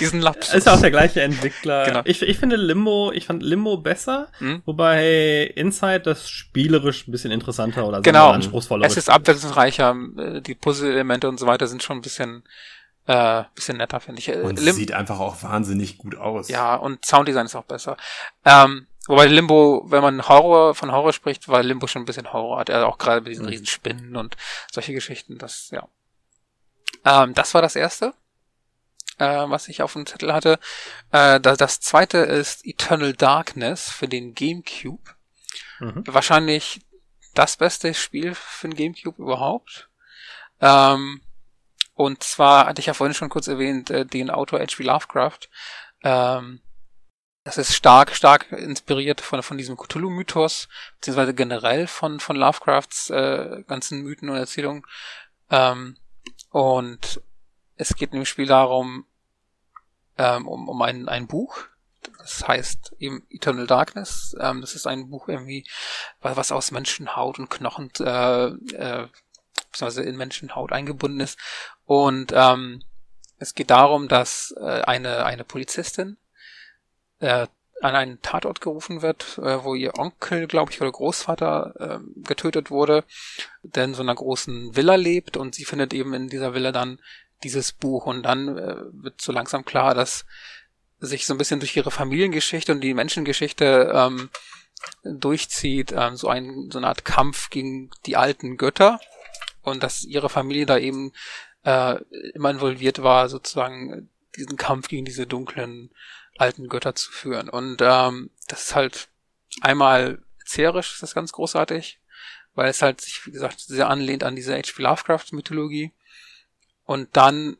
diesen 0.00 0.22
Lapsus. 0.22 0.54
Ist 0.54 0.68
auch 0.68 0.80
der 0.80 0.90
gleiche 0.90 1.20
Entwickler. 1.20 1.84
Genau. 1.84 2.00
Ich, 2.04 2.22
ich 2.22 2.38
finde 2.38 2.56
Limbo, 2.56 3.12
ich 3.12 3.26
fand 3.26 3.42
Limbo 3.42 3.76
besser, 3.76 4.28
hm? 4.38 4.62
wobei 4.64 5.52
Inside 5.56 6.00
das 6.00 6.30
spielerisch 6.30 7.06
ein 7.06 7.12
bisschen 7.12 7.30
interessanter 7.30 7.86
oder 7.86 8.00
genau. 8.00 8.30
anspruchsvoller 8.30 8.86
Es 8.86 8.96
ist 8.96 9.10
abwechslungsreicher, 9.10 9.94
äh, 10.16 10.40
die 10.40 10.54
Puzzle-Elemente 10.54 11.28
und 11.28 11.38
so 11.38 11.46
weiter 11.46 11.66
sind 11.66 11.82
schon 11.82 11.98
ein 11.98 12.02
bisschen, 12.02 12.44
äh, 13.06 13.42
bisschen 13.54 13.76
netter, 13.76 14.00
finde 14.00 14.20
ich. 14.20 14.34
Und 14.34 14.58
Lim 14.58 14.74
sieht 14.74 14.92
einfach 14.92 15.20
auch 15.20 15.42
wahnsinnig 15.42 15.98
gut 15.98 16.16
aus. 16.16 16.48
Ja, 16.48 16.76
und 16.76 17.04
Sounddesign 17.04 17.44
ist 17.44 17.56
auch 17.56 17.64
besser. 17.64 17.98
Ähm, 18.46 18.86
Wobei 19.06 19.26
Limbo, 19.26 19.84
wenn 19.86 20.02
man 20.02 20.28
Horror 20.28 20.74
von 20.74 20.92
Horror 20.92 21.12
spricht, 21.12 21.48
weil 21.48 21.66
Limbo 21.66 21.86
schon 21.86 22.02
ein 22.02 22.06
bisschen 22.06 22.32
Horror 22.32 22.58
hat. 22.58 22.68
Er 22.70 22.86
auch 22.86 22.98
gerade 22.98 23.20
mit 23.20 23.32
diesen 23.32 23.44
mhm. 23.44 23.50
riesen 23.50 23.66
Spinnen 23.66 24.16
und 24.16 24.36
solche 24.72 24.94
Geschichten. 24.94 25.36
Das, 25.36 25.70
ja. 25.70 25.88
Ähm, 27.04 27.34
das 27.34 27.52
war 27.52 27.60
das 27.60 27.76
erste, 27.76 28.14
äh, 29.18 29.26
was 29.26 29.68
ich 29.68 29.82
auf 29.82 29.92
dem 29.92 30.06
Zettel 30.06 30.32
hatte. 30.32 30.58
Äh, 31.12 31.38
das, 31.40 31.58
das 31.58 31.80
zweite 31.80 32.18
ist 32.18 32.64
Eternal 32.64 33.12
Darkness 33.12 33.90
für 33.90 34.08
den 34.08 34.34
GameCube. 34.34 35.10
Mhm. 35.80 36.04
Wahrscheinlich 36.06 36.80
das 37.34 37.56
beste 37.56 37.92
Spiel 37.92 38.34
für 38.34 38.68
den 38.68 38.76
GameCube 38.76 39.20
überhaupt. 39.20 39.90
Ähm, 40.60 41.20
und 41.92 42.22
zwar 42.22 42.66
hatte 42.66 42.80
ich 42.80 42.86
ja 42.86 42.94
vorhin 42.94 43.14
schon 43.14 43.28
kurz 43.28 43.48
erwähnt, 43.48 43.90
äh, 43.90 44.06
den 44.06 44.30
Autor 44.30 44.60
H.P. 44.60 44.82
Lovecraft. 44.82 45.48
Ähm, 46.02 46.60
das 47.44 47.58
ist 47.58 47.74
stark, 47.74 48.16
stark 48.16 48.50
inspiriert 48.52 49.20
von, 49.20 49.42
von 49.42 49.58
diesem 49.58 49.76
Cthulhu-Mythos, 49.76 50.68
beziehungsweise 50.96 51.34
generell 51.34 51.86
von, 51.86 52.18
von 52.18 52.36
Lovecrafts 52.36 53.10
äh, 53.10 53.62
ganzen 53.68 54.02
Mythen 54.02 54.30
und 54.30 54.36
Erzählungen. 54.36 54.82
Ähm, 55.50 55.98
und 56.50 57.20
es 57.76 57.94
geht 57.96 58.12
in 58.12 58.20
dem 58.20 58.24
Spiel 58.24 58.46
darum, 58.46 59.04
ähm, 60.16 60.48
um, 60.48 60.70
um 60.70 60.80
ein, 60.80 61.08
ein 61.08 61.26
Buch, 61.26 61.58
das 62.18 62.48
heißt 62.48 62.94
eben 62.98 63.26
Eternal 63.28 63.66
Darkness. 63.66 64.34
Ähm, 64.40 64.62
das 64.62 64.74
ist 64.74 64.86
ein 64.86 65.10
Buch 65.10 65.28
irgendwie, 65.28 65.66
was 66.20 66.50
aus 66.50 66.70
Menschenhaut 66.70 67.38
und 67.38 67.50
Knochen, 67.50 67.90
äh, 68.00 68.46
äh, 68.46 69.08
beziehungsweise 69.70 70.02
in 70.02 70.16
Menschenhaut 70.16 70.72
eingebunden 70.72 71.20
ist. 71.20 71.38
Und 71.84 72.32
ähm, 72.34 72.82
es 73.38 73.54
geht 73.54 73.70
darum, 73.70 74.08
dass 74.08 74.54
äh, 74.58 74.80
eine, 74.82 75.26
eine 75.26 75.44
Polizistin 75.44 76.16
äh, 77.24 77.46
an 77.80 77.94
einen 77.96 78.22
Tatort 78.22 78.60
gerufen 78.60 79.02
wird, 79.02 79.38
äh, 79.38 79.62
wo 79.64 79.74
ihr 79.74 79.98
Onkel, 79.98 80.46
glaube 80.46 80.72
ich, 80.72 80.80
oder 80.80 80.92
Großvater 80.92 82.00
äh, 82.00 82.22
getötet 82.22 82.70
wurde, 82.70 83.04
der 83.62 83.84
in 83.84 83.94
so 83.94 84.02
einer 84.02 84.14
großen 84.14 84.76
Villa 84.76 84.94
lebt 84.94 85.36
und 85.36 85.54
sie 85.54 85.64
findet 85.64 85.92
eben 85.92 86.14
in 86.14 86.28
dieser 86.28 86.54
Villa 86.54 86.72
dann 86.72 87.00
dieses 87.42 87.72
Buch 87.72 88.06
und 88.06 88.22
dann 88.22 88.56
äh, 88.56 88.76
wird 88.92 89.20
so 89.20 89.32
langsam 89.32 89.64
klar, 89.64 89.94
dass 89.94 90.24
sich 91.00 91.26
so 91.26 91.34
ein 91.34 91.38
bisschen 91.38 91.60
durch 91.60 91.76
ihre 91.76 91.90
Familiengeschichte 91.90 92.72
und 92.72 92.80
die 92.80 92.94
Menschengeschichte 92.94 93.92
ähm, 93.94 94.30
durchzieht, 95.02 95.92
ähm, 95.92 96.16
so 96.16 96.28
ein 96.28 96.70
so 96.70 96.78
eine 96.78 96.86
Art 96.88 97.04
Kampf 97.04 97.50
gegen 97.50 97.90
die 98.06 98.16
alten 98.16 98.56
Götter 98.56 99.00
und 99.62 99.82
dass 99.82 100.04
ihre 100.04 100.30
Familie 100.30 100.66
da 100.66 100.78
eben 100.78 101.12
äh, 101.64 101.96
immer 102.34 102.50
involviert 102.50 103.02
war, 103.02 103.28
sozusagen 103.28 104.08
diesen 104.36 104.56
Kampf 104.56 104.88
gegen 104.88 105.04
diese 105.04 105.26
dunklen 105.26 105.90
alten 106.38 106.68
Götter 106.68 106.94
zu 106.94 107.10
führen. 107.10 107.48
Und 107.48 107.80
ähm, 107.80 108.30
das 108.48 108.64
ist 108.64 108.74
halt 108.74 109.08
einmal 109.60 110.22
erzählerisch, 110.38 110.94
ist 110.94 111.02
das 111.02 111.14
ganz 111.14 111.32
großartig, 111.32 112.00
weil 112.54 112.68
es 112.68 112.82
halt 112.82 113.00
sich, 113.00 113.26
wie 113.26 113.30
gesagt, 113.30 113.60
sehr 113.60 113.88
anlehnt 113.88 114.24
an 114.24 114.36
diese 114.36 114.54
H.P. 114.54 114.82
Lovecraft-Mythologie. 114.82 115.92
Und 116.84 117.16
dann 117.16 117.56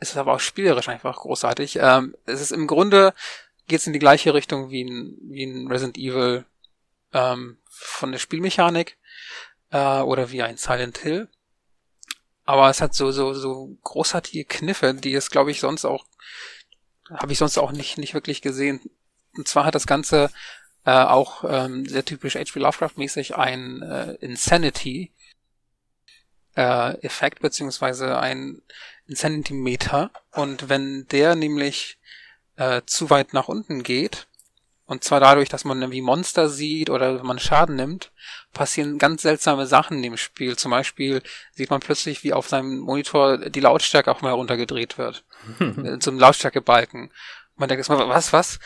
ist 0.00 0.10
es 0.10 0.16
aber 0.16 0.34
auch 0.34 0.40
spielerisch 0.40 0.88
einfach 0.88 1.16
großartig. 1.16 1.78
Ähm, 1.80 2.14
es 2.26 2.40
ist 2.40 2.52
im 2.52 2.66
Grunde 2.66 3.14
geht 3.66 3.80
es 3.80 3.86
in 3.86 3.92
die 3.92 3.98
gleiche 3.98 4.34
Richtung 4.34 4.70
wie 4.70 4.84
ein, 4.84 5.16
wie 5.22 5.44
ein 5.44 5.68
Resident 5.68 5.98
Evil 5.98 6.44
ähm, 7.12 7.58
von 7.68 8.12
der 8.12 8.18
Spielmechanik 8.18 8.96
äh, 9.70 10.00
oder 10.00 10.30
wie 10.30 10.42
ein 10.42 10.56
Silent 10.56 10.98
Hill. 10.98 11.28
Aber 12.44 12.70
es 12.70 12.80
hat 12.80 12.94
so 12.94 13.10
so 13.12 13.34
so 13.34 13.76
großartige 13.84 14.44
Kniffe, 14.46 14.94
die 14.94 15.14
es 15.14 15.30
glaube 15.30 15.50
ich 15.50 15.60
sonst 15.60 15.84
auch 15.84 16.06
habe 17.10 17.32
ich 17.32 17.38
sonst 17.38 17.58
auch 17.58 17.72
nicht 17.72 17.98
nicht 17.98 18.14
wirklich 18.14 18.42
gesehen. 18.42 18.80
Und 19.36 19.48
zwar 19.48 19.64
hat 19.64 19.74
das 19.74 19.86
Ganze 19.86 20.30
äh, 20.84 20.90
auch 20.90 21.44
ähm, 21.48 21.86
sehr 21.86 22.04
typisch 22.04 22.34
H.P. 22.34 22.58
Lovecraft 22.60 22.96
mäßig 22.96 23.36
ein 23.36 23.82
äh, 23.82 24.12
Insanity 24.20 25.12
äh, 26.54 26.96
beziehungsweise 27.40 28.18
ein 28.18 28.62
Zentimeter. 29.12 30.10
Und 30.32 30.68
wenn 30.68 31.06
der 31.08 31.36
nämlich 31.36 31.98
äh, 32.56 32.82
zu 32.86 33.10
weit 33.10 33.32
nach 33.32 33.48
unten 33.48 33.82
geht, 33.82 34.26
und 34.86 35.04
zwar 35.04 35.20
dadurch, 35.20 35.48
dass 35.50 35.64
man 35.64 35.80
irgendwie 35.80 36.00
Monster 36.00 36.48
sieht 36.48 36.88
oder 36.90 37.22
man 37.22 37.38
Schaden 37.38 37.76
nimmt, 37.76 38.10
passieren 38.52 38.98
ganz 38.98 39.22
seltsame 39.22 39.66
Sachen 39.66 40.02
im 40.02 40.16
Spiel. 40.16 40.56
Zum 40.56 40.70
Beispiel 40.70 41.22
sieht 41.52 41.70
man 41.70 41.80
plötzlich, 41.80 42.24
wie 42.24 42.32
auf 42.32 42.48
seinem 42.48 42.78
Monitor 42.78 43.38
die 43.38 43.60
Lautstärke 43.60 44.10
auch 44.10 44.22
mal 44.22 44.32
runtergedreht 44.32 44.98
wird. 44.98 45.24
Äh, 45.60 45.98
zum 45.98 46.18
Lautstärkebalken. 46.18 47.12
Man 47.56 47.68
denkt 47.68 47.80
erstmal, 47.80 48.08
was, 48.08 48.32
was? 48.32 48.58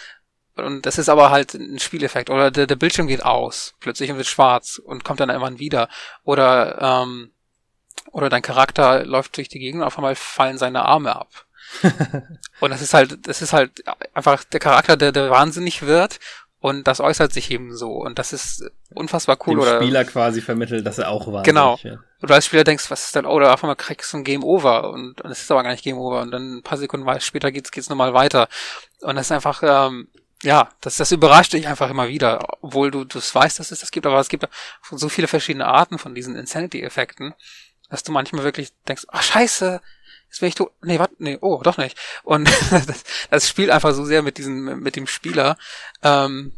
Und 0.57 0.85
das 0.87 0.99
ist 0.99 1.09
aber 1.09 1.31
halt 1.31 1.55
ein 1.55 1.79
Spieleffekt. 1.79 2.31
Oder 2.31 2.51
der, 2.51 2.67
der 2.67 2.77
Bildschirm 2.77 3.07
geht 3.07 3.25
aus, 3.25 3.75
plötzlich 3.81 4.11
und 4.11 4.17
wird 4.17 4.27
schwarz 4.27 4.81
und 4.83 5.05
kommt 5.05 5.21
dann 5.21 5.31
irgendwann 5.31 5.59
wieder. 5.59 5.89
Oder 6.25 6.79
ähm, 6.81 7.33
oder 8.11 8.29
dein 8.29 8.43
Charakter 8.43 9.05
läuft 9.05 9.37
durch 9.37 9.49
die 9.49 9.59
Gegend 9.59 9.81
und 9.83 9.87
auf 9.87 9.99
einmal 9.99 10.17
fallen 10.17 10.59
seine 10.59 10.85
Arme 10.85 11.15
ab. 11.15 11.47
und 12.61 12.71
das 12.71 12.83
ist 12.83 12.93
halt, 12.93 13.27
das 13.27 13.41
ist 13.41 13.53
halt 13.53 13.83
einfach 14.13 14.45
der 14.45 14.61
Charakter, 14.61 14.97
der, 14.97 15.13
der 15.13 15.31
wahnsinnig 15.31 15.83
wird 15.83 16.19
und 16.63 16.87
das 16.87 17.01
äußert 17.01 17.33
sich 17.33 17.51
eben 17.51 17.77
so 17.77 17.91
und 17.91 18.21
das 18.21 18.33
ist 18.33 18.71
unfassbar 18.95 19.37
cool. 19.47 19.57
Dem 19.57 19.61
oder 19.63 19.83
Spieler 19.83 20.05
quasi 20.05 20.41
vermittelt, 20.41 20.87
dass 20.87 20.99
er 20.99 21.11
auch 21.11 21.27
wahnsinnig 21.27 21.45
Genau. 21.45 21.73
Und 22.21 22.31
du 22.31 22.35
als 22.35 22.47
Spieler 22.47 22.63
denkst, 22.63 22.89
was 22.89 23.07
ist 23.07 23.17
denn, 23.17 23.27
oder 23.27 23.53
auf 23.53 23.65
einmal 23.65 23.75
kriegst 23.75 24.13
du 24.13 24.19
ein 24.19 24.25
Game 24.25 24.45
Over 24.45 24.91
und, 24.91 25.21
es 25.25 25.43
ist 25.43 25.51
aber 25.51 25.65
gar 25.65 25.73
nicht 25.73 25.83
Game 25.83 25.99
Over 25.99 26.21
und 26.23 26.31
dann 26.31 26.59
ein 26.59 26.63
paar 26.63 26.79
Sekunden 26.79 27.21
später 27.21 27.51
geht's, 27.51 27.73
geht's 27.73 27.89
nochmal 27.89 28.15
weiter. 28.15 28.47
Und 29.01 29.17
das 29.17 29.27
ist 29.27 29.33
einfach, 29.33 29.61
ähm, 29.65 30.07
ja, 30.45 30.69
das, 30.81 30.99
das 30.99 31.11
überrascht 31.11 31.53
dich 31.53 31.67
einfach 31.67 31.91
immer 31.91 32.07
wieder, 32.07 32.59
obwohl 32.61 32.93
du 32.93 33.05
das 33.05 33.35
weißt, 33.35 33.59
dass 33.59 33.73
es 33.73 33.81
das 33.81 33.91
gibt, 33.91 34.07
aber 34.07 34.21
es 34.21 34.29
gibt 34.29 34.49
so 34.89 35.09
viele 35.09 35.27
verschiedene 35.27 35.67
Arten 35.67 35.99
von 35.99 36.15
diesen 36.15 36.37
Insanity-Effekten, 36.37 37.35
dass 37.91 38.05
du 38.05 38.13
manchmal 38.13 38.45
wirklich 38.45 38.71
denkst, 38.87 39.07
ah 39.09 39.21
scheiße, 39.21 39.81
jetzt 40.33 40.41
bin 40.41 40.49
ich 40.49 40.55
tot. 40.55 40.73
Nee, 40.83 40.99
warte, 40.99 41.15
nee, 41.19 41.37
oh, 41.43 41.61
doch 41.63 41.77
nicht. 41.77 41.99
Und 42.23 42.49
das, 42.71 43.05
das 43.31 43.49
spielt 43.49 43.71
einfach 43.71 43.93
so 43.93 44.05
sehr 44.05 44.23
mit 44.23 44.39
diesem, 44.39 44.81
mit 44.81 44.97
dem 44.97 45.07
Spieler. 45.07 45.59
Ähm, 46.03 46.53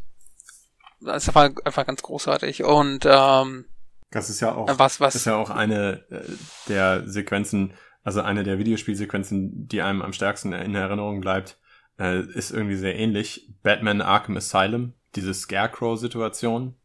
das 1.01 1.27
ist 1.27 1.37
einfach, 1.37 1.87
ganz 1.87 2.03
großartig. 2.03 2.63
Und 2.63 3.05
ähm, 3.05 3.65
Das 4.13 4.31
ist 4.31 4.41
ja 4.41 4.55
auch, 4.55 4.79
was, 4.79 5.01
was, 5.01 5.17
ist 5.17 5.27
ja 5.27 5.37
auch 5.37 5.51
eine 5.51 6.05
äh, 6.11 6.23
der 6.69 7.03
Sequenzen, 7.09 7.75
also 8.05 8.21
eine 8.21 8.45
der 8.45 8.59
Videospielsequenzen, 8.59 9.67
die 9.67 9.83
einem 9.83 10.03
am 10.03 10.13
stärksten 10.13 10.53
in 10.53 10.75
Erinnerung 10.75 11.21
bleibt, 11.21 11.59
äh, 11.99 12.21
ist 12.21 12.53
irgendwie 12.53 12.77
sehr 12.77 12.97
ähnlich. 12.97 13.51
Batman 13.65 14.01
Arkham 14.01 14.37
Asylum, 14.37 14.95
diese 15.17 15.35
Scarecrow-Situation, 15.35 16.77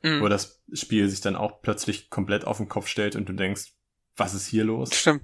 mh, 0.00 0.22
wo 0.22 0.28
das 0.28 0.62
Spiel 0.72 1.10
sich 1.10 1.20
dann 1.20 1.36
auch 1.36 1.60
plötzlich 1.60 2.08
komplett 2.08 2.46
auf 2.46 2.56
den 2.56 2.70
Kopf 2.70 2.86
stellt 2.86 3.16
und 3.16 3.28
du 3.28 3.34
denkst, 3.34 3.72
was 4.16 4.32
ist 4.32 4.46
hier 4.46 4.64
los? 4.64 4.94
stimmt. 4.94 5.22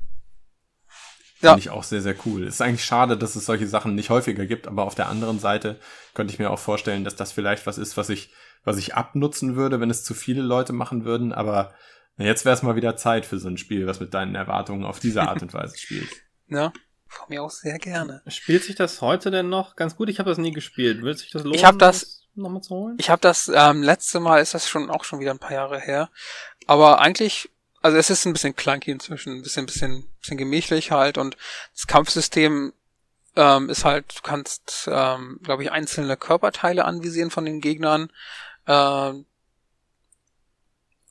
Ja. 1.41 1.51
Finde 1.51 1.61
ich 1.61 1.71
auch 1.71 1.85
sehr, 1.85 2.03
sehr 2.03 2.17
cool. 2.27 2.45
Es 2.45 2.55
ist 2.55 2.61
eigentlich 2.63 2.85
schade, 2.85 3.17
dass 3.17 3.37
es 3.37 3.47
solche 3.47 3.69
Sachen 3.69 3.95
nicht 3.95 4.11
häufiger 4.11 4.45
gibt, 4.47 4.67
aber 4.67 4.85
auf 4.85 4.95
der 4.97 5.09
anderen 5.09 5.39
Seite 5.39 5.79
könnte 6.15 6.33
ich 6.33 6.39
mir 6.39 6.51
auch 6.51 6.59
vorstellen, 6.59 7.05
dass 7.05 7.15
das 7.17 7.31
vielleicht 7.33 7.67
was 7.67 7.79
ist, 7.79 7.97
was 7.97 8.09
ich, 8.09 8.33
was 8.65 8.77
ich 8.77 8.95
abnutzen 8.95 9.55
würde, 9.55 9.81
wenn 9.81 9.91
es 9.91 10.03
zu 10.03 10.15
viele 10.15 10.43
Leute 10.43 10.73
machen 10.73 11.05
würden, 11.05 11.33
aber 11.33 11.73
jetzt 12.17 12.45
wäre 12.45 12.55
es 12.57 12.63
mal 12.65 12.75
wieder 12.75 12.97
Zeit 12.97 13.25
für 13.25 13.39
so 13.39 13.49
ein 13.49 13.57
Spiel, 13.59 13.87
was 13.87 14.01
mit 14.01 14.15
deinen 14.15 14.35
Erwartungen 14.35 14.85
auf 14.85 14.99
diese 14.99 15.23
Art 15.23 15.41
und 15.43 15.53
Weise 15.55 15.77
spielt. 15.79 16.09
Ja, 16.51 16.73
von 17.07 17.27
mir 17.29 17.43
auch 17.43 17.51
sehr 17.51 17.79
gerne. 17.79 18.23
Spielt 18.27 18.65
sich 18.65 18.75
das 18.75 19.03
heute 19.03 19.31
denn 19.31 19.51
noch 19.51 19.77
ganz 19.77 19.97
gut? 19.97 20.09
Ich 20.09 20.19
habe 20.19 20.31
das 20.31 20.39
nie 20.39 20.51
gespielt. 20.53 21.03
Wird 21.03 21.19
sich 21.19 21.31
das 21.31 21.43
lohnen, 21.45 21.55
Ich 21.57 21.65
hab 21.65 21.79
das- 21.79 22.23
nochmal 22.35 22.63
zu 22.63 22.75
holen? 22.75 22.97
Ich 22.99 23.11
habe 23.11 23.21
das 23.21 23.51
ähm, 23.55 23.83
letzte 23.83 24.19
Mal 24.19 24.41
ist 24.41 24.55
das 24.55 24.67
schon 24.69 24.89
auch 24.91 25.05
schon 25.05 25.21
wieder 25.21 25.31
ein 25.33 25.39
paar 25.39 25.53
Jahre 25.53 25.79
her, 25.79 26.09
aber 26.67 27.01
eigentlich 27.01 27.51
also 27.83 27.97
es 27.97 28.11
ist 28.11 28.25
ein 28.25 28.33
bisschen 28.33 28.57
clunky 28.57 28.91
inzwischen, 28.91 29.35
ein 29.35 29.43
bisschen 29.43 29.67
bisschen 29.67 30.09
bisschen 30.21 30.39
gemächlich 30.39 30.91
halt 30.91 31.19
und 31.19 31.37
das 31.75 31.87
Kampfsystem 31.87 32.73
ähm, 33.37 33.71
ist 33.71 33.85
halt 33.85 34.19
du 34.19 34.23
kannst 34.23 34.89
ähm, 34.91 35.39
glaube 35.43 35.63
ich 35.63 35.73
einzelne 35.73 36.17
Körperteile 36.17 36.85
anvisieren 36.85 37.31
von 37.31 37.45
den 37.45 37.61
Gegnern. 37.61 38.11
Ähm, 38.67 39.27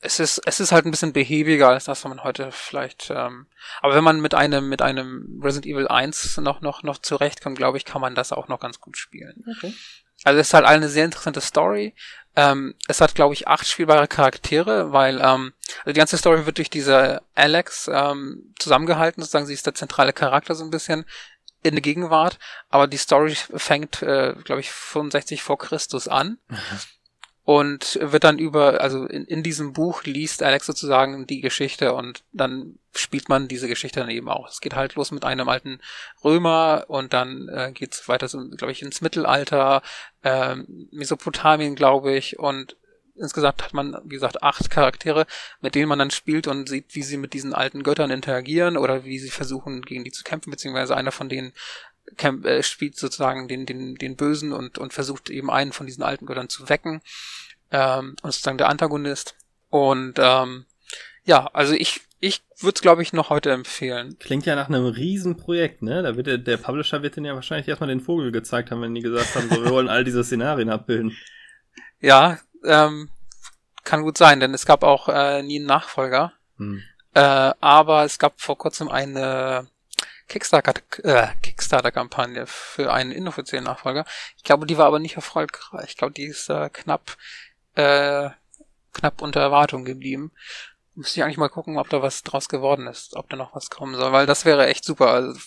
es 0.00 0.20
ist 0.20 0.40
es 0.44 0.60
ist 0.60 0.70
halt 0.72 0.84
ein 0.84 0.90
bisschen 0.90 1.12
behäbiger 1.12 1.70
als 1.70 1.84
das, 1.86 2.04
was 2.04 2.08
man 2.08 2.22
heute 2.22 2.52
vielleicht 2.52 3.10
ähm, 3.10 3.46
aber 3.80 3.94
wenn 3.94 4.04
man 4.04 4.20
mit 4.20 4.34
einem 4.34 4.68
mit 4.68 4.82
einem 4.82 5.40
Resident 5.42 5.66
Evil 5.66 5.88
1 5.88 6.36
noch 6.38 6.60
noch 6.60 6.82
noch 6.82 6.98
zurechtkommt, 6.98 7.56
glaube 7.56 7.78
ich, 7.78 7.84
kann 7.84 8.00
man 8.00 8.14
das 8.14 8.32
auch 8.32 8.48
noch 8.48 8.60
ganz 8.60 8.80
gut 8.80 8.96
spielen. 8.96 9.44
Okay. 9.56 9.74
Also 10.24 10.40
es 10.40 10.48
ist 10.48 10.54
halt 10.54 10.66
eine 10.66 10.88
sehr 10.88 11.04
interessante 11.04 11.40
Story. 11.40 11.94
Ähm, 12.36 12.74
es 12.86 13.00
hat, 13.00 13.14
glaube 13.14 13.34
ich, 13.34 13.48
acht 13.48 13.66
spielbare 13.66 14.06
Charaktere, 14.06 14.92
weil 14.92 15.16
ähm, 15.16 15.52
also 15.80 15.92
die 15.92 15.98
ganze 15.98 16.18
Story 16.18 16.46
wird 16.46 16.58
durch 16.58 16.70
diese 16.70 17.22
Alex 17.34 17.90
ähm, 17.92 18.54
zusammengehalten, 18.58 19.22
sozusagen 19.22 19.46
sie 19.46 19.54
ist 19.54 19.66
der 19.66 19.74
zentrale 19.74 20.12
Charakter 20.12 20.54
so 20.54 20.64
ein 20.64 20.70
bisschen 20.70 21.04
in 21.62 21.74
der 21.74 21.82
Gegenwart, 21.82 22.38
aber 22.70 22.86
die 22.86 22.96
Story 22.96 23.34
fängt, 23.34 24.02
äh, 24.02 24.34
glaube 24.44 24.60
ich, 24.60 24.70
65 24.70 25.42
vor 25.42 25.58
Christus 25.58 26.06
an. 26.08 26.38
Und 27.44 27.98
wird 28.02 28.24
dann 28.24 28.38
über, 28.38 28.82
also 28.82 29.06
in, 29.06 29.24
in 29.24 29.42
diesem 29.42 29.72
Buch 29.72 30.02
liest 30.04 30.42
Alex 30.42 30.66
sozusagen 30.66 31.26
die 31.26 31.40
Geschichte 31.40 31.94
und 31.94 32.22
dann 32.32 32.78
spielt 32.98 33.28
man 33.28 33.48
diese 33.48 33.68
Geschichte 33.68 34.00
dann 34.00 34.10
eben 34.10 34.28
auch. 34.28 34.48
Es 34.48 34.60
geht 34.60 34.74
halt 34.74 34.94
los 34.94 35.10
mit 35.10 35.24
einem 35.24 35.48
alten 35.48 35.80
Römer 36.24 36.84
und 36.88 37.12
dann 37.12 37.48
äh, 37.48 37.72
geht's 37.72 38.08
weiter, 38.08 38.28
so, 38.28 38.48
glaube 38.48 38.72
ich, 38.72 38.82
ins 38.82 39.00
Mittelalter, 39.00 39.82
ähm, 40.24 40.88
Mesopotamien, 40.90 41.74
glaube 41.74 42.14
ich, 42.14 42.38
und 42.38 42.76
insgesamt 43.14 43.62
hat 43.64 43.74
man, 43.74 43.96
wie 44.04 44.14
gesagt, 44.14 44.42
acht 44.42 44.70
Charaktere, 44.70 45.26
mit 45.60 45.74
denen 45.74 45.88
man 45.88 45.98
dann 45.98 46.10
spielt 46.10 46.46
und 46.46 46.68
sieht, 46.68 46.94
wie 46.94 47.02
sie 47.02 47.16
mit 47.16 47.32
diesen 47.32 47.52
alten 47.52 47.82
Göttern 47.82 48.10
interagieren 48.10 48.76
oder 48.76 49.04
wie 49.04 49.18
sie 49.18 49.30
versuchen, 49.30 49.82
gegen 49.82 50.04
die 50.04 50.12
zu 50.12 50.22
kämpfen, 50.22 50.50
beziehungsweise 50.50 50.96
einer 50.96 51.12
von 51.12 51.28
denen 51.28 51.52
kämp 52.16 52.46
äh, 52.46 52.62
spielt 52.62 52.96
sozusagen 52.96 53.48
den, 53.48 53.66
den, 53.66 53.96
den 53.96 54.16
Bösen 54.16 54.52
und, 54.52 54.78
und 54.78 54.92
versucht 54.92 55.30
eben 55.30 55.50
einen 55.50 55.72
von 55.72 55.86
diesen 55.86 56.02
alten 56.02 56.26
Göttern 56.26 56.48
zu 56.48 56.68
wecken. 56.68 57.02
Ähm, 57.70 58.16
und 58.22 58.32
sozusagen 58.32 58.58
der 58.58 58.68
Antagonist. 58.68 59.36
Und 59.68 60.14
ähm, 60.18 60.64
ja, 61.28 61.46
also 61.52 61.74
ich, 61.74 62.00
ich 62.20 62.42
würde 62.58 62.76
es, 62.76 62.80
glaube 62.80 63.02
ich, 63.02 63.12
noch 63.12 63.28
heute 63.28 63.50
empfehlen. 63.50 64.18
Klingt 64.18 64.46
ja 64.46 64.56
nach 64.56 64.68
einem 64.68 64.86
Riesenprojekt, 64.86 65.82
ne? 65.82 66.02
Da 66.02 66.16
wird 66.16 66.26
der, 66.26 66.38
der 66.38 66.56
Publisher 66.56 67.02
wird 67.02 67.16
den 67.16 67.26
ja 67.26 67.34
wahrscheinlich 67.34 67.68
erstmal 67.68 67.88
den 67.88 68.00
Vogel 68.00 68.32
gezeigt 68.32 68.70
haben, 68.70 68.80
wenn 68.80 68.94
die 68.94 69.02
gesagt 69.02 69.34
haben, 69.34 69.50
so, 69.50 69.62
wir 69.62 69.70
wollen 69.70 69.90
all 69.90 70.04
diese 70.04 70.24
Szenarien 70.24 70.70
abbilden. 70.70 71.16
Ja, 72.00 72.38
ähm, 72.64 73.10
kann 73.82 74.02
gut 74.02 74.16
sein, 74.18 74.38
denn 74.38 74.54
es 74.54 74.66
gab 74.66 74.84
auch 74.84 75.08
äh, 75.08 75.42
nie 75.42 75.58
einen 75.58 75.66
Nachfolger. 75.66 76.32
Hm. 76.56 76.80
Äh, 77.12 77.20
aber 77.58 78.04
es 78.04 78.20
gab 78.20 78.40
vor 78.40 78.56
kurzem 78.56 78.88
eine 78.88 79.66
Kickstarter, 80.28 80.74
äh, 81.02 81.26
Kickstarter-Kampagne 81.42 82.46
für 82.46 82.92
einen 82.92 83.10
inoffiziellen 83.10 83.64
Nachfolger. 83.64 84.04
Ich 84.36 84.44
glaube, 84.44 84.64
die 84.64 84.78
war 84.78 84.86
aber 84.86 85.00
nicht 85.00 85.16
erfolgreich. 85.16 85.88
Ich 85.88 85.96
glaube, 85.96 86.14
die 86.14 86.26
ist 86.26 86.48
äh, 86.50 86.70
knapp, 86.72 87.16
äh, 87.74 88.30
knapp 88.92 89.20
unter 89.20 89.40
Erwartung 89.40 89.84
geblieben. 89.84 90.30
Müsste 90.98 91.20
ich 91.20 91.24
eigentlich 91.24 91.36
mal 91.38 91.48
gucken, 91.48 91.78
ob 91.78 91.88
da 91.90 92.02
was 92.02 92.24
draus 92.24 92.48
geworden 92.48 92.88
ist, 92.88 93.14
ob 93.14 93.28
da 93.30 93.36
noch 93.36 93.54
was 93.54 93.70
kommen 93.70 93.94
soll, 93.94 94.10
weil 94.12 94.26
das 94.26 94.44
wäre 94.44 94.66
echt 94.66 94.84
super. 94.84 95.08
Also, 95.12 95.38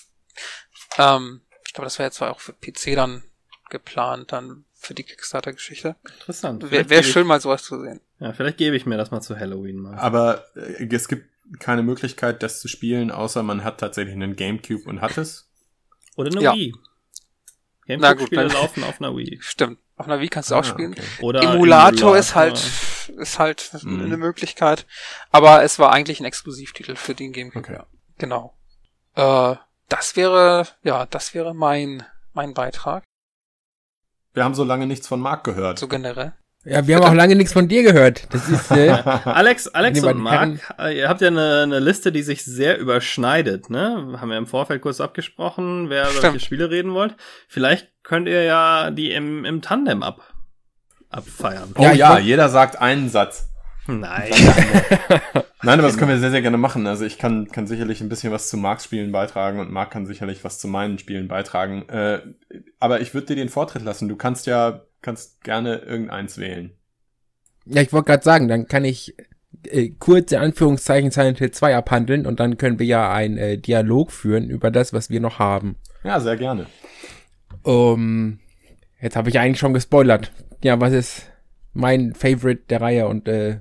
ähm, 0.98 1.42
ich 1.68 1.74
glaube, 1.74 1.86
das 1.86 2.00
wäre 2.00 2.08
jetzt 2.08 2.16
zwar 2.18 2.32
auch 2.32 2.40
für 2.40 2.54
PC 2.54 2.96
dann 2.96 3.24
geplant, 3.70 4.32
dann 4.32 4.64
für 4.74 4.94
die 4.94 5.04
Kickstarter-Geschichte. 5.04 5.96
Interessant. 6.20 6.64
Wäre 6.64 6.72
wär 6.72 6.84
gebe 6.84 7.00
ich- 7.02 7.12
schön, 7.12 7.28
mal 7.28 7.42
sowas 7.42 7.64
zu 7.64 7.80
sehen. 7.82 8.00
Ja, 8.20 8.32
vielleicht 8.34 8.58
gebe 8.58 8.76
ich 8.78 8.86
mir 8.86 8.98
das 8.98 9.12
mal 9.12 9.22
zu 9.22 9.38
Halloween 9.38 9.78
mal. 9.78 9.98
Aber 9.98 10.46
äh, 10.56 10.88
es 10.90 11.08
gibt 11.08 11.26
keine 11.60 11.84
Möglichkeit, 11.84 12.44
das 12.44 12.62
zu 12.62 12.68
spielen, 12.70 13.12
außer 13.12 13.44
man 13.44 13.64
hat 13.66 13.80
tatsächlich 13.80 14.16
einen 14.16 14.36
Gamecube 14.38 14.88
und 14.90 15.02
hat 15.02 15.18
es. 15.18 15.50
Oder 16.16 16.32
eine 16.32 16.42
Ja. 16.42 16.54
Wii. 16.54 16.74
Na 17.88 18.14
gut, 18.14 18.30
Gamecube-Spiele 18.32 18.48
laufen 18.48 18.84
auf 18.86 19.02
einer 19.02 19.16
Wii. 19.18 19.40
Stimmt. 19.42 19.80
Auf 19.98 20.06
einer 20.08 20.20
Wii 20.22 20.30
kannst 20.30 20.50
du 20.52 20.56
auch 20.56 20.60
Ah, 20.60 20.64
spielen. 20.64 20.94
okay. 20.94 21.04
Oder 21.20 21.42
Emulator 21.44 22.18
ist 22.18 22.36
halt, 22.36 22.58
ist 23.18 23.40
halt 23.40 23.72
Mhm. 23.84 24.04
eine 24.06 24.18
Möglichkeit. 24.18 24.86
Aber 25.32 25.64
es 25.64 25.80
war 25.80 25.92
eigentlich 25.92 26.20
ein 26.20 26.26
Exklusivtitel 26.26 26.96
für 26.96 27.14
den 27.16 27.32
GameCube. 27.34 27.60
Okay. 27.68 27.80
Genau. 28.18 28.56
Äh, 29.16 29.56
das 29.90 30.16
wäre, 30.16 30.68
ja, 30.84 31.06
das 31.06 31.34
wäre 31.34 31.54
mein, 31.54 32.04
mein 32.34 32.54
Beitrag, 32.54 33.04
Wir 34.34 34.44
haben 34.46 34.56
so 34.56 34.64
lange 34.64 34.88
nichts 34.88 35.08
von 35.08 35.20
Marc 35.20 35.44
gehört. 35.44 35.78
so 35.80 35.88
generell. 35.90 36.34
Ja, 36.64 36.86
wir 36.86 36.96
haben 36.96 37.04
auch 37.06 37.14
lange 37.14 37.36
nichts 37.36 37.54
von 37.54 37.68
dir 37.68 37.82
gehört. 37.82 38.32
Das 38.34 38.48
ist, 38.48 38.70
äh, 38.72 38.90
Alex, 39.26 39.68
Alex 39.68 40.04
und 40.04 40.20
Marc, 40.20 40.60
äh, 40.80 40.96
ihr 40.96 41.10
habt 41.10 41.20
ja 41.22 41.28
eine, 41.30 41.62
eine 41.64 41.80
Liste, 41.80 42.12
die 42.12 42.22
sich 42.22 42.46
sehr 42.46 42.78
überschneidet, 42.78 43.70
ne? 43.72 44.16
Haben 44.22 44.30
wir 44.30 44.38
im 44.38 44.46
Vorfeld 44.46 44.82
kurz 44.84 45.02
abgesprochen, 45.02 45.90
wer 45.90 46.04
über 46.04 46.12
Stimmt. 46.12 46.24
welche 46.36 46.46
Spiele 46.46 46.70
reden 46.70 46.94
wollt. 46.94 47.16
Vielleicht 47.48 47.92
könnt 48.04 48.28
ihr 48.28 48.44
ja 48.44 48.92
die 48.92 49.12
im, 49.12 49.44
im 49.44 49.62
Tandem 49.64 50.04
ab, 50.04 50.22
abfeiern. 51.12 51.74
Oh 51.78 51.82
Ja, 51.82 51.94
ja, 51.94 52.20
jeder 52.20 52.50
sagt 52.50 52.80
einen 52.80 53.10
Satz. 53.10 53.48
Nein. 53.88 54.32
Nein, 55.64 55.80
aber 55.80 55.88
das 55.88 55.98
können 55.98 56.12
wir 56.12 56.20
sehr, 56.20 56.32
sehr 56.32 56.42
gerne 56.42 56.58
machen. 56.58 56.88
Also 56.88 57.06
ich 57.06 57.18
kann, 57.18 57.48
kann 57.48 57.68
sicherlich 57.68 58.02
ein 58.02 58.10
bisschen 58.10 58.32
was 58.32 58.50
zu 58.50 58.58
Marcs 58.58 58.86
Spielen 58.86 59.12
beitragen 59.12 59.60
und 59.60 59.72
Marc 59.72 59.92
kann 59.92 60.06
sicherlich 60.06 60.44
was 60.44 60.60
zu 60.60 60.68
meinen 60.68 60.98
Spielen 60.98 61.28
beitragen. 61.28 61.88
Äh, 61.90 62.22
aber 62.80 63.02
ich 63.02 63.14
würde 63.14 63.28
dir 63.28 63.36
den 63.36 63.50
Vortritt 63.50 63.84
lassen. 63.84 64.08
Du 64.08 64.16
kannst 64.16 64.48
ja, 64.48 64.82
kannst 65.02 65.44
gerne 65.44 65.78
irgendeins 65.78 66.38
wählen. 66.38 66.72
ja, 67.66 67.82
ich 67.82 67.92
wollte 67.92 68.08
gerade 68.08 68.24
sagen, 68.24 68.48
dann 68.48 68.68
kann 68.68 68.86
ich 68.86 69.16
äh, 69.64 69.90
kurz 70.00 70.32
in 70.32 70.40
Anführungszeichen 70.40 71.12
Silent 71.12 71.40
Hill 71.40 71.52
2 71.52 71.76
abhandeln 71.76 72.26
und 72.26 72.40
dann 72.40 72.58
können 72.58 72.80
wir 72.80 72.86
ja 72.86 73.12
einen 73.12 73.38
äh, 73.38 73.58
Dialog 73.58 74.12
führen 74.12 74.50
über 74.50 74.72
das, 74.72 74.94
was 74.94 75.10
wir 75.10 75.20
noch 75.20 75.40
haben. 75.40 75.78
Ja, 76.04 76.20
sehr 76.20 76.38
gerne. 76.38 76.66
Um, 77.64 78.40
jetzt 79.00 79.16
habe 79.16 79.30
ich 79.30 79.38
eigentlich 79.40 79.60
schon 79.60 79.74
gespoilert. 79.74 80.32
Ja, 80.64 80.80
was 80.80 80.94
ist 80.94 81.32
mein 81.74 82.14
Favorite 82.14 82.64
der 82.70 82.82
Reihe 82.82 83.08
und 83.08 83.28
äh, 83.28 83.60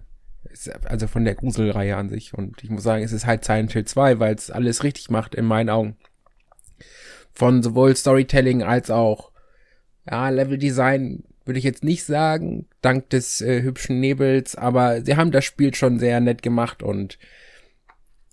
also 0.84 1.06
von 1.06 1.24
der 1.24 1.34
Gruselreihe 1.34 1.96
an 1.96 2.08
sich. 2.08 2.34
Und 2.34 2.62
ich 2.62 2.70
muss 2.70 2.82
sagen, 2.82 3.02
es 3.02 3.12
ist 3.12 3.26
halt 3.26 3.44
Silent 3.44 3.72
Hill 3.72 3.84
2, 3.84 4.18
weil 4.18 4.34
es 4.34 4.50
alles 4.50 4.84
richtig 4.84 5.10
macht 5.10 5.34
in 5.34 5.44
meinen 5.44 5.70
Augen. 5.70 5.96
Von 7.32 7.62
sowohl 7.62 7.94
Storytelling 7.96 8.62
als 8.62 8.90
auch 8.90 9.30
ja, 10.10 10.28
Leveldesign 10.28 11.24
würde 11.44 11.58
ich 11.58 11.64
jetzt 11.64 11.84
nicht 11.84 12.04
sagen, 12.04 12.66
dank 12.82 13.10
des 13.10 13.40
äh, 13.40 13.62
hübschen 13.62 13.98
Nebels, 14.00 14.56
aber 14.56 15.02
sie 15.04 15.16
haben 15.16 15.30
das 15.30 15.44
Spiel 15.44 15.74
schon 15.74 15.98
sehr 15.98 16.20
nett 16.20 16.42
gemacht 16.42 16.82
und 16.82 17.18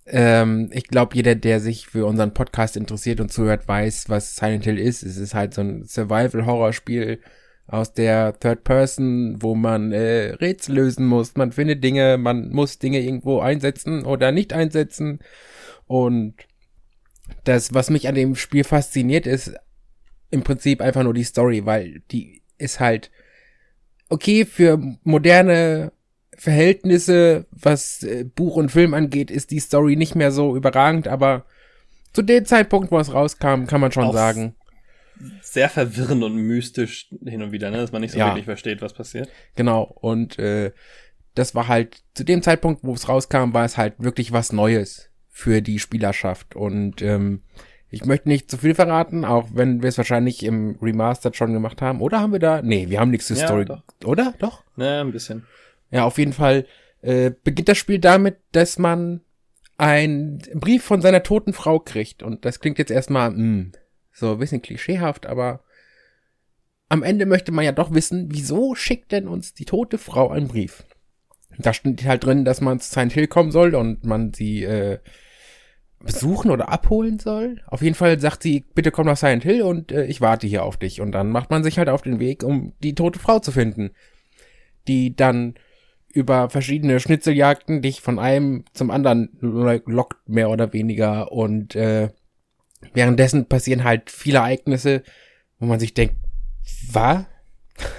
ähm, 0.06 0.70
ich 0.72 0.88
glaube, 0.88 1.16
jeder, 1.16 1.36
der 1.36 1.60
sich 1.60 1.88
für 1.88 2.06
unseren 2.06 2.34
Podcast 2.34 2.78
interessiert 2.78 3.20
und 3.20 3.32
zuhört, 3.32 3.68
weiß, 3.68 4.10
was 4.10 4.36
Silent 4.36 4.64
Hill 4.64 4.78
ist. 4.78 5.04
Es 5.04 5.18
ist 5.18 5.34
halt 5.34 5.54
so 5.54 5.62
ein 5.62 5.84
Survival-Horror-Spiel 5.86 7.20
aus 7.68 7.94
der 7.94 8.40
Third 8.40 8.64
Person, 8.64 9.42
wo 9.42 9.54
man 9.54 9.92
äh, 9.92 10.32
Rätsel 10.40 10.76
lösen 10.76 11.06
muss. 11.06 11.36
Man 11.36 11.52
findet 11.52 11.84
Dinge, 11.84 12.18
man 12.18 12.50
muss 12.50 12.80
Dinge 12.80 13.02
irgendwo 13.02 13.40
einsetzen 13.40 14.06
oder 14.06 14.32
nicht 14.32 14.54
einsetzen. 14.54 15.20
Und 15.86 16.36
das, 17.44 17.74
was 17.74 17.90
mich 17.90 18.08
an 18.08 18.16
dem 18.16 18.36
Spiel 18.36 18.64
fasziniert, 18.64 19.28
ist 19.28 19.54
im 20.32 20.44
Prinzip 20.44 20.82
einfach 20.82 21.04
nur 21.04 21.14
die 21.14 21.24
Story, 21.24 21.66
weil 21.66 22.02
die 22.12 22.42
ist 22.58 22.80
halt 22.80 23.12
okay 24.10 24.46
für 24.46 24.82
moderne 25.04 25.92
Verhältnisse, 26.38 27.46
was 27.52 28.04
äh, 28.04 28.24
Buch 28.24 28.56
und 28.56 28.72
Film 28.72 28.94
angeht, 28.94 29.32
ist 29.32 29.52
die 29.52 29.60
Story 29.60 29.96
nicht 29.96 30.16
mehr 30.16 30.32
so 30.32 30.56
überragend, 30.56 31.08
aber 31.08 31.46
zu 32.14 32.22
dem 32.22 32.46
Zeitpunkt, 32.46 32.92
wo 32.92 33.00
es 33.00 33.14
rauskam, 33.14 33.66
kann 33.66 33.82
man 33.82 33.92
schon 33.92 34.06
Auf- 34.06 34.16
sagen, 34.16 34.56
Sehr 35.42 35.70
verwirrend 35.70 36.24
und 36.24 36.36
mystisch 36.36 37.10
hin 37.26 37.42
und 37.42 37.52
wieder, 37.52 37.72
ne? 37.72 37.78
Dass 37.78 37.92
man 37.92 38.02
nicht 38.02 38.12
so 38.12 38.20
Ja. 38.20 38.28
wirklich 38.28 38.46
versteht, 38.46 38.82
was 38.82 38.94
passiert. 38.94 39.30
genau. 39.56 39.84
Und 39.84 40.38
äh, 40.40 40.72
das 41.36 41.54
war 41.56 41.68
halt 41.68 42.04
zu 42.16 42.24
dem 42.24 42.42
Zeitpunkt, 42.42 42.84
wo 42.84 42.94
es 42.94 43.08
rauskam, 43.10 43.54
war 43.54 43.64
es 43.66 43.78
halt 43.78 43.94
wirklich 44.00 44.32
was 44.32 44.52
Neues 44.54 45.10
für 45.30 45.62
die 45.62 45.78
Spielerschaft. 45.80 46.56
Und 46.56 47.02
ähm, 47.02 47.42
ich 47.90 48.06
möchte 48.06 48.28
nicht 48.28 48.50
zu 48.52 48.58
viel 48.58 48.74
verraten, 48.76 49.24
auch 49.24 49.48
wenn 49.54 49.82
wir 49.82 49.90
es 49.90 49.98
wahrscheinlich 49.98 50.44
im 50.44 50.78
Remastered 50.82 51.36
schon 51.36 51.54
gemacht 51.54 51.82
haben. 51.82 52.02
Oder 52.02 52.20
haben 52.22 52.32
wir 52.34 52.40
da? 52.40 52.62
Nee, 52.62 52.90
wir 52.90 53.00
haben 53.00 53.12
nichts 53.12 53.28
zur 53.28 53.38
Ja, 53.38 53.46
Story. 53.48 53.66
doch. 53.66 53.84
Oder? 54.04 54.34
Doch? 54.40 54.64
Ne, 54.76 55.02
ein 55.02 55.12
bisschen. 55.12 55.46
Ja, 55.92 56.04
auf 56.06 56.18
jeden 56.18 56.34
Fall 56.34 56.66
äh, 57.02 57.32
beginnt 57.44 57.70
das 57.70 57.78
Spiel 57.78 58.00
damit, 58.00 58.38
dass 58.52 58.78
man 58.80 59.22
einen 59.78 60.40
Brief 60.56 60.84
von 60.84 61.02
seiner 61.02 61.24
toten 61.24 61.54
Frau 61.54 61.80
kriegt. 61.80 62.24
Und 62.24 62.46
das 62.46 62.60
klingt 62.60 62.80
jetzt 62.80 62.92
erstmal 62.92 63.30
mh, 63.32 63.72
so 64.18 64.32
ein 64.32 64.40
bisschen 64.40 64.62
klischeehaft, 64.62 65.26
aber 65.26 65.64
am 66.90 67.04
Ende 67.04 67.26
möchte 67.26 67.52
man 67.52 67.66
ja 67.66 67.72
doch 67.72 67.94
wissen, 67.94 68.28
wieso 68.32 68.74
schickt 68.74 69.12
denn 69.12 69.28
uns 69.28 69.54
die 69.54 69.66
tote 69.66 69.98
Frau 69.98 70.30
einen 70.30 70.48
Brief? 70.48 70.86
Da 71.58 71.74
steht 71.74 72.06
halt 72.06 72.24
drin, 72.24 72.46
dass 72.46 72.62
man 72.62 72.80
zu 72.80 72.90
Silent 72.90 73.14
Hill 73.14 73.28
kommen 73.28 73.52
soll 73.52 73.76
und 73.76 74.06
man 74.06 74.34
sie 74.34 74.64
äh, 74.64 75.00
besuchen 76.00 76.52
oder 76.52 76.70
abholen 76.70 77.20
soll. 77.20 77.62
Auf 77.68 77.82
jeden 77.82 77.96
Fall 77.96 78.20
sagt 78.20 78.44
sie, 78.44 78.66
bitte 78.74 78.92
komm 78.92 79.08
nach 79.08 79.18
Silent 79.18 79.44
Hill 79.44 79.64
und 79.64 79.92
äh, 79.92 80.06
ich 80.06 80.22
warte 80.22 80.48
hier 80.48 80.64
auf 80.64 80.78
dich. 80.78 81.02
Und 81.02 81.12
dann 81.12 81.30
macht 81.30 81.50
man 81.50 81.64
sich 81.64 81.78
halt 81.78 81.90
auf 81.90 82.04
den 82.04 82.20
Weg, 82.20 82.44
um 82.44 82.74
die 82.84 82.96
tote 82.96 83.20
Frau 83.20 83.40
zu 83.40 83.52
finden. 83.52 83.92
Die 84.88 85.16
dann 85.16 85.56
über 86.14 86.50
verschiedene 86.50 87.00
Schnitzeljagden 87.00 87.82
dich 87.82 88.02
von 88.02 88.20
einem 88.20 88.66
zum 88.74 88.92
anderen 88.92 89.30
lo- 89.42 89.82
lockt, 89.86 90.30
mehr 90.30 90.50
oder 90.50 90.74
weniger. 90.74 91.32
Und 91.32 91.76
äh, 91.76 92.10
währenddessen 92.94 93.46
passieren 93.48 93.84
halt 93.84 94.10
viele 94.12 94.40
Ereignisse, 94.40 95.04
wo 95.60 95.66
man 95.66 95.80
sich 95.80 95.94
denkt, 95.94 96.16
was? 96.92 97.26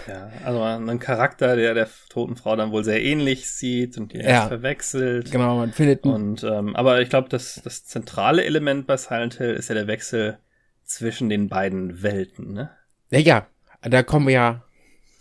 Ja, 0.08 0.30
also 0.44 0.60
ein 0.62 0.98
Charakter, 0.98 1.54
der 1.54 1.72
der 1.74 1.88
toten 2.08 2.34
Frau 2.36 2.56
dann 2.56 2.72
wohl 2.72 2.82
sehr 2.82 3.02
ähnlich 3.02 3.48
sieht 3.50 3.96
und 3.96 4.12
die 4.12 4.16
Ja. 4.18 4.22
erst 4.24 4.48
verwechselt. 4.48 5.30
Genau, 5.30 5.56
man 5.56 5.72
findet 5.72 6.04
Und 6.04 6.42
ähm, 6.42 6.74
aber 6.74 7.00
ich 7.00 7.10
glaube, 7.10 7.28
das, 7.28 7.60
das 7.62 7.84
zentrale 7.84 8.44
Element 8.44 8.86
bei 8.86 8.96
Silent 8.96 9.34
Hill 9.34 9.54
ist 9.54 9.68
ja 9.68 9.74
der 9.76 9.86
Wechsel 9.86 10.38
zwischen 10.84 11.28
den 11.28 11.48
beiden 11.48 12.02
Welten, 12.02 12.54
ne? 12.54 12.70
Ja, 13.10 13.18
ja, 13.20 13.46
da 13.82 14.02
kommen 14.02 14.26
wir 14.26 14.34
ja. 14.34 14.64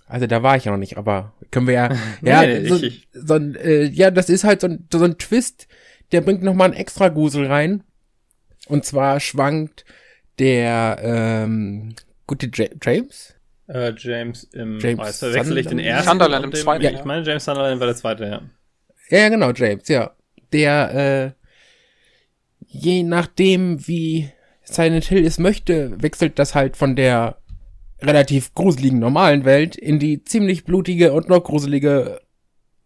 Also 0.07 0.25
da 0.25 0.41
war 0.41 0.55
ich 0.55 0.65
ja 0.65 0.71
noch 0.71 0.77
nicht, 0.79 0.97
aber 0.97 1.33
können 1.51 1.67
wir 1.67 1.73
ja. 1.73 1.89
ja, 2.23 2.41
Nee, 2.45 2.67
so, 2.67 2.75
ich- 2.77 2.83
ich- 2.83 3.07
so 3.13 3.35
ein, 3.35 3.55
äh, 3.55 3.83
ja, 3.83 4.09
das 4.09 4.29
ist 4.29 4.43
halt 4.43 4.61
so 4.61 4.67
ein, 4.67 4.87
so 4.91 5.03
ein 5.03 5.17
Twist, 5.17 5.67
der 6.13 6.21
bringt 6.21 6.41
noch 6.41 6.53
mal 6.55 6.65
einen 6.65 6.73
extra 6.73 7.09
Grusel 7.09 7.45
rein. 7.45 7.83
Und 8.67 8.85
zwar 8.85 9.19
schwankt 9.19 9.85
der 10.39 10.97
ähm, 11.01 11.95
gute 12.27 12.49
Ja- 12.53 12.67
James. 12.81 13.33
Äh, 13.67 13.93
James 13.97 14.43
im 14.53 14.79
James 14.79 14.99
oh, 14.99 15.05
jetzt 15.05 15.19
verwechsel 15.19 15.57
ich 15.57 15.67
den 15.67 15.77
Sunderland. 15.79 15.95
ersten. 15.97 16.09
Sunderland 16.09 16.45
und 16.45 16.53
im 16.55 16.59
zweiten, 16.61 16.83
Ja, 16.83 16.91
ich 16.91 17.03
meine, 17.03 17.25
James 17.25 17.43
Sunderland 17.45 17.79
war 17.79 17.87
der 17.87 17.95
zweite, 17.95 18.23
ja. 18.25 18.41
Ja, 19.09 19.17
ja, 19.19 19.29
genau, 19.29 19.51
James, 19.51 19.87
ja. 19.87 20.11
Der, 20.53 21.35
äh, 21.35 21.43
je 22.65 23.03
nachdem, 23.03 23.85
wie 23.87 24.29
Silent 24.63 25.05
Hill 25.05 25.25
es 25.25 25.37
möchte, 25.37 26.01
wechselt 26.01 26.39
das 26.39 26.55
halt 26.55 26.77
von 26.77 26.95
der 26.95 27.37
relativ 28.01 28.53
gruseligen 28.53 28.99
normalen 28.99 29.43
Welt 29.43 29.75
in 29.75 29.99
die 29.99 30.23
ziemlich 30.23 30.63
blutige 30.65 31.13
und 31.13 31.29
noch 31.29 31.43
gruselige 31.43 32.21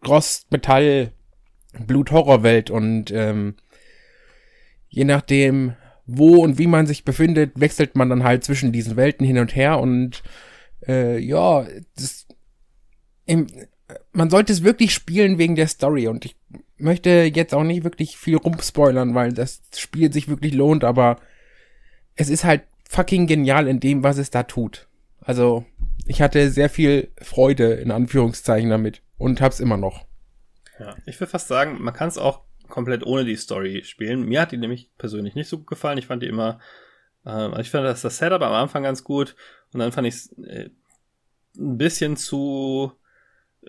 Rost-Metall- 0.06 1.10
Blut-Horror-Welt 1.86 2.68
und 2.70 3.10
ähm, 3.12 3.54
je 4.92 5.04
nachdem, 5.04 5.74
wo 6.06 6.42
und 6.42 6.58
wie 6.58 6.66
man 6.66 6.86
sich 6.86 7.04
befindet, 7.04 7.52
wechselt 7.58 7.96
man 7.96 8.10
dann 8.10 8.24
halt 8.24 8.44
zwischen 8.44 8.72
diesen 8.72 8.96
Welten 8.96 9.26
hin 9.26 9.38
und 9.38 9.56
her 9.56 9.80
und 9.80 10.22
äh, 10.86 11.18
ja, 11.18 11.66
das, 11.96 12.26
im, 13.24 13.46
man 14.12 14.28
sollte 14.28 14.52
es 14.52 14.62
wirklich 14.62 14.92
spielen 14.92 15.38
wegen 15.38 15.56
der 15.56 15.66
Story 15.66 16.08
und 16.08 16.26
ich 16.26 16.36
möchte 16.76 17.30
jetzt 17.34 17.54
auch 17.54 17.62
nicht 17.62 17.84
wirklich 17.84 18.18
viel 18.18 18.36
rumspoilern, 18.36 19.14
weil 19.14 19.32
das 19.32 19.62
Spiel 19.74 20.12
sich 20.12 20.28
wirklich 20.28 20.52
lohnt, 20.52 20.84
aber 20.84 21.16
es 22.14 22.28
ist 22.28 22.44
halt 22.44 22.64
fucking 22.88 23.26
genial 23.26 23.68
in 23.68 23.80
dem, 23.80 24.02
was 24.02 24.18
es 24.18 24.30
da 24.30 24.42
tut. 24.42 24.88
Also, 25.20 25.64
ich 26.04 26.20
hatte 26.20 26.50
sehr 26.50 26.68
viel 26.68 27.12
Freude 27.22 27.72
in 27.74 27.90
Anführungszeichen 27.90 28.68
damit 28.68 29.00
und 29.16 29.40
hab's 29.40 29.60
immer 29.60 29.78
noch. 29.78 30.04
ja. 30.78 30.94
Ich 31.06 31.18
würde 31.18 31.30
fast 31.30 31.48
sagen, 31.48 31.78
man 31.80 31.94
kann 31.94 32.08
es 32.08 32.18
auch 32.18 32.42
komplett 32.72 33.04
ohne 33.04 33.24
die 33.24 33.36
Story 33.36 33.84
spielen. 33.84 34.24
Mir 34.24 34.40
hat 34.40 34.50
die 34.50 34.56
nämlich 34.56 34.90
persönlich 34.96 35.34
nicht 35.34 35.48
so 35.48 35.58
gut 35.58 35.66
gefallen. 35.66 35.98
Ich 35.98 36.06
fand 36.06 36.22
die 36.22 36.26
immer, 36.26 36.58
äh, 37.26 37.60
ich 37.60 37.70
fand 37.70 37.84
das, 37.84 38.00
das 38.00 38.16
Setup 38.16 38.40
am 38.40 38.54
Anfang 38.54 38.82
ganz 38.82 39.04
gut 39.04 39.36
und 39.72 39.80
dann 39.80 39.92
fand 39.92 40.08
ich 40.08 40.14
es 40.14 40.32
äh, 40.38 40.70
ein 41.58 41.76
bisschen 41.76 42.16
zu 42.16 42.92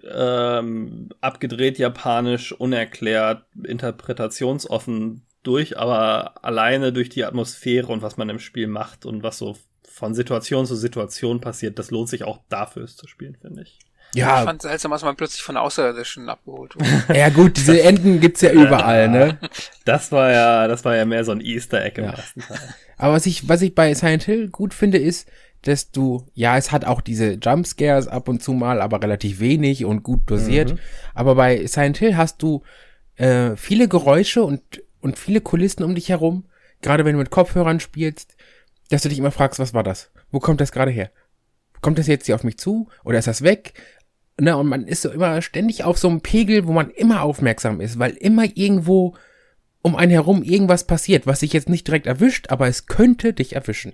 ähm, 0.10 1.10
abgedreht 1.20 1.78
japanisch, 1.78 2.54
unerklärt, 2.54 3.46
interpretationsoffen 3.62 5.26
durch, 5.44 5.78
aber 5.78 6.44
alleine 6.44 6.94
durch 6.94 7.10
die 7.10 7.26
Atmosphäre 7.26 7.92
und 7.92 8.02
was 8.02 8.16
man 8.16 8.30
im 8.30 8.40
Spiel 8.40 8.68
macht 8.68 9.06
und 9.06 9.22
was 9.22 9.38
so 9.38 9.58
von 9.84 10.16
Situation 10.16 10.66
zu 10.66 10.76
Situation 10.78 11.42
passiert, 11.42 11.78
das 11.78 11.92
lohnt 11.92 12.08
sich 12.08 12.24
auch 12.24 12.40
dafür 12.48 12.84
es 12.84 12.96
zu 12.96 13.06
spielen, 13.06 13.36
finde 13.36 13.64
ich. 13.64 13.80
Ich 14.14 14.20
Ja, 14.20 14.44
fand 14.44 14.64
es 14.64 14.70
seltsam, 14.70 14.92
dass 14.92 15.04
man 15.04 15.16
plötzlich 15.16 15.42
von 15.42 15.58
Außerirdischen 15.58 16.30
abgeholt 16.30 16.76
wurde. 16.76 16.88
ja 17.18 17.30
gut, 17.30 17.58
diese 17.58 17.82
Enden 17.84 18.20
gibt's 18.20 18.42
ja 18.42 18.52
überall, 18.52 19.10
ne? 19.10 19.40
Das 19.86 20.12
war 20.12 20.32
ja, 20.32 20.68
das 20.68 20.86
war 20.86 20.96
ja 20.96 21.06
mehr 21.06 21.24
so 21.26 21.32
ein 21.32 21.42
Easter 21.42 21.84
Egg 21.84 22.00
im 22.00 22.06
Ja. 22.06 22.12
ersten 22.12 22.42
Teil. 22.42 22.60
Aber 22.98 23.14
was 23.14 23.26
ich, 23.26 23.50
was 23.50 23.62
ich 23.62 23.74
bei 23.76 23.94
Silent 23.94 24.24
Hill 24.24 24.50
gut 24.50 24.74
finde, 24.74 24.98
ist, 24.98 25.28
dass 25.64 25.92
du, 25.92 26.26
ja, 26.34 26.58
es 26.58 26.72
hat 26.72 26.86
auch 26.86 27.02
diese 27.02 27.34
Jumpscares 27.34 28.08
ab 28.08 28.28
und 28.30 28.44
zu 28.44 28.54
mal, 28.54 28.82
aber 28.82 29.02
relativ 29.02 29.40
wenig 29.40 29.86
und 29.86 30.04
gut 30.04 30.22
dosiert. 30.30 30.74
Mhm. 30.74 30.80
Aber 31.14 31.36
bei 31.36 31.66
Silent 31.66 31.98
Hill 31.98 32.16
hast 32.18 32.42
du 32.42 32.64
äh, 33.16 33.56
viele 33.56 33.88
Geräusche 33.88 34.44
und, 34.44 34.62
und 35.02 35.18
viele 35.18 35.42
Kulissen 35.42 35.84
um 35.84 35.96
dich 35.96 36.10
herum, 36.10 36.46
gerade 36.82 37.04
wenn 37.06 37.14
du 37.14 37.20
mit 37.20 37.30
Kopfhörern 37.30 37.80
spielst, 37.80 38.36
dass 38.90 39.02
du 39.04 39.10
dich 39.10 39.20
immer 39.20 39.32
fragst, 39.32 39.60
was 39.60 39.74
war 39.74 39.84
das? 39.84 40.12
Wo 40.32 40.40
kommt 40.40 40.62
das 40.62 40.72
gerade 40.72 40.92
her? 40.92 41.10
Kommt 41.82 41.98
das 41.98 42.08
jetzt 42.08 42.26
hier 42.28 42.36
auf 42.36 42.44
mich 42.44 42.58
zu 42.58 42.88
oder 43.04 43.20
ist 43.20 43.28
das 43.28 43.42
weg? 43.42 43.74
Ne, 44.40 44.58
und 44.58 44.68
man 44.68 44.88
ist 44.88 45.04
so 45.04 45.12
immer 45.12 45.42
ständig 45.44 45.84
auf 45.84 45.98
so 46.00 46.10
einem 46.10 46.22
Pegel, 46.22 46.66
wo 46.66 46.72
man 46.72 46.90
immer 46.90 47.22
aufmerksam 47.22 47.80
ist, 47.82 48.00
weil 48.00 48.12
immer 48.14 48.46
irgendwo 48.56 49.16
um 49.84 49.96
einen 49.96 50.12
herum 50.12 50.42
irgendwas 50.42 50.86
passiert, 50.88 51.28
was 51.28 51.42
dich 51.42 51.54
jetzt 51.54 51.70
nicht 51.70 51.86
direkt 51.86 52.08
erwischt, 52.08 52.50
aber 52.50 52.68
es 52.68 52.88
könnte 52.88 53.34
dich 53.34 53.54
erwischen. 53.54 53.94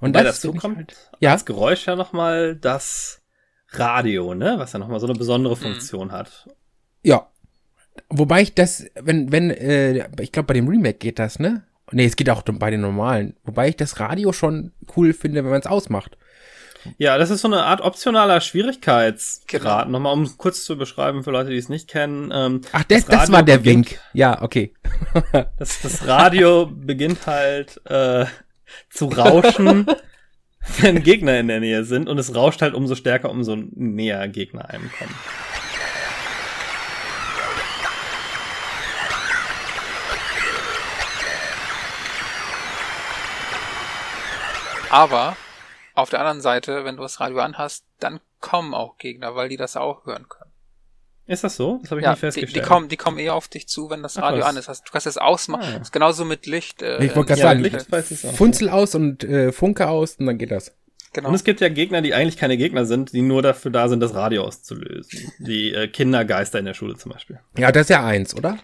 Und 0.00 0.10
Wobei 0.14 0.22
das 0.22 0.40
dazu 0.40 0.54
kommt 0.54 0.76
halt- 0.78 1.10
ja, 1.20 1.32
als 1.32 1.44
Geräusch 1.44 1.86
ja 1.86 1.96
nochmal 1.96 2.56
das 2.56 3.20
Radio, 3.68 4.34
ne? 4.34 4.54
Was 4.58 4.72
ja 4.72 4.78
nochmal 4.78 5.00
so 5.00 5.06
eine 5.06 5.18
besondere 5.18 5.56
Funktion 5.56 6.12
hat. 6.12 6.48
ja. 7.02 7.28
Wobei 8.08 8.40
ich 8.40 8.54
das, 8.54 8.86
wenn, 8.94 9.32
wenn, 9.32 9.50
äh, 9.50 10.08
ich 10.20 10.32
glaube 10.32 10.46
bei 10.46 10.54
dem 10.54 10.66
Remake 10.66 10.96
geht 10.96 11.18
das, 11.18 11.38
ne? 11.38 11.64
Nee, 11.90 12.06
es 12.06 12.16
geht 12.16 12.30
auch 12.30 12.40
bei 12.42 12.70
den 12.70 12.80
normalen. 12.80 13.36
Wobei 13.44 13.68
ich 13.68 13.76
das 13.76 14.00
Radio 14.00 14.32
schon 14.32 14.72
cool 14.96 15.12
finde, 15.12 15.44
wenn 15.44 15.50
man 15.50 15.60
es 15.60 15.66
ausmacht. 15.66 16.16
Ja, 16.98 17.18
das 17.18 17.30
ist 17.30 17.40
so 17.42 17.48
eine 17.48 17.64
Art 17.64 17.80
optionaler 17.80 18.40
Schwierigkeitsgrad. 18.40 19.86
Genau. 19.86 19.90
Nochmal, 19.98 20.12
um 20.12 20.36
kurz 20.36 20.64
zu 20.64 20.76
beschreiben 20.76 21.22
für 21.22 21.30
Leute, 21.30 21.50
die 21.50 21.56
es 21.56 21.68
nicht 21.68 21.88
kennen. 21.88 22.30
Ähm, 22.32 22.60
Ach, 22.72 22.84
das, 22.84 23.06
das, 23.06 23.20
Radio 23.20 23.32
war 23.34 23.42
der 23.42 23.58
beginnt- 23.58 23.90
Wink. 23.92 24.00
Ja, 24.12 24.42
okay. 24.42 24.74
Das, 25.58 25.80
das 25.80 26.06
Radio 26.06 26.66
beginnt 26.66 27.26
halt 27.26 27.80
äh, 27.86 28.26
zu 28.90 29.06
rauschen, 29.06 29.86
wenn 30.80 31.02
Gegner 31.02 31.38
in 31.38 31.48
der 31.48 31.60
Nähe 31.60 31.84
sind 31.84 32.08
und 32.08 32.18
es 32.18 32.34
rauscht 32.34 32.62
halt 32.62 32.74
umso 32.74 32.94
stärker, 32.94 33.30
umso 33.30 33.56
näher 33.56 34.26
Gegner 34.28 34.68
einem 34.70 34.90
kommen. 34.98 35.14
Aber 44.90 45.36
auf 45.94 46.10
der 46.10 46.20
anderen 46.20 46.40
Seite, 46.40 46.84
wenn 46.84 46.96
du 46.96 47.02
das 47.02 47.20
Radio 47.20 47.38
anhast, 47.40 47.84
dann 48.00 48.20
kommen 48.40 48.74
auch 48.74 48.98
Gegner, 48.98 49.34
weil 49.34 49.48
die 49.48 49.56
das 49.56 49.76
auch 49.76 50.04
hören 50.06 50.28
können. 50.28 50.50
Ist 51.26 51.44
das 51.44 51.56
so? 51.56 51.78
Das 51.82 51.90
habe 51.92 52.00
ich 52.00 52.04
Ja, 52.04 52.10
nicht 52.10 52.18
die, 52.18 52.26
festgestellt. 52.26 52.56
die 52.64 52.68
kommen, 52.68 52.88
die 52.88 52.96
kommen 52.96 53.18
eher 53.18 53.34
auf 53.34 53.46
dich 53.48 53.68
zu, 53.68 53.88
wenn 53.90 54.02
das 54.02 54.18
Ach, 54.18 54.22
Radio 54.22 54.40
was. 54.40 54.48
an 54.48 54.56
ist. 54.56 54.68
Also, 54.68 54.82
du 54.84 54.90
kannst 54.90 55.06
es 55.06 55.18
ausmachen. 55.18 55.64
Ah. 55.68 55.72
Das 55.78 55.88
ist 55.88 55.92
genauso 55.92 56.24
mit 56.24 56.46
Licht. 56.46 56.82
Äh, 56.82 57.04
Ich 57.04 57.14
wollte 57.14 57.28
gerade 57.28 57.40
sagen, 57.42 57.60
Licht 57.60 57.90
weiß 57.92 58.10
ich 58.10 58.26
auch. 58.26 58.32
Funzel 58.34 58.68
aus 58.68 58.94
und 58.96 59.22
äh, 59.22 59.52
Funke 59.52 59.88
aus 59.88 60.16
und 60.16 60.26
dann 60.26 60.36
geht 60.38 60.50
das. 60.50 60.74
Genau. 61.12 61.28
Und 61.28 61.34
es 61.34 61.44
gibt 61.44 61.60
ja 61.60 61.68
Gegner, 61.68 62.02
die 62.02 62.12
eigentlich 62.14 62.38
keine 62.38 62.56
Gegner 62.56 62.86
sind, 62.86 63.12
die 63.12 63.22
nur 63.22 63.42
dafür 63.42 63.70
da 63.70 63.88
sind, 63.88 64.00
das 64.00 64.14
Radio 64.14 64.42
auszulösen. 64.44 65.30
Die 65.38 65.72
äh, 65.72 65.86
Kindergeister 65.86 66.58
in 66.58 66.64
der 66.64 66.74
Schule 66.74 66.96
zum 66.96 67.12
Beispiel. 67.12 67.38
Ja, 67.56 67.70
das 67.70 67.82
ist 67.82 67.90
ja 67.90 68.04
eins, 68.04 68.34
oder? 68.34 68.58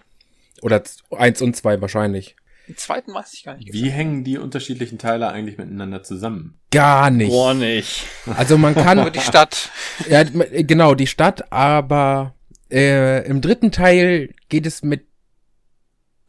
Oder 0.61 0.83
eins 1.11 1.41
und 1.41 1.55
zwei 1.55 1.79
wahrscheinlich. 1.79 2.35
Den 2.69 2.77
zweiten 2.77 3.13
weiß 3.13 3.33
ich 3.33 3.43
gar 3.43 3.57
nicht. 3.57 3.73
Wie 3.73 3.89
hängen 3.89 4.23
die 4.23 4.37
unterschiedlichen 4.37 4.99
Teile 4.99 5.29
eigentlich 5.29 5.57
miteinander 5.57 6.03
zusammen? 6.03 6.59
Gar 6.71 7.09
nicht. 7.09 7.31
Boah, 7.31 7.53
nicht. 7.55 8.05
Also 8.37 8.57
man 8.59 8.73
Über 8.73 8.83
kann, 8.83 9.11
die 9.11 9.19
Stadt. 9.19 9.71
ja, 10.07 10.21
m- 10.21 10.43
genau, 10.67 10.93
die 10.93 11.07
Stadt, 11.07 11.51
aber 11.51 12.35
äh, 12.71 13.25
im 13.27 13.41
dritten 13.41 13.71
Teil 13.71 14.33
geht 14.49 14.67
es 14.67 14.83
mit 14.83 15.07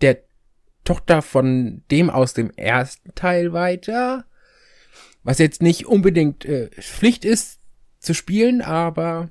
der 0.00 0.22
Tochter 0.84 1.20
von 1.20 1.82
dem 1.90 2.08
aus 2.08 2.32
dem 2.32 2.50
ersten 2.56 3.14
Teil 3.14 3.52
weiter. 3.52 4.24
Was 5.22 5.38
jetzt 5.38 5.60
nicht 5.60 5.84
unbedingt 5.86 6.46
äh, 6.46 6.70
Pflicht 6.80 7.26
ist 7.26 7.60
zu 7.98 8.14
spielen, 8.14 8.62
aber 8.62 9.28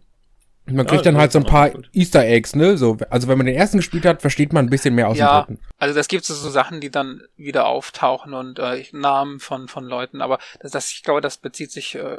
man 0.72 0.86
kriegt 0.88 1.06
Ja, 1.06 1.12
dann 1.12 1.20
halt 1.22 1.32
so 1.32 1.40
ein 1.40 1.46
paar. 1.46 1.72
Easter 1.94 2.24
Eggs, 2.26 2.56
ne? 2.56 2.78
So, 2.78 2.98
also 3.10 3.28
wenn 3.28 3.38
man 3.38 3.48
den 3.48 3.56
ersten 3.56 3.78
gespielt 3.78 4.06
hat, 4.06 4.22
versteht 4.22 4.54
man 4.54 4.66
ein 4.66 4.70
bisschen 4.70 4.96
mehr 4.96 5.08
aus 5.08 5.18
Ja. 5.18 5.42
dem 5.44 5.56
dritten. 5.56 5.66
Also 5.78 5.96
das 5.96 6.08
gibt 6.08 6.26
so, 6.26 6.34
so 6.34 6.50
Sachen, 6.50 6.82
die 6.82 6.90
dann 6.92 7.22
wieder 7.38 7.66
auftauchen 7.68 8.34
und 8.34 8.60
äh, 8.60 8.84
Namen 8.92 9.40
von 9.40 9.68
von 9.68 9.86
Leuten, 9.86 10.22
aber 10.22 10.40
das, 10.62 10.72
das 10.72 10.92
ich 10.92 11.04
glaube, 11.04 11.22
das 11.22 11.38
bezieht 11.38 11.72
sich 11.72 11.96
äh, 11.96 12.18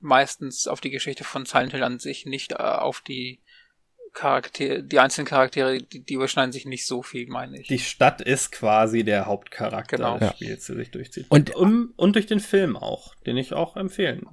meistens 0.00 0.66
auf 0.66 0.80
die 0.80 0.90
Geschichte 0.90 1.24
von 1.24 1.44
Silent 1.46 1.72
Hill 1.72 1.82
an 1.82 1.98
sich, 1.98 2.26
nicht 2.26 2.52
äh, 2.52 2.56
auf 2.56 3.00
die 3.00 3.40
Charaktere, 4.12 4.82
die 4.84 5.00
einzelnen 5.00 5.26
Charaktere, 5.26 5.78
die, 5.82 6.04
die 6.04 6.14
überschneiden 6.14 6.52
sich 6.52 6.66
nicht 6.66 6.86
so 6.86 7.02
viel, 7.02 7.26
meine 7.28 7.58
ich. 7.60 7.66
Die 7.66 7.80
Stadt 7.80 8.20
ist 8.20 8.52
quasi 8.52 9.02
der 9.02 9.26
Hauptcharakter 9.26 9.96
Genau. 9.96 10.18
des. 10.18 10.30
Spiels, 10.34 10.66
der 10.66 10.76
sich 10.76 10.90
durchzieht. 10.92 11.26
Und- 11.30 11.54
um, 11.56 11.92
und 11.96 12.14
durch 12.14 12.26
den 12.26 12.38
Film 12.38 12.76
auch, 12.76 13.14
den 13.26 13.36
ich 13.36 13.52
auch 13.54 13.76
empfehlen. 13.76 14.24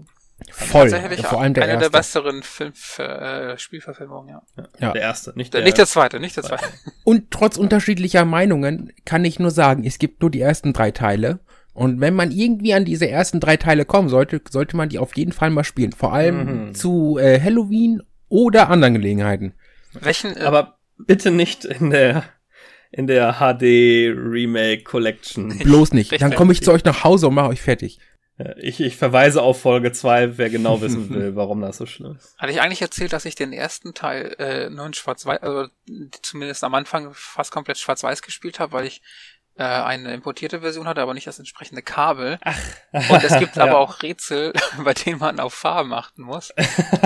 Voll. 0.50 0.90
Tatsächlich 0.90 1.26
Vor 1.26 1.42
allem 1.42 1.54
der 1.54 1.64
eine 1.64 1.74
erste. 1.74 1.90
der 1.92 1.98
besseren 1.98 2.44
Film, 2.44 2.74
äh, 2.98 3.58
Spielverfilmungen, 3.58 4.30
ja. 4.30 4.42
Ja. 4.80 4.92
Der 4.94 5.02
erste, 5.02 5.34
nicht 5.36 5.54
Der, 5.54 5.62
der, 5.62 5.66
nicht 5.66 5.78
der 5.78 5.86
zweite, 5.86 6.20
nicht 6.20 6.36
der 6.38 6.44
zweite. 6.44 6.64
Und 7.04 7.32
trotz 7.32 7.58
unterschiedlicher 7.58 8.26
Meinungen 8.26 8.92
kann 9.06 9.24
ich 9.26 9.40
nur 9.40 9.52
sagen, 9.52 9.84
es 9.86 10.00
gibt 10.00 10.22
nur 10.22 10.32
die 10.32 10.42
ersten 10.42 10.74
drei 10.74 10.92
Teile. 10.92 11.40
Und 11.74 12.02
wenn 12.02 12.14
man 12.16 12.32
irgendwie 12.32 12.74
an 12.74 12.84
diese 12.86 13.10
ersten 13.10 13.40
drei 13.40 13.56
Teile 13.58 13.86
kommen 13.86 14.10
sollte, 14.10 14.42
sollte 14.50 14.76
man 14.76 14.90
die 14.90 15.00
auf 15.00 15.16
jeden 15.16 15.32
Fall 15.32 15.50
mal 15.52 15.64
spielen. 15.64 15.94
Vor 15.94 16.14
allem 16.14 16.68
Mhm. 16.68 16.74
zu 16.76 17.18
äh, 17.18 17.40
Halloween 17.40 18.02
oder 18.28 18.70
anderen 18.70 18.94
Gelegenheiten. 18.96 19.54
Welchen, 19.94 20.36
äh, 20.36 20.42
Aber 20.42 20.78
bitte 20.98 21.32
nicht 21.32 21.66
in 21.66 21.90
der 21.92 22.24
in 22.94 23.08
der 23.08 23.36
HD 23.40 24.12
Remake 24.14 24.84
Collection. 24.84 25.58
Bloß 25.64 25.94
nicht. 25.94 26.22
Dann 26.22 26.36
komme 26.36 26.52
ich 26.52 26.62
zu 26.62 26.74
euch 26.74 26.84
nach 26.84 27.06
Hause 27.06 27.30
und 27.30 27.36
mache 27.36 27.48
euch 27.48 27.62
fertig. 27.62 28.00
Äh, 28.46 28.60
Ich, 28.60 28.80
ich 28.80 28.98
verweise 28.98 29.42
auf 29.42 29.62
Folge 29.62 29.92
2, 29.92 30.38
wer 30.38 30.50
genau 30.50 30.82
wissen 30.82 31.10
will, 31.10 31.36
warum 31.36 31.62
das 31.62 31.78
so 31.78 31.86
schlimm 31.86 32.16
ist. 32.18 32.36
hatte 32.38 32.52
ich 32.52 32.62
eigentlich 32.62 32.82
erzählt, 32.82 33.14
dass 33.14 33.26
ich 33.26 33.36
den 33.36 33.54
ersten 33.54 33.94
Teil 33.94 34.36
äh, 34.40 34.70
nur 34.70 34.86
in 34.86 34.94
Schwarz-Weiß, 34.94 35.42
also 35.42 35.68
zumindest 36.22 36.64
am 36.64 36.74
Anfang 36.76 37.12
fast 37.14 37.52
komplett 37.52 37.78
Schwarz-Weiß 37.78 38.22
gespielt 38.22 38.60
habe, 38.60 38.74
weil 38.74 38.86
ich 38.86 39.02
äh, 39.58 39.64
eine 39.64 40.14
importierte 40.14 40.62
Version 40.62 40.88
hatte, 40.88 41.02
aber 41.02 41.14
nicht 41.14 41.28
das 41.28 41.38
entsprechende 41.40 41.82
Kabel. 41.82 42.40
Und 42.94 43.24
es 43.24 43.38
gibt 43.38 43.58
aber 43.58 43.72
Ja. 43.72 43.78
auch 43.78 44.02
Rätsel, 44.02 44.54
bei 44.84 44.94
denen 44.94 45.20
man 45.20 45.40
auf 45.40 45.54
Farben 45.54 45.94
achten 45.94 46.22
muss. 46.24 46.54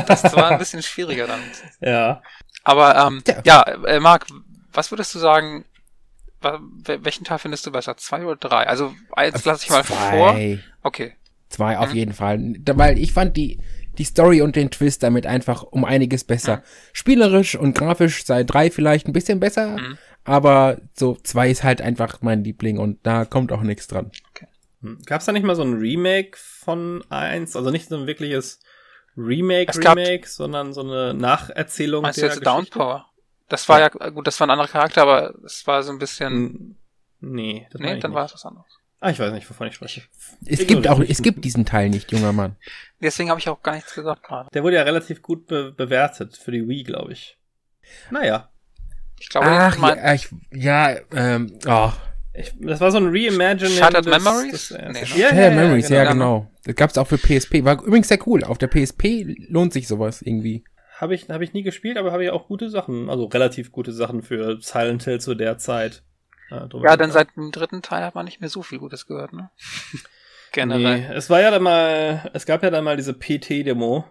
Das 0.08 0.24
war 0.36 0.52
ein 0.52 0.60
bisschen 0.60 0.84
schwieriger 0.84 1.26
dann. 1.28 1.42
Ja. 1.82 2.22
Aber 2.64 2.96
ähm, 2.98 3.24
Ja. 3.28 3.42
ja, 3.46 3.62
äh, 3.86 4.00
Marc, 4.00 4.28
was 4.74 4.92
würdest 4.92 5.14
du 5.16 5.20
sagen, 5.20 5.66
welchen 6.86 7.24
Teil 7.24 7.40
findest 7.40 7.66
du 7.66 7.72
besser? 7.72 7.98
Zwei 7.98 8.24
oder 8.26 8.36
drei? 8.36 8.68
Also 8.68 8.94
eins 9.14 9.44
lasse 9.46 9.64
ich 9.66 9.72
mal 9.72 9.84
vor. 9.84 9.98
Zwei. 9.98 10.60
Okay. 10.84 11.16
Zwei 11.56 11.78
auf 11.78 11.90
Mhm. 11.92 11.96
jeden 11.96 12.14
Fall. 12.14 12.54
Weil 12.74 12.98
ich 12.98 13.14
fand 13.14 13.38
die, 13.38 13.60
die 13.98 14.04
Story 14.04 14.42
und 14.42 14.56
den 14.56 14.72
Twist 14.72 15.04
damit 15.04 15.26
einfach 15.26 15.64
um 15.64 15.86
einiges 15.86 16.24
besser. 16.26 16.58
Mhm. 16.58 16.62
Spielerisch 16.94 17.56
und 17.56 17.74
grafisch 17.78 18.26
sei 18.26 18.44
drei 18.44 18.70
vielleicht 18.70 19.08
ein 19.08 19.14
bisschen 19.14 19.40
besser, 19.40 19.78
Mhm. 19.78 19.98
aber 20.26 20.78
so 20.94 21.16
zwei 21.24 21.50
ist 21.50 21.64
halt 21.64 21.82
einfach 21.82 22.22
mein 22.22 22.44
Liebling 22.44 22.78
und 22.78 23.00
da 23.04 23.26
kommt 23.26 23.52
auch 23.52 23.62
nichts 23.62 23.88
dran. 23.88 24.12
Gab 25.06 25.22
es 25.22 25.26
da 25.26 25.32
nicht 25.32 25.46
mal 25.46 25.56
so 25.56 25.64
ein 25.64 25.74
Remake 25.74 26.32
von 26.38 27.04
1? 27.10 27.56
Also 27.56 27.72
nicht 27.72 27.88
so 27.90 27.96
ein 27.98 28.06
wirkliches 28.06 28.46
Es 28.58 28.60
gab- 29.16 29.26
Remake-Remake, 29.28 30.28
sondern 30.28 30.74
so 30.74 30.82
eine 30.82 31.14
Nacherzählung 31.14 32.02
Meinst 32.04 32.18
du 32.18 32.22
der 32.22 32.30
jetzt 32.32 32.42
Geschichte? 32.42 32.72
Downpower? 32.74 33.06
Das 33.48 33.70
war 33.70 33.80
ja, 33.80 33.88
gut, 33.90 34.28
das 34.28 34.40
war 34.40 34.48
ein 34.48 34.52
anderer 34.52 34.68
Charakter, 34.68 35.04
aber 35.04 35.34
es 35.46 35.66
war 35.68 35.82
so 35.84 35.92
ein 35.92 36.00
bisschen. 36.00 36.78
Nee, 37.22 37.66
das 37.72 37.80
nee, 37.82 37.88
dann 38.00 38.12
nicht. 38.12 38.14
war 38.16 38.26
es 38.26 38.34
was 38.34 38.46
anderes. 38.46 38.68
Ah, 39.00 39.10
ich 39.12 39.20
weiß 39.20 39.32
nicht, 39.34 39.48
wovon 39.50 39.68
ich 39.68 39.76
spreche. 39.76 40.02
Es 40.46 40.62
Ich 40.62 40.68
gibt 40.68 40.88
auch, 40.88 41.00
das 41.00 41.10
es 41.10 41.22
gibt 41.22 41.44
diesen 41.46 41.66
Teil 41.66 41.90
nicht, 41.90 42.12
junger 42.12 42.32
Mann. 42.34 42.56
Deswegen 43.02 43.30
habe 43.30 43.40
ich 43.40 43.48
auch 43.50 43.62
gar 43.62 43.76
nichts 43.76 43.94
gesagt 43.94 44.24
gerade. 44.24 44.50
Der 44.54 44.64
wurde 44.64 44.78
ja 44.78 44.84
relativ 44.84 45.22
gut 45.22 45.46
be 45.48 45.72
bewertet 45.72 46.38
für 46.38 46.52
die 46.52 46.68
Wii, 46.68 46.84
glaube 46.84 47.14
ich. 47.14 47.38
Naja. 48.10 48.50
Ich 49.20 49.30
glaube, 49.30 49.48
Ach, 49.48 49.78
mein, 49.78 49.98
ja, 49.98 50.14
ich, 50.14 50.30
ja, 50.52 50.96
ähm, 51.14 51.60
oh. 51.68 51.92
Ich, 52.34 52.54
das 52.60 52.82
war 52.82 52.92
so 52.92 52.98
ein 52.98 53.08
Reimagining. 53.08 53.78
Shattered 53.78 54.06
Memories? 54.08 54.52
des- 54.52 54.72
Nee, 54.72 54.78
ja, 54.80 54.92
ne? 54.92 55.00
ja, 55.16 55.34
Ja, 55.36 55.50
ja, 55.50 55.56
Memories, 55.56 55.90
ja, 55.90 56.04
genau. 56.04 56.40
genau. 56.42 56.52
Das 56.66 56.76
gab's 56.76 56.98
auch 56.98 57.08
für 57.08 57.18
PSP. 57.18 57.64
War 57.64 57.82
übrigens 57.84 58.08
sehr 58.10 58.20
cool. 58.28 58.44
Auf 58.44 58.58
der 58.58 58.68
PSP 58.68 59.24
lohnt 59.50 59.72
sich 59.72 59.88
sowas 59.88 60.22
irgendwie. 60.22 60.64
habe 61.00 61.16
ich, 61.16 61.30
hab 61.30 61.42
ich 61.42 61.54
nie 61.54 61.64
gespielt, 61.64 61.98
aber 61.98 62.12
habe 62.12 62.24
ich 62.26 62.32
auch 62.32 62.48
gute 62.48 62.70
Sachen, 62.70 63.10
also 63.10 63.26
relativ 63.26 63.72
gute 63.72 63.92
Sachen 63.94 64.22
für 64.24 64.58
Silent 64.62 65.04
Hill 65.04 65.22
zu 65.22 65.36
der 65.36 65.58
Zeit. 65.58 66.04
Ja, 66.50 66.68
ja 66.84 66.98
dann 66.98 67.12
seit 67.12 67.36
dem 67.36 67.52
dritten 67.52 67.82
Teil 67.82 68.04
hat 68.04 68.16
man 68.16 68.26
nicht 68.26 68.40
mehr 68.40 68.50
so 68.50 68.62
viel 68.62 68.80
Gutes 68.80 69.08
gehört, 69.08 69.34
ne? 69.34 69.50
Generell. 70.52 71.00
Nee, 71.00 71.14
es 71.14 71.30
war 71.30 71.42
ja 71.42 71.52
dann 71.52 71.64
mal, 71.64 72.30
es 72.34 72.46
gab 72.46 72.64
ja 72.64 72.70
dann 72.70 72.84
mal 72.84 72.96
diese 72.96 73.14
PT-Demo. 73.14 74.06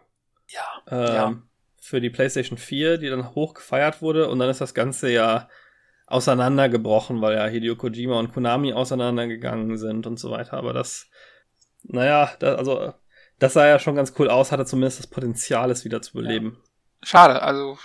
Ja, 0.48 0.82
ähm, 0.90 1.14
ja. 1.14 1.42
Für 1.80 2.00
die 2.00 2.10
PlayStation 2.10 2.58
4, 2.58 2.98
die 2.98 3.08
dann 3.08 3.34
hoch 3.34 3.54
gefeiert 3.54 4.02
wurde 4.02 4.28
und 4.28 4.38
dann 4.38 4.50
ist 4.50 4.60
das 4.60 4.74
Ganze 4.74 5.10
ja 5.10 5.48
auseinandergebrochen, 6.06 7.22
weil 7.22 7.36
ja 7.36 7.46
Hideo 7.46 7.76
Kojima 7.76 8.18
und 8.18 8.32
Konami 8.32 8.72
auseinandergegangen 8.72 9.78
sind 9.78 10.06
und 10.06 10.18
so 10.18 10.30
weiter. 10.30 10.54
Aber 10.54 10.72
das, 10.72 11.08
naja, 11.82 12.30
das, 12.38 12.58
also, 12.58 12.92
das 13.38 13.54
sah 13.54 13.66
ja 13.66 13.78
schon 13.78 13.96
ganz 13.96 14.12
cool 14.18 14.28
aus, 14.28 14.52
hatte 14.52 14.66
zumindest 14.66 14.98
das 14.98 15.06
Potenzial, 15.06 15.70
es 15.70 15.84
wieder 15.84 16.02
zu 16.02 16.12
beleben. 16.12 16.58
Ja. 16.58 17.06
Schade, 17.06 17.42
also, 17.42 17.78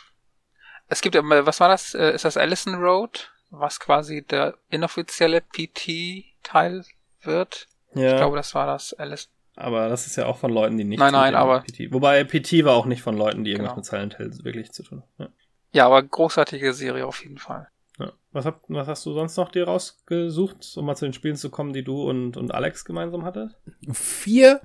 es 0.88 1.02
gibt, 1.02 1.16
was 1.16 1.60
war 1.60 1.70
das? 1.70 1.94
Äh, 1.94 2.14
ist 2.14 2.26
das 2.26 2.38
Allison 2.38 2.76
Road? 2.76 3.32
Was 3.52 3.80
quasi 3.80 4.24
der 4.24 4.56
inoffizielle 4.70 5.42
PT-Teil 5.42 6.86
wird? 7.22 7.68
Ja. 7.96 8.12
Ich 8.12 8.18
glaube, 8.18 8.38
das 8.38 8.54
war 8.54 8.68
das 8.68 8.94
Allison. 8.94 9.32
Aber 9.56 9.90
das 9.90 10.08
ist 10.08 10.16
ja 10.16 10.26
auch 10.26 10.38
von 10.38 10.52
Leuten, 10.52 10.78
die 10.78 10.86
nicht. 10.86 11.00
Nein, 11.00 11.12
nein, 11.12 11.36
aber. 11.36 11.62
PT. 11.62 11.92
Wobei 11.92 12.24
PT 12.24 12.64
war 12.64 12.76
auch 12.76 12.86
nicht 12.86 13.02
von 13.02 13.18
Leuten, 13.18 13.44
die 13.44 13.52
irgendwas 13.52 13.72
genau. 13.72 13.78
mit 13.78 13.86
Silent 13.86 14.18
Hill 14.18 14.46
wirklich 14.46 14.72
zu 14.72 14.84
tun 14.84 15.02
haben. 15.02 15.10
Ja. 15.18 15.30
ja, 15.74 15.86
aber 15.86 16.02
großartige 16.02 16.74
Serie 16.74 17.06
auf 17.06 17.22
jeden 17.24 17.40
Fall. 17.40 17.68
Ja. 18.00 18.14
Was, 18.32 18.46
hab, 18.46 18.62
was 18.70 18.88
hast 18.88 19.06
du 19.06 19.14
sonst 19.14 19.36
noch 19.36 19.52
dir 19.52 19.66
rausgesucht, 19.66 20.78
um 20.78 20.86
mal 20.86 20.96
zu 20.96 21.06
den 21.06 21.14
Spielen 21.14 21.36
zu 21.36 21.50
kommen, 21.50 21.74
die 21.74 21.84
du 21.84 22.10
und, 22.10 22.38
und 22.38 22.54
Alex 22.54 22.86
gemeinsam 22.86 23.26
hattet? 23.26 23.58
Vier 23.92 24.62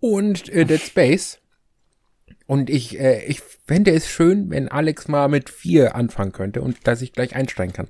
und 0.00 0.48
äh, 0.48 0.64
Dead 0.64 0.80
Space. 0.80 1.40
Und 2.46 2.70
ich, 2.70 2.98
äh, 2.98 3.24
ich 3.26 3.40
fände 3.40 3.92
es 3.92 4.08
schön, 4.08 4.50
wenn 4.50 4.68
Alex 4.68 5.06
mal 5.06 5.28
mit 5.28 5.48
vier 5.48 5.94
anfangen 5.94 6.32
könnte 6.32 6.60
und 6.60 6.88
dass 6.88 7.02
ich 7.02 7.12
gleich 7.12 7.36
einsteigen 7.36 7.72
kann. 7.72 7.88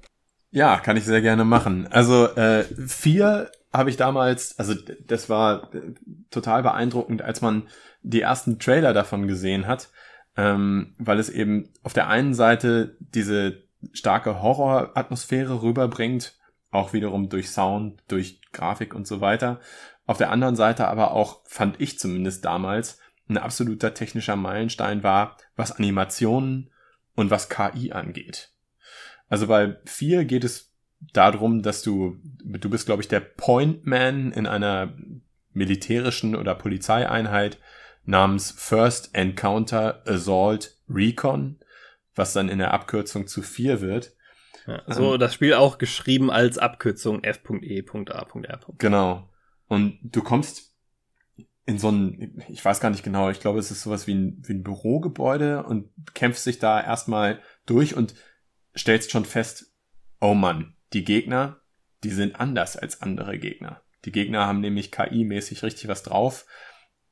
Ja, 0.54 0.78
kann 0.78 0.96
ich 0.96 1.04
sehr 1.04 1.20
gerne 1.20 1.44
machen. 1.44 1.88
Also 1.88 2.28
äh, 2.28 2.62
vier 2.86 3.50
habe 3.72 3.90
ich 3.90 3.96
damals, 3.96 4.56
also 4.56 4.72
das 5.04 5.28
war 5.28 5.74
äh, 5.74 5.94
total 6.30 6.62
beeindruckend, 6.62 7.22
als 7.22 7.40
man 7.40 7.66
die 8.02 8.20
ersten 8.20 8.60
Trailer 8.60 8.92
davon 8.92 9.26
gesehen 9.26 9.66
hat, 9.66 9.90
ähm, 10.36 10.94
weil 10.96 11.18
es 11.18 11.28
eben 11.28 11.72
auf 11.82 11.92
der 11.92 12.06
einen 12.06 12.34
Seite 12.34 12.96
diese 13.00 13.64
starke 13.92 14.42
Horroratmosphäre 14.42 15.60
rüberbringt, 15.60 16.38
auch 16.70 16.92
wiederum 16.92 17.28
durch 17.28 17.50
Sound, 17.50 18.04
durch 18.06 18.40
Grafik 18.52 18.94
und 18.94 19.08
so 19.08 19.20
weiter. 19.20 19.58
Auf 20.06 20.18
der 20.18 20.30
anderen 20.30 20.54
Seite 20.54 20.86
aber 20.86 21.10
auch, 21.10 21.40
fand 21.46 21.80
ich 21.80 21.98
zumindest 21.98 22.44
damals, 22.44 23.00
ein 23.28 23.38
absoluter 23.38 23.92
technischer 23.92 24.36
Meilenstein 24.36 25.02
war, 25.02 25.36
was 25.56 25.72
Animationen 25.72 26.70
und 27.16 27.32
was 27.32 27.48
KI 27.48 27.90
angeht. 27.90 28.53
Also 29.28 29.46
bei 29.46 29.76
4 29.86 30.24
geht 30.24 30.44
es 30.44 30.72
darum, 31.12 31.62
dass 31.62 31.82
du, 31.82 32.16
du 32.22 32.70
bist, 32.70 32.86
glaube 32.86 33.02
ich, 33.02 33.08
der 33.08 33.20
Point 33.20 33.86
Man 33.86 34.32
in 34.32 34.46
einer 34.46 34.94
militärischen 35.52 36.34
oder 36.34 36.54
Polizeieinheit 36.54 37.58
namens 38.04 38.50
First 38.50 39.14
Encounter 39.14 40.02
Assault 40.06 40.76
Recon 40.88 41.58
was 42.14 42.32
dann 42.32 42.48
in 42.48 42.58
der 42.58 42.72
Abkürzung 42.72 43.26
zu 43.26 43.42
4 43.42 43.80
wird. 43.80 44.12
Ja, 44.66 44.82
so 44.86 45.14
ähm, 45.14 45.20
das 45.20 45.34
Spiel 45.34 45.54
auch 45.54 45.78
geschrieben 45.78 46.30
als 46.30 46.58
Abkürzung 46.58 47.22
F.E.A.R. 47.22 48.60
Genau. 48.78 49.28
Und 49.68 49.98
du 50.02 50.22
kommst 50.22 50.74
in 51.66 51.78
so 51.78 51.90
ein, 51.90 52.42
ich 52.48 52.64
weiß 52.64 52.80
gar 52.80 52.90
nicht 52.90 53.02
genau, 53.02 53.30
ich 53.30 53.40
glaube, 53.40 53.58
es 53.58 53.70
ist 53.70 53.82
sowas 53.82 54.06
wie 54.06 54.14
ein, 54.14 54.42
wie 54.46 54.52
ein 54.52 54.62
Bürogebäude 54.62 55.64
und 55.64 55.90
kämpfst 56.12 56.46
dich 56.46 56.58
da 56.58 56.80
erstmal 56.80 57.40
durch 57.66 57.94
und 57.94 58.14
stellst 58.76 59.10
schon 59.10 59.24
fest, 59.24 59.72
oh 60.20 60.34
Mann, 60.34 60.74
die 60.92 61.04
Gegner, 61.04 61.60
die 62.02 62.10
sind 62.10 62.38
anders 62.38 62.76
als 62.76 63.02
andere 63.02 63.38
Gegner. 63.38 63.82
Die 64.04 64.12
Gegner 64.12 64.46
haben 64.46 64.60
nämlich 64.60 64.92
KI-mäßig 64.92 65.62
richtig 65.62 65.88
was 65.88 66.02
drauf. 66.02 66.46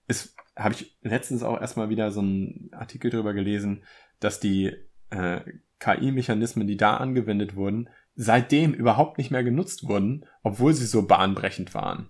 Es 0.07 0.35
habe 0.57 0.75
ich 0.75 0.97
letztens 1.03 1.43
auch 1.43 1.61
erstmal 1.61 1.89
wieder 1.89 2.11
so 2.11 2.21
einen 2.21 2.71
Artikel 2.73 3.11
drüber 3.11 3.33
gelesen, 3.33 3.85
dass 4.21 4.41
die 4.41 4.73
äh, 5.11 5.41
KI-Mechanismen, 5.79 6.67
die 6.67 6.77
da 6.77 6.97
angewendet 6.99 7.57
wurden, 7.57 7.89
seitdem 8.15 8.75
überhaupt 8.75 9.19
nicht 9.19 9.31
mehr 9.31 9.43
genutzt 9.43 9.89
wurden, 9.89 10.27
obwohl 10.43 10.75
sie 10.75 10.87
so 10.87 11.07
bahnbrechend 11.07 11.75
waren. 11.75 12.09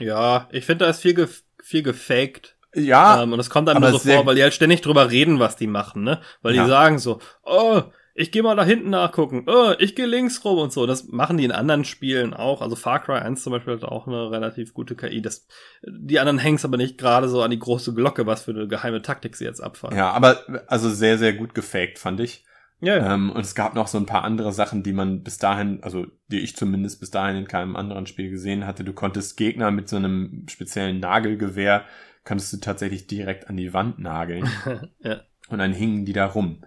Ja, 0.00 0.48
ich 0.52 0.64
finde, 0.64 0.84
da 0.84 0.90
ist 0.90 1.00
viel, 1.00 1.14
ge 1.14 1.28
viel 1.62 1.82
gefaked. 1.82 2.56
Ja. 2.74 3.22
Ähm, 3.22 3.32
und 3.32 3.40
es 3.40 3.50
kommt 3.50 3.68
einem 3.68 3.80
nur 3.80 3.92
so 3.92 3.98
vor, 3.98 4.24
weil 4.24 4.36
die 4.36 4.42
halt 4.42 4.54
ständig 4.54 4.80
drüber 4.80 5.10
reden, 5.10 5.38
was 5.38 5.56
die 5.56 5.66
machen, 5.66 6.04
ne? 6.04 6.20
Weil 6.40 6.54
ja. 6.54 6.62
die 6.62 6.70
sagen 6.70 6.98
so, 6.98 7.20
oh, 7.42 7.82
ich 8.14 8.30
gehe 8.30 8.42
mal 8.42 8.56
da 8.56 8.64
hinten 8.64 8.90
nachgucken, 8.90 9.44
oh, 9.46 9.72
ich 9.78 9.94
gehe 9.94 10.06
links 10.06 10.44
rum 10.44 10.58
und 10.58 10.72
so. 10.72 10.86
Das 10.86 11.08
machen 11.08 11.38
die 11.38 11.44
in 11.44 11.52
anderen 11.52 11.84
Spielen 11.84 12.34
auch. 12.34 12.60
Also 12.60 12.76
Far 12.76 13.02
Cry 13.02 13.18
1 13.18 13.42
zum 13.42 13.52
Beispiel 13.52 13.74
hat 13.74 13.84
auch 13.84 14.06
eine 14.06 14.30
relativ 14.30 14.74
gute 14.74 14.94
KI. 14.94 15.22
Das, 15.22 15.46
die 15.86 16.18
anderen 16.20 16.38
hängen 16.38 16.60
aber 16.62 16.76
nicht 16.76 16.98
gerade 16.98 17.28
so 17.28 17.42
an 17.42 17.50
die 17.50 17.58
große 17.58 17.94
Glocke, 17.94 18.26
was 18.26 18.42
für 18.42 18.50
eine 18.50 18.68
geheime 18.68 19.00
Taktik 19.00 19.36
sie 19.36 19.44
jetzt 19.44 19.62
abfahren. 19.62 19.96
Ja, 19.96 20.10
aber 20.10 20.42
also 20.66 20.90
sehr, 20.90 21.16
sehr 21.16 21.32
gut 21.32 21.54
gefaked, 21.54 21.98
fand 21.98 22.20
ich. 22.20 22.44
Ja, 22.80 22.96
ja. 22.96 23.14
Ähm, 23.14 23.30
und 23.30 23.40
es 23.40 23.54
gab 23.54 23.74
noch 23.74 23.86
so 23.86 23.96
ein 23.96 24.06
paar 24.06 24.24
andere 24.24 24.52
Sachen, 24.52 24.82
die 24.82 24.92
man 24.92 25.22
bis 25.22 25.38
dahin, 25.38 25.82
also 25.82 26.06
die 26.26 26.40
ich 26.40 26.56
zumindest 26.56 27.00
bis 27.00 27.10
dahin 27.10 27.36
in 27.36 27.46
keinem 27.46 27.76
anderen 27.76 28.06
Spiel 28.06 28.28
gesehen 28.28 28.66
hatte. 28.66 28.84
Du 28.84 28.92
konntest 28.92 29.36
Gegner 29.36 29.70
mit 29.70 29.88
so 29.88 29.96
einem 29.96 30.46
speziellen 30.50 30.98
Nagelgewehr, 30.98 31.84
konntest 32.24 32.52
du 32.52 32.56
tatsächlich 32.58 33.06
direkt 33.06 33.48
an 33.48 33.56
die 33.56 33.72
Wand 33.72 34.00
nageln. 34.00 34.48
ja. 34.98 35.20
Und 35.48 35.58
dann 35.60 35.72
hingen 35.72 36.04
die 36.04 36.12
da 36.12 36.26
rum. 36.26 36.64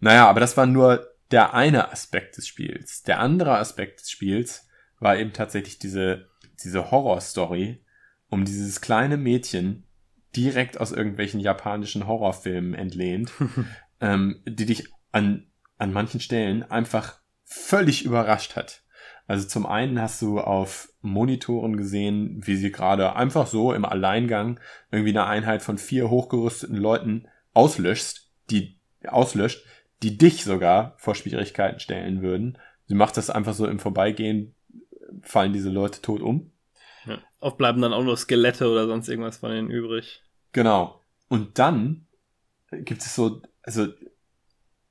Naja, 0.00 0.28
aber 0.28 0.40
das 0.40 0.56
war 0.56 0.66
nur 0.66 1.06
der 1.30 1.54
eine 1.54 1.92
Aspekt 1.92 2.36
des 2.36 2.46
Spiels. 2.46 3.02
Der 3.02 3.20
andere 3.20 3.58
Aspekt 3.58 4.00
des 4.00 4.10
Spiels 4.10 4.68
war 4.98 5.16
eben 5.16 5.32
tatsächlich 5.32 5.78
diese, 5.78 6.28
diese 6.62 6.90
Horrorstory 6.90 7.84
um 8.30 8.44
dieses 8.44 8.80
kleine 8.80 9.16
Mädchen, 9.16 9.84
direkt 10.36 10.78
aus 10.78 10.92
irgendwelchen 10.92 11.40
japanischen 11.40 12.06
Horrorfilmen 12.06 12.74
entlehnt, 12.74 13.32
ähm, 14.00 14.42
die 14.46 14.66
dich 14.66 14.92
an, 15.12 15.46
an 15.78 15.92
manchen 15.92 16.20
Stellen 16.20 16.62
einfach 16.62 17.20
völlig 17.44 18.04
überrascht 18.04 18.56
hat. 18.56 18.82
Also 19.26 19.46
zum 19.46 19.66
einen 19.66 20.00
hast 20.00 20.22
du 20.22 20.40
auf 20.40 20.90
Monitoren 21.00 21.76
gesehen, 21.76 22.40
wie 22.46 22.56
sie 22.56 22.72
gerade 22.72 23.14
einfach 23.16 23.46
so 23.46 23.72
im 23.72 23.84
Alleingang 23.84 24.58
irgendwie 24.90 25.10
eine 25.10 25.26
Einheit 25.26 25.62
von 25.62 25.76
vier 25.78 26.08
hochgerüsteten 26.08 26.76
Leuten 26.76 27.28
auslöscht, 27.52 28.30
die 28.50 28.78
auslöscht, 29.06 29.64
die 30.02 30.18
dich 30.18 30.44
sogar 30.44 30.94
vor 30.98 31.14
Schwierigkeiten 31.14 31.80
stellen 31.80 32.22
würden. 32.22 32.58
Sie 32.86 32.94
macht 32.94 33.16
das 33.16 33.30
einfach 33.30 33.54
so 33.54 33.66
im 33.66 33.78
Vorbeigehen, 33.78 34.54
fallen 35.22 35.52
diese 35.52 35.70
Leute 35.70 36.00
tot 36.00 36.22
um. 36.22 36.52
Ja. 37.06 37.18
Oft 37.40 37.58
bleiben 37.58 37.80
dann 37.80 37.92
auch 37.92 38.02
nur 38.02 38.16
Skelette 38.16 38.70
oder 38.70 38.86
sonst 38.86 39.08
irgendwas 39.08 39.38
von 39.38 39.52
ihnen 39.52 39.70
übrig. 39.70 40.22
Genau. 40.52 41.00
Und 41.28 41.58
dann 41.58 42.06
gibt 42.70 43.02
es 43.02 43.14
so, 43.14 43.42
also 43.62 43.88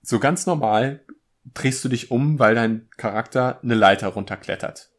so 0.02 0.20
ganz 0.20 0.46
normal 0.46 1.06
drehst 1.54 1.84
du 1.84 1.90
dich 1.90 2.12
um, 2.12 2.40
weil 2.40 2.56
dein 2.56 2.90
Charakter 2.98 3.60
eine 3.64 3.76
Leiter 3.76 4.10
runterklettert. 4.10 4.90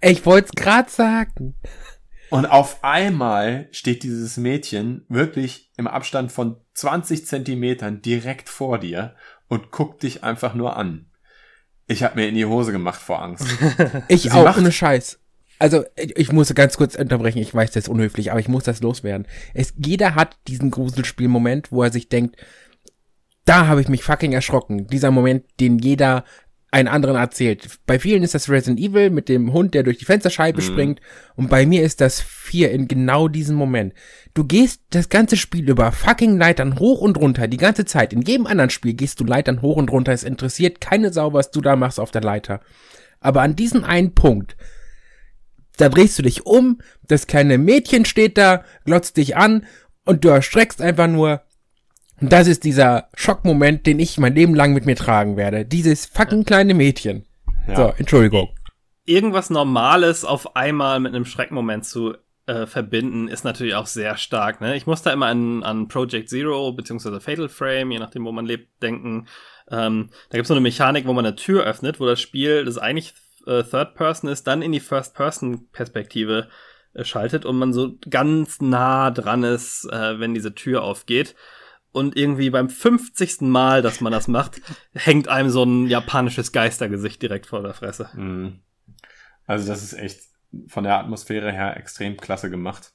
Ich 0.00 0.26
wollte 0.26 0.46
es 0.46 0.62
gerade 0.62 0.90
sagen. 0.90 1.54
Und 2.30 2.46
auf 2.46 2.82
einmal 2.82 3.68
steht 3.70 4.02
dieses 4.02 4.36
Mädchen 4.36 5.04
wirklich 5.08 5.70
im 5.76 5.86
Abstand 5.86 6.32
von 6.32 6.56
20 6.74 7.26
Zentimetern 7.26 8.02
direkt 8.02 8.48
vor 8.48 8.78
dir 8.78 9.14
und 9.48 9.70
guckt 9.70 10.02
dich 10.02 10.24
einfach 10.24 10.54
nur 10.54 10.76
an. 10.76 11.06
Ich 11.86 12.02
habe 12.02 12.16
mir 12.16 12.28
in 12.28 12.34
die 12.34 12.46
Hose 12.46 12.72
gemacht 12.72 13.00
vor 13.00 13.22
Angst. 13.22 13.46
ich 14.08 14.22
Sie 14.22 14.30
auch, 14.30 14.56
ohne 14.56 14.72
Scheiß. 14.72 15.20
Also, 15.58 15.84
ich, 15.96 16.16
ich 16.16 16.32
muss 16.32 16.54
ganz 16.54 16.76
kurz 16.76 16.94
unterbrechen, 16.94 17.38
ich 17.38 17.54
weiß, 17.54 17.70
das 17.72 17.84
ist 17.84 17.88
unhöflich, 17.88 18.30
aber 18.30 18.40
ich 18.40 18.48
muss 18.48 18.64
das 18.64 18.80
loswerden. 18.80 19.26
Es, 19.52 19.74
jeder 19.76 20.14
hat 20.14 20.36
diesen 20.48 20.70
Gruselspielmoment, 20.70 21.70
wo 21.70 21.82
er 21.82 21.92
sich 21.92 22.08
denkt, 22.08 22.36
da 23.44 23.66
habe 23.66 23.80
ich 23.80 23.88
mich 23.88 24.02
fucking 24.02 24.32
erschrocken. 24.32 24.86
Dieser 24.86 25.10
Moment, 25.10 25.44
den 25.60 25.78
jeder 25.78 26.24
einen 26.74 26.88
anderen 26.88 27.14
erzählt. 27.14 27.68
Bei 27.86 28.00
vielen 28.00 28.24
ist 28.24 28.34
das 28.34 28.50
Resident 28.50 28.80
Evil 28.80 29.10
mit 29.10 29.28
dem 29.28 29.52
Hund, 29.52 29.74
der 29.74 29.84
durch 29.84 29.98
die 29.98 30.04
Fensterscheibe 30.04 30.60
mhm. 30.60 30.66
springt. 30.66 31.00
Und 31.36 31.48
bei 31.48 31.66
mir 31.66 31.84
ist 31.84 32.00
das 32.00 32.20
vier 32.20 32.72
in 32.72 32.88
genau 32.88 33.28
diesem 33.28 33.54
Moment. 33.54 33.94
Du 34.34 34.42
gehst 34.42 34.80
das 34.90 35.08
ganze 35.08 35.36
Spiel 35.36 35.70
über 35.70 35.92
fucking 35.92 36.36
Leitern 36.36 36.80
hoch 36.80 37.00
und 37.00 37.16
runter, 37.16 37.46
die 37.46 37.58
ganze 37.58 37.84
Zeit. 37.84 38.12
In 38.12 38.22
jedem 38.22 38.48
anderen 38.48 38.70
Spiel 38.70 38.94
gehst 38.94 39.20
du 39.20 39.24
Leitern 39.24 39.62
hoch 39.62 39.76
und 39.76 39.92
runter. 39.92 40.10
Es 40.10 40.24
interessiert 40.24 40.80
keine 40.80 41.12
Sau, 41.12 41.32
was 41.32 41.52
du 41.52 41.60
da 41.60 41.76
machst 41.76 42.00
auf 42.00 42.10
der 42.10 42.22
Leiter. 42.22 42.60
Aber 43.20 43.42
an 43.42 43.54
diesem 43.54 43.84
einen 43.84 44.12
Punkt, 44.16 44.56
da 45.76 45.88
drehst 45.88 46.18
du 46.18 46.24
dich 46.24 46.44
um, 46.44 46.80
das 47.06 47.28
kleine 47.28 47.56
Mädchen 47.56 48.04
steht 48.04 48.36
da, 48.36 48.64
glotzt 48.84 49.16
dich 49.16 49.36
an 49.36 49.64
und 50.04 50.24
du 50.24 50.28
erschreckst 50.28 50.82
einfach 50.82 51.06
nur, 51.06 51.42
und 52.20 52.32
das 52.32 52.46
ist 52.46 52.64
dieser 52.64 53.08
Schockmoment, 53.14 53.86
den 53.86 53.98
ich 53.98 54.18
mein 54.18 54.34
Leben 54.34 54.54
lang 54.54 54.72
mit 54.72 54.86
mir 54.86 54.96
tragen 54.96 55.36
werde. 55.36 55.64
Dieses 55.64 56.06
fucking 56.06 56.44
kleine 56.44 56.74
Mädchen. 56.74 57.24
Ja. 57.68 57.76
So, 57.76 57.94
Entschuldigung. 57.96 58.50
Irgendwas 59.04 59.50
Normales 59.50 60.24
auf 60.24 60.56
einmal 60.56 61.00
mit 61.00 61.14
einem 61.14 61.24
Schreckmoment 61.24 61.84
zu 61.84 62.14
äh, 62.46 62.66
verbinden, 62.66 63.28
ist 63.28 63.44
natürlich 63.44 63.74
auch 63.74 63.86
sehr 63.86 64.16
stark. 64.16 64.60
Ne? 64.60 64.76
Ich 64.76 64.86
muss 64.86 65.02
da 65.02 65.12
immer 65.12 65.26
an, 65.26 65.62
an 65.62 65.88
Project 65.88 66.28
Zero 66.28 66.72
beziehungsweise 66.72 67.20
Fatal 67.20 67.48
Frame, 67.48 67.92
je 67.92 67.98
nachdem, 67.98 68.24
wo 68.24 68.32
man 68.32 68.46
lebt, 68.46 68.82
denken. 68.82 69.26
Ähm, 69.70 70.10
da 70.28 70.38
gibt 70.38 70.44
es 70.44 70.48
so 70.48 70.54
eine 70.54 70.60
Mechanik, 70.60 71.06
wo 71.06 71.12
man 71.12 71.24
eine 71.24 71.36
Tür 71.36 71.64
öffnet, 71.64 72.00
wo 72.00 72.06
das 72.06 72.20
Spiel, 72.20 72.64
das 72.64 72.78
eigentlich 72.78 73.14
äh, 73.46 73.62
Third 73.62 73.94
Person 73.94 74.30
ist, 74.30 74.46
dann 74.46 74.62
in 74.62 74.72
die 74.72 74.80
First 74.80 75.14
Person 75.14 75.68
Perspektive 75.72 76.48
äh, 76.92 77.04
schaltet 77.04 77.44
und 77.46 77.56
man 77.56 77.72
so 77.72 77.94
ganz 78.08 78.60
nah 78.60 79.10
dran 79.10 79.42
ist, 79.42 79.88
äh, 79.90 80.20
wenn 80.20 80.34
diese 80.34 80.54
Tür 80.54 80.82
aufgeht. 80.82 81.34
Und 81.94 82.16
irgendwie 82.16 82.50
beim 82.50 82.68
50. 82.68 83.42
Mal, 83.42 83.80
dass 83.80 84.00
man 84.00 84.12
das 84.12 84.26
macht, 84.26 84.60
hängt 84.94 85.28
einem 85.28 85.48
so 85.48 85.62
ein 85.62 85.86
japanisches 85.86 86.50
Geistergesicht 86.50 87.22
direkt 87.22 87.46
vor 87.46 87.62
der 87.62 87.72
Fresse. 87.72 88.10
Mhm. 88.14 88.58
Also 89.46 89.68
das 89.68 89.82
ist 89.82 89.92
echt 89.92 90.20
von 90.66 90.82
der 90.82 90.98
Atmosphäre 90.98 91.52
her 91.52 91.76
extrem 91.76 92.16
klasse 92.16 92.50
gemacht. 92.50 92.92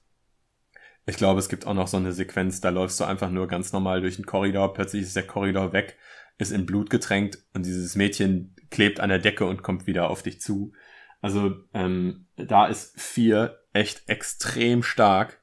Ich 1.06 1.16
glaube, 1.16 1.40
es 1.40 1.48
gibt 1.48 1.66
auch 1.66 1.74
noch 1.74 1.88
so 1.88 1.96
eine 1.96 2.12
Sequenz, 2.12 2.60
da 2.60 2.70
läufst 2.70 3.00
du 3.00 3.06
einfach 3.06 3.30
nur 3.32 3.48
ganz 3.48 3.72
normal 3.72 4.02
durch 4.02 4.18
den 4.18 4.26
Korridor, 4.26 4.74
plötzlich 4.74 5.04
ist 5.04 5.16
der 5.16 5.26
Korridor 5.26 5.72
weg, 5.72 5.98
ist 6.38 6.52
in 6.52 6.66
Blut 6.66 6.90
getränkt 6.90 7.40
und 7.54 7.66
dieses 7.66 7.96
Mädchen 7.96 8.54
klebt 8.70 9.00
an 9.00 9.10
der 9.10 9.20
Decke 9.20 9.46
und 9.46 9.64
kommt 9.64 9.88
wieder 9.88 10.10
auf 10.10 10.24
dich 10.24 10.42
zu. 10.42 10.74
Also 11.22 11.56
ähm, 11.74 12.28
da 12.36 12.68
ist 12.68 13.00
vier 13.00 13.62
echt 13.72 14.08
extrem 14.10 14.84
stark. 14.84 15.42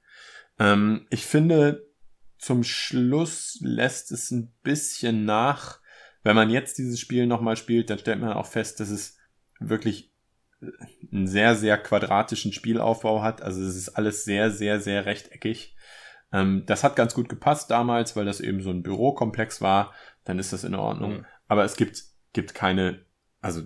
Ähm, 0.59 1.07
ich 1.11 1.27
finde, 1.27 1.86
zum 2.47 2.63
Schluss 2.63 3.59
lässt 3.61 4.13
es 4.13 4.31
ein 4.31 4.55
bisschen 4.63 5.25
nach. 5.25 5.81
Wenn 6.23 6.37
man 6.37 6.49
jetzt 6.49 6.79
dieses 6.79 7.01
Spiel 7.01 7.27
nochmal 7.27 7.57
spielt, 7.57 7.91
dann 7.91 7.99
stellt 7.99 8.21
man 8.21 8.35
auch 8.35 8.47
fest, 8.47 8.79
dass 8.79 8.89
es 8.89 9.19
wirklich 9.59 10.13
einen 11.11 11.27
sehr, 11.27 11.57
sehr 11.57 11.77
quadratischen 11.77 12.53
Spielaufbau 12.53 13.21
hat. 13.21 13.43
Also 13.43 13.61
es 13.65 13.75
ist 13.75 13.89
alles 13.89 14.25
sehr, 14.25 14.53
sehr, 14.53 14.79
sehr 14.79 15.07
rechteckig. 15.07 15.75
Ähm, 16.33 16.63
das 16.67 16.85
hat 16.85 16.95
ganz 16.95 17.15
gut 17.15 17.29
gepasst 17.29 17.69
damals, 17.73 18.15
weil 18.15 18.27
das 18.27 18.41
eben 18.41 18.63
so 18.63 18.71
ein 18.71 18.85
Bürokomplex 18.85 19.61
war. 19.61 19.93
Dann 20.23 20.39
ist 20.39 20.53
das 20.53 20.63
in 20.63 20.77
Ordnung. 20.77 21.15
Mhm. 21.15 21.27
Aber 21.49 21.65
es 21.65 21.75
gibt, 21.75 22.05
gibt 22.33 22.55
keine, 22.55 23.05
also 23.41 23.63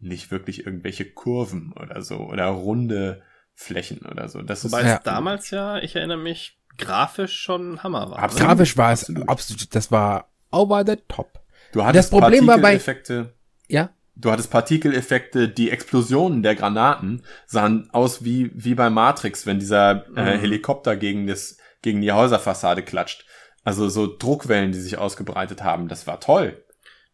nicht 0.00 0.32
wirklich 0.32 0.66
irgendwelche 0.66 1.08
Kurven 1.08 1.72
oder 1.72 2.02
so 2.02 2.16
oder 2.16 2.46
runde 2.46 3.22
Flächen 3.54 4.04
oder 4.04 4.28
so. 4.28 4.42
Das 4.42 4.64
Wobei 4.64 4.80
ist 4.80 4.86
es 4.86 4.92
ja. 4.92 5.00
damals 5.04 5.50
ja, 5.50 5.78
ich 5.78 5.94
erinnere 5.94 6.18
mich, 6.18 6.60
grafisch 6.78 7.36
schon 7.40 7.82
Hammer 7.82 8.10
war. 8.10 8.18
Absolut. 8.18 8.46
Grafisch 8.48 8.76
war 8.76 8.92
es 8.92 9.12
absolut, 9.26 9.74
das 9.74 9.90
war 9.90 10.28
over 10.50 10.84
the 10.86 10.96
top. 11.08 11.40
Du 11.72 11.84
hattest 11.84 12.12
Das 12.12 12.20
Problem 12.20 12.46
war 12.46 12.56
bei- 12.58 12.62
Partikeleffekte. 12.78 13.34
Ja, 13.68 13.90
Du 14.16 14.30
hattest 14.30 14.48
Partikeleffekte, 14.52 15.48
die 15.48 15.70
Explosionen 15.72 16.44
der 16.44 16.54
Granaten 16.54 17.24
sahen 17.46 17.88
aus 17.92 18.24
wie, 18.24 18.50
wie 18.54 18.74
bei 18.76 18.88
Matrix, 18.88 19.44
wenn 19.44 19.58
dieser 19.58 20.06
äh, 20.16 20.36
Mhm. 20.36 20.40
Helikopter 20.40 20.96
gegen, 20.96 21.26
das, 21.26 21.58
gegen 21.82 22.00
die 22.00 22.12
Häuserfassade 22.12 22.82
klatscht. 22.82 23.24
Also 23.64 23.88
so 23.88 24.06
Druckwellen, 24.06 24.70
die 24.70 24.78
sich 24.78 24.98
ausgebreitet 24.98 25.64
haben. 25.64 25.88
Das 25.88 26.06
war 26.06 26.20
toll. 26.20 26.63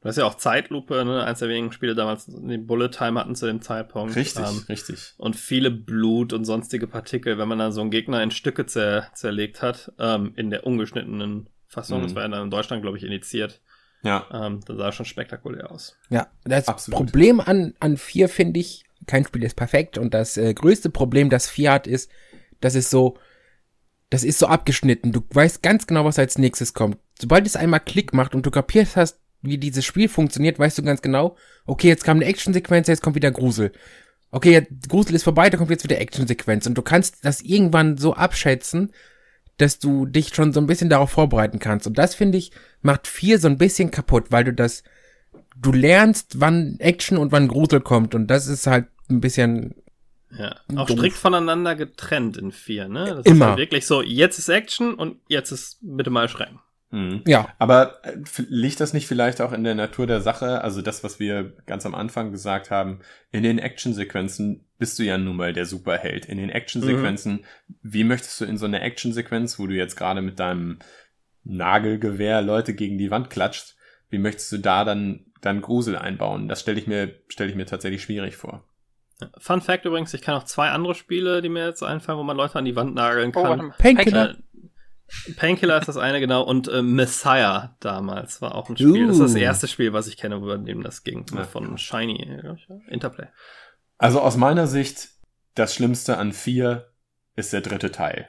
Du 0.02 0.08
hast 0.08 0.16
ja 0.16 0.24
auch 0.24 0.36
Zeitlupe, 0.36 1.04
ne? 1.04 1.24
eins 1.24 1.40
der 1.40 1.48
wenigen 1.50 1.72
Spiele 1.72 1.94
damals, 1.94 2.24
die 2.26 2.56
Bullet 2.56 2.88
Time 2.88 3.20
hatten 3.20 3.34
zu 3.34 3.46
dem 3.46 3.60
Zeitpunkt. 3.60 4.16
Richtig, 4.16 4.46
Ähm, 4.46 4.64
richtig. 4.68 5.12
und 5.18 5.36
viele 5.36 5.70
Blut 5.70 6.32
und 6.32 6.46
sonstige 6.46 6.86
Partikel, 6.86 7.36
wenn 7.36 7.48
man 7.48 7.58
dann 7.58 7.72
so 7.72 7.82
einen 7.82 7.90
Gegner 7.90 8.22
in 8.22 8.30
Stücke 8.30 8.64
zer 8.64 9.08
zerlegt 9.14 9.60
hat, 9.60 9.92
ähm, 9.98 10.32
in 10.36 10.48
der 10.48 10.66
ungeschnittenen 10.66 11.50
Fassung, 11.66 11.98
Mhm. 11.98 12.02
das 12.04 12.14
war 12.14 12.22
ja 12.22 12.28
dann 12.28 12.44
in 12.44 12.50
Deutschland, 12.50 12.82
glaube 12.82 12.96
ich, 12.96 13.04
initiiert, 13.04 13.60
Ja. 14.02 14.26
ähm, 14.32 14.60
das 14.66 14.78
sah 14.78 14.90
schon 14.90 15.04
spektakulär 15.04 15.70
aus. 15.70 15.96
ja. 16.08 16.28
Das 16.44 16.66
Absolut. 16.68 16.96
Problem 16.98 17.38
an, 17.40 17.74
an 17.80 17.98
4 17.98 18.30
finde 18.30 18.58
ich, 18.60 18.84
kein 19.06 19.24
Spiel 19.26 19.42
ist 19.44 19.54
perfekt 19.56 19.98
und 19.98 20.14
das 20.14 20.38
äh, 20.38 20.54
größte 20.54 20.88
Problem, 20.88 21.28
das 21.28 21.48
4 21.50 21.72
hat, 21.72 21.86
ist, 21.86 22.10
das 22.62 22.74
ist 22.74 22.88
so, 22.88 23.18
das 24.08 24.24
ist 24.24 24.38
so 24.38 24.46
abgeschnitten. 24.46 25.12
Du 25.12 25.20
weißt 25.30 25.62
ganz 25.62 25.86
genau, 25.86 26.06
was 26.06 26.18
als 26.18 26.38
nächstes 26.38 26.72
kommt. 26.72 26.96
Sobald 27.20 27.46
es 27.46 27.54
einmal 27.56 27.80
Klick 27.80 28.14
macht 28.14 28.34
und 28.34 28.44
du 28.46 28.50
kapierst 28.50 28.96
hast, 28.96 29.20
wie 29.42 29.58
dieses 29.58 29.84
Spiel 29.84 30.08
funktioniert, 30.08 30.58
weißt 30.58 30.78
du 30.78 30.82
ganz 30.82 31.02
genau, 31.02 31.36
okay, 31.66 31.88
jetzt 31.88 32.04
kam 32.04 32.18
eine 32.18 32.26
Actionsequenz, 32.26 32.88
jetzt 32.88 33.02
kommt 33.02 33.16
wieder 33.16 33.30
Grusel. 33.30 33.72
Okay, 34.30 34.52
jetzt, 34.52 34.88
Grusel 34.88 35.14
ist 35.14 35.24
vorbei, 35.24 35.50
da 35.50 35.56
kommt 35.56 35.70
jetzt 35.70 35.84
wieder 35.84 35.98
Actionsequenz. 36.00 36.66
Und 36.66 36.74
du 36.74 36.82
kannst 36.82 37.24
das 37.24 37.40
irgendwann 37.40 37.96
so 37.96 38.14
abschätzen, 38.14 38.92
dass 39.56 39.78
du 39.78 40.06
dich 40.06 40.34
schon 40.34 40.52
so 40.52 40.60
ein 40.60 40.66
bisschen 40.66 40.88
darauf 40.88 41.10
vorbereiten 41.10 41.58
kannst. 41.58 41.86
Und 41.86 41.98
das, 41.98 42.14
finde 42.14 42.38
ich, 42.38 42.52
macht 42.82 43.06
vier 43.06 43.38
so 43.38 43.48
ein 43.48 43.58
bisschen 43.58 43.90
kaputt, 43.90 44.26
weil 44.30 44.44
du 44.44 44.52
das, 44.52 44.84
du 45.56 45.72
lernst, 45.72 46.40
wann 46.40 46.76
Action 46.78 47.18
und 47.18 47.32
wann 47.32 47.48
Grusel 47.48 47.80
kommt. 47.80 48.14
Und 48.14 48.28
das 48.28 48.46
ist 48.46 48.66
halt 48.66 48.86
ein 49.10 49.20
bisschen, 49.20 49.74
Ja. 50.30 50.54
Auch 50.76 50.86
Doof. 50.86 50.98
strikt 50.98 51.16
voneinander 51.16 51.74
getrennt 51.74 52.36
in 52.36 52.52
vier, 52.52 52.88
ne? 52.88 53.06
Das 53.16 53.26
Immer. 53.26 53.46
Ist 53.46 53.48
halt 53.50 53.58
wirklich 53.58 53.86
so, 53.86 54.00
jetzt 54.02 54.38
ist 54.38 54.48
Action 54.48 54.94
und 54.94 55.16
jetzt 55.28 55.50
ist 55.50 55.78
bitte 55.82 56.10
mal 56.10 56.22
erschrecken. 56.22 56.60
Mhm. 56.92 57.22
ja, 57.26 57.48
Aber 57.58 58.04
äh, 58.04 58.16
liegt 58.48 58.80
das 58.80 58.92
nicht 58.92 59.06
vielleicht 59.06 59.40
auch 59.40 59.52
in 59.52 59.62
der 59.62 59.76
Natur 59.76 60.06
der 60.08 60.20
Sache? 60.20 60.62
Also 60.62 60.82
das, 60.82 61.04
was 61.04 61.20
wir 61.20 61.52
ganz 61.66 61.86
am 61.86 61.94
Anfang 61.94 62.32
gesagt 62.32 62.70
haben, 62.72 63.00
in 63.30 63.44
den 63.44 63.58
Actionsequenzen 63.60 64.66
bist 64.78 64.98
du 64.98 65.04
ja 65.04 65.16
nun 65.16 65.36
mal 65.36 65.52
der 65.52 65.66
Superheld. 65.66 66.26
In 66.26 66.38
den 66.38 66.50
Actionsequenzen, 66.50 67.44
wie 67.82 68.02
möchtest 68.02 68.40
du 68.40 68.44
in 68.44 68.58
so 68.58 68.66
einer 68.66 68.82
Actionsequenz, 68.82 69.58
wo 69.58 69.66
du 69.68 69.74
jetzt 69.74 69.94
gerade 69.96 70.20
mit 70.20 70.40
deinem 70.40 70.80
Nagelgewehr 71.44 72.42
Leute 72.42 72.74
gegen 72.74 72.98
die 72.98 73.10
Wand 73.10 73.30
klatscht, 73.30 73.76
wie 74.08 74.18
möchtest 74.18 74.50
du 74.52 74.58
da 74.58 74.84
dann 74.84 75.26
dann 75.40 75.60
Grusel 75.62 75.96
einbauen? 75.96 76.48
Das 76.48 76.60
stelle 76.60 76.78
ich 76.78 76.86
mir 76.86 77.14
stelle 77.28 77.50
ich 77.50 77.56
mir 77.56 77.66
tatsächlich 77.66 78.02
schwierig 78.02 78.36
vor. 78.36 78.64
Fun 79.38 79.60
Fact 79.60 79.84
übrigens, 79.84 80.12
ich 80.14 80.22
kann 80.22 80.34
auch 80.34 80.44
zwei 80.44 80.70
andere 80.70 80.94
Spiele, 80.94 81.42
die 81.42 81.48
mir 81.50 81.66
jetzt 81.66 81.82
einfallen, 81.82 82.18
wo 82.18 82.22
man 82.22 82.36
Leute 82.36 82.58
an 82.58 82.64
die 82.64 82.74
Wand 82.76 82.94
nageln 82.94 83.32
Oh, 83.34 83.42
kann. 83.42 83.58
mal. 83.58 83.74
Painkiller. 83.78 84.36
Äh, 85.26 85.32
Painkiller 85.32 85.78
ist 85.78 85.88
das 85.88 85.96
eine, 85.96 86.20
genau. 86.20 86.42
Und 86.42 86.68
äh, 86.68 86.82
Messiah 86.82 87.76
damals 87.80 88.40
war 88.42 88.54
auch 88.54 88.68
ein 88.68 88.76
Spiel. 88.76 89.06
Das 89.06 89.16
ist 89.16 89.22
das 89.22 89.34
Uh. 89.34 89.38
erste 89.38 89.68
Spiel, 89.68 89.92
was 89.92 90.06
ich 90.06 90.16
kenne, 90.16 90.36
über 90.36 90.56
dem 90.58 90.82
das 90.82 91.02
ging. 91.04 91.24
Ja, 91.34 91.44
von 91.44 91.76
Shiny, 91.78 92.40
ja. 92.42 92.56
Interplay. 92.88 93.26
Also 93.98 94.20
aus 94.20 94.36
meiner 94.36 94.66
Sicht, 94.66 95.08
das 95.54 95.74
Schlimmste 95.74 96.16
an 96.16 96.32
vier 96.32 96.92
ist 97.36 97.52
der 97.52 97.60
dritte 97.60 97.90
Teil. 97.90 98.28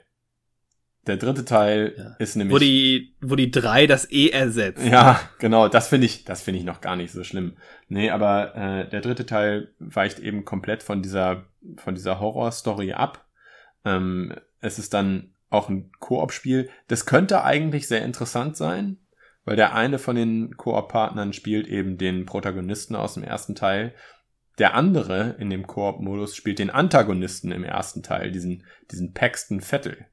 Der 1.08 1.18
dritte 1.18 1.46
Teil 1.46 1.96
Ja. 1.98 2.16
ist 2.20 2.36
nämlich 2.36 2.54
Wo 2.54 2.60
die, 2.60 3.16
wo 3.22 3.36
die 3.36 3.50
drei 3.50 3.88
das 3.88 4.12
E 4.12 4.30
ersetzt. 4.30 4.84
Ja, 4.86 5.20
genau, 5.40 5.68
das 5.68 5.88
finde 5.88 6.06
ich, 6.06 6.26
das 6.26 6.44
finde 6.44 6.60
ich 6.60 6.66
noch 6.66 6.80
gar 6.80 6.96
nicht 6.96 7.12
so 7.12 7.24
schlimm. 7.24 7.58
Nee, 7.88 8.12
aber 8.12 8.56
äh, 8.56 8.90
der 8.90 9.02
dritte 9.02 9.26
Teil 9.26 9.74
weicht 9.80 10.20
eben 10.20 10.46
komplett 10.46 10.84
von 10.84 11.02
dieser, 11.02 11.46
von 11.78 11.96
dieser 11.96 12.20
Horrorstory 12.20 12.94
ab. 12.94 13.26
Ähm, 13.84 14.36
es 14.60 14.78
ist 14.78 14.94
dann 14.94 15.31
auch 15.52 15.70
ein 15.70 15.92
Koop-Spiel. 16.00 16.70
Das 16.88 17.06
könnte 17.06 17.44
eigentlich 17.44 17.88
sehr 17.88 18.04
interessant 18.04 18.58
sein, 18.58 18.98
weil 19.46 19.56
der 19.56 19.76
eine 19.76 20.00
von 20.00 20.16
den 20.16 20.58
Koop-Partnern 20.58 21.34
spielt 21.34 21.68
eben 21.68 22.00
den 22.00 22.26
Protagonisten 22.26 22.96
aus 22.96 23.14
dem 23.14 23.24
ersten 23.24 23.54
Teil. 23.54 23.94
Der 24.58 24.74
andere 24.74 25.36
in 25.38 25.52
dem 25.52 25.68
Koop-Modus 25.68 26.36
spielt 26.36 26.58
den 26.58 26.72
Antagonisten 26.72 27.52
im 27.52 27.64
ersten 27.64 28.02
Teil, 28.02 28.32
diesen, 28.32 28.66
diesen 28.90 29.14
Paxton 29.14 29.62
Vettel 29.62 30.08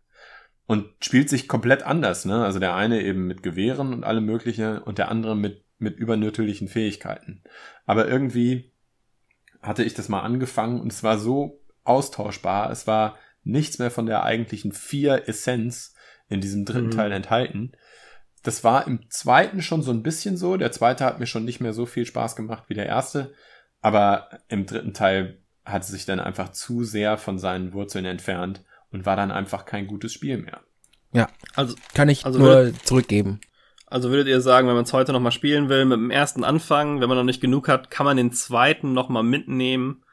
und 0.66 0.86
spielt 1.00 1.30
sich 1.30 1.48
komplett 1.48 1.82
anders, 1.82 2.26
ne? 2.26 2.44
Also 2.44 2.58
der 2.58 2.74
eine 2.74 3.00
eben 3.00 3.26
mit 3.26 3.42
Gewehren 3.42 3.94
und 3.94 4.04
alle 4.04 4.20
mögliche 4.20 4.82
und 4.84 4.98
der 4.98 5.10
andere 5.10 5.34
mit 5.34 5.64
mit 5.78 5.98
übernatürlichen 5.98 6.68
Fähigkeiten. 6.68 7.42
Aber 7.86 8.08
irgendwie 8.08 8.72
hatte 9.62 9.84
ich 9.84 9.94
das 9.94 10.08
mal 10.08 10.20
angefangen 10.20 10.80
und 10.80 10.92
es 10.92 11.02
war 11.02 11.18
so 11.18 11.60
austauschbar. 11.84 12.70
Es 12.70 12.86
war 12.86 13.16
nichts 13.44 13.78
mehr 13.78 13.90
von 13.90 14.06
der 14.06 14.22
eigentlichen 14.24 14.72
vier 14.72 15.28
Essenz 15.28 15.94
in 16.28 16.40
diesem 16.40 16.64
dritten 16.64 16.86
Mhm. 16.86 16.90
Teil 16.92 17.12
enthalten. 17.12 17.72
Das 18.42 18.62
war 18.64 18.86
im 18.86 19.08
zweiten 19.10 19.62
schon 19.62 19.82
so 19.82 19.90
ein 19.90 20.02
bisschen 20.02 20.36
so. 20.36 20.56
Der 20.56 20.72
zweite 20.72 21.04
hat 21.04 21.18
mir 21.18 21.26
schon 21.26 21.44
nicht 21.44 21.60
mehr 21.60 21.72
so 21.72 21.86
viel 21.86 22.06
Spaß 22.06 22.36
gemacht 22.36 22.64
wie 22.68 22.74
der 22.74 22.86
erste. 22.86 23.32
Aber 23.80 24.28
im 24.48 24.66
dritten 24.66 24.92
Teil 24.94 25.38
hat 25.64 25.82
es 25.82 25.88
sich 25.88 26.04
dann 26.06 26.20
einfach 26.20 26.50
zu 26.50 26.84
sehr 26.84 27.18
von 27.18 27.38
seinen 27.38 27.72
Wurzeln 27.72 28.04
entfernt 28.04 28.64
und 28.90 29.06
war 29.06 29.16
dann 29.16 29.30
einfach 29.30 29.64
kein 29.66 29.86
gutes 29.86 30.12
Spiel 30.12 30.38
mehr. 30.38 30.60
Also, 31.54 31.74
kann 31.94 32.08
ich 32.08 32.24
Also 32.26 32.38
nur 32.38 32.72
zurückgeben. 32.84 33.40
also 33.86 34.10
würdet 34.10 34.28
ihr 34.28 34.40
sagen, 34.40 34.68
wenn 34.68 34.74
man 34.74 34.84
es 34.84 34.92
heute 34.92 35.12
nochmal 35.12 35.32
spielen 35.32 35.68
will, 35.68 35.84
mit 35.84 35.96
dem 35.98 36.10
ersten 36.10 36.44
anfangen, 36.44 37.00
wenn 37.00 37.08
man 37.08 37.16
noch 37.18 37.24
nicht 37.24 37.40
genug 37.40 37.66
hat, 37.68 37.90
kann 37.90 38.04
man 38.06 38.16
den 38.16 38.32
zweiten 38.32 38.92
nochmal 38.92 39.22
mitnehmen, 39.24 40.04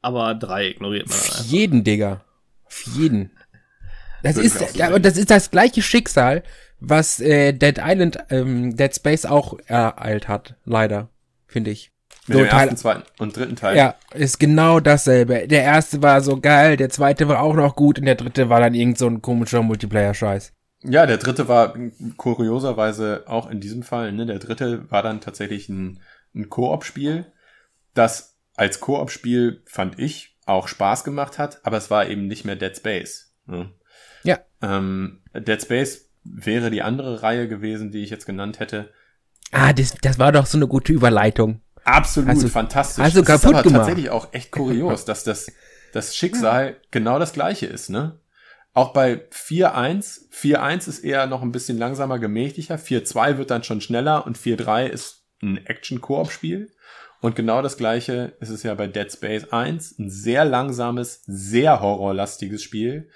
aber 0.00 0.34
drei 0.34 0.68
ignoriert 0.68 1.08
man 1.08 1.18
jeden, 1.46 1.82
Digga. 1.84 2.24
Jeden. 2.86 3.30
Das 4.22 4.36
Würde 4.36 4.46
ist, 4.46 4.80
aber 4.80 4.98
das 5.00 5.16
ist 5.16 5.30
das 5.30 5.50
gleiche 5.50 5.82
Schicksal, 5.82 6.42
was 6.80 7.20
äh, 7.20 7.52
Dead 7.52 7.78
Island, 7.82 8.18
ähm, 8.30 8.76
Dead 8.76 8.94
Space 8.94 9.24
auch 9.26 9.58
ereilt 9.66 10.28
hat, 10.28 10.56
leider, 10.64 11.08
finde 11.46 11.70
ich. 11.70 11.92
Mit 12.26 12.36
So, 12.36 12.42
dem 12.44 12.50
Teil- 12.50 12.60
ersten, 12.62 12.76
zweiten 12.76 13.02
und 13.18 13.36
dritten 13.36 13.56
Teil. 13.56 13.76
Ja, 13.76 13.94
ist 14.12 14.38
genau 14.38 14.80
dasselbe. 14.80 15.48
Der 15.48 15.62
erste 15.62 16.02
war 16.02 16.20
so 16.20 16.38
geil, 16.40 16.76
der 16.76 16.90
zweite 16.90 17.26
war 17.28 17.40
auch 17.40 17.54
noch 17.54 17.74
gut 17.74 17.98
und 17.98 18.04
der 18.04 18.16
dritte 18.16 18.48
war 18.48 18.60
dann 18.60 18.74
irgend 18.74 18.98
so 18.98 19.06
ein 19.06 19.22
komischer 19.22 19.62
Multiplayer-Scheiß. 19.62 20.52
Ja, 20.82 21.06
der 21.06 21.16
dritte 21.16 21.48
war 21.48 21.74
kurioserweise 22.16 23.24
auch 23.26 23.50
in 23.50 23.60
diesem 23.60 23.82
Fall, 23.82 24.12
ne, 24.12 24.26
der 24.26 24.38
dritte 24.38 24.90
war 24.90 25.02
dann 25.02 25.20
tatsächlich 25.20 25.68
ein, 25.68 26.00
ein 26.34 26.48
Koop-Spiel, 26.50 27.26
das 27.94 28.36
als 28.54 28.80
Koop-Spiel, 28.80 29.62
fand 29.66 29.98
ich, 29.98 30.36
auch 30.48 30.68
Spaß 30.68 31.04
gemacht 31.04 31.38
hat, 31.38 31.64
aber 31.64 31.76
es 31.76 31.90
war 31.90 32.08
eben 32.08 32.26
nicht 32.26 32.44
mehr 32.44 32.56
Dead 32.56 32.76
Space. 32.76 33.32
Ja. 33.46 33.70
Ja. 34.24 34.38
Ähm, 34.62 35.22
Dead 35.34 35.60
Space 35.60 36.08
wäre 36.24 36.70
die 36.70 36.82
andere 36.82 37.22
Reihe 37.22 37.48
gewesen, 37.48 37.90
die 37.90 38.02
ich 38.02 38.10
jetzt 38.10 38.26
genannt 38.26 38.58
hätte. 38.60 38.92
Ah, 39.52 39.72
das, 39.72 39.94
das 40.02 40.18
war 40.18 40.32
doch 40.32 40.46
so 40.46 40.58
eine 40.58 40.66
gute 40.66 40.92
Überleitung. 40.92 41.60
Absolut 41.84 42.42
du- 42.42 42.48
fantastisch. 42.48 43.04
Es 43.04 43.14
kaputt 43.14 43.28
ist 43.28 43.44
aber 43.44 43.62
gemacht. 43.62 43.78
tatsächlich 43.80 44.10
auch 44.10 44.32
echt 44.32 44.50
kurios, 44.50 45.04
dass 45.04 45.24
das, 45.24 45.50
das 45.92 46.14
Schicksal 46.16 46.76
genau 46.90 47.18
das 47.18 47.32
gleiche 47.32 47.66
ist, 47.66 47.88
ne? 47.88 48.20
Auch 48.74 48.92
bei 48.92 49.22
4.1, 49.32 50.30
4.1 50.32 50.88
ist 50.88 50.98
eher 51.00 51.26
noch 51.26 51.42
ein 51.42 51.50
bisschen 51.50 51.78
langsamer, 51.78 52.18
gemächlicher, 52.18 52.76
4.2 52.76 53.38
wird 53.38 53.50
dann 53.50 53.64
schon 53.64 53.80
schneller 53.80 54.26
und 54.26 54.38
4.3 54.38 54.86
ist 54.86 55.24
ein 55.42 55.64
Action-Koop-Spiel. 55.66 56.70
Und 57.20 57.34
genau 57.34 57.62
das 57.62 57.76
gleiche 57.76 58.36
ist 58.40 58.50
es 58.50 58.62
ja 58.62 58.74
bei 58.74 58.86
Dead 58.86 59.10
Space 59.10 59.52
1, 59.52 59.98
ein 59.98 60.10
sehr 60.10 60.44
langsames, 60.44 61.22
sehr 61.26 61.80
horrorlastiges 61.80 62.62
Spiel, 62.62 63.10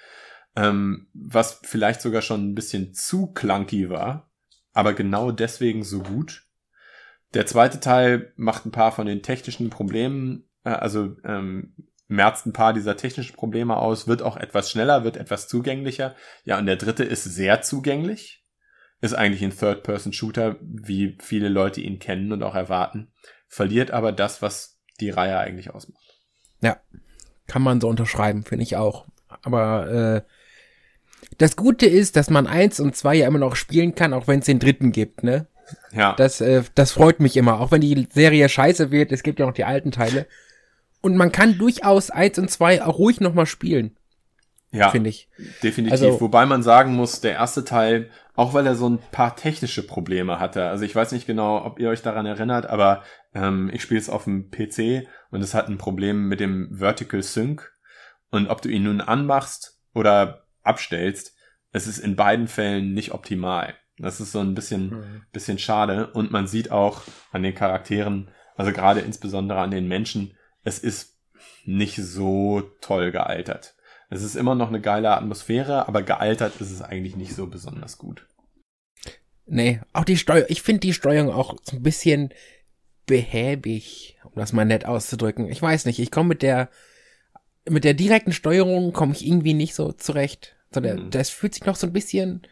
ähm, 0.55 1.07
was 1.13 1.61
vielleicht 1.63 2.01
sogar 2.01 2.21
schon 2.21 2.49
ein 2.49 2.55
bisschen 2.55 2.93
zu 2.93 3.27
clunky 3.27 3.89
war, 3.89 4.29
aber 4.73 4.93
genau 4.93 5.31
deswegen 5.31 5.83
so 5.83 6.01
gut. 6.01 6.45
Der 7.33 7.45
zweite 7.45 7.79
Teil 7.79 8.33
macht 8.35 8.65
ein 8.65 8.71
paar 8.71 8.91
von 8.91 9.07
den 9.07 9.23
technischen 9.23 9.69
Problemen, 9.69 10.49
äh, 10.63 10.69
also 10.69 11.15
ähm, 11.23 11.73
merzt 12.07 12.45
ein 12.45 12.53
paar 12.53 12.73
dieser 12.73 12.97
technischen 12.97 13.35
Probleme 13.35 13.77
aus, 13.77 14.07
wird 14.07 14.21
auch 14.21 14.37
etwas 14.37 14.69
schneller, 14.69 15.03
wird 15.03 15.17
etwas 15.17 15.47
zugänglicher. 15.47 16.15
Ja, 16.43 16.59
und 16.59 16.65
der 16.65 16.75
dritte 16.75 17.03
ist 17.03 17.23
sehr 17.23 17.61
zugänglich, 17.61 18.45
ist 19.01 19.13
eigentlich 19.13 19.43
ein 19.43 19.57
Third-Person-Shooter, 19.57 20.57
wie 20.61 21.17
viele 21.19 21.49
Leute 21.49 21.81
ihn 21.81 21.99
kennen 21.99 22.31
und 22.31 22.43
auch 22.43 22.55
erwarten, 22.55 23.11
verliert 23.53 23.91
aber 23.91 24.11
das, 24.11 24.41
was 24.41 24.79
die 24.99 25.11
Reihe 25.11 25.37
eigentlich 25.37 25.69
ausmacht. 25.69 26.01
Kann 27.45 27.61
man 27.61 27.81
so 27.81 27.89
unterschreiben, 27.89 28.43
finde 28.43 28.63
ich 28.63 28.77
auch. 28.77 29.05
Aber 29.43 29.91
äh, 29.91 30.21
das 31.37 31.55
Gute 31.55 31.85
ist, 31.85 32.15
dass 32.15 32.29
man 32.29 32.47
eins 32.47 32.79
und 32.79 32.95
zwei 32.95 33.15
ja 33.15 33.27
immer 33.27 33.39
noch 33.39 33.55
spielen 33.55 33.95
kann, 33.95 34.13
auch 34.13 34.27
wenn 34.27 34.39
es 34.39 34.45
den 34.45 34.59
dritten 34.59 34.91
gibt, 34.91 35.23
ne? 35.23 35.47
Ja, 35.91 36.13
Das, 36.13 36.41
äh, 36.41 36.63
das 36.73 36.91
freut 36.91 37.19
mich 37.19 37.37
immer, 37.37 37.59
auch 37.59 37.71
wenn 37.71 37.81
die 37.81 38.07
Serie 38.11 38.47
scheiße 38.49 38.91
wird, 38.91 39.11
es 39.11 39.23
gibt 39.23 39.39
ja 39.39 39.45
noch 39.45 39.53
die 39.53 39.65
alten 39.65 39.91
Teile. 39.91 40.25
Und 41.01 41.17
man 41.17 41.31
kann 41.31 41.57
durchaus 41.57 42.09
eins 42.09 42.39
und 42.39 42.49
zwei 42.49 42.81
auch 42.81 42.97
ruhig 42.97 43.19
nochmal 43.19 43.45
spielen, 43.45 43.97
ja. 44.73 44.89
finde 44.89 45.09
ich. 45.09 45.29
Definitiv. 45.61 45.91
Also- 45.93 46.21
Wobei 46.21 46.45
man 46.45 46.63
sagen 46.63 46.95
muss, 46.95 47.21
der 47.21 47.33
erste 47.33 47.63
Teil, 47.63 48.09
auch 48.35 48.53
weil 48.53 48.65
er 48.65 48.75
so 48.75 48.89
ein 48.89 48.99
paar 49.11 49.35
technische 49.35 49.85
Probleme 49.85 50.39
hatte. 50.39 50.65
Also 50.65 50.83
ich 50.83 50.95
weiß 50.95 51.11
nicht 51.11 51.27
genau, 51.27 51.63
ob 51.63 51.79
ihr 51.79 51.89
euch 51.89 52.01
daran 52.01 52.25
erinnert, 52.25 52.65
aber 52.65 53.03
ähm, 53.33 53.69
ich 53.73 53.81
spiele 53.83 53.99
es 53.99 54.09
auf 54.09 54.23
dem 54.25 54.49
PC 54.49 55.07
und 55.31 55.41
es 55.41 55.53
hat 55.53 55.69
ein 55.69 55.77
Problem 55.77 56.27
mit 56.27 56.39
dem 56.39 56.75
Vertical 56.77 57.21
Sync. 57.23 57.71
Und 58.31 58.47
ob 58.49 58.61
du 58.61 58.69
ihn 58.69 58.83
nun 58.83 58.99
anmachst 59.01 59.79
oder 59.93 60.45
abstellst, 60.63 61.35
es 61.71 61.87
ist 61.87 61.99
in 61.99 62.15
beiden 62.15 62.47
Fällen 62.47 62.93
nicht 62.93 63.11
optimal. 63.13 63.75
Das 63.99 64.19
ist 64.19 64.31
so 64.31 64.39
ein 64.39 64.55
bisschen, 64.55 65.23
bisschen 65.31 65.59
schade. 65.59 66.07
Und 66.13 66.31
man 66.31 66.47
sieht 66.47 66.71
auch 66.71 67.01
an 67.31 67.43
den 67.43 67.53
Charakteren, 67.53 68.31
also 68.55 68.71
gerade 68.71 69.01
insbesondere 69.01 69.59
an 69.59 69.69
den 69.71 69.87
Menschen, 69.87 70.35
es 70.63 70.79
ist 70.79 71.19
nicht 71.65 71.97
so 71.97 72.61
toll 72.81 73.11
gealtert. 73.11 73.75
Es 74.13 74.21
ist 74.21 74.35
immer 74.35 74.53
noch 74.53 74.67
eine 74.69 74.79
geile 74.79 75.09
Atmosphäre, 75.11 75.87
aber 75.87 76.03
gealtert 76.03 76.61
ist 76.61 76.69
es 76.69 76.83
eigentlich 76.83 77.15
nicht 77.15 77.33
so 77.33 77.47
besonders 77.47 77.97
gut. 77.97 78.27
Nee, 79.47 79.81
auch 79.91 80.05
die 80.05 80.17
Steuerung, 80.17 80.45
ich 80.49 80.61
finde 80.61 80.81
die 80.81 80.93
Steuerung 80.93 81.31
auch 81.33 81.55
so 81.63 81.75
ein 81.75 81.81
bisschen 81.83 82.29
behäbig, 83.07 84.17
um 84.23 84.33
das 84.35 84.53
mal 84.53 84.65
nett 84.65 84.85
auszudrücken. 84.85 85.49
Ich 85.49 85.61
weiß 85.61 85.85
nicht, 85.85 85.97
ich 85.99 86.11
komme 86.11 86.29
mit 86.29 86.41
der, 86.43 86.69
mit 87.67 87.83
der 87.83 87.95
direkten 87.95 88.33
Steuerung 88.33 88.93
komme 88.93 89.13
ich 89.13 89.25
irgendwie 89.25 89.53
nicht 89.55 89.73
so 89.73 89.91
zurecht. 89.91 90.55
So 90.71 90.79
der, 90.79 90.95
Mhm. 90.99 91.09
Das 91.09 91.29
fühlt 91.29 91.55
sich 91.55 91.65
noch 91.65 91.75
so 91.75 91.87
ein 91.87 91.93
bisschen, 91.93 92.43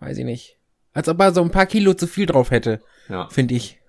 weiß 0.00 0.16
ich 0.18 0.24
nicht, 0.24 0.58
als 0.94 1.08
ob 1.08 1.20
er 1.20 1.32
so 1.32 1.42
ein 1.42 1.50
paar 1.50 1.66
Kilo 1.66 1.92
zu 1.94 2.06
viel 2.06 2.26
drauf 2.26 2.50
hätte, 2.50 2.80
Ja. 3.10 3.28
finde 3.28 3.54
ich. 3.54 3.80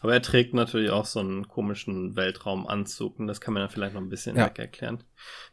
Aber 0.00 0.12
er 0.12 0.22
trägt 0.22 0.54
natürlich 0.54 0.90
auch 0.90 1.04
so 1.04 1.20
einen 1.20 1.48
komischen 1.48 2.16
Weltraumanzug 2.16 3.18
und 3.18 3.26
das 3.26 3.40
kann 3.40 3.54
man 3.54 3.62
dann 3.62 3.70
vielleicht 3.70 3.94
noch 3.94 4.00
ein 4.00 4.08
bisschen 4.08 4.36
Ja. 4.36 4.46
weg 4.46 4.58
erklären. 4.58 5.02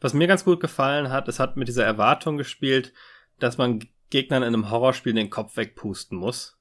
Was 0.01 0.13
mir 0.13 0.27
ganz 0.27 0.43
gut 0.43 0.59
gefallen 0.59 1.09
hat, 1.09 1.27
es 1.27 1.39
hat 1.39 1.57
mit 1.57 1.67
dieser 1.67 1.85
Erwartung 1.85 2.37
gespielt, 2.37 2.93
dass 3.39 3.57
man 3.57 3.79
Gegnern 4.09 4.43
in 4.43 4.53
einem 4.53 4.69
Horrorspiel 4.69 5.13
den 5.13 5.29
Kopf 5.29 5.57
wegpusten 5.57 6.17
muss. 6.17 6.59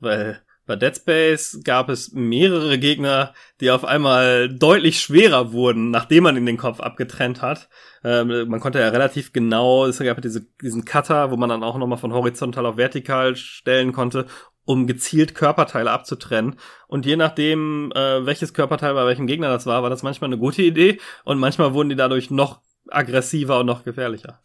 Weil 0.00 0.42
bei 0.66 0.76
Dead 0.76 0.94
Space 0.94 1.60
gab 1.64 1.88
es 1.88 2.12
mehrere 2.12 2.78
Gegner, 2.78 3.32
die 3.60 3.70
auf 3.70 3.86
einmal 3.86 4.50
deutlich 4.50 5.00
schwerer 5.00 5.52
wurden, 5.52 5.90
nachdem 5.90 6.24
man 6.24 6.36
ihnen 6.36 6.44
den 6.44 6.58
Kopf 6.58 6.80
abgetrennt 6.80 7.40
hat. 7.40 7.70
Ähm, 8.04 8.48
man 8.48 8.60
konnte 8.60 8.78
ja 8.78 8.90
relativ 8.90 9.32
genau, 9.32 9.86
es 9.86 9.98
gab 9.98 10.18
ja 10.18 10.20
diese, 10.20 10.46
diesen 10.60 10.84
Cutter, 10.84 11.30
wo 11.30 11.36
man 11.38 11.48
dann 11.48 11.62
auch 11.64 11.78
nochmal 11.78 11.96
von 11.98 12.12
horizontal 12.12 12.66
auf 12.66 12.76
vertikal 12.76 13.34
stellen 13.34 13.92
konnte, 13.92 14.26
um 14.68 14.86
gezielt 14.86 15.34
Körperteile 15.34 15.90
abzutrennen. 15.90 16.56
Und 16.88 17.06
je 17.06 17.16
nachdem, 17.16 17.90
äh, 17.94 18.26
welches 18.26 18.52
Körperteil 18.52 18.92
bei 18.92 19.06
welchem 19.06 19.26
Gegner 19.26 19.48
das 19.48 19.64
war, 19.64 19.82
war 19.82 19.88
das 19.88 20.02
manchmal 20.02 20.28
eine 20.28 20.36
gute 20.36 20.60
Idee 20.60 21.00
und 21.24 21.38
manchmal 21.38 21.72
wurden 21.72 21.88
die 21.88 21.96
dadurch 21.96 22.30
noch 22.30 22.60
aggressiver 22.86 23.60
und 23.60 23.66
noch 23.66 23.82
gefährlicher. 23.84 24.42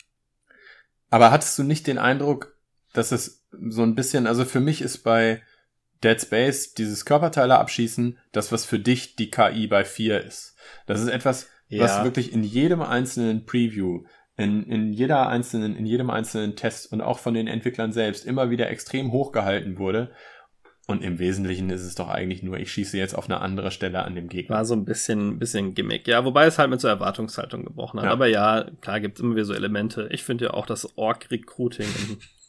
Aber 1.10 1.30
hattest 1.32 1.60
du 1.60 1.64
nicht 1.64 1.88
den 1.88 1.98
Eindruck, 1.98 2.56
dass 2.94 3.12
es 3.12 3.44
so 3.52 3.84
ein 3.84 3.96
bisschen, 3.96 4.26
also 4.26 4.46
für 4.46 4.62
mich 4.62 4.82
ist 4.82 5.00
bei 5.00 5.42
Dead 6.06 6.20
Space 6.22 6.74
dieses 6.74 7.04
Körperteile 7.04 7.60
abschießen, 7.60 8.18
das 8.32 8.54
was 8.54 8.64
für 8.64 8.80
dich 8.80 9.18
die 9.18 9.30
KI 9.30 9.68
bei 9.68 9.84
4 9.84 10.24
ist. 10.24 10.56
Das 10.88 11.02
ist 11.02 11.10
etwas, 11.10 11.50
was 11.70 11.98
Ja. 11.98 12.04
wirklich 12.06 12.32
in 12.32 12.44
jedem 12.44 12.82
einzelnen 12.82 13.46
Preview, 13.46 14.04
in, 14.38 14.64
in 14.64 14.94
jeder 14.94 15.28
einzelnen, 15.28 15.76
in 15.76 15.86
jedem 15.86 16.10
einzelnen 16.10 16.56
Test 16.56 16.92
und 16.92 17.02
auch 17.02 17.20
von 17.20 17.34
den 17.34 17.48
Entwicklern 17.48 17.92
selbst 17.92 18.26
immer 18.26 18.50
wieder 18.50 18.70
extrem 18.70 19.12
hochgehalten 19.12 19.78
wurde. 19.78 20.12
Und 20.86 21.02
im 21.02 21.18
Wesentlichen 21.18 21.70
ist 21.70 21.84
es 21.84 21.96
doch 21.96 22.10
eigentlich 22.10 22.44
nur, 22.44 22.58
ich 22.58 22.70
schieße 22.72 22.98
jetzt 22.98 23.16
auf 23.16 23.26
eine 23.30 23.40
andere 23.40 23.72
Stelle 23.72 24.04
an 24.04 24.16
dem 24.16 24.28
Gegner. 24.28 24.58
War 24.58 24.66
so 24.66 24.74
ein 24.74 24.84
bisschen, 24.84 25.40
bisschen 25.40 25.76
Gimmick. 25.76 26.08
Ja, 26.08 26.26
wobei 26.26 26.46
es 26.46 26.60
halt 26.60 26.70
mit 26.70 26.82
so 26.82 26.90
Erwartungshaltung 26.90 27.64
gebrochen 27.64 28.00
hat. 28.00 28.08
Ja. 28.08 28.12
Aber 28.12 28.28
ja, 28.28 28.66
klar 28.82 29.00
gibt's 29.00 29.22
immer 29.22 29.36
wieder 29.36 29.46
so 29.46 29.54
Elemente. 29.54 30.10
Ich 30.12 30.24
finde 30.24 30.46
ja 30.46 30.52
auch 30.52 30.66
das 30.66 30.98
Orc-Recruiting 30.98 31.88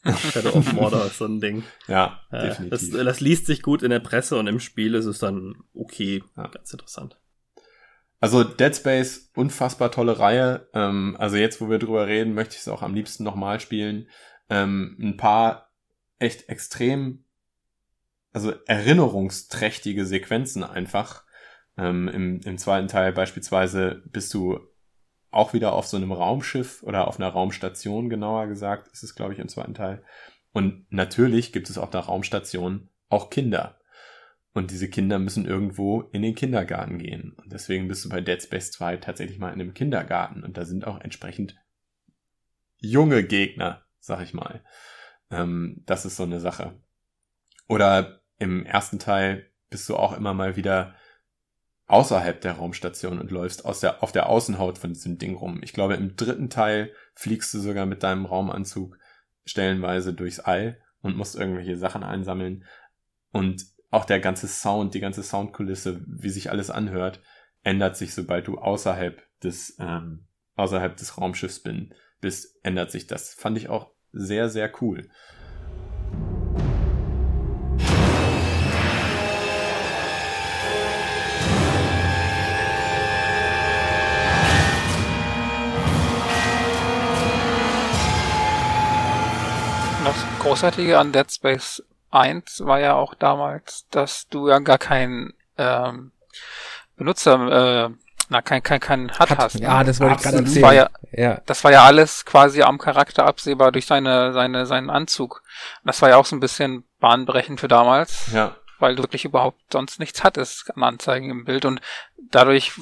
in 0.04 0.12
Shadow 0.32 0.50
of 0.50 0.72
Mordor 0.72 1.06
ist 1.06 1.18
so 1.18 1.26
ein 1.26 1.40
Ding. 1.40 1.62
Ja, 1.86 2.20
Äh, 2.30 2.48
das, 2.48 2.58
definitiv. 2.58 3.04
das 3.04 3.20
liest 3.20 3.46
sich 3.46 3.62
gut 3.62 3.82
in 3.84 3.90
der 3.90 4.00
Presse 4.00 4.36
und 4.36 4.48
im 4.48 4.58
Spiel 4.58 4.94
ist 4.94 5.06
es 5.06 5.18
dann 5.20 5.54
okay. 5.72 6.24
Ja. 6.36 6.48
Ganz 6.48 6.72
interessant. 6.72 7.16
Also 8.24 8.42
Dead 8.42 8.74
Space, 8.74 9.30
unfassbar 9.36 9.90
tolle 9.90 10.18
Reihe. 10.18 10.66
Ähm, 10.72 11.14
also 11.18 11.36
jetzt, 11.36 11.60
wo 11.60 11.68
wir 11.68 11.78
drüber 11.78 12.06
reden, 12.06 12.32
möchte 12.32 12.54
ich 12.54 12.62
es 12.62 12.68
auch 12.68 12.80
am 12.80 12.94
liebsten 12.94 13.22
nochmal 13.22 13.60
spielen. 13.60 14.08
Ähm, 14.48 14.96
ein 14.98 15.18
paar 15.18 15.74
echt 16.18 16.48
extrem, 16.48 17.26
also 18.32 18.52
erinnerungsträchtige 18.64 20.06
Sequenzen 20.06 20.64
einfach. 20.64 21.24
Ähm, 21.76 22.08
im, 22.08 22.40
Im 22.40 22.56
zweiten 22.56 22.88
Teil 22.88 23.12
beispielsweise 23.12 24.02
bist 24.06 24.32
du 24.32 24.58
auch 25.30 25.52
wieder 25.52 25.74
auf 25.74 25.86
so 25.86 25.98
einem 25.98 26.12
Raumschiff 26.12 26.82
oder 26.82 27.08
auf 27.08 27.20
einer 27.20 27.28
Raumstation, 27.28 28.08
genauer 28.08 28.46
gesagt, 28.46 28.88
ist 28.88 29.02
es, 29.02 29.14
glaube 29.14 29.34
ich, 29.34 29.38
im 29.38 29.48
zweiten 29.48 29.74
Teil. 29.74 30.02
Und 30.50 30.86
natürlich 30.88 31.52
gibt 31.52 31.68
es 31.68 31.76
auf 31.76 31.90
der 31.90 32.00
Raumstation 32.00 32.88
auch 33.10 33.28
Kinder. 33.28 33.78
Und 34.54 34.70
diese 34.70 34.88
Kinder 34.88 35.18
müssen 35.18 35.46
irgendwo 35.46 36.02
in 36.12 36.22
den 36.22 36.36
Kindergarten 36.36 36.98
gehen. 36.98 37.32
Und 37.32 37.52
deswegen 37.52 37.88
bist 37.88 38.04
du 38.04 38.08
bei 38.08 38.20
Dead 38.20 38.40
Space 38.40 38.70
2 38.70 38.98
tatsächlich 38.98 39.38
mal 39.38 39.52
in 39.52 39.60
einem 39.60 39.74
Kindergarten. 39.74 40.44
Und 40.44 40.56
da 40.56 40.64
sind 40.64 40.86
auch 40.86 41.00
entsprechend 41.00 41.56
junge 42.78 43.24
Gegner, 43.24 43.84
sag 43.98 44.22
ich 44.22 44.32
mal. 44.32 44.64
Ähm, 45.30 45.82
das 45.86 46.06
ist 46.06 46.16
so 46.16 46.22
eine 46.22 46.38
Sache. 46.38 46.80
Oder 47.68 48.20
im 48.38 48.64
ersten 48.64 49.00
Teil 49.00 49.50
bist 49.70 49.88
du 49.88 49.96
auch 49.96 50.16
immer 50.16 50.34
mal 50.34 50.54
wieder 50.54 50.94
außerhalb 51.86 52.40
der 52.40 52.52
Raumstation 52.52 53.18
und 53.18 53.32
läufst 53.32 53.64
aus 53.64 53.80
der, 53.80 54.04
auf 54.04 54.12
der 54.12 54.28
Außenhaut 54.28 54.78
von 54.78 54.92
diesem 54.92 55.18
Ding 55.18 55.34
rum. 55.34 55.60
Ich 55.64 55.72
glaube, 55.72 55.94
im 55.94 56.14
dritten 56.14 56.48
Teil 56.48 56.92
fliegst 57.14 57.52
du 57.54 57.58
sogar 57.58 57.86
mit 57.86 58.04
deinem 58.04 58.24
Raumanzug 58.24 58.96
stellenweise 59.44 60.14
durchs 60.14 60.38
All 60.38 60.80
und 61.02 61.16
musst 61.16 61.34
irgendwelche 61.34 61.76
Sachen 61.76 62.04
einsammeln. 62.04 62.64
Und 63.32 63.73
auch 63.94 64.04
der 64.04 64.18
ganze 64.18 64.48
Sound, 64.48 64.92
die 64.94 65.00
ganze 65.00 65.22
Soundkulisse, 65.22 66.02
wie 66.06 66.30
sich 66.30 66.50
alles 66.50 66.68
anhört, 66.68 67.20
ändert 67.62 67.96
sich, 67.96 68.12
sobald 68.12 68.48
du 68.48 68.58
außerhalb 68.58 69.22
des, 69.40 69.76
ähm, 69.78 70.26
außerhalb 70.56 70.96
des 70.96 71.16
Raumschiffs 71.16 71.60
bin, 71.60 71.94
bist, 72.20 72.58
ändert 72.64 72.90
sich 72.90 73.06
das. 73.06 73.34
Fand 73.34 73.56
ich 73.56 73.68
auch 73.68 73.92
sehr, 74.10 74.48
sehr 74.48 74.72
cool. 74.82 75.08
Das 90.04 90.16
Großartige 90.40 90.98
an 90.98 91.12
Dead 91.12 91.30
Space 91.32 91.80
1 92.14 92.64
war 92.64 92.80
ja 92.80 92.94
auch 92.94 93.14
damals, 93.14 93.86
dass 93.90 94.28
du 94.28 94.48
ja 94.48 94.58
gar 94.60 94.78
keinen 94.78 95.34
ähm, 95.58 96.12
Benutzer, 96.96 97.86
äh, 97.86 97.90
Na, 98.28 98.40
kein, 98.42 98.62
kein, 98.62 98.80
kein 98.80 99.10
Hut 99.10 99.18
Hat, 99.20 99.38
hast. 99.38 99.54
ne? 99.56 99.62
ja, 99.66 99.84
das 99.84 100.00
wollte 100.00 100.14
ich 100.16 100.22
gerade 100.22 100.38
erzählen. 100.38 100.62
War 100.62 100.74
ja- 100.74 100.90
ja. 101.12 101.40
Das 101.46 101.62
war 101.64 101.72
ja 101.72 101.84
alles 101.84 102.24
quasi 102.24 102.62
am 102.62 102.78
Charakter 102.78 103.26
absehbar 103.26 103.70
durch 103.72 103.86
seine, 103.86 104.32
seine, 104.32 104.64
seinen 104.66 104.90
Anzug. 104.90 105.42
Und 105.82 105.86
das 105.88 106.00
war 106.02 106.08
ja 106.08 106.16
auch 106.16 106.24
so 106.26 106.34
ein 106.34 106.40
bisschen 106.40 106.84
bahnbrechend 107.00 107.60
für 107.60 107.68
damals, 107.68 108.32
Ja, 108.32 108.56
weil 108.78 108.96
du 108.96 109.02
wirklich 109.02 109.24
überhaupt 109.24 109.60
sonst 109.72 109.98
nichts 110.00 110.24
hattest 110.24 110.74
an 110.74 110.82
Anzeigen 110.82 111.30
im 111.30 111.44
Bild 111.44 111.64
und 111.66 111.80
dadurch 112.30 112.72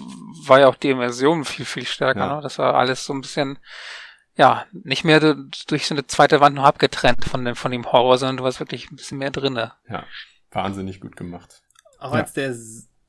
war 0.47 0.61
ja 0.61 0.69
auch 0.69 0.77
die 0.77 0.91
Immersion 0.91 1.45
viel, 1.45 1.65
viel 1.65 1.87
stärker. 1.87 2.21
Ja. 2.21 2.37
Ne? 2.37 2.43
Das 2.43 2.59
war 2.59 2.75
alles 2.75 3.05
so 3.05 3.13
ein 3.13 3.21
bisschen, 3.21 3.59
ja, 4.37 4.67
nicht 4.73 5.05
mehr 5.05 5.21
du- 5.21 5.49
durch 5.69 5.87
so 5.87 5.95
eine 5.95 6.07
zweite 6.07 6.41
Wand 6.41 6.57
nur 6.57 6.65
abgetrennt 6.65 7.25
von 7.25 7.45
dem, 7.45 7.55
von 7.55 7.71
dem 7.73 7.91
Horror, 7.91 8.19
sondern 8.19 8.39
du 8.39 8.45
warst 8.45 8.61
wirklich 8.61 8.91
ein 8.91 8.97
bisschen 8.97 9.19
mehr 9.19 9.31
drinne. 9.31 9.73
ja. 9.89 10.05
Wahnsinnig 10.55 11.01
gut 11.01 11.17
gemacht. 11.17 11.63
Auch 11.99 12.13
Ja. 12.13 12.21
als 12.21 12.35
der 12.35 12.55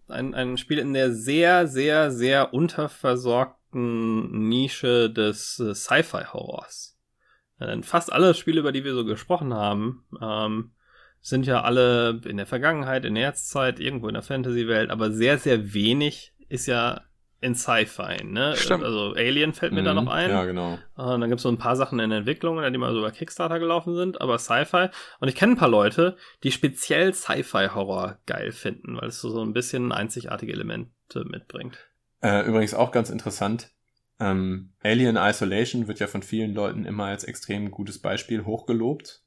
ein, 0.07 0.33
ein 0.33 0.57
Spiel 0.57 0.77
in 0.79 0.93
der 0.93 1.11
sehr, 1.13 1.67
sehr, 1.67 2.09
sehr 2.09 2.53
unterversorgten 3.33 4.47
Nische 4.47 5.09
des 5.09 5.59
äh, 5.59 5.73
Sci-Fi-Horrors. 5.75 6.97
Denn 7.59 7.83
fast 7.83 8.11
alle 8.11 8.33
Spiele, 8.33 8.59
über 8.59 8.71
die 8.71 8.83
wir 8.83 8.93
so 8.93 9.05
gesprochen 9.05 9.53
haben, 9.53 10.05
ähm, 10.21 10.71
sind 11.21 11.45
ja 11.45 11.61
alle 11.61 12.21
in 12.25 12.37
der 12.37 12.45
Vergangenheit, 12.45 13.05
in 13.05 13.15
der 13.15 13.23
Jetztzeit, 13.27 13.79
irgendwo 13.79 14.07
in 14.09 14.13
der 14.15 14.23
Fantasy-Welt, 14.23 14.89
aber 14.89 15.11
sehr, 15.11 15.37
sehr 15.37 15.73
wenig 15.73 16.33
ist 16.49 16.65
ja 16.65 17.01
in 17.43 17.55
Sci-Fi, 17.55 18.23
ne? 18.23 18.55
Stimmt. 18.55 18.83
Also 18.83 19.13
Alien 19.15 19.53
fällt 19.53 19.73
mir 19.73 19.83
da 19.83 19.93
Mhm. 19.93 20.05
noch 20.05 20.11
ein. 20.13 20.29
Ja, 20.29 20.45
genau. 20.45 20.79
Und 20.95 21.21
dann 21.21 21.29
gibt's 21.29 21.43
so 21.43 21.49
ein 21.49 21.57
paar 21.57 21.75
Sachen 21.75 21.99
in 21.99 22.11
Entwicklung, 22.11 22.61
die 22.71 22.77
mal 22.77 22.91
so 22.93 22.99
über 22.99 23.11
Kickstarter 23.11 23.59
gelaufen 23.59 23.95
sind, 23.95 24.21
aber 24.21 24.39
Sci-Fi. 24.39 24.87
Und 25.19 25.27
ich 25.27 25.35
kenne 25.35 25.53
ein 25.53 25.57
paar 25.57 25.69
Leute, 25.69 26.15
die 26.43 26.51
speziell 26.51 27.13
Sci-Fi-Horror 27.13 28.19
geil 28.25 28.51
finden, 28.51 28.97
weil 28.99 29.09
es 29.09 29.19
so, 29.21 29.29
so 29.29 29.41
ein 29.41 29.53
bisschen 29.53 29.91
einzigartige 29.91 30.53
Elemente 30.53 31.25
mitbringt. 31.25 31.77
Äh, 32.21 32.45
übrigens 32.47 32.73
auch 32.73 32.91
ganz 32.91 33.09
interessant. 33.09 33.71
Ähm, 34.19 34.73
Alien 34.83 35.17
Isolation 35.17 35.87
wird 35.87 35.99
ja 35.99 36.07
von 36.07 36.23
vielen 36.23 36.53
Leuten 36.53 36.85
immer 36.85 37.05
als 37.05 37.23
extrem 37.23 37.71
gutes 37.71 37.99
Beispiel 37.99 38.45
hochgelobt. 38.45 39.21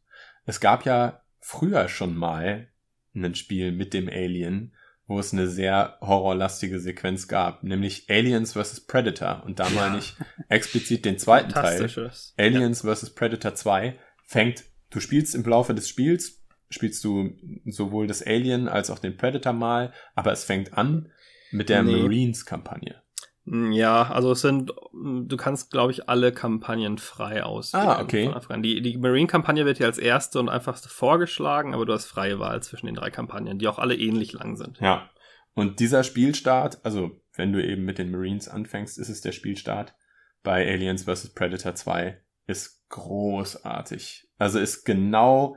Es 0.45 0.61
gab 0.61 0.85
ja 0.87 1.23
früher 1.41 1.89
schon 1.89 2.17
mal 2.17 2.69
ein 3.15 3.35
Spiel 3.35 3.73
mit 3.73 3.93
dem 3.95 4.09
Alien, 4.09 4.75
wo 5.07 5.19
es 5.21 5.33
eine 5.33 5.47
sehr 5.49 5.99
horrorlastige 6.01 6.81
Sequenz 6.81 7.29
gab, 7.29 7.63
nämlich 7.63 8.11
Aliens 8.11 8.55
vs. 8.55 8.87
Predator. 8.87 9.43
Und 9.45 9.61
da 9.61 9.69
meine 9.71 9.99
ich 9.99 10.15
explizit 10.49 11.05
den 11.05 11.19
zweiten 11.19 11.51
Teil. 11.53 11.89
Aliens 12.37 12.81
vs. 12.83 13.11
Predator 13.15 13.55
2 13.55 13.99
fängt, 14.25 14.65
du 14.91 15.01
spielst 15.01 15.35
im 15.35 15.45
Laufe 15.45 15.75
des 15.75 15.89
Spiels, 15.89 16.43
spielst 16.71 17.05
du 17.05 17.31
sowohl 17.65 18.09
das 18.09 18.23
Alien 18.23 18.67
als 18.69 18.91
auch 18.91 18.99
den 18.99 19.17
Predator 19.17 19.53
mal, 19.53 19.93
aber 20.15 20.33
es 20.33 20.45
fängt 20.45 20.75
an 20.75 21.13
mit 21.53 21.69
der 21.69 21.83
Nee. 21.85 22.03
Marines-Kampagne. 22.03 23.01
Mm, 23.47 23.73
Ja, 23.73 24.11
also 24.11 24.33
es 24.33 24.43
sind, 24.43 24.73
mm, 24.93 25.29
du 25.29 25.37
kannst, 25.37 25.71
glaube 25.71 25.93
ich, 25.93 26.09
alle 26.09 26.33
Kampagnen 26.33 26.99
frei 26.99 27.43
auswählen. 27.43 27.89
Ah, 27.89 28.01
okay. 28.03 28.33
Die, 28.61 28.83
die 28.83 28.99
Marine-Kampagne 28.99 29.65
wird 29.65 29.79
dir 29.79 29.87
als 29.87 29.99
erste 29.99 30.39
und 30.39 30.49
einfachste 30.49 30.89
vorgeschlagen, 30.89 31.73
aber 31.73 31.87
du 31.87 31.93
hast 31.93 32.07
freie 32.07 32.39
Wahl 32.39 32.63
zwischen 32.63 32.87
den 32.87 32.97
drei 32.97 33.11
Kampagnen, 33.11 33.59
die 33.59 33.69
auch 33.69 33.79
alle 33.79 33.97
ähnlich 33.97 34.33
lang 34.33 34.57
sind. 34.57 34.79
Ja. 34.81 35.09
Und 35.55 35.81
dieser 35.81 36.05
Spielstart, 36.05 36.85
also 36.85 37.13
wenn 37.35 37.53
du 37.53 37.65
eben 37.65 37.85
mit 37.85 37.99
den 37.99 38.11
Marines 38.11 38.49
anfängst, 38.49 38.99
ist 38.99 39.09
es 39.09 39.23
der 39.23 39.33
Spielstart 39.33 39.95
bei 40.43 40.67
Aliens 40.71 41.05
vs. 41.05 41.33
Predator 41.33 41.75
2, 41.75 42.21
ist 42.47 42.87
großartig. 42.91 44.29
Also 44.39 44.59
ist 44.59 44.85
genau, 44.85 45.57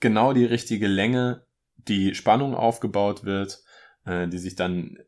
genau 0.00 0.32
die 0.32 0.44
richtige 0.44 0.88
Länge, 0.88 1.46
die 1.76 2.14
Spannung 2.14 2.54
aufgebaut 2.54 3.24
wird, 3.24 3.62
äh, 4.04 4.26
die 4.26 4.38
sich 4.38 4.56
dann 4.56 4.98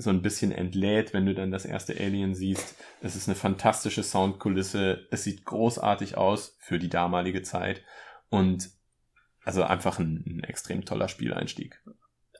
so 0.00 0.10
ein 0.10 0.22
bisschen 0.22 0.52
entlädt, 0.52 1.12
wenn 1.12 1.26
du 1.26 1.34
dann 1.34 1.50
das 1.50 1.64
erste 1.64 1.94
Alien 1.98 2.34
siehst. 2.34 2.76
Es 3.02 3.16
ist 3.16 3.28
eine 3.28 3.36
fantastische 3.36 4.02
Soundkulisse. 4.02 5.06
Es 5.10 5.24
sieht 5.24 5.44
großartig 5.44 6.16
aus 6.16 6.56
für 6.60 6.78
die 6.78 6.88
damalige 6.88 7.42
Zeit 7.42 7.82
und 8.28 8.70
also 9.44 9.62
einfach 9.62 9.98
ein, 9.98 10.24
ein 10.26 10.44
extrem 10.44 10.84
toller 10.84 11.08
Spieleinstieg. 11.08 11.82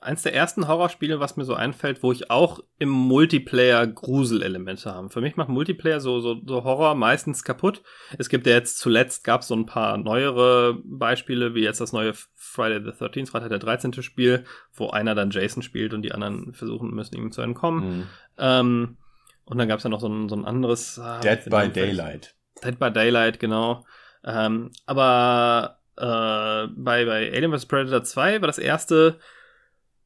Eins 0.01 0.23
der 0.23 0.33
ersten 0.33 0.67
Horrorspiele, 0.67 1.19
was 1.19 1.37
mir 1.37 1.45
so 1.45 1.53
einfällt, 1.53 2.03
wo 2.03 2.11
ich 2.11 2.31
auch 2.31 2.59
im 2.79 2.89
Multiplayer 2.89 3.85
Gruselelemente 3.87 4.93
habe. 4.93 5.09
Für 5.09 5.21
mich 5.21 5.37
macht 5.37 5.49
Multiplayer 5.49 5.99
so, 5.99 6.19
so, 6.19 6.41
so 6.45 6.63
Horror 6.63 6.95
meistens 6.95 7.43
kaputt. 7.43 7.83
Es 8.17 8.27
gibt 8.27 8.47
ja 8.47 8.53
jetzt 8.53 8.79
zuletzt 8.79 9.23
gab 9.23 9.41
es 9.41 9.47
so 9.47 9.55
ein 9.55 9.67
paar 9.67 9.97
neuere 9.97 10.79
Beispiele, 10.83 11.53
wie 11.53 11.63
jetzt 11.63 11.81
das 11.81 11.93
neue 11.93 12.13
Friday 12.35 12.81
the 12.83 12.91
13th, 12.91 13.29
Freitag 13.29 13.49
der 13.49 13.59
13. 13.59 13.93
Spiel, 14.01 14.43
wo 14.73 14.89
einer 14.89 15.15
dann 15.15 15.29
Jason 15.29 15.61
spielt 15.61 15.93
und 15.93 16.01
die 16.01 16.11
anderen 16.11 16.53
versuchen 16.53 16.89
müssen, 16.91 17.15
ihm 17.15 17.31
zu 17.31 17.41
entkommen. 17.41 17.97
Mhm. 17.97 18.07
Ähm, 18.39 18.97
und 19.45 19.57
dann 19.57 19.67
gab 19.67 19.77
es 19.77 19.83
ja 19.83 19.89
noch 19.89 20.01
so 20.01 20.07
ein, 20.07 20.29
so 20.29 20.35
ein 20.35 20.45
anderes. 20.45 20.97
ah, 20.99 21.19
Dead 21.19 21.43
by. 21.49 21.69
Daylight. 21.69 22.35
Dead 22.63 22.77
by 22.79 22.91
Daylight, 22.91 23.39
genau. 23.39 23.85
Ähm, 24.23 24.71
aber 24.85 25.79
äh, 25.97 26.67
bei, 26.75 27.05
bei 27.05 27.31
Alien 27.31 27.55
vs. 27.55 27.65
Predator 27.65 28.03
2 28.03 28.41
war 28.41 28.47
das 28.47 28.57
erste, 28.57 29.19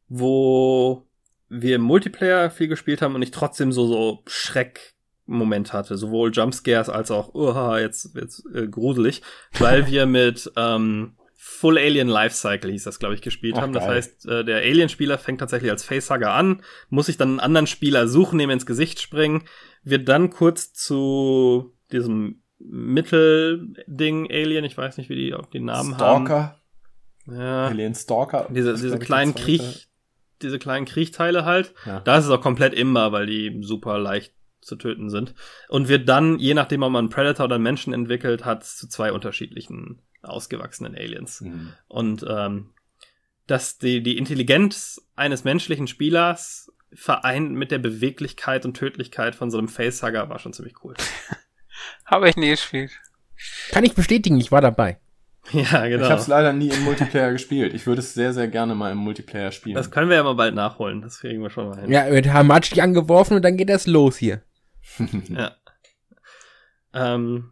wo 0.07 1.07
wir 1.49 1.75
im 1.75 1.81
Multiplayer 1.81 2.49
viel 2.49 2.67
gespielt 2.67 3.01
haben 3.01 3.15
und 3.15 3.21
ich 3.21 3.31
trotzdem 3.31 3.71
so, 3.71 3.87
so 3.87 4.23
Schreckmoment 4.27 5.73
hatte. 5.73 5.97
Sowohl 5.97 6.31
Jumpscares 6.31 6.89
als 6.89 7.11
auch, 7.11 7.33
uha, 7.33 7.79
jetzt, 7.79 8.15
jetzt 8.15 8.43
äh, 8.53 8.67
gruselig, 8.67 9.21
weil 9.59 9.87
wir 9.87 10.05
mit 10.07 10.51
ähm, 10.55 11.15
Full 11.35 11.77
Alien 11.77 12.07
Lifecycle 12.07 12.71
hieß 12.71 12.83
das, 12.83 12.99
glaube 12.99 13.13
ich, 13.15 13.21
gespielt 13.21 13.55
Ach, 13.57 13.61
haben. 13.61 13.73
Das 13.73 13.85
geil. 13.85 13.95
heißt, 13.95 14.25
äh, 14.27 14.43
der 14.43 14.57
Alien-Spieler 14.57 15.17
fängt 15.17 15.39
tatsächlich 15.39 15.71
als 15.71 15.83
Facehugger 15.83 16.31
an, 16.33 16.63
muss 16.89 17.05
sich 17.05 17.17
dann 17.17 17.29
einen 17.29 17.39
anderen 17.39 17.67
Spieler 17.67 18.07
suchen, 18.07 18.39
dem 18.39 18.49
ins 18.49 18.65
Gesicht 18.65 18.99
springen, 18.99 19.43
wird 19.83 20.09
dann 20.09 20.31
kurz 20.31 20.73
zu 20.73 21.73
diesem 21.91 22.41
Mittelding 22.59 24.27
Alien, 24.31 24.65
ich 24.65 24.77
weiß 24.77 24.97
nicht, 24.97 25.09
wie 25.09 25.15
die, 25.15 25.33
ob 25.35 25.51
die 25.51 25.59
Namen 25.59 25.93
Stalker. 25.93 26.57
haben. 27.27 27.39
Ja, 27.39 27.67
Alien 27.67 27.95
Stalker. 27.95 28.47
diese, 28.49 28.71
Das 28.71 28.81
diese 28.81 28.99
kleinen. 28.99 29.35
Kriech, 29.35 29.87
diese 30.41 30.59
kleinen 30.59 30.85
Kriechteile 30.85 31.45
halt. 31.45 31.73
Ja. 31.85 31.99
Da 32.01 32.17
ist 32.17 32.25
es 32.25 32.31
auch 32.31 32.41
komplett 32.41 32.73
immer, 32.73 33.11
weil 33.11 33.25
die 33.25 33.59
super 33.61 33.97
leicht 33.97 34.33
zu 34.61 34.75
töten 34.75 35.09
sind. 35.09 35.35
Und 35.69 35.87
wird 35.87 36.09
dann, 36.09 36.39
je 36.39 36.53
nachdem, 36.53 36.83
ob 36.83 36.91
man 36.91 37.05
einen 37.05 37.09
Predator 37.09 37.45
oder 37.45 37.55
einen 37.55 37.63
Menschen 37.63 37.93
entwickelt, 37.93 38.45
hat 38.45 38.63
es 38.63 38.77
zu 38.77 38.87
zwei 38.87 39.11
unterschiedlichen 39.11 40.01
ausgewachsenen 40.21 40.95
Aliens. 40.95 41.41
Mhm. 41.41 41.73
Und 41.87 42.25
ähm, 42.27 42.73
dass 43.47 43.77
die, 43.77 44.01
die 44.01 44.17
Intelligenz 44.17 45.01
eines 45.15 45.43
menschlichen 45.43 45.87
Spielers 45.87 46.71
vereint 46.93 47.51
mit 47.51 47.71
der 47.71 47.77
Beweglichkeit 47.77 48.65
und 48.65 48.75
Tödlichkeit 48.75 49.35
von 49.35 49.51
so 49.51 49.57
einem 49.57 49.67
Facehugger 49.67 50.29
war 50.29 50.39
schon 50.39 50.53
ziemlich 50.53 50.83
cool. 50.83 50.95
Habe 52.05 52.29
ich 52.29 52.37
nie 52.37 52.49
gespielt. 52.49 52.91
Kann 53.69 53.83
ich 53.83 53.93
bestätigen, 53.93 54.39
ich 54.39 54.51
war 54.51 54.61
dabei. 54.61 54.99
ja, 55.51 55.87
genau. 55.87 56.03
Ich 56.05 56.09
habe 56.09 56.21
es 56.21 56.27
leider 56.27 56.53
nie 56.53 56.69
im 56.69 56.83
Multiplayer 56.83 57.31
gespielt. 57.31 57.73
Ich 57.73 57.85
würde 57.85 57.99
es 57.99 58.13
sehr, 58.13 58.33
sehr 58.33 58.47
gerne 58.47 58.73
mal 58.75 58.91
im 58.91 58.97
Multiplayer 58.97 59.51
spielen. 59.51 59.75
Das 59.75 59.91
können 59.91 60.09
wir 60.09 60.15
ja 60.17 60.23
mal 60.23 60.33
bald 60.35 60.55
nachholen. 60.55 61.01
Das 61.01 61.19
kriegen 61.19 61.41
wir 61.41 61.49
schon 61.49 61.69
mal 61.69 61.81
hin. 61.81 61.91
Ja, 61.91 62.09
wird 62.09 62.27
Hamachi 62.27 62.81
angeworfen 62.81 63.35
und 63.35 63.43
dann 63.43 63.57
geht 63.57 63.69
das 63.69 63.87
los 63.87 64.17
hier. 64.17 64.41
Ja. 65.29 65.51
Ähm, 66.93 67.51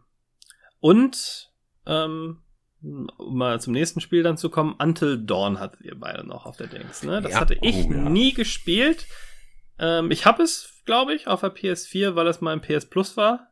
und 0.80 1.50
ähm, 1.86 2.38
um 2.82 3.08
mal 3.38 3.60
zum 3.60 3.72
nächsten 3.72 4.00
Spiel 4.00 4.22
dann 4.22 4.36
zu 4.36 4.50
kommen, 4.50 4.74
Until 4.78 5.18
Dawn 5.24 5.58
hattet 5.60 5.80
ihr 5.82 5.98
beide 5.98 6.26
noch 6.26 6.46
auf 6.46 6.56
der 6.56 6.66
Dings. 6.66 7.02
Ne? 7.02 7.20
Das 7.22 7.32
Ja. 7.32 7.40
hatte 7.40 7.56
ich 7.60 7.86
Oh, 7.86 7.92
ja. 7.92 8.08
nie 8.08 8.32
gespielt. 8.34 9.06
Ähm, 9.78 10.10
ich 10.10 10.26
habe 10.26 10.42
es, 10.42 10.82
glaube 10.84 11.14
ich, 11.14 11.26
auf 11.26 11.40
der 11.40 11.54
PS4, 11.54 12.14
weil 12.14 12.26
es 12.26 12.40
mal 12.40 12.52
im 12.52 12.60
PS 12.60 12.86
Plus 12.86 13.16
war. 13.16 13.48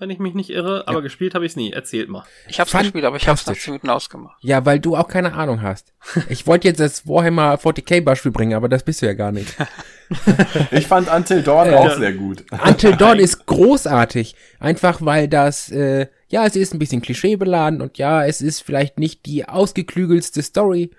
Wenn 0.00 0.10
ich 0.10 0.20
mich 0.20 0.34
nicht 0.34 0.50
irre, 0.50 0.86
aber 0.86 1.02
gespielt 1.02 1.34
habe 1.34 1.44
ich 1.44 1.52
es 1.52 1.56
nie. 1.56 1.72
Erzählt 1.72 2.08
mal. 2.08 2.22
Ich 2.46 2.60
hab's 2.60 2.70
gespielt, 2.70 3.04
aber 3.04 3.16
ich 3.16 3.26
hab's 3.26 3.40
nach 3.40 3.46
Fantastisch. 3.46 3.64
10 3.64 3.72
Minuten 3.72 3.90
ausgemacht. 3.90 4.36
Ja, 4.42 4.64
weil 4.64 4.78
du 4.78 4.94
auch 4.96 5.08
keine 5.08 5.32
Ahnung 5.32 5.60
hast. 5.62 5.92
Ich 6.28 6.46
wollte 6.46 6.68
jetzt 6.68 6.78
das 6.78 7.06
Warhammer 7.06 7.56
40k 7.56 8.02
Beispiel 8.02 8.30
bringen, 8.30 8.54
aber 8.54 8.68
das 8.68 8.84
bist 8.84 9.02
du 9.02 9.06
ja 9.06 9.14
gar 9.14 9.32
nicht. 9.32 9.56
ich 10.70 10.86
fand 10.86 11.10
Until 11.10 11.42
Dawn 11.42 11.68
Äh, 11.68 11.74
auch 11.74 11.96
sehr 11.96 12.12
gut. 12.12 12.44
Until 12.64 12.96
Dawn 12.96 13.18
ist 13.18 13.46
großartig. 13.46 14.36
Einfach 14.60 15.00
weil 15.02 15.26
das, 15.26 15.68
äh, 15.70 16.06
ja, 16.28 16.46
es 16.46 16.54
ist 16.54 16.74
ein 16.74 16.78
bisschen 16.78 17.02
klischeebeladen 17.02 17.80
und 17.80 17.98
ja, 17.98 18.24
es 18.24 18.40
ist 18.40 18.60
vielleicht 18.60 19.00
nicht 19.00 19.26
die 19.26 19.48
ausgeklügelste 19.48 20.42
Story. 20.42 20.92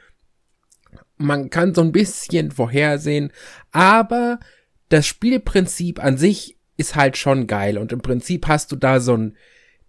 Man 1.18 1.50
kann 1.50 1.74
so 1.74 1.82
ein 1.82 1.94
bisschen 1.94 2.52
vorhersehen, 2.52 3.32
aber 3.72 4.40
das 4.90 5.08
Spielprinzip 5.08 6.04
an 6.04 6.18
sich 6.18 6.59
ist 6.80 6.96
halt 6.96 7.18
schon 7.18 7.46
geil 7.46 7.78
und 7.78 7.92
im 7.92 8.02
Prinzip 8.02 8.48
hast 8.48 8.72
du 8.72 8.78
da 8.78 9.00
so 9.00 9.16
ein 9.16 9.36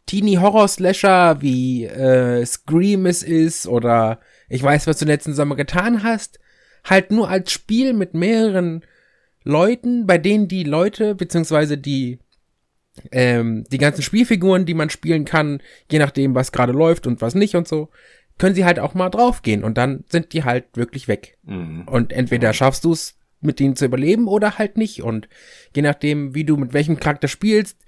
Teenie-Horror-Slasher, 0.07 1.41
wie 1.41 1.85
äh, 1.85 2.45
Scream 2.45 3.07
es 3.07 3.23
ist 3.23 3.69
oder 3.69 4.19
ich 4.49 4.61
weiß, 4.61 4.89
was 4.89 4.99
du 4.99 5.05
letzten 5.05 5.35
Sommer 5.35 5.55
getan 5.55 6.03
hast, 6.03 6.41
halt 6.85 7.13
nur 7.13 7.29
als 7.29 7.53
Spiel 7.53 7.93
mit 7.93 8.15
mehreren 8.15 8.85
Leuten, 9.45 10.07
bei 10.07 10.19
denen 10.19 10.49
die 10.49 10.65
Leute, 10.65 11.15
beziehungsweise 11.15 11.79
die, 11.79 12.19
ähm, 13.13 13.65
die 13.71 13.79
ganzen 13.79 14.03
Spielfiguren, 14.03 14.67
die 14.67 14.75
man 14.75 14.91
spielen 14.91 15.25
kann, 15.25 15.63
je 15.91 16.01
nachdem, 16.01 16.35
was 16.35 16.51
gerade 16.51 16.73
läuft 16.73 17.07
und 17.07 17.21
was 17.21 17.37
nicht 17.37 17.55
und 17.55 17.69
so, 17.69 17.89
können 18.37 18.57
sie 18.57 18.65
halt 18.65 18.81
auch 18.81 18.95
mal 18.95 19.11
draufgehen 19.11 19.63
und 19.63 19.79
dann 19.79 20.03
sind 20.09 20.33
die 20.33 20.43
halt 20.43 20.65
wirklich 20.75 21.07
weg. 21.07 21.39
Mhm. 21.45 21.85
Und 21.87 22.13
entweder 22.13 22.53
schaffst 22.53 22.85
du's 22.85 23.20
mit 23.41 23.61
denen 23.61 23.77
zu 23.77 23.85
überleben 23.85 24.29
oder 24.29 24.59
halt 24.59 24.77
nicht. 24.77 25.03
Und 25.03 25.29
je 25.75 25.83
nachdem, 25.83 26.35
wie 26.35 26.45
du 26.45 26.57
mit 26.57 26.73
welchem 26.73 26.99
Charakter 27.01 27.29
spielst, 27.29 27.79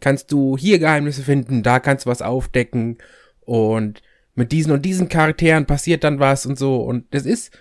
kannst 0.00 0.32
du 0.32 0.56
hier 0.56 0.78
Geheimnisse 0.78 1.22
finden, 1.22 1.62
da 1.62 1.78
kannst 1.80 2.06
du 2.06 2.10
was 2.10 2.22
aufdecken 2.22 2.98
und 3.40 4.02
mit 4.34 4.52
diesen 4.52 4.72
und 4.72 4.84
diesen 4.84 5.08
Charakteren 5.08 5.66
passiert 5.66 6.04
dann 6.04 6.20
was 6.20 6.46
und 6.46 6.58
so. 6.58 6.76
Und 6.82 7.12
das 7.14 7.26
ist, 7.26 7.52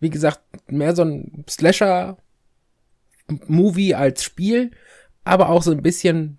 wie 0.00 0.10
gesagt, 0.10 0.40
mehr 0.68 0.94
so 0.94 1.02
ein 1.02 1.44
Slasher-Movie 1.48 2.16
als 3.94 4.22
Spiel, 4.22 4.72
aber 5.24 5.48
auch 5.48 5.62
so 5.62 5.70
ein 5.72 5.82
bisschen, 5.82 6.36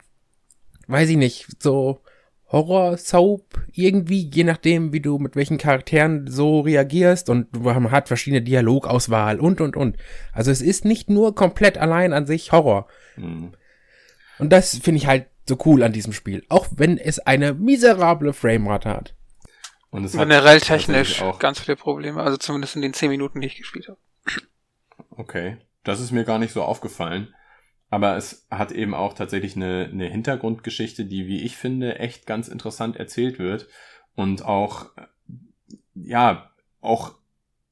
weiß 0.88 1.10
ich 1.10 1.18
nicht, 1.18 1.48
so 1.62 2.02
Horror-Soap 2.50 3.60
irgendwie, 3.74 4.30
je 4.34 4.44
nachdem, 4.44 4.94
wie 4.94 5.02
du 5.02 5.18
mit 5.18 5.36
welchen 5.36 5.58
Charakteren 5.58 6.28
so 6.28 6.62
reagierst 6.62 7.30
und 7.30 7.54
man 7.62 7.92
hat 7.92 8.08
verschiedene 8.08 8.42
Dialogauswahl 8.42 9.40
und 9.40 9.60
und 9.60 9.76
und. 9.76 9.98
Also 10.32 10.52
es 10.52 10.62
ist 10.62 10.86
nicht 10.86 11.10
nur 11.10 11.36
komplett 11.36 11.78
allein 11.78 12.14
an 12.14 12.26
sich 12.26 12.52
Horror. 12.52 12.88
Mhm. 13.18 13.54
Und 14.40 14.52
das 14.52 14.78
finde 14.78 15.00
ich 15.00 15.08
halt 15.08 15.28
so 15.46 15.58
cool 15.66 15.84
an 15.84 15.92
diesem 15.92 16.14
Spiel. 16.14 16.44
Auch 16.48 16.68
wenn 16.76 16.98
es 16.98 17.20
eine 17.20 17.54
miserable 17.54 18.34
Framerate 18.34 18.90
hat. 18.90 19.14
Und 19.90 20.04
es 20.04 20.14
hat 20.14 20.28
Generell 20.28 20.60
technisch 20.62 21.22
auch. 21.22 21.40
ganz 21.40 21.60
viele 21.60 21.76
Probleme, 21.76 22.22
also 22.22 22.38
zumindest 22.38 22.76
in 22.76 22.82
den 22.82 22.94
zehn 22.94 23.10
Minuten, 23.10 23.42
die 23.42 23.48
ich 23.48 23.58
gespielt 23.58 23.88
habe. 23.88 24.00
Okay, 25.12 25.58
das 25.84 26.00
ist 26.00 26.12
mir 26.12 26.24
gar 26.24 26.40
nicht 26.40 26.54
so 26.54 26.64
aufgefallen. 26.64 27.34
Aber 27.90 28.18
es 28.18 28.48
hat 28.52 28.72
eben 28.72 28.94
auch 28.94 29.14
tatsächlich 29.14 29.56
eine, 29.56 29.90
eine 29.92 30.08
Hintergrundgeschichte, 30.08 31.06
die, 31.06 31.28
wie 31.28 31.44
ich 31.44 31.56
finde, 31.56 32.00
echt 32.00 32.26
ganz 32.26 32.48
interessant 32.48 32.98
erzählt 32.98 33.40
wird 33.40 33.68
und 34.16 34.44
auch, 34.44 34.96
äh, 34.98 35.06
ja, 35.96 36.52
auch 36.82 37.16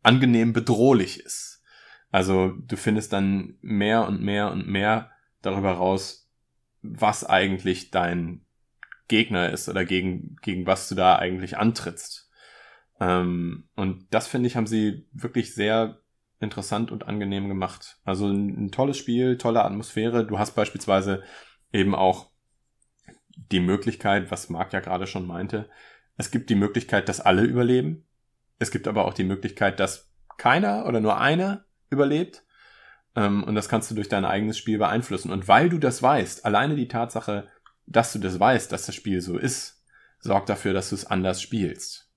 angenehm 0.03 0.53
bedrohlich 0.53 1.19
ist. 1.19 1.63
Also 2.11 2.53
du 2.57 2.77
findest 2.77 3.11
dann 3.11 3.57
mehr 3.61 4.07
und 4.07 4.21
mehr 4.21 4.51
und 4.51 4.67
mehr 4.67 5.11
darüber 5.41 5.73
raus, 5.73 6.31
was 6.81 7.25
eigentlich 7.25 7.91
dein 7.91 8.45
Gegner 9.07 9.49
ist 9.49 9.67
oder 9.67 9.85
gegen, 9.85 10.37
gegen 10.41 10.65
was 10.65 10.87
du 10.87 10.95
da 10.95 11.17
eigentlich 11.17 11.57
antrittst. 11.57 12.29
Ähm, 12.99 13.67
und 13.75 14.07
das 14.11 14.27
finde 14.27 14.47
ich, 14.47 14.55
haben 14.55 14.67
sie 14.67 15.07
wirklich 15.11 15.53
sehr 15.53 15.99
interessant 16.39 16.91
und 16.91 17.07
angenehm 17.07 17.47
gemacht. 17.47 17.97
Also 18.03 18.27
ein, 18.27 18.65
ein 18.65 18.71
tolles 18.71 18.97
Spiel, 18.97 19.37
tolle 19.37 19.63
Atmosphäre. 19.63 20.25
Du 20.25 20.37
hast 20.37 20.55
beispielsweise 20.55 21.23
eben 21.71 21.95
auch 21.95 22.29
die 23.35 23.59
Möglichkeit, 23.59 24.31
was 24.31 24.49
Marc 24.49 24.73
ja 24.73 24.79
gerade 24.79 25.07
schon 25.07 25.27
meinte, 25.27 25.69
es 26.17 26.31
gibt 26.31 26.49
die 26.49 26.55
Möglichkeit, 26.55 27.09
dass 27.09 27.19
alle 27.19 27.43
überleben. 27.43 28.05
Es 28.57 28.71
gibt 28.71 28.87
aber 28.87 29.05
auch 29.05 29.13
die 29.13 29.25
Möglichkeit, 29.25 29.79
dass 29.79 30.13
keiner 30.37 30.85
oder 30.85 31.01
nur 31.01 31.19
einer 31.19 31.65
überlebt. 31.89 32.43
Ähm, 33.15 33.43
und 33.43 33.55
das 33.55 33.69
kannst 33.69 33.91
du 33.91 33.95
durch 33.95 34.09
dein 34.09 34.25
eigenes 34.25 34.57
Spiel 34.57 34.77
beeinflussen. 34.77 35.31
Und 35.31 35.47
weil 35.47 35.69
du 35.69 35.77
das 35.77 36.01
weißt, 36.01 36.45
alleine 36.45 36.75
die 36.75 36.87
Tatsache, 36.87 37.49
dass 37.85 38.13
du 38.13 38.19
das 38.19 38.39
weißt, 38.39 38.71
dass 38.71 38.85
das 38.85 38.95
Spiel 38.95 39.21
so 39.21 39.37
ist, 39.37 39.83
sorgt 40.19 40.49
dafür, 40.49 40.73
dass 40.73 40.89
du 40.89 40.95
es 40.95 41.05
anders 41.05 41.41
spielst. 41.41 42.09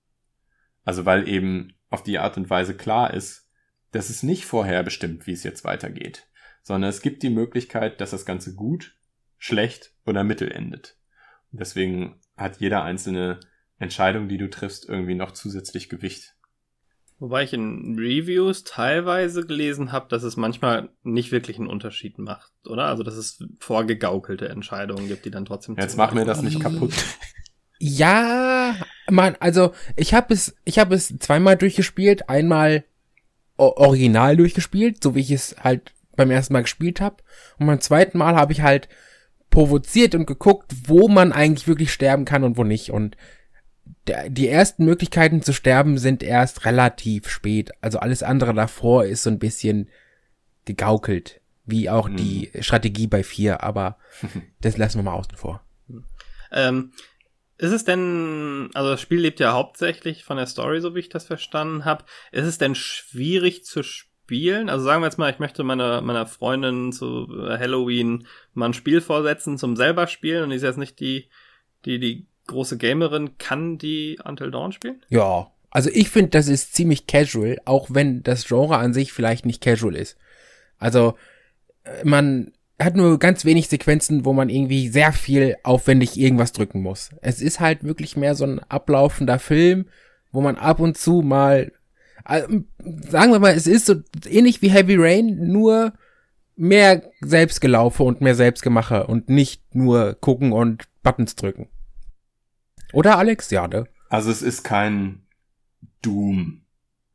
Also 0.85 1.05
weil 1.05 1.27
eben 1.27 1.73
auf 1.89 2.03
die 2.03 2.19
Art 2.19 2.37
und 2.37 2.49
Weise 2.49 2.75
klar 2.75 3.13
ist, 3.13 3.48
dass 3.91 4.09
es 4.09 4.23
nicht 4.23 4.45
vorher 4.45 4.83
bestimmt, 4.83 5.27
wie 5.27 5.33
es 5.33 5.43
jetzt 5.43 5.63
weitergeht, 5.63 6.27
sondern 6.61 6.89
es 6.89 7.01
gibt 7.01 7.23
die 7.23 7.29
Möglichkeit, 7.29 8.01
dass 8.01 8.11
das 8.11 8.25
Ganze 8.25 8.55
gut, 8.55 8.95
schlecht 9.37 9.93
oder 10.05 10.23
mittel 10.23 10.51
endet. 10.51 10.97
Und 11.51 11.59
deswegen 11.59 12.19
hat 12.37 12.59
jeder 12.59 12.83
einzelne 12.83 13.39
Entscheidung, 13.79 14.27
die 14.27 14.37
du 14.37 14.49
triffst, 14.49 14.87
irgendwie 14.87 15.15
noch 15.15 15.31
zusätzlich 15.31 15.89
Gewicht. 15.89 16.35
Wobei 17.17 17.43
ich 17.43 17.53
in 17.53 17.97
Reviews 17.99 18.63
teilweise 18.63 19.45
gelesen 19.45 19.91
habe, 19.91 20.07
dass 20.09 20.23
es 20.23 20.37
manchmal 20.37 20.89
nicht 21.03 21.31
wirklich 21.33 21.57
einen 21.57 21.67
Unterschied 21.67 22.17
macht, 22.17 22.51
oder? 22.65 22.85
Also 22.85 23.03
dass 23.03 23.15
es 23.15 23.43
vorgegaukelte 23.59 24.47
Entscheidungen 24.47 25.07
gibt, 25.09 25.25
die 25.25 25.31
dann 25.31 25.43
trotzdem. 25.43 25.75
Jetzt 25.77 25.97
mach 25.97 26.13
mir 26.13 26.25
das 26.25 26.41
nicht 26.41 26.61
kaputt. 26.61 26.93
Ja, 27.81 28.75
man, 29.09 29.37
also 29.39 29.73
ich 29.95 30.13
habe 30.13 30.33
es, 30.33 30.55
ich 30.65 30.79
habe 30.79 30.95
es 30.95 31.17
zweimal 31.19 31.55
durchgespielt, 31.55 32.27
einmal 32.27 32.83
original 33.59 34.37
durchgespielt, 34.37 35.03
so 35.03 35.15
wie 35.15 35.21
ich 35.21 35.31
es 35.31 35.55
halt 35.61 35.93
beim 36.15 36.31
ersten 36.31 36.53
Mal 36.53 36.63
gespielt 36.63 37.01
habe, 37.01 37.17
und 37.59 37.67
beim 37.67 37.81
zweiten 37.81 38.17
Mal 38.17 38.35
habe 38.35 38.53
ich 38.53 38.61
halt 38.61 38.89
provoziert 39.49 40.15
und 40.15 40.25
geguckt, 40.25 40.73
wo 40.85 41.07
man 41.07 41.31
eigentlich 41.31 41.67
wirklich 41.67 41.91
sterben 41.91 42.25
kann 42.25 42.43
und 42.43 42.57
wo 42.57 42.63
nicht. 42.63 42.91
Und 42.91 43.17
die 44.27 44.47
ersten 44.47 44.85
Möglichkeiten 44.85 45.41
zu 45.41 45.53
sterben 45.53 45.97
sind 45.97 46.23
erst 46.23 46.65
relativ 46.65 47.29
spät. 47.29 47.71
Also 47.81 47.99
alles 47.99 48.23
andere 48.23 48.53
davor 48.53 49.05
ist 49.05 49.23
so 49.23 49.29
ein 49.29 49.39
bisschen 49.39 49.89
gegaukelt, 50.65 51.41
wie 51.65 51.89
auch 51.89 52.09
die 52.09 52.51
Strategie 52.59 53.07
bei 53.07 53.23
vier. 53.23 53.63
Aber 53.63 53.97
das 54.61 54.77
lassen 54.77 54.99
wir 54.99 55.03
mal 55.03 55.13
außen 55.13 55.35
vor. 55.35 55.63
Ähm, 56.51 56.91
ist 57.59 57.71
es 57.71 57.83
denn, 57.83 58.69
also 58.73 58.91
das 58.91 59.01
Spiel 59.01 59.19
lebt 59.19 59.41
ja 59.41 59.51
hauptsächlich 59.51 60.23
von 60.23 60.37
der 60.37 60.47
Story, 60.47 60.79
so 60.79 60.95
wie 60.95 60.99
ich 60.99 61.09
das 61.09 61.25
verstanden 61.25 61.83
habe. 61.83 62.05
Ist 62.31 62.45
es 62.45 62.57
denn 62.57 62.73
schwierig 62.73 63.65
zu 63.65 63.83
spielen? 63.83 64.69
Also 64.69 64.85
sagen 64.85 65.01
wir 65.01 65.07
jetzt 65.07 65.17
mal, 65.17 65.29
ich 65.29 65.39
möchte 65.39 65.65
meiner, 65.65 66.01
meiner 66.01 66.25
Freundin 66.25 66.93
zu 66.93 67.27
äh, 67.37 67.57
Halloween 67.59 68.25
mal 68.53 68.67
ein 68.67 68.73
Spiel 68.73 69.01
vorsetzen 69.01 69.57
zum 69.57 69.75
selber 69.75 70.07
spielen 70.07 70.45
und 70.45 70.51
ist 70.51 70.63
jetzt 70.63 70.77
nicht 70.77 71.01
die, 71.01 71.29
die, 71.83 71.99
die 71.99 72.27
große 72.47 72.77
Gamerin. 72.77 73.37
Kann 73.37 73.77
die 73.77 74.17
Until 74.23 74.51
Dawn 74.51 74.71
spielen? 74.71 75.03
Ja, 75.09 75.51
also 75.69 75.89
ich 75.93 76.09
finde, 76.09 76.29
das 76.29 76.47
ist 76.47 76.73
ziemlich 76.73 77.07
casual, 77.07 77.57
auch 77.65 77.87
wenn 77.91 78.23
das 78.23 78.45
Genre 78.47 78.77
an 78.77 78.93
sich 78.93 79.11
vielleicht 79.11 79.45
nicht 79.45 79.61
casual 79.61 79.97
ist. 79.97 80.17
Also 80.77 81.15
äh, 81.83 82.05
man 82.05 82.53
hat 82.79 82.95
nur 82.95 83.19
ganz 83.19 83.45
wenig 83.45 83.67
Sequenzen, 83.67 84.25
wo 84.25 84.33
man 84.33 84.49
irgendwie 84.49 84.87
sehr 84.87 85.11
viel 85.11 85.57
aufwendig 85.63 86.17
irgendwas 86.17 86.53
drücken 86.53 86.81
muss. 86.81 87.09
Es 87.21 87.41
ist 87.41 87.59
halt 87.59 87.83
wirklich 87.83 88.15
mehr 88.15 88.35
so 88.35 88.45
ein 88.45 88.59
ablaufender 88.59 89.39
Film, 89.39 89.85
wo 90.31 90.41
man 90.41 90.55
ab 90.55 90.79
und 90.79 90.97
zu 90.97 91.21
mal, 91.21 91.71
sagen 92.25 93.31
wir 93.31 93.39
mal, 93.39 93.53
es 93.53 93.67
ist 93.67 93.85
so 93.85 93.95
ähnlich 94.27 94.61
wie 94.61 94.69
Heavy 94.69 94.95
Rain, 94.97 95.47
nur 95.47 95.93
mehr 96.55 97.03
Selbstgelaufe 97.21 98.03
und 98.03 98.21
mehr 98.21 98.35
Selbstgemache 98.35 99.07
und 99.07 99.29
nicht 99.29 99.75
nur 99.75 100.15
gucken 100.19 100.51
und 100.51 100.83
Buttons 101.03 101.35
drücken. 101.35 101.69
Oder 102.93 103.17
Alex? 103.17 103.49
Ja, 103.51 103.67
ne? 103.67 103.87
Also 104.09 104.31
es 104.31 104.41
ist 104.41 104.63
kein 104.63 105.23
Doom. 106.01 106.61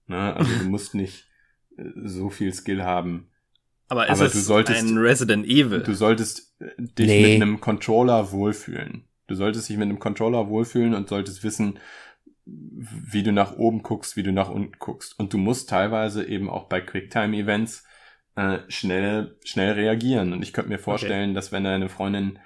Ne? 0.06 0.34
Also 0.34 0.50
du 0.58 0.64
musst 0.64 0.94
nicht 0.94 1.28
äh, 1.76 1.84
so 2.04 2.30
viel 2.30 2.52
Skill 2.52 2.82
haben. 2.84 3.28
Aber 3.94 4.06
ist 4.08 4.18
Aber 4.18 4.26
es 4.26 4.32
du 4.32 4.40
solltest- 4.40 4.82
ein 4.82 4.98
Resident 4.98 5.46
Evil? 5.46 5.80
Du 5.82 5.94
solltest 5.94 6.54
äh, 6.60 6.66
dich 6.78 7.06
Nee. 7.06 7.22
mit 7.34 7.42
einem 7.42 7.60
Controller 7.60 8.32
wohlfühlen. 8.32 9.04
Du 9.26 9.34
solltest 9.34 9.68
dich 9.68 9.76
mit 9.76 9.88
einem 9.88 9.98
Controller 9.98 10.48
wohlfühlen 10.48 10.94
und 10.94 11.08
solltest 11.08 11.44
wissen, 11.44 11.78
wie 12.46 13.22
du 13.22 13.32
nach 13.32 13.56
oben 13.56 13.82
guckst, 13.82 14.16
wie 14.16 14.22
du 14.22 14.32
nach 14.32 14.50
unten 14.50 14.72
guckst. 14.78 15.18
Und 15.18 15.32
du 15.32 15.38
musst 15.38 15.70
teilweise 15.70 16.24
eben 16.26 16.50
auch 16.50 16.64
bei 16.68 16.80
Quicktime-Events 16.80 17.84
äh, 18.36 18.58
schnell, 18.68 19.36
schnell 19.44 19.72
reagieren. 19.72 20.32
Und 20.32 20.42
ich 20.42 20.52
könnte 20.52 20.70
mir 20.70 20.78
vorstellen, 20.78 21.34
dass 21.34 21.52
wenn 21.52 21.64
deine 21.64 21.88
Freundin 21.88 22.38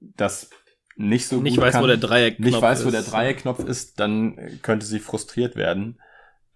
das 0.00 0.50
nicht 0.96 1.26
so 1.26 1.40
nicht 1.40 1.56
gut 1.56 1.64
weiß, 1.64 1.72
kann, 1.74 1.82
wo 1.82 1.86
der 1.88 1.96
Dreiecknopf 1.96 2.50
nicht 2.52 2.60
weiß, 2.62 2.84
wo 2.86 2.90
der 2.90 3.00
ist. 3.00 3.10
Dreieckknopf 3.12 3.64
ist, 3.64 3.98
dann 3.98 4.36
äh, 4.38 4.50
könnte 4.62 4.86
sie 4.86 4.98
frustriert 5.00 5.56
werden. 5.56 5.98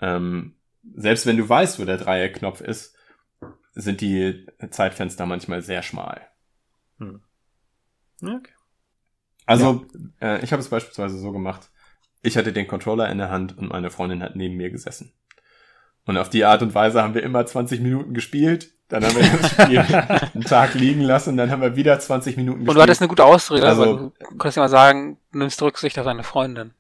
Ähm, 0.01 0.55
selbst 0.95 1.25
wenn 1.27 1.39
du 1.39 1.49
weißt, 1.49 1.81
wo 1.81 1.85
der 1.85 1.97
Dreieckknopf 1.97 2.61
ist, 2.61 2.95
sind 3.75 4.01
die 4.01 4.47
Zeitfenster 4.71 5.27
manchmal 5.27 5.63
sehr 5.63 5.83
schmal. 5.83 6.21
Ja, 6.99 8.37
okay. 8.37 8.53
Also, 9.47 9.85
äh, 10.23 10.43
ich 10.43 10.53
habe 10.53 10.61
es 10.63 10.69
beispielsweise 10.69 11.19
so 11.19 11.33
gemacht, 11.33 11.71
ich 12.23 12.37
hatte 12.37 12.53
den 12.53 12.67
Controller 12.67 13.11
in 13.11 13.19
der 13.19 13.31
Hand 13.31 13.59
und 13.59 13.69
meine 13.71 13.91
Freundin 13.91 14.23
hat 14.23 14.37
neben 14.37 14.57
mir 14.57 14.71
gesessen. 14.71 15.13
Und 16.07 16.17
auf 16.17 16.31
die 16.31 16.45
Art 16.45 16.63
und 16.63 16.75
Weise 16.75 17.03
haben 17.03 17.15
wir 17.15 17.23
immer 17.23 17.45
20 17.45 17.81
Minuten 17.81 18.15
gespielt, 18.15 18.71
dann 18.89 19.05
haben 19.05 19.17
wir 19.17 19.23
das 19.23 19.51
Spiel 19.51 19.79
einen 20.35 20.45
Tag 20.45 20.75
liegen 20.75 21.01
lassen, 21.03 21.37
dann 21.37 21.51
haben 21.51 21.63
wir 21.63 21.77
wieder 21.77 21.99
20 21.99 22.37
Minuten 22.37 22.61
gespielt. 22.61 22.71
Und 22.71 22.77
du 22.77 22.83
hattest 22.83 23.01
eine 23.03 23.09
gute 23.09 23.25
Ausrede, 23.25 23.67
Also- 23.67 23.83
also, 23.83 23.97
du 24.19 24.27
konntest 24.39 24.57
ja 24.57 24.63
mal 24.63 24.69
sagen, 24.69 25.19
du 25.33 25.39
nimmst 25.39 25.61
Rücksicht 25.61 25.99
auf 25.99 26.05
deine 26.07 26.23
Freundin. 26.23 26.73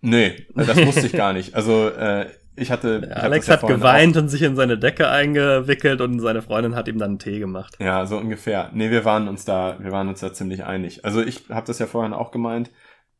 Nee, 0.00 0.46
das 0.54 0.76
wusste 0.76 1.06
ich 1.06 1.12
gar 1.12 1.32
nicht. 1.32 1.54
Also, 1.54 1.88
äh, 1.88 2.30
ich 2.58 2.70
hatte... 2.70 3.02
ich 3.04 3.16
Alex 3.16 3.46
ja 3.46 3.54
hat 3.54 3.60
vorhin 3.60 3.78
geweint 3.78 4.16
und 4.16 4.28
sich 4.28 4.42
in 4.42 4.56
seine 4.56 4.78
Decke 4.78 5.08
eingewickelt 5.08 6.00
und 6.00 6.20
seine 6.20 6.42
Freundin 6.42 6.74
hat 6.74 6.88
ihm 6.88 6.98
dann 6.98 7.10
einen 7.10 7.18
Tee 7.18 7.38
gemacht. 7.38 7.76
Ja, 7.80 8.06
so 8.06 8.16
ungefähr. 8.18 8.70
Nee, 8.72 8.90
wir 8.90 9.04
waren 9.04 9.28
uns 9.28 9.44
da, 9.44 9.76
wir 9.80 9.92
waren 9.92 10.08
uns 10.08 10.20
da 10.20 10.32
ziemlich 10.32 10.64
einig. 10.64 11.04
Also 11.04 11.22
ich 11.22 11.48
habe 11.48 11.66
das 11.66 11.78
ja 11.78 11.86
vorhin 11.86 12.12
auch 12.12 12.30
gemeint. 12.30 12.70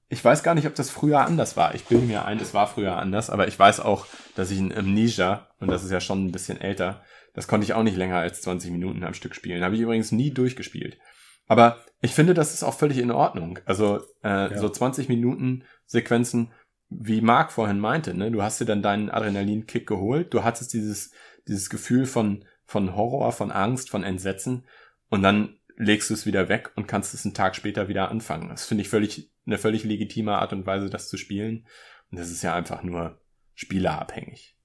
Ich 0.08 0.24
weiß 0.24 0.42
gar 0.42 0.54
nicht, 0.54 0.66
ob 0.66 0.74
das 0.74 0.90
früher 0.90 1.20
anders 1.20 1.56
war. 1.56 1.74
Ich 1.74 1.84
bilde 1.84 2.06
mir 2.06 2.24
ein, 2.24 2.38
es 2.38 2.54
war 2.54 2.66
früher 2.66 2.96
anders, 2.96 3.30
aber 3.30 3.46
ich 3.46 3.58
weiß 3.58 3.80
auch, 3.80 4.06
dass 4.36 4.50
ich 4.50 4.58
in 4.58 4.76
Amnesia, 4.76 5.48
und 5.60 5.70
das 5.70 5.84
ist 5.84 5.90
ja 5.90 6.00
schon 6.00 6.24
ein 6.24 6.32
bisschen 6.32 6.60
älter, 6.60 7.02
das 7.34 7.46
konnte 7.46 7.64
ich 7.64 7.74
auch 7.74 7.82
nicht 7.82 7.96
länger 7.96 8.16
als 8.16 8.40
20 8.42 8.70
Minuten 8.70 9.04
am 9.04 9.14
Stück 9.14 9.34
spielen. 9.34 9.62
Habe 9.62 9.74
ich 9.74 9.80
übrigens 9.80 10.12
nie 10.12 10.30
durchgespielt. 10.30 10.98
Aber 11.46 11.78
ich 12.00 12.14
finde, 12.14 12.34
das 12.34 12.54
ist 12.54 12.62
auch 12.62 12.74
völlig 12.74 12.98
in 12.98 13.10
Ordnung. 13.10 13.58
Also 13.64 14.00
äh, 14.22 14.56
so 14.56 14.68
20 14.68 15.08
Minuten 15.08 15.64
Sequenzen, 15.86 16.52
wie 16.90 17.20
Marc 17.20 17.52
vorhin 17.52 17.80
meinte, 17.80 18.14
ne? 18.14 18.30
Du 18.30 18.42
hast 18.42 18.60
dir 18.60 18.64
dann 18.64 18.82
deinen 18.82 19.10
Adrenalinkick 19.10 19.86
geholt, 19.86 20.32
du 20.32 20.44
hattest 20.44 20.72
dieses, 20.72 21.10
dieses 21.46 21.68
Gefühl 21.70 22.06
von, 22.06 22.44
von 22.64 22.96
Horror, 22.96 23.32
von 23.32 23.50
Angst, 23.50 23.90
von 23.90 24.04
Entsetzen 24.04 24.64
und 25.08 25.22
dann 25.22 25.58
legst 25.78 26.10
du 26.10 26.14
es 26.14 26.26
wieder 26.26 26.48
weg 26.48 26.72
und 26.74 26.88
kannst 26.88 27.14
es 27.14 27.24
einen 27.24 27.34
Tag 27.34 27.54
später 27.54 27.88
wieder 27.88 28.10
anfangen. 28.10 28.48
Das 28.48 28.66
finde 28.66 28.82
ich 28.82 28.88
völlig, 28.88 29.30
eine 29.46 29.58
völlig 29.58 29.84
legitime 29.84 30.36
Art 30.36 30.52
und 30.52 30.66
Weise, 30.66 30.90
das 30.90 31.08
zu 31.08 31.16
spielen. 31.16 31.66
Und 32.10 32.18
das 32.18 32.30
ist 32.30 32.42
ja 32.42 32.54
einfach 32.54 32.82
nur 32.82 33.20
spielerabhängig. 33.54 34.56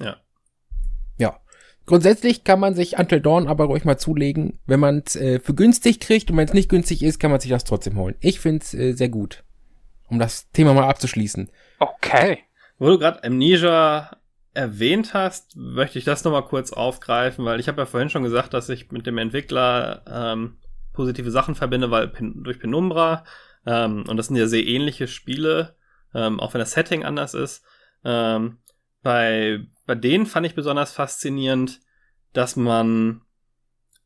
Ja. 0.00 0.16
Ja. 1.18 1.40
Grundsätzlich 1.86 2.44
kann 2.44 2.60
man 2.60 2.74
sich 2.74 2.98
Until 2.98 3.20
Dawn 3.20 3.46
aber 3.46 3.66
ruhig 3.66 3.84
mal 3.84 3.98
zulegen. 3.98 4.58
Wenn 4.64 4.80
man 4.80 5.02
es 5.04 5.16
äh, 5.16 5.38
für 5.38 5.54
günstig 5.54 6.00
kriegt 6.00 6.30
und 6.30 6.38
wenn 6.38 6.48
es 6.48 6.54
nicht 6.54 6.70
günstig 6.70 7.02
ist, 7.02 7.20
kann 7.20 7.30
man 7.30 7.40
sich 7.40 7.50
das 7.50 7.64
trotzdem 7.64 7.98
holen. 7.98 8.16
Ich 8.20 8.40
finde 8.40 8.64
es 8.64 8.72
äh, 8.72 8.92
sehr 8.94 9.10
gut. 9.10 9.44
Um 10.08 10.18
das 10.18 10.50
Thema 10.52 10.72
mal 10.72 10.88
abzuschließen. 10.88 11.50
Okay. 11.78 12.40
Wo 12.78 12.88
du 12.88 12.98
gerade 12.98 13.22
Amnesia 13.24 14.16
erwähnt 14.52 15.14
hast, 15.14 15.56
möchte 15.56 15.98
ich 15.98 16.04
das 16.04 16.24
nochmal 16.24 16.44
kurz 16.44 16.72
aufgreifen, 16.72 17.44
weil 17.44 17.60
ich 17.60 17.68
habe 17.68 17.82
ja 17.82 17.86
vorhin 17.86 18.10
schon 18.10 18.22
gesagt, 18.22 18.54
dass 18.54 18.68
ich 18.68 18.90
mit 18.92 19.06
dem 19.06 19.18
Entwickler 19.18 20.02
ähm, 20.06 20.58
positive 20.92 21.30
Sachen 21.30 21.54
verbinde, 21.54 21.90
weil 21.90 22.12
durch 22.18 22.60
Penumbra, 22.60 23.24
ähm, 23.66 24.04
und 24.08 24.16
das 24.16 24.28
sind 24.28 24.36
ja 24.36 24.46
sehr 24.46 24.66
ähnliche 24.66 25.08
Spiele, 25.08 25.76
ähm, 26.14 26.40
auch 26.40 26.54
wenn 26.54 26.60
das 26.60 26.72
Setting 26.72 27.04
anders 27.04 27.34
ist. 27.34 27.64
Ähm, 28.04 28.58
bei, 29.02 29.66
bei 29.86 29.94
denen 29.94 30.26
fand 30.26 30.46
ich 30.46 30.54
besonders 30.54 30.92
faszinierend, 30.92 31.80
dass 32.32 32.56
man, 32.56 33.22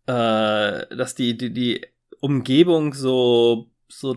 äh, 0.07 0.97
dass 0.97 1.15
die, 1.15 1.37
die, 1.37 1.53
die 1.53 1.87
Umgebung 2.21 2.95
so, 2.95 3.71
so, 3.89 4.17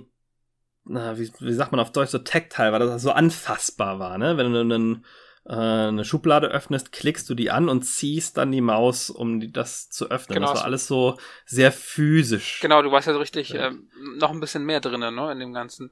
na, 0.86 1.18
wie, 1.18 1.32
wie 1.40 1.54
sagt 1.54 1.72
man 1.72 1.80
auf 1.80 1.92
Deutsch, 1.92 2.12
so 2.12 2.20
tactile 2.20 2.72
war, 2.72 2.80
dass 2.80 2.90
das 2.90 3.02
so 3.02 3.12
anfassbar 3.12 4.00
war, 4.00 4.18
ne? 4.18 4.38
Wenn 4.38 4.52
du 4.52 4.60
einen, 4.60 5.06
äh, 5.46 5.54
eine 5.54 6.06
Schublade 6.06 6.48
öffnest, 6.48 6.92
klickst 6.92 7.30
du 7.30 7.36
die 7.36 7.52
an 7.52 7.70
und 7.70 7.84
ziehst 7.84 8.38
dann 8.38 8.52
die 8.52 8.62
Maus, 8.62 9.10
um 9.10 9.40
die, 9.40 9.52
das 9.52 9.90
zu 9.90 10.10
öffnen. 10.10 10.36
Genau. 10.36 10.48
Das 10.48 10.60
war 10.60 10.66
alles 10.66 10.88
so 10.88 11.18
sehr 11.46 11.72
physisch. 11.72 12.60
Genau, 12.62 12.82
du 12.82 12.92
warst 12.92 13.08
ja 13.08 13.14
so 13.14 13.20
richtig 13.20 13.50
Ja. 13.50 13.68
ähm, 13.68 13.90
noch 14.18 14.32
ein 14.32 14.40
bisschen 14.40 14.66
mehr 14.66 14.82
drinnen, 14.82 15.16
ne, 15.16 15.32
in 15.32 15.40
dem 15.40 15.54
Ganzen. 15.54 15.92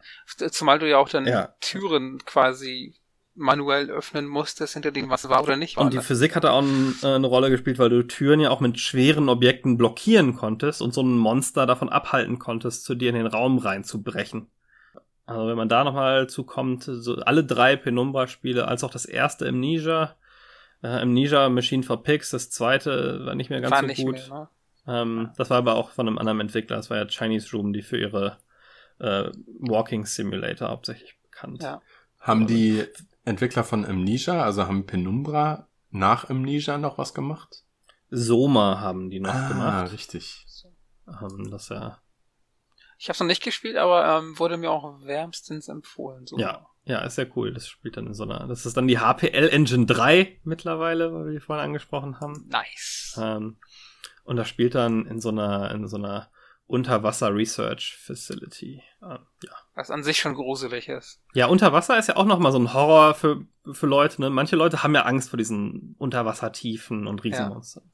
Zumal 0.51 0.79
du 0.79 0.89
ja 0.89 0.97
auch 0.97 1.09
dann 1.09 1.25
Ja. 1.25 1.53
Türen 1.61 2.19
quasi 2.25 2.95
manuell 3.35 3.89
öffnen 3.89 4.27
musstest, 4.27 4.73
hinter 4.73 4.91
denen 4.91 5.09
was 5.09 5.29
war 5.29 5.41
oder 5.41 5.55
nicht 5.55 5.77
war. 5.77 5.85
Und 5.85 5.93
die 5.93 5.97
ne? 5.97 6.03
Physik 6.03 6.35
hat 6.35 6.43
da 6.43 6.51
auch 6.51 6.61
ein, 6.61 6.95
äh, 7.01 7.07
eine 7.07 7.27
Rolle 7.27 7.49
gespielt, 7.49 7.79
weil 7.79 7.89
du 7.89 8.05
Türen 8.05 8.41
ja 8.41 8.49
auch 8.49 8.59
mit 8.59 8.79
schweren 8.79 9.29
Objekten 9.29 9.77
blockieren 9.77 10.35
konntest 10.35 10.81
und 10.81 10.93
so 10.93 11.01
ein 11.01 11.17
Monster 11.17 11.65
davon 11.65 11.89
abhalten 11.89 12.37
konntest, 12.37 12.83
zu 12.83 12.95
dir 12.95 13.09
in 13.09 13.15
den 13.15 13.27
Raum 13.27 13.57
reinzubrechen. 13.57 14.47
Also 15.29 15.47
wenn 15.47 15.57
man 15.57 15.69
da 15.69 15.83
nochmal 15.83 16.27
zukommt, 16.27 16.83
so 16.83 17.15
alle 17.17 17.43
drei 17.43 17.75
Penumbra-Spiele, 17.75 18.67
als 18.67 18.83
auch 18.83 18.91
das 18.91 19.05
erste 19.05 19.47
Amnesia, 19.47 20.15
äh, 20.81 20.87
Amnesia 20.87 21.49
Machine 21.49 21.83
for 21.83 22.03
Pigs, 22.03 22.31
das 22.31 22.49
zweite 22.49 23.25
war 23.25 23.35
nicht 23.35 23.49
mehr 23.49 23.61
ganz 23.61 23.71
war 23.71 23.81
so 23.81 23.87
nicht 23.87 24.03
gut. 24.03 24.15
mehr, 24.15 24.29
ne? 24.29 24.49
Ähm, 24.87 25.29
das 25.37 25.49
war 25.49 25.57
aber 25.57 25.75
auch 25.75 25.91
von 25.91 26.07
einem 26.07 26.17
anderen 26.17 26.39
Entwickler, 26.39 26.77
das 26.77 26.89
war 26.89 26.97
ja 26.97 27.05
Chinese 27.05 27.51
Room, 27.55 27.73
die 27.73 27.81
für 27.81 27.97
ihre 27.97 28.37
äh, 28.99 29.29
Walking 29.59 30.05
Simulator 30.05 30.69
hauptsächlich 30.69 31.17
bekannt. 31.21 31.61
Ja. 31.61 31.81
Haben 32.19 32.47
die 32.47 32.83
Entwickler 33.23 33.63
von 33.63 33.85
Amnesia, 33.85 34.43
also 34.43 34.65
haben 34.65 34.85
Penumbra 34.85 35.67
nach 35.91 36.29
Amnesia 36.29 36.77
noch 36.77 36.97
was 36.97 37.13
gemacht? 37.13 37.63
Soma 38.09 38.79
haben 38.79 39.09
die 39.09 39.19
noch 39.19 39.33
ah, 39.33 39.47
gemacht. 39.47 39.93
richtig. 39.93 40.45
Ähm, 41.07 41.51
das 41.51 41.69
ja 41.69 41.99
Ich 42.99 43.07
habe 43.07 43.13
es 43.13 43.19
noch 43.21 43.27
nicht 43.27 43.41
gespielt, 43.41 43.77
aber 43.77 44.17
ähm, 44.17 44.37
wurde 44.37 44.57
mir 44.57 44.69
auch 44.69 45.01
wärmstens 45.05 45.69
empfohlen. 45.69 46.27
So. 46.27 46.37
Ja, 46.37 46.67
ja, 46.83 46.99
ist 46.99 47.15
sehr 47.15 47.37
cool. 47.37 47.53
Das 47.53 47.65
spielt 47.65 47.95
dann 47.95 48.07
in 48.07 48.13
so 48.13 48.23
einer. 48.23 48.45
Das 48.47 48.65
ist 48.65 48.75
dann 48.75 48.89
die 48.89 48.99
HPL 48.99 49.47
Engine 49.47 49.85
3 49.85 50.41
mittlerweile, 50.43 51.13
weil 51.13 51.25
wir 51.27 51.31
die 51.31 51.39
vorhin 51.39 51.63
angesprochen 51.63 52.19
haben. 52.19 52.45
Nice. 52.49 53.17
Ähm, 53.21 53.57
und 54.25 54.35
das 54.35 54.49
spielt 54.49 54.75
dann 54.75 55.05
in 55.05 55.21
so 55.21 55.29
einer, 55.29 55.71
in 55.71 55.87
so 55.87 55.95
einer 55.95 56.29
Unterwasser 56.67 57.33
Research 57.33 57.97
Facility. 57.97 58.83
Ähm, 59.01 59.19
ja. 59.43 59.51
Was 59.75 59.91
an 59.91 60.03
sich 60.03 60.19
schon 60.19 60.33
gruselig 60.33 60.89
ist. 60.89 61.21
ja, 61.33 61.47
Unterwasser 61.47 61.97
ist 61.97 62.07
ja 62.07 62.17
auch 62.17 62.25
nochmal 62.25 62.51
so 62.51 62.59
ein 62.59 62.73
Horror 62.73 63.13
für, 63.13 63.45
für 63.71 63.87
Leute. 63.87 64.19
Ne? 64.19 64.29
Manche 64.29 64.57
Leute 64.57 64.83
haben 64.83 64.93
ja 64.93 65.03
Angst 65.03 65.29
vor 65.29 65.37
diesen 65.37 65.95
Unterwassertiefen 65.99 67.07
und 67.07 67.23
Riesenmonstern. 67.23 67.89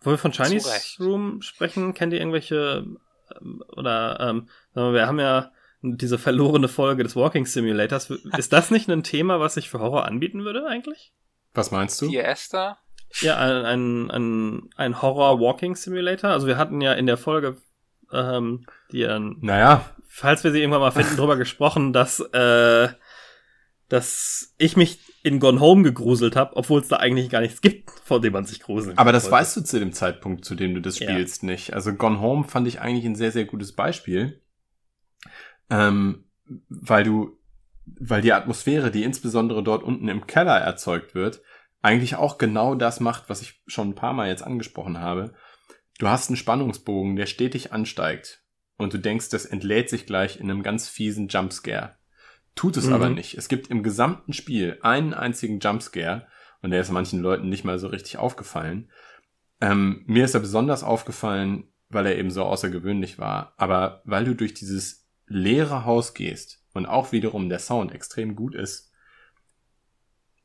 Wo 0.00 0.10
wir 0.10 0.18
von 0.18 0.32
Chinese. 0.32 0.70
Room 0.98 1.42
sprechen, 1.42 1.92
kennt 1.92 2.12
ihr 2.14 2.20
irgendwelche 2.20 2.86
oder 3.68 4.18
ähm, 4.20 4.48
wir, 4.74 5.06
haben 5.06 5.20
ja 5.20 5.52
diese 5.82 6.18
verlorene 6.18 6.68
Folge 6.68 7.02
des 7.02 7.16
Walking 7.16 7.46
Simulators. 7.46 8.10
Ist 8.36 8.52
das 8.52 8.70
nicht 8.70 8.88
ein 8.88 9.02
Thema, 9.02 9.40
was 9.40 9.54
sich 9.54 9.68
für 9.68 9.80
Horror 9.80 10.06
anbieten 10.06 10.44
würde 10.44 10.66
eigentlich? 10.66 11.12
Was 11.52 11.70
meinst 11.70 12.00
du? 12.02 12.08
Hier 12.08 12.24
Esther. 12.24 12.78
Ja, 13.20 13.36
ein, 13.36 13.64
ein, 13.64 14.10
ein, 14.10 14.70
ein 14.76 15.02
Horror-Walking 15.02 15.76
Simulator. 15.76 16.30
Also 16.30 16.46
wir 16.46 16.58
hatten 16.58 16.80
ja 16.80 16.94
in 16.94 17.06
der 17.06 17.16
Folge, 17.16 17.58
ähm, 18.12 18.66
die, 18.90 19.02
ähm, 19.02 19.38
Naja, 19.40 19.84
falls 20.08 20.42
wir 20.42 20.50
sie 20.50 20.60
irgendwann 20.60 20.80
mal 20.80 20.90
finden, 20.90 21.16
drüber 21.16 21.36
gesprochen, 21.36 21.92
dass, 21.92 22.18
äh, 22.20 22.88
dass 23.88 24.54
ich 24.58 24.76
mich 24.76 24.98
in 25.22 25.40
Gone 25.40 25.60
Home 25.60 25.82
gegruselt 25.82 26.36
habe, 26.36 26.56
obwohl 26.56 26.80
es 26.80 26.88
da 26.88 26.96
eigentlich 26.96 27.30
gar 27.30 27.40
nichts 27.40 27.60
gibt, 27.60 27.90
vor 28.04 28.20
dem 28.20 28.32
man 28.32 28.44
sich 28.44 28.60
gruseln 28.60 28.98
aber 28.98 29.12
das 29.12 29.24
sollte. 29.24 29.36
weißt 29.36 29.56
du 29.56 29.60
zu 29.62 29.78
dem 29.78 29.92
Zeitpunkt, 29.92 30.44
zu 30.44 30.54
dem 30.54 30.74
du 30.74 30.80
das 30.80 30.98
Ja. 30.98 31.10
spielst, 31.10 31.42
nicht. 31.42 31.72
Also 31.74 31.92
Gone 31.94 32.20
Home 32.20 32.44
fand 32.44 32.66
ich 32.68 32.80
eigentlich 32.80 33.04
ein 33.04 33.16
sehr, 33.16 33.32
sehr 33.32 33.44
gutes 33.44 33.72
Beispiel. 33.72 34.40
Ähm, 35.70 36.24
weil 36.68 37.04
du, 37.04 37.38
weil 37.86 38.22
die 38.22 38.32
Atmosphäre, 38.32 38.90
die 38.90 39.02
insbesondere 39.02 39.62
dort 39.62 39.82
unten 39.82 40.08
im 40.08 40.26
Keller 40.26 40.58
erzeugt 40.58 41.14
wird, 41.14 41.40
eigentlich 41.82 42.16
auch 42.16 42.38
genau 42.38 42.74
das 42.74 43.00
macht, 43.00 43.28
was 43.28 43.42
ich 43.42 43.62
schon 43.66 43.90
ein 43.90 43.94
paar 43.94 44.12
Mal 44.12 44.28
jetzt 44.28 44.42
angesprochen 44.42 44.98
habe. 45.00 45.34
Du 45.98 46.08
hast 46.08 46.28
einen 46.28 46.36
Spannungsbogen, 46.36 47.16
der 47.16 47.26
stetig 47.26 47.72
ansteigt. 47.72 48.42
Und 48.76 48.92
du 48.92 48.98
denkst, 48.98 49.28
das 49.28 49.46
entlädt 49.46 49.88
sich 49.88 50.06
gleich 50.06 50.40
in 50.40 50.50
einem 50.50 50.62
ganz 50.62 50.88
fiesen 50.88 51.28
Jumpscare. 51.28 51.94
Tut 52.54 52.76
es 52.76 52.86
Mhm. 52.86 52.92
aber 52.92 53.10
nicht. 53.10 53.34
Es 53.36 53.48
gibt 53.48 53.68
im 53.68 53.82
gesamten 53.82 54.32
Spiel 54.32 54.78
einen 54.82 55.12
einzigen 55.14 55.58
Jumpscare 55.60 56.26
und 56.62 56.70
der 56.70 56.80
ist 56.80 56.90
manchen 56.90 57.20
Leuten 57.20 57.48
nicht 57.48 57.64
mal 57.64 57.78
so 57.78 57.88
richtig 57.88 58.16
aufgefallen. 58.16 58.90
Ähm, 59.60 60.04
mir 60.06 60.24
ist 60.24 60.34
er 60.34 60.40
besonders 60.40 60.82
aufgefallen, 60.84 61.64
weil 61.88 62.06
er 62.06 62.16
eben 62.18 62.30
so 62.30 62.44
außergewöhnlich 62.44 63.18
war, 63.18 63.54
aber 63.56 64.02
weil 64.04 64.24
du 64.24 64.34
durch 64.34 64.54
dieses 64.54 65.06
leere 65.26 65.84
Haus 65.84 66.14
gehst 66.14 66.62
und 66.72 66.86
auch 66.86 67.12
wiederum 67.12 67.48
der 67.48 67.58
Sound 67.58 67.92
extrem 67.92 68.34
gut 68.36 68.54
ist, 68.54 68.92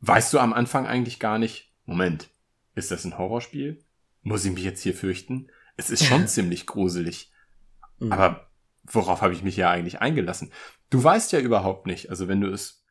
weißt 0.02 0.34
du 0.34 0.40
am 0.40 0.54
Anfang 0.54 0.88
eigentlich 0.88 1.20
gar 1.20 1.38
nicht, 1.40 1.74
Moment, 1.86 2.30
ist 2.76 2.92
das 2.92 3.04
ein 3.06 3.18
Horrorspiel? 3.18 3.84
Muss 4.22 4.46
ich 4.46 4.52
mich 4.54 4.64
jetzt 4.64 4.82
hier 4.82 4.94
fürchten? 4.94 5.50
Es 5.76 5.90
ist 5.90 6.06
schon 6.06 6.28
ziemlich 6.28 6.66
gruselig. 6.66 7.32
Mhm. 8.00 8.12
Aber 8.12 8.50
worauf 8.84 9.22
habe 9.22 9.34
ich 9.34 9.44
mich 9.44 9.58
ja 9.58 9.70
eigentlich 9.70 10.02
eingelassen? 10.02 10.52
Du 10.90 11.04
weißt 11.04 11.32
ja 11.32 11.40
überhaupt 11.40 11.86
nicht, 11.86 12.10
also 12.10 12.28
wenn 12.28 12.42
du 12.42 12.50
es 12.50 12.86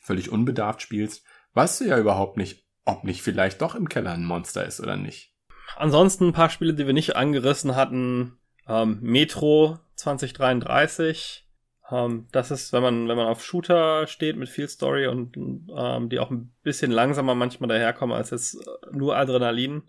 völlig 0.00 0.30
unbedarft 0.30 0.80
spielst, 0.80 1.24
weißt 1.54 1.80
du 1.80 1.84
ja 1.84 1.98
überhaupt 1.98 2.36
nicht, 2.36 2.66
ob 2.84 3.04
nicht 3.04 3.22
vielleicht 3.22 3.60
doch 3.60 3.74
im 3.74 3.88
Keller 3.88 4.12
ein 4.12 4.24
Monster 4.24 4.64
ist 4.64 4.80
oder 4.80 4.96
nicht. 4.96 5.34
Ansonsten 5.76 6.28
ein 6.28 6.32
paar 6.32 6.50
Spiele, 6.50 6.74
die 6.74 6.86
wir 6.86 6.94
nicht 6.94 7.16
angerissen 7.16 7.74
hatten. 7.74 8.38
Ähm, 8.68 8.98
Metro 9.02 9.78
2033. 9.96 11.46
Ähm, 11.90 12.28
das 12.32 12.50
ist, 12.50 12.72
wenn 12.72 12.82
man, 12.82 13.08
wenn 13.08 13.16
man 13.16 13.26
auf 13.26 13.44
Shooter 13.44 14.06
steht 14.06 14.36
mit 14.36 14.48
viel 14.48 14.68
Story 14.68 15.06
und 15.06 15.36
ähm, 15.36 16.08
die 16.08 16.18
auch 16.18 16.30
ein 16.30 16.54
bisschen 16.62 16.90
langsamer 16.90 17.34
manchmal 17.34 17.68
daherkommen 17.68 18.16
als 18.16 18.30
jetzt 18.30 18.58
nur 18.92 19.16
Adrenalin, 19.16 19.82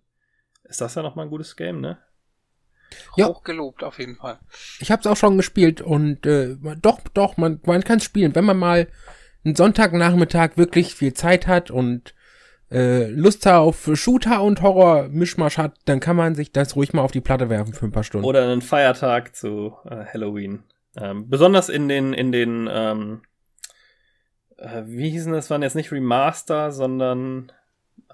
ist 0.63 0.81
das 0.81 0.95
ja 0.95 1.03
nochmal 1.03 1.25
ein 1.25 1.31
gutes 1.31 1.55
Game, 1.55 1.79
ne? 1.79 1.99
Ja. 3.15 3.27
Hochgelobt 3.27 3.83
auf 3.83 3.99
jeden 3.99 4.15
Fall. 4.15 4.39
Ich 4.79 4.91
habe 4.91 5.01
es 5.01 5.07
auch 5.07 5.17
schon 5.17 5.37
gespielt 5.37 5.81
und 5.81 6.25
äh, 6.25 6.55
doch, 6.81 6.99
doch, 7.13 7.37
man, 7.37 7.59
man 7.65 7.83
kann 7.83 7.97
es 7.97 8.03
spielen. 8.03 8.35
Wenn 8.35 8.45
man 8.45 8.57
mal 8.57 8.87
einen 9.43 9.55
Sonntagnachmittag 9.55 10.57
wirklich 10.57 10.95
viel 10.95 11.13
Zeit 11.13 11.47
hat 11.47 11.71
und 11.71 12.13
äh, 12.69 13.07
Lust 13.07 13.47
auf 13.47 13.89
Shooter 13.93 14.41
und 14.41 14.61
Horror-Mischmasch 14.61 15.57
hat, 15.57 15.75
dann 15.85 15.99
kann 15.99 16.15
man 16.15 16.35
sich 16.35 16.51
das 16.51 16.75
ruhig 16.75 16.93
mal 16.93 17.01
auf 17.01 17.11
die 17.11 17.21
Platte 17.21 17.49
werfen 17.49 17.73
für 17.73 17.85
ein 17.85 17.91
paar 17.91 18.03
Stunden. 18.03 18.25
Oder 18.27 18.43
einen 18.43 18.61
Feiertag 18.61 19.35
zu 19.35 19.73
äh, 19.85 20.05
Halloween. 20.05 20.63
Ähm, 20.97 21.29
besonders 21.29 21.69
in 21.69 21.87
den, 21.87 22.13
in 22.13 22.31
den, 22.31 22.67
ähm, 22.69 23.21
äh, 24.57 24.83
wie 24.85 25.09
hießen 25.09 25.31
das, 25.31 25.49
waren 25.49 25.61
jetzt 25.61 25.75
nicht 25.75 25.91
Remaster, 25.91 26.71
sondern, 26.71 27.51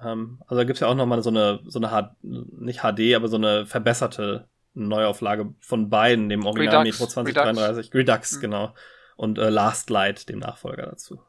ähm, 0.03 0.39
also 0.41 0.57
da 0.57 0.63
gibt's 0.65 0.81
ja 0.81 0.87
auch 0.87 0.95
nochmal 0.95 1.23
so 1.23 1.29
eine, 1.29 1.61
so 1.65 1.79
eine, 1.79 1.89
H 1.89 2.15
nicht 2.21 2.81
HD, 2.81 3.15
aber 3.15 3.29
so 3.29 3.37
eine 3.37 3.65
verbesserte 3.65 4.49
Neuauflage 4.73 5.53
von 5.59 5.89
beiden, 5.89 6.29
dem 6.29 6.45
Original 6.45 6.79
Redux, 6.83 6.99
Metro 6.99 7.07
2033, 7.11 7.93
Redux, 7.93 8.35
Mhm. 8.37 8.41
genau, 8.41 8.73
und 9.15 9.37
äh, 9.37 9.49
Last 9.49 9.89
Light, 9.89 10.29
dem 10.29 10.39
Nachfolger 10.39 10.85
dazu. 10.87 11.21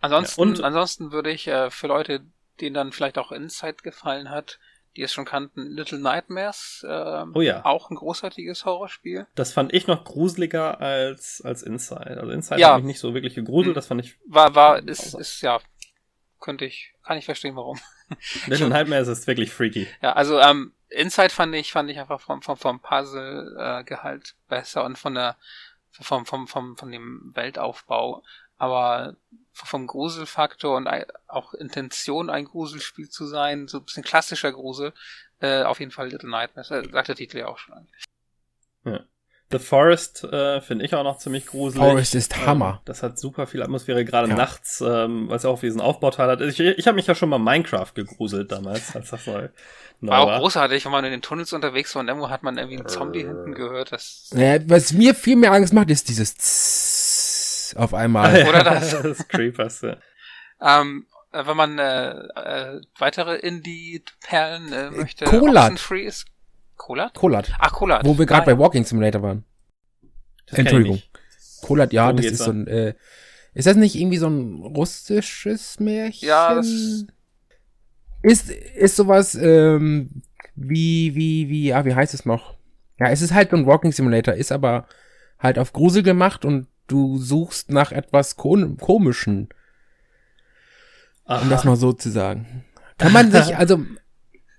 Ansonsten, 0.00 0.40
Ja, 0.42 0.46
und- 0.48 0.62
ansonsten 0.64 1.12
würde 1.12 1.30
ich 1.30 1.46
äh, 1.46 1.70
für 1.70 1.86
Leute, 1.86 2.22
denen 2.60 2.74
dann 2.74 2.92
vielleicht 2.92 3.18
auch 3.18 3.32
Insight 3.32 3.82
gefallen 3.82 4.30
hat, 4.30 4.58
die 4.96 5.02
es 5.02 5.12
schon 5.12 5.24
kannten, 5.24 5.70
Little 5.70 5.98
Nightmares, 5.98 6.84
ähm, 6.88 7.32
Oh 7.34 7.40
ja. 7.42 7.64
auch 7.64 7.90
ein 7.90 7.94
großartiges 7.96 8.64
Horrorspiel. 8.64 9.26
Das 9.34 9.52
fand 9.52 9.72
ich 9.72 9.86
noch 9.86 10.04
gruseliger 10.04 10.80
als, 10.80 11.42
als 11.44 11.62
Inside. 11.62 12.18
Also 12.18 12.32
Inside 12.32 12.60
Ja. 12.60 12.70
hat 12.70 12.76
mich 12.78 12.86
nicht 12.86 12.98
so 13.00 13.14
wirklich 13.14 13.34
gegruselt, 13.34 13.72
Mhm. 13.72 13.74
das 13.74 13.86
fand 13.86 14.04
ich 14.04 14.16
War, 14.26 14.54
war, 14.54 14.78
ist, 14.86 15.14
ist, 15.14 15.42
ja, 15.42 15.60
könnte 16.40 16.64
ich, 16.64 16.92
kann 17.04 17.18
ich 17.18 17.24
verstehen, 17.26 17.54
warum. 17.56 17.78
Little 18.46 18.68
Nightmares 18.68 19.06
ist 19.08 19.26
wirklich 19.26 19.52
freaky. 19.52 19.86
Ja, 20.02 20.14
also 20.14 20.40
ähm, 20.40 20.72
Inside 20.90 21.30
fand 21.30 21.54
ich, 21.54 21.72
fand 21.72 21.90
ich 21.90 21.98
einfach 21.98 22.20
vom, 22.20 22.42
vom, 22.42 22.56
vom 22.56 22.80
Puzzle-Gehalt 22.80 24.28
äh, 24.28 24.48
besser 24.48 24.84
und 24.84 24.98
von 24.98 25.14
der 25.14 25.36
vom, 25.92 26.26
vom, 26.26 26.46
vom, 26.46 26.76
von 26.76 26.90
dem 26.90 27.32
Weltaufbau. 27.34 28.22
Aber 28.58 29.16
vom 29.52 29.86
Gruselfaktor 29.86 30.76
und 30.76 30.88
auch 31.28 31.54
Intention, 31.54 32.28
ein 32.30 32.44
Gruselspiel 32.44 33.08
zu 33.08 33.26
sein, 33.26 33.68
so 33.68 33.78
ein 33.78 33.84
bisschen 33.84 34.04
klassischer 34.04 34.52
Grusel, 34.52 34.92
äh, 35.40 35.62
auf 35.62 35.80
jeden 35.80 35.90
Fall 35.92 36.08
Little 36.08 36.28
Nightmares, 36.28 36.70
äh, 36.70 36.88
sagt 36.90 37.08
der 37.08 37.16
Titel 37.16 37.38
ja 37.38 37.46
auch 37.48 37.58
schon 37.58 37.74
eigentlich. 37.74 38.04
Ja. 38.84 39.04
The 39.52 39.58
Forest 39.58 40.24
äh, 40.24 40.60
finde 40.60 40.84
ich 40.84 40.94
auch 40.94 41.02
noch 41.02 41.18
ziemlich 41.18 41.46
gruselig. 41.46 41.84
Forest 41.84 42.14
ist 42.14 42.46
Hammer. 42.46 42.74
Ähm, 42.78 42.82
das 42.84 43.02
hat 43.02 43.18
super 43.18 43.46
viel 43.46 43.62
Atmosphäre, 43.62 44.04
gerade 44.04 44.28
Ja. 44.28 44.36
nachts, 44.36 44.80
ähm, 44.80 45.28
weil 45.28 45.36
es 45.36 45.44
auch 45.44 45.58
diesen 45.58 45.80
Aufbauteil 45.80 46.28
hat. 46.28 46.40
Ich, 46.40 46.60
ich 46.60 46.86
habe 46.86 46.94
mich 46.94 47.06
ja 47.06 47.14
schon 47.14 47.28
mal 47.28 47.38
Minecraft 47.38 47.92
gegruselt 47.94 48.52
damals, 48.52 48.94
als 48.94 49.10
das 49.10 49.26
neu 49.26 49.48
neu 50.00 50.12
War 50.12 50.20
auch 50.20 50.38
großartig, 50.38 50.84
wenn 50.84 50.92
man 50.92 51.04
in 51.04 51.10
den 51.10 51.22
Tunnels 51.22 51.52
unterwegs 51.52 51.94
war 51.94 52.00
und 52.00 52.08
irgendwo 52.08 52.30
hat 52.30 52.42
man 52.42 52.58
irgendwie 52.58 52.78
einen 52.78 52.88
Zombie 52.88 53.24
hinten 53.24 53.54
gehört. 53.54 53.92
Das 53.92 54.30
Ja, 54.34 54.56
was 54.68 54.92
mir 54.92 55.14
viel 55.14 55.36
mehr 55.36 55.52
Angst 55.52 55.72
macht, 55.72 55.90
ist 55.90 56.08
dieses 56.08 56.34
Zzzz 56.36 57.74
auf 57.76 57.94
einmal. 57.94 58.44
Oder 58.48 58.64
das. 58.64 58.90
das 59.02 59.04
ist 59.04 59.28
Creepers, 59.28 59.82
ja. 59.82 59.96
Ähm, 60.60 61.06
äh, 61.32 61.46
wenn 61.46 61.56
man 61.56 61.78
äh, 61.78 62.10
äh, 62.10 62.80
weitere 62.98 63.36
Indie-Perlen 63.36 64.72
äh, 64.72 64.90
möchte, 64.90 65.24
Kolat. 65.24 65.64
Oxenfree 65.72 66.04
ist 66.04 66.26
Kolat? 66.80 67.12
Kolat. 67.14 67.52
Ach, 67.58 67.72
Kolat. 67.72 68.06
Wo 68.06 68.16
wir 68.18 68.24
gerade 68.24 68.42
Ah, 68.42 68.54
bei. 68.54 68.58
Walking 68.58 68.84
Simulator 68.84 69.22
waren. 69.22 69.44
Das 70.46 70.58
Entschuldigung. 70.58 71.02
Kolat, 71.60 71.92
ja, 71.92 72.04
Worum 72.04 72.16
das 72.16 72.26
ist 72.26 72.38
so 72.38 72.50
ein, 72.50 72.66
äh, 72.66 72.94
ist 73.52 73.66
das 73.66 73.76
nicht 73.76 73.96
irgendwie 73.96 74.16
so 74.16 74.28
ein 74.28 74.62
russisches 74.62 75.78
Märchen? 75.78 76.26
Ja, 76.28 76.54
das- 76.54 77.04
ist, 78.22 78.50
ist 78.50 78.96
sowas, 78.96 79.34
ähm, 79.34 80.22
wie, 80.56 81.14
wie, 81.14 81.48
wie, 81.50 81.74
ah, 81.74 81.84
wie 81.84 81.94
heißt 81.94 82.14
es 82.14 82.24
noch? 82.24 82.56
Ja, 82.98 83.08
es 83.10 83.20
ist 83.20 83.34
halt 83.34 83.50
so 83.50 83.56
ein 83.56 83.66
Walking 83.66 83.92
Simulator, 83.92 84.32
ist 84.34 84.50
aber 84.50 84.86
halt 85.38 85.58
auf 85.58 85.72
Grusel 85.74 86.02
gemacht 86.02 86.44
und 86.46 86.66
du 86.86 87.18
suchst 87.18 87.70
nach 87.70 87.92
etwas 87.92 88.36
Kon 88.36 88.78
Komischen, 88.78 89.48
um 91.26 91.50
das 91.50 91.60
Aha. 91.60 91.68
mal 91.70 91.76
so 91.76 91.92
zu 91.92 92.10
sagen. 92.10 92.64
Kann 92.98 93.12
man 93.12 93.30
sich, 93.30 93.54
also, 93.56 93.84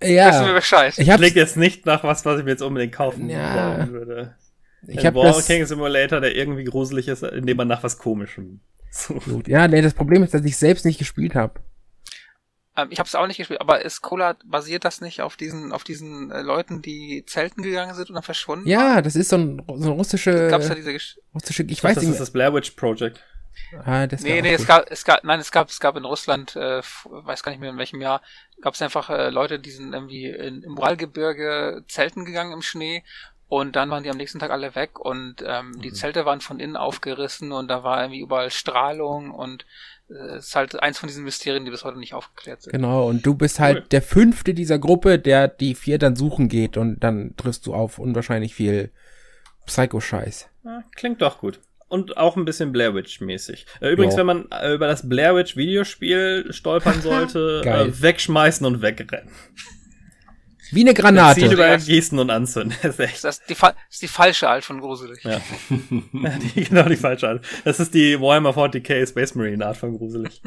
Wissen 0.01 0.41
wir 0.41 0.47
ja, 0.47 0.53
Bescheid. 0.53 0.97
ich 0.97 1.07
Klingt 1.09 1.35
jetzt 1.35 1.57
nicht 1.57 1.85
nach 1.85 2.03
was, 2.03 2.25
was 2.25 2.39
ich 2.39 2.45
mir 2.45 2.51
jetzt 2.51 2.61
unbedingt 2.61 2.93
kaufen 2.93 3.29
Ja. 3.29 3.77
wollen 3.77 3.91
würde. 3.93 4.35
ich 4.87 4.99
Ein 4.99 5.05
hab 5.07 5.13
das, 5.15 5.35
Walking 5.49 5.65
Simulator, 5.65 6.19
der 6.21 6.35
irgendwie 6.35 6.63
gruselig 6.63 7.07
ist, 7.07 7.23
indem 7.23 7.57
man 7.57 7.67
nach 7.67 7.83
was 7.83 7.97
Komischem 7.97 8.61
sucht. 8.91 9.47
Ja, 9.47 9.67
nee, 9.67 9.81
das 9.81 9.93
Problem 9.93 10.23
ist, 10.23 10.33
dass 10.33 10.43
ich 10.43 10.57
selbst 10.57 10.85
nicht 10.85 10.99
gespielt 10.99 11.35
habe. 11.35 11.61
Ähm, 12.77 12.87
ich 12.89 12.99
habe 12.99 13.07
es 13.07 13.15
auch 13.15 13.27
nicht 13.27 13.37
gespielt, 13.37 13.61
aber 13.61 13.83
ist 13.83 14.01
Kolat, 14.01 14.37
basiert 14.45 14.85
das 14.85 15.01
nicht 15.01 15.21
auf 15.21 15.35
diesen, 15.35 15.71
auf 15.73 15.83
diesen 15.83 16.31
äh, 16.31 16.41
Leuten, 16.41 16.81
die 16.81 17.23
zelten 17.27 17.63
gegangen 17.63 17.93
sind 17.95 18.09
und 18.09 18.15
dann 18.15 18.23
verschwunden 18.23 18.65
waren? 18.65 18.71
Ja, 18.71 19.01
das 19.01 19.15
ist 19.15 19.29
so 19.29 19.37
ein, 19.37 19.61
so 19.67 19.91
ein 19.91 19.97
russische, 19.97 20.47
Gab's 20.47 20.67
da 20.69 20.75
diese 20.75 20.93
Gesch 20.93 21.17
russische, 21.33 21.63
ich 21.63 21.71
Ich 21.71 21.83
weiß 21.83 21.95
das 21.95 22.03
nicht 22.03 22.13
ist 22.13 22.19
das 22.21 22.31
Blair 22.31 22.53
Witch 22.53 22.71
Project. 22.71 23.21
Ah, 23.85 24.05
das 24.07 24.21
Nee, 24.21 24.41
nee, 24.41 24.53
es 24.53 24.65
gab, 24.67 24.89
es 24.91 25.03
gab, 25.05 25.23
nein, 25.23 25.39
es 25.39 25.51
gab, 25.51 25.69
es 25.69 25.79
gab 25.79 25.95
in 25.97 26.05
Russland, 26.05 26.55
äh, 26.55 26.81
weiß 27.05 27.43
gar 27.43 27.51
nicht 27.51 27.61
mehr 27.61 27.69
in 27.71 27.77
welchem 27.77 28.01
Jahr, 28.01 28.21
gab 28.61 28.73
es 28.73 28.81
einfach 28.81 29.09
äh, 29.09 29.29
Leute, 29.29 29.59
die 29.59 29.71
sind 29.71 29.93
irgendwie 29.93 30.27
in, 30.27 30.63
im 30.63 30.77
Uralgebirge 30.77 31.83
zelten 31.87 32.25
gegangen 32.25 32.51
im 32.53 32.61
Schnee 32.61 33.03
und 33.47 33.75
dann 33.75 33.89
waren 33.89 34.03
die 34.03 34.09
am 34.09 34.17
nächsten 34.17 34.39
Tag 34.39 34.51
alle 34.51 34.75
weg 34.75 34.99
und 34.99 35.43
ähm, 35.45 35.71
Mhm. 35.71 35.81
die 35.81 35.93
Zelte 35.93 36.25
waren 36.25 36.41
von 36.41 36.59
innen 36.59 36.75
aufgerissen 36.77 37.51
und 37.51 37.67
da 37.69 37.83
war 37.83 38.01
irgendwie 38.01 38.21
überall 38.21 38.51
Strahlung 38.51 39.31
und 39.31 39.65
äh, 40.09 40.13
es 40.37 40.47
ist 40.47 40.55
halt 40.55 40.81
eins 40.81 40.97
von 40.99 41.07
diesen 41.07 41.23
Mysterien, 41.23 41.65
die 41.65 41.71
bis 41.71 41.83
heute 41.83 41.97
nicht 41.99 42.13
aufgeklärt 42.13 42.61
sind. 42.61 42.71
Genau, 42.73 43.07
und 43.07 43.25
du 43.25 43.33
bist 43.35 43.59
halt 43.59 43.77
Cool. 43.77 43.87
der 43.91 44.01
fünfte 44.01 44.53
dieser 44.53 44.79
Gruppe, 44.79 45.19
der 45.19 45.47
die 45.47 45.75
vier 45.75 45.97
dann 45.97 46.15
suchen 46.15 46.47
geht 46.49 46.77
und 46.77 46.99
dann 47.01 47.35
triffst 47.37 47.65
du 47.65 47.73
auf 47.73 47.99
unwahrscheinlich 47.99 48.53
viel 48.55 48.91
Psycho-Scheiß. 49.65 50.49
Ja, 50.63 50.83
klingt 50.95 51.21
doch 51.21 51.39
gut. 51.39 51.59
Und 51.91 52.15
auch 52.15 52.37
ein 52.37 52.45
bisschen 52.45 52.71
Blair 52.71 52.95
Witch-mäßig. 52.95 53.65
Äh, 53.81 53.89
übrigens, 53.91 54.13
Ja. 54.13 54.19
wenn 54.19 54.25
man 54.27 54.51
äh, 54.51 54.73
über 54.73 54.87
das 54.87 55.07
Blair 55.09 55.35
Witch 55.35 55.57
Videospiel 55.57 56.47
stolpern 56.51 57.01
sollte, 57.03 57.61
äh, 57.65 58.01
wegschmeißen 58.01 58.65
und 58.65 58.81
wegrennen. 58.81 59.29
Wie 60.71 60.81
eine 60.81 60.93
Ziel 60.93 61.03
Granate. 61.03 61.45
über 61.53 61.77
Gießen 61.77 62.17
und 62.17 62.29
anzünden. 62.29 62.77
Das 62.81 62.93
ist 62.93 62.99
echt. 63.01 63.23
Das 63.25 63.39
ist 63.39 63.49
die, 63.49 63.55
fa- 63.55 63.75
ist 63.89 64.01
die 64.01 64.07
falsche 64.07 64.47
Art 64.49 64.63
von 64.63 64.79
gruselig. 64.79 65.21
Ja. 65.25 65.41
die, 65.69 66.63
genau 66.63 66.83
die 66.87 66.95
falsche 66.95 67.27
Art. 67.27 67.45
Das 67.65 67.81
ist 67.81 67.93
die 67.93 68.17
Warhammer 68.21 68.51
40k 68.51 69.05
Space 69.05 69.35
Marine 69.35 69.65
Art 69.65 69.75
von 69.75 69.97
gruselig. 69.97 70.41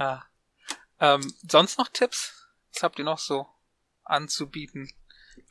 Ja. 0.00 0.24
Ähm, 1.00 1.32
sonst 1.48 1.78
noch 1.78 1.88
Tipps? 1.92 2.48
Was 2.74 2.82
habt 2.82 2.98
ihr 2.98 3.04
noch 3.04 3.18
so 3.18 3.46
anzubieten? 4.04 4.90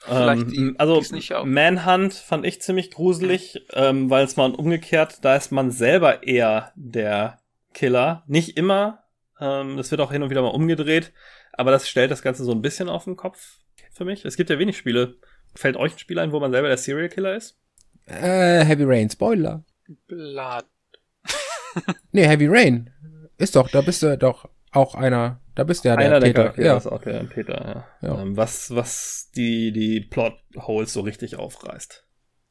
Vielleicht 0.03 0.51
die, 0.51 0.57
Ähm, 0.57 0.75
also. 0.77 1.01
Manhunt 1.45 2.13
fand 2.13 2.45
ich 2.45 2.61
ziemlich 2.61 2.91
gruselig, 2.91 3.65
ähm, 3.73 4.09
weil 4.09 4.25
es 4.25 4.35
mal 4.35 4.51
umgekehrt, 4.51 5.19
da 5.23 5.35
ist 5.35 5.51
man 5.51 5.71
selber 5.71 6.23
eher 6.23 6.71
der 6.75 7.39
Killer. 7.73 8.23
Nicht 8.27 8.57
immer. 8.57 9.03
Ähm, 9.39 9.77
das 9.77 9.91
wird 9.91 10.01
auch 10.01 10.11
hin 10.11 10.23
und 10.23 10.29
wieder 10.29 10.41
mal 10.41 10.49
umgedreht, 10.49 11.13
aber 11.53 11.71
das 11.71 11.87
stellt 11.87 12.11
das 12.11 12.21
Ganze 12.21 12.43
so 12.43 12.51
ein 12.51 12.61
bisschen 12.61 12.89
auf 12.89 13.05
den 13.05 13.15
Kopf 13.15 13.57
für 13.91 14.05
mich. 14.05 14.25
Es 14.25 14.37
gibt 14.37 14.49
ja 14.49 14.59
wenig 14.59 14.77
Spiele. 14.77 15.15
Fällt 15.55 15.77
euch 15.77 15.93
ein 15.93 15.99
Spiel 15.99 16.19
ein, 16.19 16.31
wo 16.31 16.39
man 16.39 16.51
selber 16.51 16.67
der 16.67 16.77
Serial 16.77 17.09
Killer 17.09 17.35
ist? 17.35 17.59
Äh, 18.05 18.63
Heavy 18.65 18.83
Rain, 18.85 19.09
Spoiler. 19.09 19.63
Blood. 20.07 20.65
Nee, 22.11 22.27
Heavy 22.27 22.47
Rain. 22.47 22.89
Ist 23.37 23.55
doch, 23.55 23.69
da 23.69 23.81
bist 23.81 24.03
du 24.03 24.17
doch 24.17 24.49
auch 24.71 24.95
einer, 24.95 25.40
da 25.55 25.63
bist 25.63 25.83
du 25.83 25.89
ja 25.89 25.95
der 25.95 26.05
Einer 26.07 26.19
der 26.19 26.29
Täter. 26.29 26.41
Charaktere 26.43 26.65
ja. 26.67 26.77
ist 26.77 26.87
auch 26.87 27.01
der 27.01 27.23
Peter, 27.25 27.85
ja. 28.01 28.07
Ja. 28.09 28.21
Ähm, 28.21 28.37
was, 28.37 28.73
was 28.75 29.31
die, 29.35 29.71
die 29.71 30.01
Plot-Holes 30.01 30.93
so 30.93 31.01
richtig 31.01 31.37
aufreißt. 31.37 32.05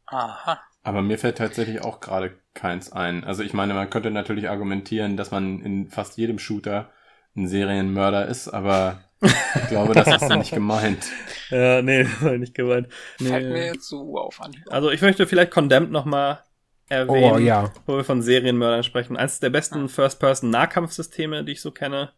Aha. 0.06 0.60
Aber 0.82 1.02
mir 1.02 1.18
fällt 1.18 1.38
tatsächlich 1.38 1.82
auch 1.82 2.00
gerade 2.00 2.32
keins 2.54 2.90
ein. 2.92 3.24
Also 3.24 3.42
ich 3.42 3.52
meine, 3.52 3.74
man 3.74 3.90
könnte 3.90 4.10
natürlich 4.10 4.48
argumentieren, 4.48 5.16
dass 5.16 5.30
man 5.30 5.60
in 5.60 5.88
fast 5.88 6.16
jedem 6.16 6.38
Shooter 6.38 6.90
ein 7.36 7.46
Serienmörder 7.46 8.26
ist, 8.26 8.48
aber 8.48 9.04
ich 9.22 9.68
glaube, 9.68 9.94
das 9.94 10.08
ist 10.22 10.28
nicht 10.36 10.52
gemeint. 10.52 11.04
Ja, 11.50 11.80
nee, 11.82 12.02
das 12.04 12.22
war 12.22 12.32
nicht 12.38 12.54
gemeint. 12.54 12.88
Fällt 13.18 13.44
Nee. 13.46 13.52
mir 13.52 13.66
jetzt 13.66 13.88
so 13.88 14.18
auf 14.18 14.40
an. 14.40 14.52
Also 14.68 14.90
ich 14.90 15.00
möchte 15.02 15.26
vielleicht 15.26 15.52
Condemned 15.52 15.92
nochmal 15.92 16.42
erwähnen, 16.88 17.34
Oh 17.34 17.38
ja. 17.38 17.70
wo 17.86 17.96
wir 17.98 18.04
von 18.04 18.20
Serienmördern 18.22 18.82
sprechen. 18.82 19.16
Eines 19.16 19.38
der 19.38 19.50
besten 19.50 19.88
First-Person-Nahkampfsysteme, 19.88 21.44
die 21.44 21.52
ich 21.52 21.60
so 21.60 21.70
kenne. 21.70 22.12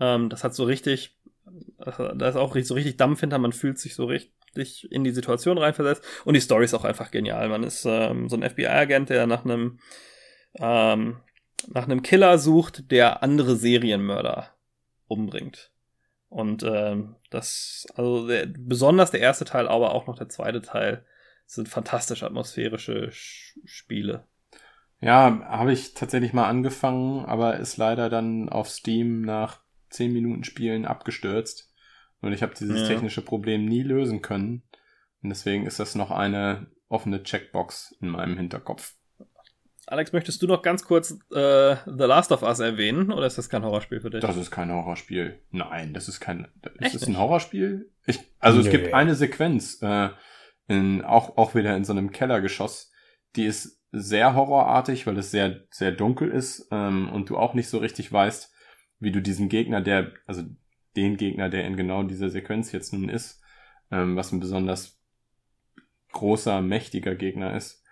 Ähm, 0.00 0.28
das 0.28 0.44
hat 0.44 0.54
so 0.54 0.64
richtig, 0.64 1.18
da 1.78 2.28
ist 2.28 2.36
auch 2.36 2.56
so 2.62 2.74
richtig 2.74 2.96
Dampf 2.96 3.20
hinter, 3.20 3.38
man 3.38 3.52
fühlt 3.52 3.78
sich 3.78 3.94
so 3.94 4.06
richtig 4.06 4.90
in 4.90 5.04
die 5.04 5.10
Situation 5.12 5.58
reinversetzt. 5.58 6.04
Und 6.24 6.34
die 6.34 6.40
Story 6.40 6.64
ist 6.64 6.74
auch 6.74 6.84
einfach 6.84 7.10
genial. 7.10 7.48
Man 7.48 7.62
ist 7.62 7.84
ähm, 7.84 8.28
so 8.28 8.36
ein 8.36 8.48
FBI-Agent, 8.48 9.10
der 9.10 9.26
nach 9.26 9.44
einem 9.44 9.78
ähm, 10.58 11.16
nach 11.68 11.84
einem 11.84 12.02
Killer 12.02 12.38
sucht, 12.38 12.90
der 12.90 13.22
andere 13.22 13.56
Serienmörder 13.56 14.54
umbringt. 15.06 15.70
Und 16.28 16.62
ähm, 16.62 17.16
das, 17.30 17.86
also 17.94 18.26
der, 18.26 18.46
besonders 18.46 19.10
der 19.10 19.20
erste 19.20 19.44
Teil, 19.44 19.68
aber 19.68 19.92
auch 19.94 20.06
noch 20.06 20.16
der 20.16 20.28
zweite 20.28 20.62
Teil 20.62 21.04
sind 21.46 21.68
fantastisch 21.68 22.22
atmosphärische 22.22 23.10
Sch 23.12 23.58
Spiele. 23.64 24.24
Ja, 25.00 25.40
habe 25.46 25.72
ich 25.72 25.94
tatsächlich 25.94 26.32
mal 26.32 26.48
angefangen, 26.48 27.24
aber 27.26 27.58
ist 27.58 27.76
leider 27.76 28.08
dann 28.08 28.48
auf 28.48 28.70
Steam 28.70 29.22
nach 29.22 29.61
10 29.92 30.12
Minuten 30.12 30.44
Spielen 30.44 30.84
abgestürzt. 30.86 31.72
Und 32.20 32.32
ich 32.32 32.42
habe 32.42 32.54
dieses 32.58 32.82
Ja. 32.82 32.86
technische 32.88 33.22
Problem 33.22 33.64
nie 33.64 33.82
lösen 33.82 34.22
können. 34.22 34.62
Und 35.22 35.30
deswegen 35.30 35.66
ist 35.66 35.80
das 35.80 35.94
noch 35.94 36.10
eine 36.10 36.66
offene 36.88 37.22
Checkbox 37.22 37.96
in 38.00 38.08
meinem 38.08 38.36
Hinterkopf. 38.36 38.94
Alex, 39.86 40.12
möchtest 40.12 40.40
du 40.40 40.46
noch 40.46 40.62
ganz 40.62 40.84
kurz 40.84 41.10
äh, 41.34 41.76
The 41.86 42.04
Last 42.04 42.30
of 42.30 42.42
Us 42.42 42.60
erwähnen 42.60 43.10
oder 43.12 43.26
ist 43.26 43.36
das 43.38 43.48
kein 43.48 43.64
Horrorspiel 43.64 44.00
für 44.00 44.10
dich? 44.10 44.20
Das 44.20 44.36
ist 44.36 44.50
kein 44.50 44.70
Horrorspiel. 44.70 45.40
Nein, 45.50 45.92
das 45.92 46.08
ist 46.08 46.20
kein. 46.20 46.46
Ist 46.78 46.94
es 46.94 47.06
ein? 47.08 47.18
Horrorspiel? 47.18 47.90
Ich, 48.06 48.20
also 48.38 48.60
es 48.60 48.66
Nö. 48.66 48.70
gibt 48.72 48.94
eine 48.94 49.14
Sequenz, 49.16 49.82
äh, 49.82 50.10
in, 50.68 51.02
auch, 51.02 51.36
auch 51.36 51.54
wieder 51.54 51.76
in 51.76 51.84
so 51.84 51.92
einem 51.92 52.12
Kellergeschoss, 52.12 52.92
die 53.36 53.44
ist 53.44 53.80
sehr 53.90 54.34
horrorartig, 54.34 55.06
weil 55.06 55.18
es 55.18 55.30
sehr, 55.30 55.64
sehr 55.70 55.92
dunkel 55.92 56.30
ist 56.30 56.68
ähm, 56.70 57.10
und 57.10 57.28
du 57.28 57.36
auch 57.36 57.54
nicht 57.54 57.68
so 57.68 57.78
richtig 57.78 58.10
weißt, 58.12 58.51
wie 59.02 59.10
du 59.10 59.20
diesen 59.20 59.48
Gegner, 59.48 59.80
der, 59.80 60.12
also 60.26 60.42
den 60.96 61.16
Gegner, 61.16 61.48
der 61.48 61.66
in 61.66 61.76
genau 61.76 62.04
dieser 62.04 62.30
Sequenz 62.30 62.70
jetzt 62.72 62.92
nun 62.92 63.08
ist, 63.08 63.42
ähm, 63.90 64.16
was 64.16 64.30
ein 64.30 64.40
besonders 64.40 65.00
großer, 66.12 66.62
mächtiger 66.62 67.14
Gegner 67.16 67.56
ist, 67.56 67.82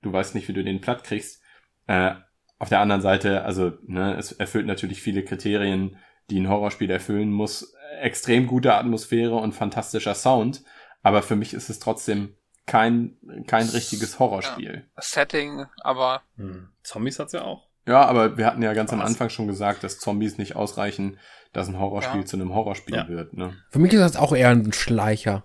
du 0.00 0.12
weißt 0.12 0.34
nicht, 0.34 0.48
wie 0.48 0.54
du 0.54 0.64
den 0.64 0.80
platt 0.80 1.04
kriegst. 1.04 1.42
Äh, 1.86 2.14
auf 2.58 2.70
der 2.70 2.80
anderen 2.80 3.02
Seite, 3.02 3.44
also 3.44 3.72
ne, 3.86 4.16
es 4.16 4.32
erfüllt 4.32 4.66
natürlich 4.66 5.02
viele 5.02 5.22
Kriterien, 5.22 5.98
die 6.30 6.40
ein 6.40 6.48
Horrorspiel 6.48 6.90
erfüllen 6.90 7.30
muss. 7.30 7.74
Extrem 8.00 8.46
gute 8.46 8.74
Atmosphäre 8.74 9.34
und 9.34 9.52
fantastischer 9.52 10.14
Sound, 10.14 10.64
aber 11.02 11.22
für 11.22 11.36
mich 11.36 11.52
ist 11.52 11.68
es 11.68 11.78
trotzdem 11.78 12.36
kein, 12.64 13.18
kein 13.46 13.68
richtiges 13.68 14.18
Horrorspiel. 14.18 14.88
Das 14.96 15.12
Setting, 15.12 15.66
aber 15.82 16.22
Hm. 16.36 16.68
Zombies 16.82 17.18
hat's 17.18 17.32
ja 17.32 17.42
auch. 17.42 17.68
Ja, 17.86 18.04
aber 18.06 18.36
wir 18.38 18.46
hatten 18.46 18.62
ja 18.62 18.72
ganz 18.72 18.92
am 18.92 19.00
Was? 19.00 19.08
Anfang 19.10 19.28
schon 19.28 19.46
gesagt, 19.46 19.84
dass 19.84 19.98
Zombies 19.98 20.38
nicht 20.38 20.56
ausreichen, 20.56 21.18
dass 21.52 21.68
ein 21.68 21.78
Horrorspiel 21.78 22.20
Ja. 22.20 22.26
zu 22.26 22.36
einem 22.36 22.54
Horrorspiel 22.54 22.94
Ja. 22.96 23.08
wird, 23.08 23.34
ne? 23.34 23.54
Für 23.70 23.78
mich 23.78 23.92
ist 23.92 24.00
das 24.00 24.16
auch 24.16 24.34
eher 24.34 24.50
ein 24.50 24.72
Schleicher. 24.72 25.44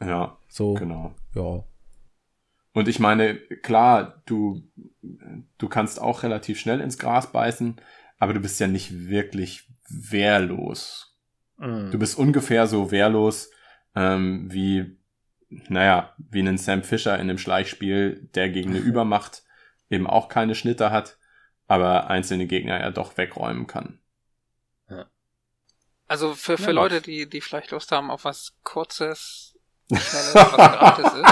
Ja, 0.00 0.36
So, 0.48 0.74
genau. 0.74 1.14
ja. 1.34 1.62
Und 2.72 2.86
ich 2.88 2.98
meine, 3.00 3.36
klar, 3.36 4.22
du, 4.26 4.62
du 5.58 5.68
kannst 5.68 6.00
auch 6.00 6.22
relativ 6.22 6.60
schnell 6.60 6.80
ins 6.80 6.98
Gras 6.98 7.32
beißen, 7.32 7.76
aber 8.18 8.34
du 8.34 8.40
bist 8.40 8.60
ja 8.60 8.66
nicht 8.68 9.08
wirklich 9.08 9.68
wehrlos. 9.88 11.16
Mhm. 11.58 11.90
Du 11.90 11.98
bist 11.98 12.18
ungefähr 12.18 12.66
so 12.66 12.90
wehrlos 12.90 13.50
ähm, 13.96 14.46
wie, 14.52 14.96
naja, 15.68 16.14
wie 16.18 16.40
ein 16.40 16.58
Sam 16.58 16.82
Fisher 16.82 17.14
in 17.16 17.22
einem 17.22 17.38
Schleichspiel, 17.38 18.28
der 18.34 18.50
gegen 18.50 18.70
eine 18.70 18.78
Übermacht 18.90 19.42
eben 19.90 20.06
auch 20.06 20.28
keine 20.28 20.54
Schnitte 20.54 20.90
hat, 20.90 21.17
aber 21.68 22.08
einzelne 22.10 22.46
Gegner 22.46 22.80
ja 22.80 22.90
doch 22.90 23.16
wegräumen 23.16 23.66
kann. 23.68 24.00
Also 26.10 26.34
für, 26.34 26.56
für 26.56 26.68
Ja, 26.68 26.72
Leute, 26.72 27.02
die, 27.02 27.28
die 27.28 27.42
vielleicht 27.42 27.70
Lust 27.70 27.92
haben 27.92 28.10
auf 28.10 28.24
was 28.24 28.54
Kurzes, 28.64 29.54
Schnelles, 29.92 30.34
was 30.34 30.52
gratis 30.52 31.12
ist. 31.12 31.24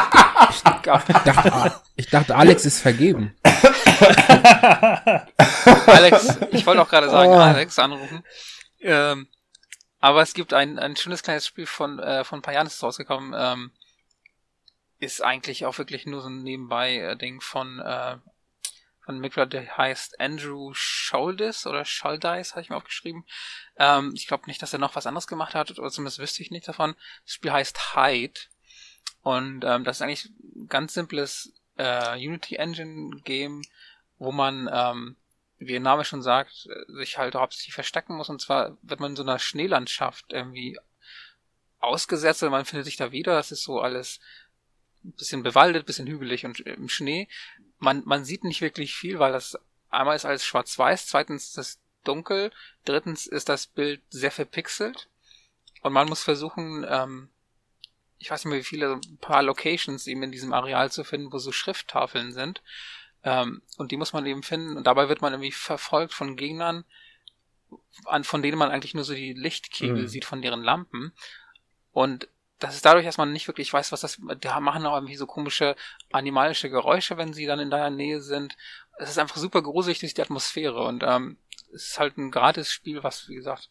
Ich 0.50 0.60
dachte, 0.82 1.80
ich 1.96 2.06
dachte, 2.08 2.36
Alex 2.36 2.66
ist 2.66 2.80
vergeben. 2.82 3.34
Alex, 5.86 6.38
ich 6.52 6.66
wollte 6.66 6.82
auch 6.82 6.88
gerade 6.90 7.08
sagen, 7.08 7.30
Oh. 7.32 7.38
Alex 7.38 7.78
anrufen. 7.78 8.22
Ähm, 8.80 9.28
aber 10.00 10.20
es 10.20 10.34
gibt 10.34 10.52
ein, 10.52 10.78
ein 10.78 10.94
schönes 10.96 11.22
kleines 11.22 11.46
Spiel 11.46 11.66
von, 11.66 11.98
äh, 11.98 12.24
von 12.24 12.40
ein 12.40 12.42
paar 12.42 12.52
Jahren 12.54 12.66
ist 12.66 12.74
es 12.74 12.82
rausgekommen. 12.82 13.34
Ähm, 13.36 13.70
ist 14.98 15.24
eigentlich 15.24 15.64
auch 15.64 15.78
wirklich 15.78 16.04
nur 16.06 16.20
so 16.20 16.28
ein 16.28 16.42
Nebenbei-Ding 16.42 17.40
von, 17.40 17.80
äh, 17.80 18.16
von 19.07 19.15
Entwickler, 19.15 19.47
der 19.47 19.77
heißt 19.77 20.20
Andrew 20.20 20.74
Scholdes 20.74 21.66
oder 21.66 21.85
Scholdeis, 21.85 22.53
habe 22.53 22.62
ich 22.62 22.70
mir 22.70 22.77
aufgeschrieben. 22.77 23.24
Ähm, 23.78 24.12
ich 24.15 24.27
glaube 24.27 24.47
nicht, 24.47 24.61
dass 24.61 24.73
er 24.73 24.81
noch 24.81 24.97
was 24.97 25.07
anderes 25.07 25.28
gemacht 25.28 25.55
hat, 25.55 25.70
oder 25.78 25.91
zumindest 25.91 26.19
wüsste 26.19 26.43
ich 26.43 26.51
nicht 26.51 26.66
davon. 26.66 26.95
Das 27.24 27.35
Spiel 27.35 27.53
heißt 27.53 27.95
Hide. 27.95 28.41
Und 29.23 29.65
ähm, 29.65 29.85
das 29.85 29.99
ist 29.99 30.03
eigentlich 30.03 30.24
ein 30.27 30.66
ganz 30.69 30.93
simples 30.93 31.55
äh, 31.77 32.15
Unity 32.16 32.57
Engine 32.57 33.20
Game, 33.23 33.62
wo 34.19 34.33
man, 34.33 34.69
ähm, 34.73 35.16
wie 35.59 35.73
der 35.73 35.81
Name 35.81 36.05
schon 36.05 36.23
sagt, 36.23 36.69
sich 36.89 37.16
halt 37.16 37.37
hauptsächlich 37.37 37.74
verstecken 37.74 38.16
muss. 38.16 38.28
Und 38.28 38.41
zwar 38.41 38.77
wird 38.83 38.99
man 38.99 39.12
in 39.12 39.16
so 39.16 39.23
einer 39.23 39.39
Schneelandschaft 39.39 40.33
irgendwie 40.33 40.78
ausgesetzt 41.78 42.43
und 42.43 42.51
man 42.51 42.65
findet 42.65 42.87
sich 42.87 42.97
da 42.97 43.12
wieder. 43.12 43.35
Das 43.35 43.53
ist 43.53 43.62
so 43.62 43.81
alles 43.81 44.19
ein 45.05 45.12
bisschen 45.12 45.45
bewaldet, 45.45 45.85
ein 45.85 45.87
bisschen 45.87 46.09
hügelig 46.09 46.45
und 46.45 46.59
im 46.61 46.89
Schnee. 46.89 47.28
Man, 47.78 48.03
man 48.05 48.24
sieht 48.24 48.44
nicht 48.44 48.61
wirklich 48.61 48.94
viel, 48.94 49.19
weil 49.19 49.32
das 49.32 49.59
einmal 49.90 50.16
ist 50.16 50.24
alles 50.24 50.44
schwarz-weiß, 50.44 51.07
zweitens 51.07 51.48
ist 51.48 51.59
es 51.59 51.81
dunkel, 52.05 52.51
drittens 52.85 53.27
ist 53.27 53.48
das 53.48 53.66
Bild 53.66 54.03
sehr 54.11 54.31
verpixelt 54.31 55.09
und 55.82 55.93
man 55.93 56.09
muss 56.09 56.23
versuchen, 56.23 56.86
ähm, 56.89 57.28
ich 58.19 58.31
weiß 58.31 58.44
nicht 58.44 58.51
mehr 58.51 58.61
wie 58.61 58.65
viele, 58.65 58.94
ein 58.94 59.19
paar 59.19 59.43
Locations 59.43 60.07
eben 60.07 60.23
in 60.23 60.32
diesem 60.32 60.53
Areal 60.53 60.90
zu 60.90 61.05
finden, 61.05 61.32
wo 61.32 61.39
so 61.39 61.53
Schrifttafeln 61.53 62.32
sind. 62.32 62.62
Ähm, 63.23 63.62
und 63.77 63.93
die 63.93 63.97
muss 63.97 64.12
man 64.12 64.24
eben 64.24 64.43
finden 64.43 64.77
und 64.77 64.86
dabei 64.86 65.09
wird 65.09 65.20
man 65.20 65.32
irgendwie 65.32 65.53
verfolgt 65.53 66.15
von 66.15 66.36
Gegnern, 66.36 66.85
an, 68.05 68.24
von 68.24 68.43
denen 68.43 68.59
man 68.59 68.70
eigentlich 68.70 68.94
nur 68.94 69.05
so 69.05 69.15
die 69.15 69.32
Lichtkegel 69.32 70.03
Mhm. 70.03 70.09
sieht 70.09 70.24
von 70.24 70.40
deren 70.43 70.62
Lampen. 70.62 71.12
Und 71.93 72.28
das 72.59 72.74
ist 72.74 72.85
dadurch, 72.85 73.05
dass 73.05 73.19
man 73.19 73.33
nicht 73.33 73.49
wirklich 73.49 73.73
weiß, 73.73 73.93
was 73.93 74.01
das, 74.01 74.16
die 74.16 74.49
machen 74.61 74.87
auch 74.87 74.95
irgendwie 74.95 75.16
so 75.16 75.27
komische 75.27 75.77
animalische 76.12 76.70
Geräusche, 76.70 77.16
wenn 77.16 77.33
sie 77.35 77.47
dann 77.47 77.61
in 77.61 77.70
deiner 77.70 77.91
Nähe 77.91 78.20
sind. 78.20 78.57
Es 78.99 79.11
ist 79.11 79.19
einfach 79.19 79.37
super 79.37 79.62
gruselig 79.62 80.01
durch 80.01 80.15
die 80.15 80.23
Atmosphäre 80.23 80.83
und 80.85 81.03
ähm, 81.03 81.37
es 81.74 81.89
ist 81.89 81.99
halt 81.99 82.16
ein 82.16 82.31
gratis 82.31 82.70
Spiel, 82.70 83.03
was, 83.03 83.28
wie 83.28 83.35
gesagt, 83.35 83.69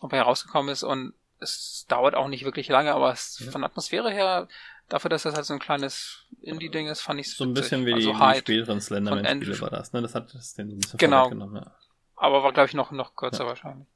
dabei 0.00 0.16
herausgekommen 0.16 0.70
ist 0.72 0.82
und 0.82 1.14
es 1.38 1.84
dauert 1.88 2.14
auch 2.14 2.28
nicht 2.28 2.44
wirklich 2.44 2.68
lange, 2.68 2.92
aber 2.94 3.12
es, 3.12 3.38
Ja. 3.38 3.52
von 3.52 3.60
der 3.60 3.70
Atmosphäre 3.70 4.10
her, 4.10 4.48
dafür, 4.88 5.10
dass 5.10 5.22
das 5.22 5.34
halt 5.34 5.44
so 5.46 5.54
ein 5.54 5.60
kleines 5.60 6.24
Indie-Ding 6.42 6.88
ist, 6.88 7.00
fand 7.02 7.20
ich 7.20 7.28
es 7.28 7.36
So 7.36 7.44
ein 7.44 7.54
bisschen 7.54 7.82
wie 7.86 7.94
die, 7.94 8.08
also 8.08 8.12
die 8.12 8.18
Hyde, 8.18 8.38
späteren 8.38 8.80
Slenderman-Spiele 8.80 9.60
war 9.60 9.70
das, 9.70 9.92
ne? 9.92 10.02
Das 10.02 10.14
hat 10.14 10.34
das 10.34 10.54
den 10.54 10.70
so 10.70 10.74
ein 10.76 10.80
bisschen 10.80 10.98
Genau. 10.98 11.30
ja. 11.30 11.76
aber 12.16 12.42
war, 12.42 12.52
glaube 12.52 12.68
ich, 12.68 12.74
noch, 12.74 12.90
noch 12.90 13.14
kürzer 13.14 13.46
wahrscheinlich. 13.46 13.86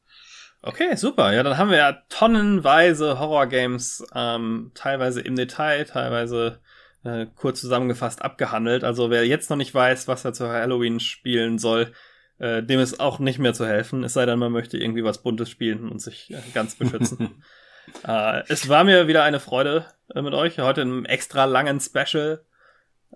Okay, 0.63 0.97
super. 0.97 1.33
Ja, 1.33 1.43
dann 1.43 1.57
haben 1.57 1.71
wir 1.71 1.79
ja 1.79 1.93
tonnenweise 2.09 3.19
Horror-Games, 3.19 4.07
ähm, 4.15 4.73
teilweise 4.75 5.21
im 5.21 5.37
Detail, 5.37 5.85
teilweise 5.85 6.61
äh, 7.05 7.27
kurz 7.37 7.61
zusammengefasst 7.61 8.23
abgehandelt. 8.23 8.83
Also 8.83 9.11
wer 9.11 9.27
jetzt 9.27 9.51
noch 9.51 9.57
nicht 9.57 9.75
weiß, 9.75 10.09
was 10.09 10.25
er 10.25 10.33
zu 10.33 10.49
Halloween 10.49 10.99
spielen 10.99 11.59
soll, 11.59 11.93
äh, 12.39 12.63
dem 12.63 12.81
ist 12.81 13.01
auch 13.01 13.19
nicht 13.19 13.39
mehr 13.39 13.55
zu 13.55 13.67
helfen. 13.67 14.03
Es 14.03 14.15
sei 14.15 14.27
denn, 14.27 14.39
man 14.39 14.53
möchte 14.53 14.79
irgendwie 14.79 15.05
was 15.05 15.23
Buntes 15.23 15.49
spielen 15.49 15.89
und 15.89 16.01
sich 16.01 16.31
äh, 16.33 16.39
ganz 16.55 16.75
beschützen. 16.75 17.43
äh, 18.07 18.43
es 18.49 18.69
war 18.69 18.85
mir 18.85 19.07
wieder 19.07 19.23
eine 19.23 19.41
Freude 19.41 19.87
äh, 20.15 20.23
mit 20.23 20.35
euch, 20.35 20.59
heute 20.59 20.81
in 20.81 20.89
einem 20.89 21.05
extra 21.05 21.45
langen 21.45 21.81
Special 21.81 22.45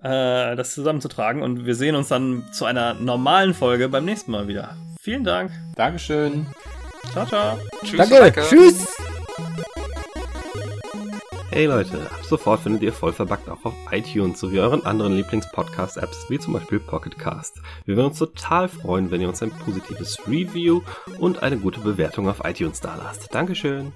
äh, 0.01 0.56
das 0.56 0.74
zusammenzutragen. 0.74 1.43
Und 1.43 1.66
wir 1.66 1.74
sehen 1.74 1.97
uns 1.97 2.09
dann 2.09 2.44
zu 2.52 2.64
einer 2.64 2.94
normalen 2.94 3.55
Folge 3.55 3.89
beim 3.89 4.05
nächsten 4.05 4.31
Mal 4.31 4.48
wieder. 4.48 4.77
Vielen 5.01 5.24
Dank. 5.24 5.51
Dankeschön. 5.77 6.47
Ciao, 7.12 7.26
ciao. 7.26 7.59
Tschüss, 7.84 8.09
Danke, 8.09 8.43
tschüss. 8.48 8.86
Hey 11.51 11.66
Leute, 11.66 12.01
ab 12.10 12.24
sofort 12.24 12.60
findet 12.60 12.82
ihr 12.82 12.94
voll 12.94 13.12
verbuggt 13.12 13.47
auch 13.51 13.62
auf 13.66 13.74
iTunes 13.90 14.40
sowie 14.40 14.60
euren 14.60 14.86
anderen 14.86 15.14
Lieblings-Podcast-Apps 15.16 16.30
wie 16.30 16.39
zum 16.39 16.55
Beispiel 16.55 16.80
Pocket 16.80 17.18
Cast. 17.18 17.60
Wir 17.84 17.97
würden 17.97 18.06
uns 18.06 18.18
total 18.18 18.68
freuen, 18.68 19.10
wenn 19.10 19.20
ihr 19.20 19.28
uns 19.28 19.43
ein 19.43 19.51
positives 19.51 20.18
Review 20.26 20.80
und 21.18 21.43
eine 21.43 21.59
gute 21.59 21.80
Bewertung 21.80 22.30
auf 22.30 22.40
iTunes 22.44 22.80
dalasst. 22.80 23.34
Dankeschön. 23.34 23.93